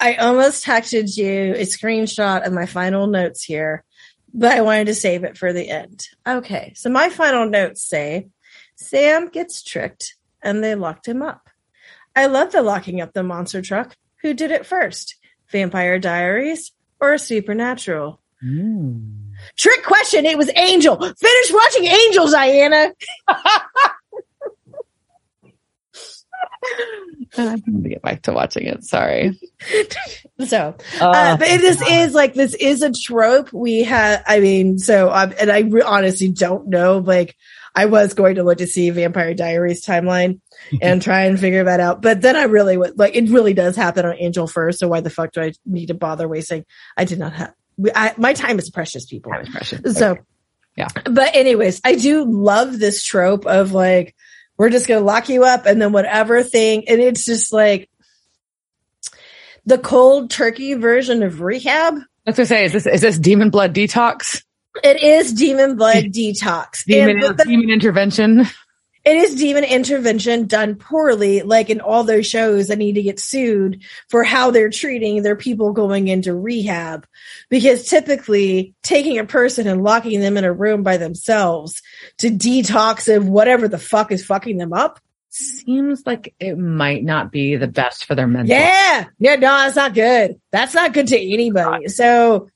I 0.00 0.14
almost 0.14 0.64
texted 0.64 1.16
you 1.16 1.54
a 1.54 1.62
screenshot 1.66 2.46
of 2.46 2.52
my 2.52 2.66
final 2.66 3.06
notes 3.08 3.42
here, 3.42 3.84
but 4.32 4.52
I 4.52 4.60
wanted 4.60 4.86
to 4.86 4.94
save 4.94 5.24
it 5.24 5.36
for 5.36 5.52
the 5.52 5.68
end. 5.68 6.06
Okay, 6.26 6.72
so 6.76 6.90
my 6.90 7.08
final 7.08 7.48
notes 7.48 7.82
say 7.82 8.28
Sam 8.76 9.28
gets 9.28 9.62
tricked 9.62 10.14
and 10.42 10.62
they 10.62 10.74
locked 10.74 11.06
him 11.06 11.22
up. 11.22 11.48
I 12.14 12.26
love 12.26 12.52
the 12.52 12.62
locking 12.62 13.00
up 13.00 13.12
the 13.12 13.22
monster 13.22 13.62
truck. 13.62 13.96
Who 14.22 14.34
did 14.34 14.50
it 14.50 14.66
first? 14.66 15.16
Vampire 15.50 15.98
Diaries 15.98 16.72
or 17.00 17.18
Supernatural? 17.18 18.20
Mm. 18.44 19.34
Trick 19.56 19.84
question. 19.84 20.26
It 20.26 20.38
was 20.38 20.50
Angel. 20.56 20.96
Finish 20.96 21.52
watching 21.52 21.84
Angel, 21.84 22.30
Diana. 22.30 22.92
I 27.36 27.56
need 27.66 27.82
to 27.84 27.88
get 27.88 28.02
back 28.02 28.22
to 28.22 28.32
watching 28.32 28.66
it. 28.66 28.84
Sorry. 28.84 29.38
So 30.46 30.76
Uh, 31.00 31.04
Uh, 31.04 31.36
but 31.36 31.48
this 31.48 31.82
is 31.82 32.14
like 32.14 32.32
this 32.34 32.54
is 32.54 32.82
a 32.82 32.92
trope 32.92 33.52
we 33.52 33.82
have. 33.82 34.22
I 34.24 34.38
mean, 34.38 34.78
so 34.78 35.10
um, 35.10 35.34
and 35.40 35.50
I 35.50 35.60
re- 35.60 35.82
honestly 35.82 36.28
don't 36.28 36.68
know. 36.68 36.98
Like, 36.98 37.34
I 37.74 37.86
was 37.86 38.14
going 38.14 38.36
to 38.36 38.44
look 38.44 38.58
to 38.58 38.68
see 38.68 38.88
Vampire 38.90 39.34
Diaries 39.34 39.84
timeline 39.84 40.40
and 40.80 41.02
try 41.02 41.24
and 41.24 41.40
figure 41.40 41.64
that 41.64 41.80
out, 41.80 42.02
but 42.02 42.20
then 42.20 42.36
I 42.36 42.44
really 42.44 42.76
would 42.76 42.96
like 43.00 43.16
it. 43.16 43.28
Really 43.30 43.52
does 43.52 43.74
happen 43.74 44.06
on 44.06 44.14
Angel 44.16 44.46
first. 44.46 44.78
So 44.78 44.86
why 44.86 45.00
the 45.00 45.10
fuck 45.10 45.32
do 45.32 45.40
I 45.42 45.52
need 45.66 45.86
to 45.86 45.94
bother 45.94 46.28
wasting? 46.28 46.64
I 46.96 47.04
did 47.04 47.18
not 47.18 47.32
have. 47.32 47.52
I, 47.96 48.14
my 48.16 48.32
time 48.34 48.60
is 48.60 48.70
precious, 48.70 49.06
people. 49.06 49.32
Time 49.32 49.42
is 49.42 49.48
precious. 49.48 49.96
So, 49.98 50.12
Okay. 50.12 50.20
Yeah. 50.76 50.88
But 51.04 51.34
anyways, 51.34 51.80
I 51.82 51.96
do 51.96 52.24
love 52.24 52.78
this 52.78 53.02
trope 53.02 53.44
of 53.44 53.72
like 53.72 54.14
we're 54.58 54.70
just 54.70 54.86
gonna 54.88 55.04
lock 55.04 55.28
you 55.28 55.44
up 55.44 55.64
and 55.66 55.80
then 55.80 55.92
whatever 55.92 56.42
thing, 56.42 56.88
and 56.88 57.00
it's 57.00 57.24
just 57.24 57.52
like 57.52 57.88
the 59.64 59.78
cold 59.78 60.30
turkey 60.30 60.74
version 60.74 61.22
of 61.22 61.40
rehab. 61.40 61.94
I 61.94 62.30
was 62.30 62.36
gonna 62.36 62.46
say, 62.46 62.64
is 62.64 62.72
this 62.72 62.86
is 62.86 63.00
this 63.00 63.18
demon 63.18 63.50
blood 63.50 63.74
detox? 63.74 64.42
It 64.84 65.02
is 65.02 65.32
demon 65.32 65.76
blood 65.76 66.04
detox. 66.06 66.84
Demon, 66.84 67.22
And- 67.24 67.36
demon 67.38 67.70
intervention. 67.70 68.46
It 69.08 69.16
is 69.16 69.34
demon 69.34 69.64
intervention 69.64 70.46
done 70.46 70.74
poorly, 70.76 71.42
like 71.42 71.70
in 71.70 71.80
all 71.80 72.04
those 72.04 72.26
shows 72.26 72.68
that 72.68 72.78
need 72.78 72.94
to 72.94 73.02
get 73.02 73.18
sued 73.18 73.82
for 74.08 74.22
how 74.22 74.50
they're 74.50 74.70
treating 74.70 75.22
their 75.22 75.36
people 75.36 75.72
going 75.72 76.08
into 76.08 76.34
rehab. 76.34 77.06
Because 77.48 77.88
typically 77.88 78.74
taking 78.82 79.18
a 79.18 79.24
person 79.24 79.66
and 79.66 79.82
locking 79.82 80.20
them 80.20 80.36
in 80.36 80.44
a 80.44 80.52
room 80.52 80.82
by 80.82 80.98
themselves 80.98 81.82
to 82.18 82.28
detox 82.28 83.14
of 83.14 83.28
whatever 83.28 83.66
the 83.68 83.78
fuck 83.78 84.12
is 84.12 84.24
fucking 84.24 84.58
them 84.58 84.72
up. 84.72 85.00
Seems 85.30 86.04
like 86.06 86.34
it 86.38 86.58
might 86.58 87.04
not 87.04 87.32
be 87.32 87.56
the 87.56 87.66
best 87.66 88.04
for 88.04 88.14
their 88.14 88.26
mental. 88.26 88.54
Yeah. 88.54 89.06
Yeah, 89.18 89.34
no, 89.36 89.40
that's 89.40 89.76
not 89.76 89.94
good. 89.94 90.40
That's 90.50 90.74
not 90.74 90.92
good 90.92 91.08
to 91.08 91.18
anybody. 91.18 91.88
So 91.88 92.50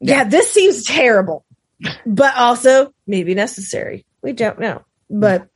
yeah, 0.00 0.24
this 0.24 0.50
seems 0.50 0.84
terrible, 0.84 1.44
but 2.04 2.36
also 2.36 2.92
maybe 3.06 3.34
necessary. 3.34 4.04
We 4.22 4.32
don't 4.32 4.58
know. 4.58 4.84
But 5.10 5.48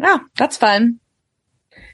Yeah, 0.00 0.18
that's 0.36 0.56
fun. 0.56 0.98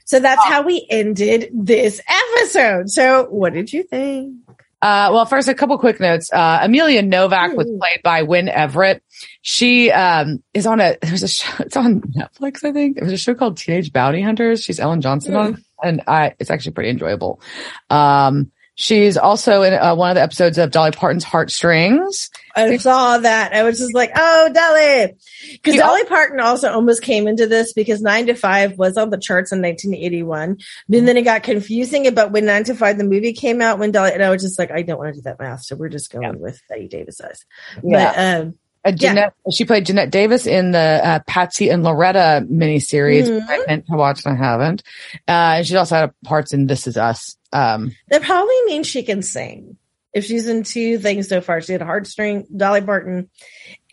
so 0.05 0.19
that's 0.19 0.43
how 0.45 0.63
we 0.63 0.85
ended 0.89 1.49
this 1.53 2.01
episode. 2.07 2.89
So 2.89 3.25
what 3.29 3.53
did 3.53 3.71
you 3.71 3.83
think? 3.83 4.35
Uh, 4.81 5.09
well, 5.11 5.25
first, 5.25 5.49
a 5.49 5.53
couple 5.53 5.77
quick 5.77 5.99
notes. 5.99 6.31
Uh, 6.31 6.59
Amelia 6.61 7.01
Novak 7.01 7.53
was 7.55 7.67
Mm. 7.67 7.79
played 7.79 7.99
by 8.01 8.23
Wynn 8.23 8.47
Everett. 8.47 9.03
She, 9.41 9.91
um, 9.91 10.41
is 10.53 10.65
on 10.65 10.79
a, 10.79 10.95
there's 11.01 11.21
a 11.21 11.27
show, 11.27 11.51
it's 11.63 11.75
on 11.75 11.99
Netflix, 12.01 12.63
I 12.63 12.71
think. 12.71 12.97
There's 12.97 13.11
a 13.11 13.17
show 13.17 13.35
called 13.35 13.57
Teenage 13.57 13.91
Bounty 13.91 14.21
Hunters. 14.21 14.63
She's 14.63 14.79
Ellen 14.79 15.01
Johnson 15.01 15.35
on, 15.35 15.63
and 15.83 16.01
I, 16.07 16.33
it's 16.39 16.49
actually 16.49 16.71
pretty 16.71 16.91
enjoyable. 16.91 17.41
Um, 17.89 18.51
she's 18.75 19.17
also 19.17 19.63
in 19.63 19.73
uh, 19.73 19.95
one 19.95 20.11
of 20.11 20.15
the 20.15 20.21
episodes 20.21 20.57
of 20.57 20.71
Dolly 20.71 20.91
Parton's 20.91 21.25
Heartstrings. 21.25 22.29
I 22.55 22.77
saw 22.77 23.17
that. 23.19 23.53
I 23.53 23.63
was 23.63 23.79
just 23.79 23.93
like, 23.93 24.11
oh, 24.15 24.49
Dolly. 24.53 25.15
Because 25.53 25.75
Dolly 25.75 26.03
Parton 26.05 26.39
also 26.39 26.71
almost 26.71 27.01
came 27.01 27.27
into 27.27 27.47
this 27.47 27.73
because 27.73 28.01
9 28.01 28.27
to 28.27 28.33
5 28.35 28.77
was 28.77 28.97
on 28.97 29.09
the 29.09 29.17
charts 29.17 29.51
in 29.51 29.61
1981. 29.61 30.57
And 30.91 31.07
then 31.07 31.17
it 31.17 31.23
got 31.23 31.43
confusing 31.43 32.07
about 32.07 32.31
when 32.31 32.45
9 32.45 32.63
to 32.65 32.75
5, 32.75 32.97
the 32.97 33.03
movie 33.03 33.33
came 33.33 33.61
out, 33.61 33.79
when 33.79 33.91
Dolly, 33.91 34.13
and 34.13 34.23
I 34.23 34.29
was 34.29 34.41
just 34.41 34.57
like, 34.59 34.71
I 34.71 34.81
don't 34.81 34.97
want 34.97 35.13
to 35.13 35.19
do 35.19 35.23
that 35.23 35.39
math. 35.39 35.63
So 35.63 35.75
we're 35.75 35.89
just 35.89 36.11
going 36.11 36.23
Yeah. 36.23 36.31
with 36.31 36.61
Bette 36.69 36.87
Davis 36.87 37.21
eyes. 37.21 37.45
Yeah. 37.83 38.13
But, 38.13 38.19
um, 38.45 38.55
Uh, 38.85 38.91
Jeanette, 38.93 39.33
she 39.51 39.65
played 39.65 39.85
Jeanette 39.85 40.09
Davis 40.09 40.47
in 40.47 40.71
the 40.71 40.79
uh, 41.03 41.19
Patsy 41.27 41.67
and 41.69 41.83
Loretta 41.83 42.45
miniseries. 42.49 43.25
Mhm. 43.27 43.35
which 43.35 43.43
I 43.49 43.65
meant 43.67 43.85
to 43.87 43.97
watch 43.97 44.25
and 44.25 44.33
I 44.33 44.37
haven't. 44.37 44.83
Uh, 45.27 45.57
and 45.57 45.67
she 45.67 45.75
also 45.75 45.95
had 45.95 46.11
parts 46.23 46.53
in 46.53 46.65
This 46.67 46.87
Is 46.87 46.95
Us. 46.95 47.35
Um, 47.51 47.93
that 48.09 48.21
probably 48.21 48.55
means 48.67 48.87
she 48.87 49.03
can 49.03 49.21
sing. 49.21 49.75
If 50.13 50.25
she's 50.25 50.47
in 50.47 50.63
two 50.63 50.97
things 50.97 51.27
so 51.27 51.39
far, 51.41 51.61
she 51.61 51.73
did 51.73 51.81
Heartstring, 51.81 52.45
Dolly 52.55 52.81
Parton, 52.81 53.29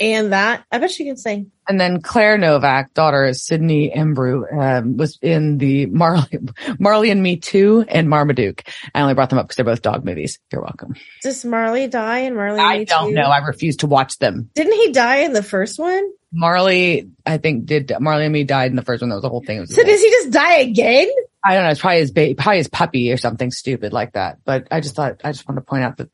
and 0.01 0.32
that, 0.32 0.64
I 0.72 0.78
bet 0.78 0.90
she 0.90 1.05
can 1.05 1.16
sing. 1.18 1.51
and 1.68 1.78
then 1.80 2.01
Claire 2.01 2.38
Novak, 2.38 2.94
daughter 2.94 3.24
of 3.24 3.36
Sydney 3.36 3.93
Imbeau, 3.94 4.44
um, 4.51 4.97
was 4.97 5.18
in 5.20 5.59
the 5.59 5.86
Marley, 5.86 6.38
Marley 6.78 7.10
and 7.10 7.22
Me 7.22 7.36
2 7.36 7.84
and 7.88 8.09
Marmaduke. 8.09 8.62
I 8.94 9.02
only 9.02 9.12
brought 9.14 9.28
them 9.30 9.38
up 9.38 9.47
because 9.47 9.56
they're 9.56 9.64
both 9.64 9.82
dog 9.82 10.05
movies. 10.06 10.38
You're 10.51 10.62
welcome. 10.62 10.94
Does 11.22 11.44
Marley 11.44 11.86
die 11.86 12.20
in 12.20 12.34
Marley? 12.34 12.60
I 12.60 12.78
Me 12.78 12.84
don't 12.86 13.09
Too? 13.10 13.14
know. 13.14 13.26
I 13.28 13.38
refuse 13.38 13.76
to 13.78 13.86
watch 13.86 14.18
them. 14.18 14.48
Didn't 14.55 14.72
he 14.74 14.93
die 14.93 15.18
in 15.18 15.32
the 15.34 15.43
first 15.43 15.78
one? 15.78 16.10
Marley, 16.36 17.08
I 17.24 17.38
think 17.38 17.66
did 17.66 17.90
Marley 17.98 18.24
and 18.24 18.32
Me 18.32 18.44
died 18.44 18.70
in 18.70 18.76
the 18.76 18.82
first 18.82 19.02
one. 19.02 19.08
That 19.08 19.16
was 19.16 19.22
the 19.22 19.30
whole 19.30 19.42
thing. 19.42 19.64
So 19.66 19.82
does 19.82 20.02
he 20.02 20.10
just 20.10 20.30
die 20.30 20.58
again? 20.58 21.08
I 21.42 21.54
don't 21.54 21.64
know. 21.64 21.70
It's 21.70 21.80
probably 21.80 22.00
his 22.00 22.10
baby, 22.10 22.34
probably 22.34 22.58
his 22.58 22.68
puppy 22.68 23.12
or 23.12 23.16
something 23.16 23.50
stupid 23.50 23.92
like 23.92 24.12
that. 24.12 24.38
But 24.44 24.68
I 24.70 24.80
just 24.80 24.94
thought, 24.94 25.22
I 25.24 25.32
just 25.32 25.48
want 25.48 25.56
to 25.56 25.62
point 25.62 25.84
out 25.84 25.96
that 25.96 26.10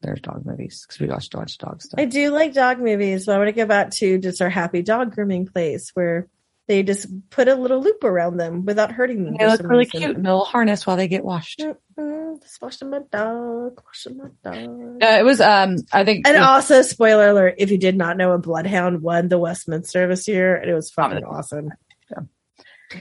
there's 0.00 0.20
dog 0.20 0.46
movies 0.46 0.84
because 0.86 1.00
we 1.00 1.08
watched 1.08 1.34
watch 1.34 1.58
dog 1.58 1.82
stuff. 1.82 2.00
I 2.00 2.06
do 2.06 2.30
like 2.30 2.54
dog 2.54 2.78
movies, 2.78 3.26
but 3.26 3.34
I 3.34 3.38
want 3.38 3.48
to 3.48 3.52
go 3.52 3.66
back 3.66 3.90
to 3.92 4.18
just 4.18 4.40
our 4.40 4.50
happy 4.50 4.82
dog 4.82 5.14
grooming 5.14 5.46
place 5.46 5.90
where 5.94 6.28
they 6.68 6.82
just 6.82 7.06
put 7.30 7.48
a 7.48 7.54
little 7.54 7.82
loop 7.82 8.04
around 8.04 8.36
them 8.36 8.64
without 8.64 8.92
hurting 8.92 9.24
them. 9.24 9.36
They 9.38 9.46
look 9.46 9.62
really 9.62 9.78
reason. 9.86 10.00
cute 10.00 10.16
in 10.16 10.26
a 10.26 10.28
little 10.30 10.44
harness 10.44 10.86
while 10.86 10.96
they 10.98 11.08
get 11.08 11.24
washed. 11.24 11.60
Mm-mm, 11.60 12.40
Just 12.42 12.60
washing 12.62 12.90
my 12.90 13.00
dog, 13.10 13.80
washing 13.84 14.18
my 14.18 14.28
dog. 14.44 15.02
Uh, 15.02 15.18
it 15.18 15.24
was, 15.24 15.40
um, 15.40 15.76
I 15.92 16.04
think, 16.04 16.26
And 16.28 16.36
it 16.36 16.42
also, 16.42 16.82
spoiler 16.82 17.30
alert: 17.30 17.54
if 17.58 17.70
you 17.70 17.78
did 17.78 17.96
not 17.96 18.16
know, 18.16 18.32
a 18.32 18.38
bloodhound 18.38 19.02
won 19.02 19.28
the 19.28 19.38
Westminster 19.38 20.06
this 20.06 20.28
year, 20.28 20.54
and 20.56 20.70
it 20.70 20.74
was 20.74 20.90
fucking 20.90 21.24
awesome. 21.24 21.70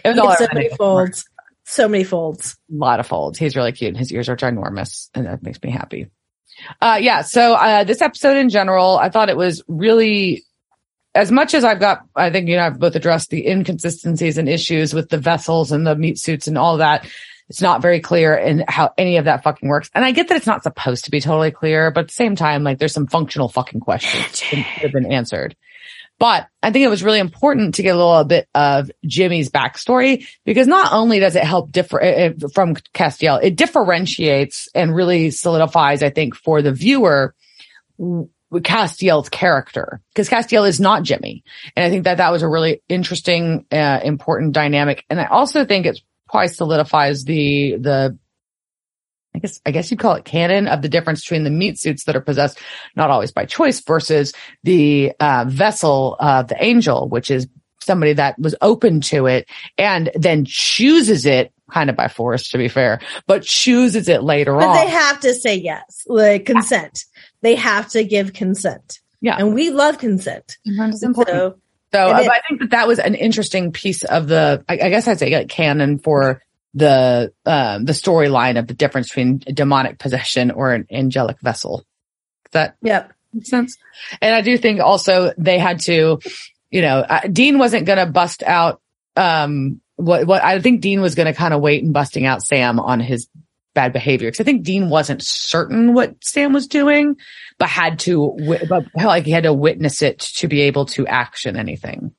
it 0.03 0.07
was 0.09 0.17
all 0.17 0.35
so 0.35 0.47
many 0.53 0.69
folds, 0.69 1.25
so 1.65 1.87
many 1.87 2.03
folds. 2.03 2.57
a 2.71 2.75
lot 2.75 2.99
of 2.99 3.07
folds. 3.07 3.37
He's 3.37 3.55
really 3.55 3.73
cute. 3.73 3.89
and 3.89 3.97
His 3.97 4.11
ears 4.11 4.29
are 4.29 4.37
ginormous 4.37 5.09
and 5.13 5.25
that 5.25 5.43
makes 5.43 5.61
me 5.61 5.69
happy. 5.71 6.07
Uh, 6.81 6.97
yeah. 6.99 7.21
So, 7.21 7.53
uh, 7.53 7.83
this 7.83 8.01
episode 8.01 8.37
in 8.37 8.49
general, 8.49 8.97
I 8.97 9.09
thought 9.09 9.29
it 9.29 9.37
was 9.37 9.61
really, 9.67 10.43
as 11.17 11.31
much 11.31 11.55
as 11.55 11.63
I've 11.63 11.79
got, 11.79 12.05
I 12.15 12.29
think, 12.29 12.47
you 12.47 12.55
know, 12.55 12.65
I've 12.67 12.79
both 12.79 12.95
addressed 12.95 13.31
the 13.31 13.47
inconsistencies 13.47 14.37
and 14.37 14.47
issues 14.47 14.93
with 14.93 15.09
the 15.09 15.17
vessels 15.17 15.71
and 15.71 15.85
the 15.85 15.95
meat 15.95 16.19
suits 16.19 16.47
and 16.47 16.57
all 16.57 16.77
that. 16.77 17.07
It's 17.49 17.61
not 17.61 17.81
very 17.81 18.01
clear 18.01 18.35
in 18.35 18.63
how 18.67 18.93
any 18.97 19.17
of 19.17 19.25
that 19.25 19.41
fucking 19.41 19.67
works. 19.67 19.89
And 19.95 20.05
I 20.05 20.11
get 20.11 20.27
that 20.27 20.37
it's 20.37 20.45
not 20.45 20.61
supposed 20.61 21.05
to 21.05 21.11
be 21.11 21.19
totally 21.19 21.49
clear, 21.49 21.89
but 21.89 22.01
at 22.01 22.07
the 22.09 22.13
same 22.13 22.35
time, 22.35 22.63
like 22.63 22.77
there's 22.77 22.93
some 22.93 23.07
functional 23.07 23.49
fucking 23.49 23.79
questions 23.79 24.41
that 24.51 24.57
have 24.57 24.91
been 24.91 25.11
answered. 25.11 25.55
But 26.19 26.47
I 26.61 26.71
think 26.71 26.83
it 26.83 26.89
was 26.89 27.03
really 27.03 27.19
important 27.19 27.75
to 27.75 27.83
get 27.83 27.95
a 27.95 27.97
little 27.97 28.23
bit 28.23 28.47
of 28.53 28.91
Jimmy's 29.05 29.49
backstory 29.49 30.27
because 30.45 30.67
not 30.67 30.93
only 30.93 31.19
does 31.19 31.35
it 31.35 31.43
help 31.43 31.71
differ 31.71 32.01
uh, 32.01 32.29
uh, 32.29 32.47
from 32.53 32.75
Castiel, 32.93 33.39
it 33.41 33.55
differentiates 33.55 34.67
and 34.75 34.95
really 34.95 35.31
solidifies, 35.31 36.03
I 36.03 36.09
think, 36.09 36.35
for 36.35 36.61
the 36.61 36.73
viewer, 36.73 37.33
Castiel's 38.53 39.29
character 39.29 40.01
because 40.13 40.29
Castiel 40.29 40.67
is 40.67 40.79
not 40.79 41.03
Jimmy. 41.03 41.43
And 41.75 41.85
I 41.85 41.89
think 41.89 42.05
that 42.05 42.17
that 42.17 42.31
was 42.31 42.43
a 42.43 42.47
really 42.47 42.81
interesting, 42.87 43.65
uh, 43.71 43.99
important 44.03 44.53
dynamic. 44.53 45.03
And 45.09 45.19
I 45.19 45.25
also 45.25 45.65
think 45.65 45.85
it 45.85 45.99
probably 46.29 46.49
solidifies 46.49 47.23
the, 47.23 47.77
the, 47.77 48.17
I 49.35 49.39
guess, 49.39 49.59
I 49.65 49.71
guess 49.71 49.91
you'd 49.91 49.99
call 49.99 50.15
it 50.15 50.25
canon 50.25 50.67
of 50.67 50.81
the 50.81 50.89
difference 50.89 51.21
between 51.21 51.43
the 51.43 51.49
meat 51.49 51.77
suits 51.77 52.05
that 52.05 52.15
are 52.15 52.21
possessed 52.21 52.59
not 52.95 53.09
always 53.09 53.31
by 53.31 53.45
choice 53.45 53.81
versus 53.81 54.33
the, 54.63 55.13
uh, 55.19 55.45
vessel 55.47 56.15
of 56.19 56.47
the 56.47 56.63
angel, 56.63 57.09
which 57.09 57.29
is 57.29 57.47
somebody 57.81 58.13
that 58.13 58.37
was 58.39 58.55
open 58.61 59.01
to 59.01 59.25
it 59.27 59.49
and 59.77 60.11
then 60.15 60.45
chooses 60.45 61.25
it 61.25 61.51
kind 61.71 61.89
of 61.89 61.95
by 61.95 62.07
force 62.07 62.49
to 62.49 62.57
be 62.57 62.67
fair, 62.67 62.99
but 63.25 63.43
chooses 63.43 64.07
it 64.07 64.23
later 64.23 64.55
on. 64.55 64.61
but 64.61 64.67
on. 64.69 64.75
they 64.75 64.89
have 64.89 65.19
to 65.21 65.33
say 65.33 65.55
yes, 65.55 66.03
like 66.07 66.45
consent. 66.45 67.05
They 67.41 67.55
have 67.55 67.89
to 67.89 68.03
give 68.03 68.33
consent. 68.33 68.99
Yeah. 69.21 69.37
And 69.37 69.53
we 69.53 69.69
love 69.69 69.97
consent. 69.97 70.57
So, 70.65 71.07
important. 71.07 71.55
So 71.93 72.09
And 72.09 72.19
uh, 72.19 72.21
it- 72.21 72.29
I 72.29 72.41
think 72.47 72.61
that 72.61 72.71
that 72.71 72.87
was 72.87 72.99
an 72.99 73.15
interesting 73.15 73.71
piece 73.71 74.03
of 74.03 74.27
the, 74.27 74.63
I, 74.67 74.73
I 74.73 74.89
guess 74.89 75.07
I'd 75.07 75.19
say 75.19 75.35
like 75.35 75.49
canon 75.49 75.99
for 75.99 76.41
the, 76.73 77.33
um, 77.45 77.85
the 77.85 77.93
storyline 77.93 78.59
of 78.59 78.67
the 78.67 78.73
difference 78.73 79.09
between 79.09 79.39
demonic 79.39 79.97
possession 79.97 80.51
or 80.51 80.73
an 80.73 80.85
angelic 80.91 81.39
vessel. 81.41 81.85
Does 82.45 82.51
that 82.51 82.75
yep. 82.81 83.13
make 83.33 83.47
sense? 83.47 83.77
And 84.21 84.35
I 84.35 84.41
do 84.41 84.57
think 84.57 84.79
also 84.79 85.33
they 85.37 85.57
had 85.59 85.79
to, 85.81 86.19
you 86.69 86.81
know, 86.81 86.99
uh, 86.99 87.21
Dean 87.21 87.57
wasn't 87.57 87.85
going 87.85 87.99
to 87.99 88.11
bust 88.11 88.43
out, 88.43 88.81
um, 89.15 89.81
what, 89.95 90.27
what 90.27 90.43
I 90.43 90.59
think 90.59 90.81
Dean 90.81 91.01
was 91.01 91.15
going 91.15 91.25
to 91.25 91.33
kind 91.33 91.53
of 91.53 91.61
wait 91.61 91.83
and 91.83 91.93
busting 91.93 92.25
out 92.25 92.43
Sam 92.43 92.79
on 92.79 92.99
his 92.99 93.27
bad 93.77 93.93
behavior. 93.93 94.31
Cause 94.31 94.39
I 94.39 94.43
think 94.43 94.63
Dean 94.63 94.89
wasn't 94.89 95.23
certain 95.23 95.93
what 95.93 96.15
Sam 96.23 96.51
was 96.51 96.65
doing, 96.65 97.15
but 97.59 97.69
had 97.69 97.99
to, 97.99 98.35
but 98.67 98.85
like 98.95 99.25
he 99.25 99.29
had 99.31 99.43
to 99.43 99.53
witness 99.53 100.01
it 100.01 100.17
to 100.37 100.47
be 100.47 100.61
able 100.61 100.87
to 100.87 101.05
action 101.05 101.55
anything. 101.55 102.11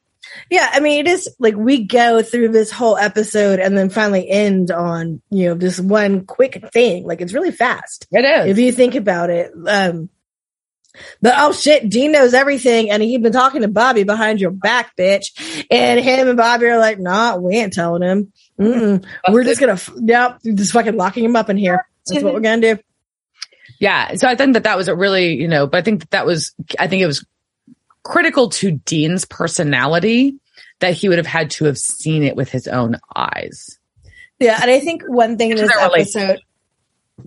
Yeah, 0.51 0.71
I 0.73 0.79
mean, 0.79 1.05
it 1.05 1.11
is 1.11 1.29
like 1.41 1.57
we 1.57 1.85
go 1.85 2.23
through 2.23 2.51
this 2.51 2.71
whole 2.71 2.97
episode 2.97 3.59
and 3.59 3.77
then 3.77 3.91
finally 3.91 4.31
end 4.31 4.71
on, 4.71 5.21
you 5.31 5.49
know, 5.49 5.55
this 5.55 5.81
one 5.81 6.27
quick 6.27 6.63
thing. 6.73 7.05
Like 7.05 7.21
it's 7.21 7.33
really 7.33 7.51
fast. 7.51 8.07
It 8.13 8.25
is. 8.25 8.53
if 8.53 8.59
you 8.59 8.71
think 8.71 8.95
about 8.95 9.31
it. 9.31 9.51
Um, 9.67 10.11
but 11.21 11.35
oh 11.37 11.53
shit, 11.53 11.89
Dean 11.89 12.13
knows 12.13 12.35
everything, 12.35 12.91
and 12.91 13.03
he'd 13.03 13.23
been 13.23 13.33
talking 13.33 13.63
to 13.63 13.69
Bobby 13.69 14.05
behind 14.05 14.41
your 14.41 14.51
back, 14.51 14.97
bitch. 14.97 15.67
And 15.71 16.01
him 16.01 16.29
and 16.29 16.37
Bobby 16.37 16.67
are 16.67 16.79
like, 16.79 16.99
"Nah, 16.99 17.37
we 17.37 17.57
ain't 17.57 17.73
telling 17.73 18.03
him. 18.03 18.33
Mm-mm. 18.59 19.05
We're 19.29 19.45
just 19.45 19.61
gonna, 19.61 19.73
f- 19.73 19.93
yep, 19.97 20.41
just 20.43 20.73
fucking 20.73 20.97
locking 20.97 21.25
him 21.25 21.37
up 21.37 21.51
in 21.51 21.57
here. 21.57 21.87
That's 22.07 22.23
what 22.23 22.35
we're 22.35 22.41
gonna 22.41 22.61
do." 22.61 22.79
Yeah. 23.79 24.15
So 24.15 24.29
I 24.29 24.35
think 24.35 24.55
that 24.55 24.65
that 24.65 24.77
was 24.77 24.89
a 24.89 24.95
really, 24.95 25.35
you 25.35 25.49
know, 25.49 25.67
but 25.67 25.79
I 25.79 25.83
think 25.83 26.01
that 26.01 26.11
that 26.11 26.27
was, 26.27 26.53
I 26.79 26.89
think 26.89 27.03
it 27.03 27.07
was 27.07 27.25
critical 28.03 28.49
to 28.49 28.73
Dean's 28.73 29.25
personality 29.25 30.37
that 30.81 30.95
he 30.95 31.09
would 31.09 31.19
have 31.19 31.27
had 31.27 31.51
to 31.51 31.65
have 31.67 31.79
seen 31.79 32.23
it 32.23 32.37
with 32.37 32.51
his 32.51 32.67
own 32.67 32.97
eyes. 33.15 33.79
Yeah, 34.39 34.59
and 34.61 34.71
I 34.71 34.81
think 34.81 35.03
one 35.07 35.37
thing 35.37 35.51
in 35.51 35.57
this 35.57 35.71
episode, 35.79 36.41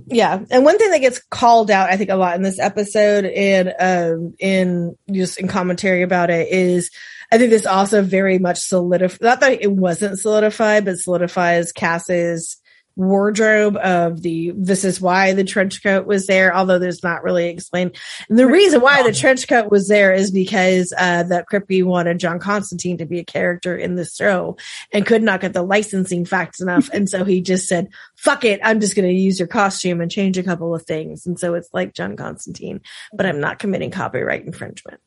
yeah, 0.08 0.40
and 0.50 0.66
one 0.66 0.78
thing 0.78 0.92
that 0.92 1.00
gets 1.00 1.20
called 1.20 1.72
out, 1.72 1.90
I 1.90 1.98
think, 1.98 2.10
a 2.10 2.16
lot 2.16 2.36
in 2.36 2.42
this 2.42 2.60
episode 2.60 3.26
and 3.26 3.74
um, 3.80 4.36
in 4.40 4.98
just 5.12 5.40
in 5.40 5.48
commentary 5.48 6.04
about 6.04 6.30
it 6.30 6.50
is, 6.50 6.92
I 7.32 7.38
think 7.38 7.50
this 7.50 7.66
also 7.66 8.02
very 8.02 8.40
much 8.40 8.60
solidified. 8.60 9.22
Not 9.22 9.40
that 9.42 9.62
it 9.62 9.72
wasn't 9.72 10.20
solidified, 10.20 10.86
but 10.86 10.98
solidifies 10.98 11.72
Cass's 11.72 12.61
wardrobe 12.96 13.78
of 13.78 14.22
the 14.22 14.52
this 14.56 14.84
is 14.84 15.00
why 15.00 15.34
the 15.34 15.44
trench 15.44 15.82
coat 15.82 16.06
was 16.06 16.28
there 16.28 16.56
although 16.56 16.80
there's 16.80 17.04
not 17.04 17.24
really 17.24 17.48
explained. 17.50 17.96
And 18.30 18.38
the 18.38 18.48
reason 18.48 18.82
why 18.82 19.04
the 19.04 19.14
trench 19.14 19.48
coat 19.48 19.72
was 19.72 19.88
there 19.88 20.14
is 20.14 20.32
because 20.32 20.94
uh 20.98 21.24
that 21.24 21.46
Kripke 21.52 21.84
wanted 21.84 22.20
John 22.20 22.40
Constantine 22.40 22.98
to 22.98 23.06
be 23.06 23.20
a 23.20 23.26
character 23.26 23.76
in 23.76 23.96
the 23.96 24.06
show 24.06 24.58
and 24.92 25.06
could 25.06 25.24
not 25.24 25.42
get 25.42 25.54
the 25.54 25.64
licensing 25.64 26.26
facts 26.26 26.62
enough. 26.62 26.90
And 26.94 27.10
so 27.10 27.24
he 27.24 27.42
just 27.42 27.68
said 27.68 27.90
fuck 28.16 28.44
it 28.44 28.60
i'm 28.64 28.80
just 28.80 28.96
going 28.96 29.08
to 29.08 29.14
use 29.14 29.40
your 29.40 29.48
costume 29.48 30.02
and 30.02 30.12
change 30.12 30.38
a 30.38 30.44
couple 30.44 30.76
of 30.76 30.84
things. 30.84 31.26
And 31.26 31.40
so 31.40 31.54
it's 31.54 31.70
like 31.74 31.94
John 31.94 32.16
Constantine 32.16 32.82
but 33.14 33.26
i'm 33.26 33.40
not 33.40 33.60
committing 33.60 33.92
copyright 33.92 34.46
infringement. 34.46 35.00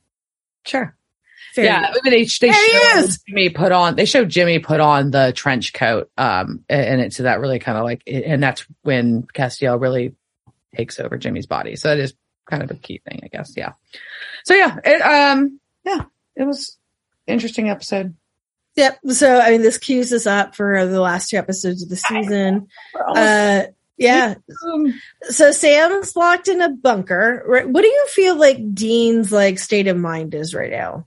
Sure. 0.67 0.97
Fair 1.55 1.65
yeah. 1.67 1.89
use. 1.89 1.89
I 1.89 2.11
mean, 2.11 2.13
they, 2.13 2.25
they 2.25 2.53
There 2.53 3.01
he 3.01 3.07
showed! 3.07 3.17
Jimmy 3.29 3.49
put 3.51 3.71
on, 3.71 3.95
they 3.95 4.07
showed 4.07 4.29
Jimmy 4.29 4.59
put 4.59 4.81
on 4.81 5.13
the 5.13 5.33
trench 5.37 5.73
coat. 5.73 6.11
Um, 6.19 6.65
and 6.69 7.01
it, 7.01 7.13
so 7.13 7.23
that 7.23 7.39
really 7.39 7.61
kind 7.61 7.79
of 7.79 7.85
like, 7.85 8.03
and 8.07 8.43
that's 8.43 8.67
when 8.83 9.23
Castiel 9.35 9.81
really 9.81 10.15
takes 10.75 10.99
over 10.99 11.17
Jimmy's 11.17 11.47
body. 11.47 11.77
So 11.77 11.89
that 11.89 11.99
is 11.99 12.15
kind 12.51 12.63
of 12.65 12.71
a 12.73 12.75
key 12.75 13.01
thing, 13.09 13.21
I 13.23 13.29
guess. 13.29 13.55
Yeah. 13.57 13.75
So 14.45 14.55
yeah, 14.55 14.77
it, 14.85 15.01
um, 15.01 15.61
yeah, 15.85 16.07
it 16.35 16.43
was 16.45 16.77
interesting 17.29 17.71
episode. 17.71 18.15
Yep. 18.75 18.99
So, 19.11 19.39
I 19.39 19.53
mean, 19.53 19.63
this 19.63 19.79
cues 19.79 20.13
us 20.13 20.27
up 20.27 20.57
for 20.57 20.85
the 20.85 21.01
last 21.01 21.29
two 21.29 21.37
episodes 21.37 21.85
of 21.85 21.89
the 21.89 21.97
season. 21.97 22.67
Uh, 22.97 23.63
yeah. 23.97 24.35
Um, 24.67 25.01
So 25.31 25.53
Sam's 25.53 26.17
locked 26.17 26.49
in 26.49 26.61
a 26.61 26.71
bunker. 26.71 27.45
Right? 27.47 27.69
What 27.69 27.83
do 27.83 27.87
you 27.89 28.07
feel 28.09 28.37
like 28.37 28.75
Dean's 28.75 29.31
like 29.31 29.61
state 29.61 29.87
of 29.87 29.97
mind 29.97 30.35
is 30.35 30.53
right 30.53 30.73
now? 30.73 31.07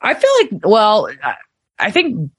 I 0.00 0.14
feel 0.14 0.30
like, 0.42 0.60
well, 0.64 1.08
I- 1.78 1.90
think 1.90 2.30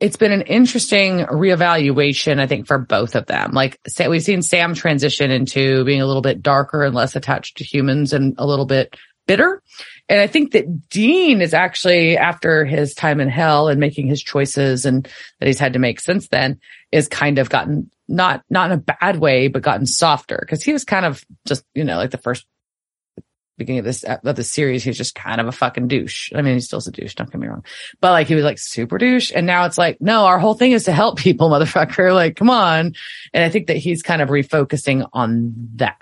it's 0.00 0.16
been 0.16 0.32
an 0.32 0.42
interesting 0.42 1.26
reevaluation, 1.26 2.40
I 2.40 2.46
think, 2.46 2.66
for 2.66 2.78
both 2.78 3.14
of 3.14 3.26
them. 3.26 3.52
Like, 3.52 3.78
we've 4.08 4.22
seen 4.22 4.40
Sam 4.40 4.74
transition 4.74 5.30
into 5.30 5.84
being 5.84 6.00
a 6.00 6.06
little 6.06 6.22
bit 6.22 6.42
darker 6.42 6.84
and 6.84 6.94
less 6.94 7.16
attached 7.16 7.58
to 7.58 7.64
humans 7.64 8.14
and 8.14 8.34
a 8.38 8.46
little 8.46 8.64
bit 8.64 8.96
bitter. 9.26 9.62
And 10.08 10.20
I 10.20 10.26
think 10.26 10.52
that 10.52 10.88
Dean 10.88 11.42
is 11.42 11.52
actually, 11.52 12.16
after 12.16 12.64
his 12.64 12.94
time 12.94 13.20
in 13.20 13.28
hell 13.28 13.68
and 13.68 13.78
making 13.78 14.06
his 14.06 14.22
choices 14.22 14.86
and 14.86 15.06
that 15.38 15.46
he's 15.46 15.60
had 15.60 15.74
to 15.74 15.78
make 15.78 16.00
since 16.00 16.28
then, 16.28 16.60
is 16.90 17.06
kind 17.06 17.38
of 17.38 17.50
gotten 17.50 17.90
not, 18.08 18.42
not 18.50 18.72
in 18.72 18.78
a 18.78 18.82
bad 18.82 19.18
way, 19.18 19.48
but 19.48 19.62
gotten 19.62 19.86
softer. 19.86 20.44
Cause 20.48 20.64
he 20.64 20.72
was 20.72 20.84
kind 20.84 21.04
of 21.04 21.24
just, 21.46 21.62
you 21.74 21.84
know, 21.84 21.96
like 21.96 22.10
the 22.10 22.18
first 22.18 22.44
beginning 23.60 23.80
of 23.80 23.84
this 23.84 24.04
uh, 24.04 24.18
of 24.24 24.36
the 24.36 24.42
series, 24.42 24.82
he 24.82 24.90
was 24.90 24.96
just 24.96 25.14
kind 25.14 25.40
of 25.40 25.46
a 25.46 25.52
fucking 25.52 25.86
douche. 25.86 26.32
I 26.34 26.42
mean, 26.42 26.54
he 26.54 26.60
still's 26.60 26.88
a 26.88 26.90
douche. 26.90 27.14
Don't 27.14 27.30
get 27.30 27.40
me 27.40 27.46
wrong, 27.46 27.64
but 28.00 28.10
like 28.10 28.26
he 28.26 28.34
was 28.34 28.44
like 28.44 28.58
super 28.58 28.98
douche, 28.98 29.30
and 29.34 29.46
now 29.46 29.66
it's 29.66 29.78
like, 29.78 30.00
no, 30.00 30.24
our 30.24 30.38
whole 30.38 30.54
thing 30.54 30.72
is 30.72 30.84
to 30.84 30.92
help 30.92 31.18
people, 31.18 31.48
motherfucker. 31.48 32.12
Like, 32.12 32.36
come 32.36 32.50
on. 32.50 32.94
And 33.32 33.44
I 33.44 33.48
think 33.48 33.68
that 33.68 33.76
he's 33.76 34.02
kind 34.02 34.20
of 34.20 34.28
refocusing 34.28 35.08
on 35.12 35.54
that. 35.76 35.98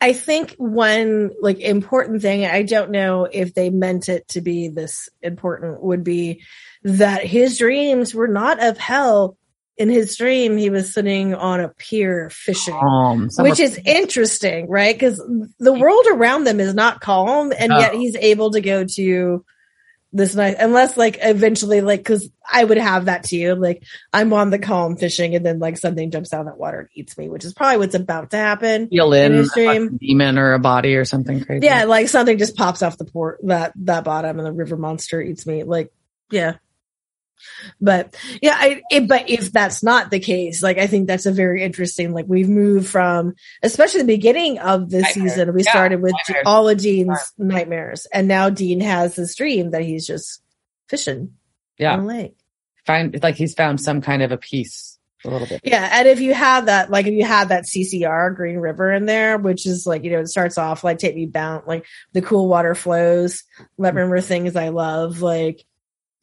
I 0.00 0.12
think 0.12 0.54
one 0.58 1.30
like 1.40 1.60
important 1.60 2.20
thing, 2.20 2.44
I 2.44 2.62
don't 2.62 2.90
know 2.90 3.24
if 3.30 3.54
they 3.54 3.70
meant 3.70 4.08
it 4.08 4.28
to 4.28 4.40
be 4.40 4.68
this 4.68 5.08
important, 5.22 5.82
would 5.82 6.04
be 6.04 6.42
that 6.82 7.24
his 7.24 7.58
dreams 7.58 8.14
were 8.14 8.28
not 8.28 8.62
of 8.62 8.76
hell. 8.76 9.38
In 9.76 9.88
his 9.88 10.16
dream, 10.16 10.56
he 10.56 10.70
was 10.70 10.94
sitting 10.94 11.34
on 11.34 11.60
a 11.60 11.68
pier 11.68 12.30
fishing. 12.30 12.74
Um, 12.74 13.28
which 13.38 13.58
is 13.58 13.78
interesting, 13.84 14.68
right? 14.68 14.94
Because 14.94 15.20
the 15.58 15.72
world 15.72 16.06
around 16.12 16.44
them 16.44 16.60
is 16.60 16.74
not 16.74 17.00
calm, 17.00 17.52
and 17.58 17.70
No. 17.70 17.78
yet 17.80 17.94
he's 17.94 18.14
able 18.14 18.52
to 18.52 18.60
go 18.60 18.84
to 18.84 19.44
this 20.12 20.36
nice. 20.36 20.54
Unless, 20.60 20.96
like, 20.96 21.18
eventually, 21.20 21.80
like, 21.80 21.98
because 21.98 22.30
I 22.48 22.62
would 22.62 22.78
have 22.78 23.06
that 23.06 23.24
too. 23.24 23.56
Like, 23.56 23.82
I'm 24.12 24.32
on 24.32 24.50
the 24.50 24.60
calm 24.60 24.96
fishing, 24.96 25.34
and 25.34 25.44
then 25.44 25.58
like 25.58 25.76
something 25.76 26.08
jumps 26.12 26.32
out 26.32 26.42
of 26.42 26.46
that 26.46 26.56
water 26.58 26.78
and 26.78 26.88
eats 26.94 27.18
me, 27.18 27.28
which 27.28 27.44
is 27.44 27.52
probably 27.52 27.78
what's 27.78 27.96
about 27.96 28.30
to 28.30 28.36
happen. 28.36 28.86
feel 28.90 29.12
in, 29.12 29.34
in 29.34 29.48
dream. 29.52 29.96
demon 30.00 30.38
or 30.38 30.52
a 30.52 30.60
body 30.60 30.94
or 30.94 31.04
something 31.04 31.44
crazy. 31.44 31.66
Yeah, 31.66 31.82
like 31.86 32.06
something 32.06 32.38
just 32.38 32.54
pops 32.56 32.80
off 32.80 32.96
the 32.96 33.06
port 33.06 33.40
that 33.42 33.72
that 33.76 34.04
bottom, 34.04 34.38
and 34.38 34.46
the 34.46 34.52
river 34.52 34.76
monster 34.76 35.20
eats 35.20 35.48
me. 35.48 35.64
Like, 35.64 35.92
yeah. 36.30 36.58
But 37.80 38.16
yeah, 38.40 38.56
I, 38.58 38.82
it, 38.90 39.08
but 39.08 39.28
if 39.28 39.52
that's 39.52 39.82
not 39.82 40.10
the 40.10 40.20
case, 40.20 40.62
like 40.62 40.78
I 40.78 40.86
think 40.86 41.06
that's 41.06 41.26
a 41.26 41.32
very 41.32 41.62
interesting. 41.62 42.12
Like 42.12 42.26
we've 42.28 42.48
moved 42.48 42.88
from, 42.88 43.34
especially 43.62 44.00
the 44.00 44.06
beginning 44.06 44.58
of 44.58 44.90
the 44.90 45.04
season, 45.04 45.52
we 45.54 45.62
Yeah, 45.64 45.70
started 45.70 46.00
with 46.02 46.14
nightmares. 46.28 46.42
all 46.46 46.68
of 46.68 46.78
Dean's 46.78 47.32
nightmares, 47.38 48.06
and 48.12 48.28
now 48.28 48.50
Dean 48.50 48.80
has 48.80 49.16
this 49.16 49.34
dream 49.34 49.70
that 49.70 49.82
he's 49.82 50.06
just 50.06 50.42
fishing 50.88 51.34
yeah. 51.78 51.92
on 51.94 52.00
a 52.00 52.06
lake. 52.06 52.36
Find 52.86 53.22
like 53.22 53.36
he's 53.36 53.54
found 53.54 53.80
some 53.80 54.00
kind 54.00 54.22
of 54.22 54.32
a 54.32 54.36
piece 54.36 54.98
a 55.24 55.30
little 55.30 55.46
bit. 55.46 55.60
Yeah, 55.64 55.88
and 55.90 56.06
if 56.06 56.20
you 56.20 56.34
have 56.34 56.66
that, 56.66 56.90
like 56.90 57.06
if 57.06 57.14
you 57.14 57.24
have 57.24 57.48
that 57.48 57.64
CCR 57.64 58.34
Green 58.34 58.58
River 58.58 58.92
in 58.92 59.06
there, 59.06 59.38
which 59.38 59.66
is 59.66 59.86
like 59.86 60.04
you 60.04 60.10
know 60.10 60.20
it 60.20 60.28
starts 60.28 60.58
off 60.58 60.84
like 60.84 60.98
take 60.98 61.14
me 61.14 61.26
bound, 61.26 61.66
like 61.66 61.86
the 62.12 62.22
cool 62.22 62.48
water 62.48 62.74
flows. 62.74 63.42
Mm-hmm. 63.58 63.64
Let 63.78 63.94
remember 63.94 64.20
things 64.20 64.56
I 64.56 64.68
love, 64.68 65.22
like 65.22 65.64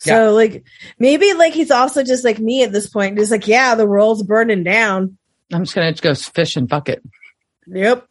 So 0.02 0.14
Yeah. 0.26 0.30
like 0.30 0.64
maybe 0.98 1.32
like 1.34 1.54
he's 1.54 1.70
also 1.70 2.02
just 2.04 2.24
like 2.26 2.40
me 2.40 2.64
at 2.64 2.72
this 2.72 2.90
point, 2.90 3.18
just 3.20 3.30
like, 3.32 3.48
yeah, 3.48 3.76
the 3.76 3.86
world's 3.86 4.24
burning 4.24 4.64
down. 4.64 5.18
I'm 5.54 5.64
just 5.64 5.76
gonna 5.76 5.94
go 5.94 6.16
fish 6.16 6.56
and 6.58 6.68
bucket. 6.68 7.04
Yep. 7.68 8.08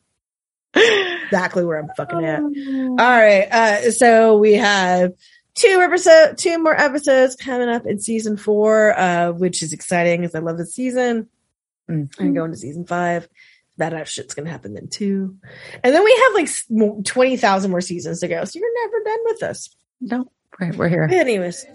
exactly 0.75 1.65
where 1.65 1.79
I'm 1.79 1.89
fucking 1.97 2.25
at. 2.25 2.41
All 2.41 2.97
right. 2.97 3.49
Uh, 3.51 3.91
so 3.91 4.37
we 4.39 4.53
have 4.55 5.13
two 5.55 5.81
episode, 5.83 6.39
two 6.39 6.63
more 6.63 6.81
episodes 6.81 7.35
coming 7.35 7.69
up 7.69 7.87
in 7.87 7.99
season 7.99 8.37
four, 8.37 8.97
uh, 8.97 9.33
which 9.33 9.61
is 9.63 9.73
exciting 9.73 10.21
because 10.21 10.37
I 10.37 10.39
love 10.39 10.59
the 10.59 10.67
season. 10.67 11.29
Mm. 11.91 12.09
And 12.21 12.35
going 12.37 12.53
to 12.53 12.57
season 12.57 12.87
five. 12.87 13.29
That 13.79 14.07
shit's 14.07 14.35
gonna 14.35 14.51
happen 14.51 14.75
then 14.75 14.89
too. 14.89 15.37
And 15.83 15.93
then 15.95 16.05
we 16.05 16.23
have 16.25 16.35
like 16.35 17.05
twenty 17.05 17.37
thousand 17.39 17.71
more 17.73 17.81
seasons 17.81 18.21
to 18.21 18.29
go. 18.29 18.45
So 18.45 18.59
you're 18.61 18.87
never 18.87 19.03
done 19.05 19.19
with 19.25 19.43
us. 19.43 19.75
No, 20.03 20.31
right, 20.61 20.77
we're 20.77 20.89
here. 20.89 21.09
Anyways, 21.11 21.67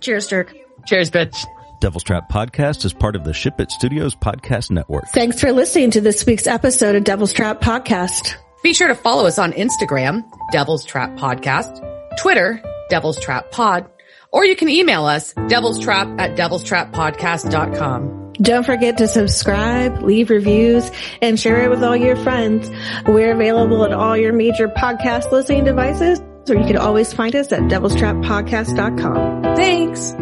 cheers, 0.00 0.26
Dirk. 0.26 0.54
Cheers, 0.86 1.10
bitch. 1.10 1.44
Devil's 1.80 2.02
Trap 2.02 2.28
Podcast 2.28 2.84
is 2.84 2.92
part 2.92 3.14
of 3.14 3.22
the 3.24 3.32
Ship 3.32 3.58
It 3.60 3.70
Studios 3.70 4.16
podcast 4.16 4.70
network. 4.70 5.06
Thanks 5.08 5.40
for 5.40 5.52
listening 5.52 5.92
to 5.92 6.00
this 6.00 6.26
week's 6.26 6.48
episode 6.48 6.96
of 6.96 7.04
Devil's 7.04 7.32
Trap 7.32 7.60
Podcast. 7.60 8.34
Be 8.64 8.74
sure 8.74 8.88
to 8.88 8.96
follow 8.96 9.26
us 9.26 9.38
on 9.38 9.52
Instagram, 9.52 10.24
Devil's 10.50 10.84
Trap 10.84 11.16
Podcast, 11.16 11.80
Twitter, 12.18 12.60
Devil's 12.90 13.20
Trap 13.20 13.52
Pod, 13.52 13.88
or 14.32 14.44
you 14.44 14.56
can 14.56 14.68
email 14.68 15.04
us, 15.04 15.32
Devil's 15.46 15.78
Trap 15.78 16.08
at 16.18 16.36
devilstrappodcast.com. 16.36 18.32
Don't 18.40 18.64
forget 18.64 18.98
to 18.98 19.08
subscribe, 19.08 20.02
leave 20.02 20.30
reviews, 20.30 20.90
and 21.20 21.38
share 21.38 21.62
it 21.62 21.70
with 21.70 21.82
all 21.82 21.96
your 21.96 22.14
friends. 22.16 22.70
We're 23.06 23.32
available 23.32 23.84
at 23.84 23.92
all 23.92 24.16
your 24.16 24.32
major 24.32 24.68
podcast 24.68 25.32
listening 25.32 25.64
devices, 25.64 26.20
or 26.50 26.54
you 26.56 26.64
can 26.66 26.76
always 26.76 27.12
find 27.12 27.34
us 27.36 27.52
at 27.52 27.60
devilstrappodcast.com. 27.62 29.56
Thanks. 29.56 30.12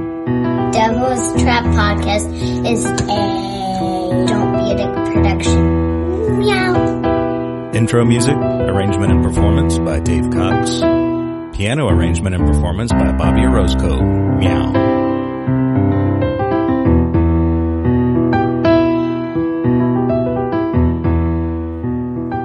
Devil's 0.77 1.43
Trap 1.43 1.65
Podcast 1.65 2.27
is 2.71 2.85
a 2.85 4.27
Don't 4.27 4.53
Be 4.57 4.73
a 4.73 4.77
Dick 4.77 5.13
production. 5.13 6.39
Meow. 6.39 7.73
Intro 7.75 8.05
music, 8.05 8.37
arrangement 8.37 9.13
and 9.13 9.25
performance 9.25 9.79
by 9.79 10.01
Dave 10.01 10.31
Cox. 10.31 10.71
Piano 11.57 11.89
arrangement 11.89 12.35
and 12.35 12.47
performance 12.47 12.93
by 12.93 13.13
Bobby 13.13 13.41
Orozco. 13.43 14.03
Meow. 14.03 14.96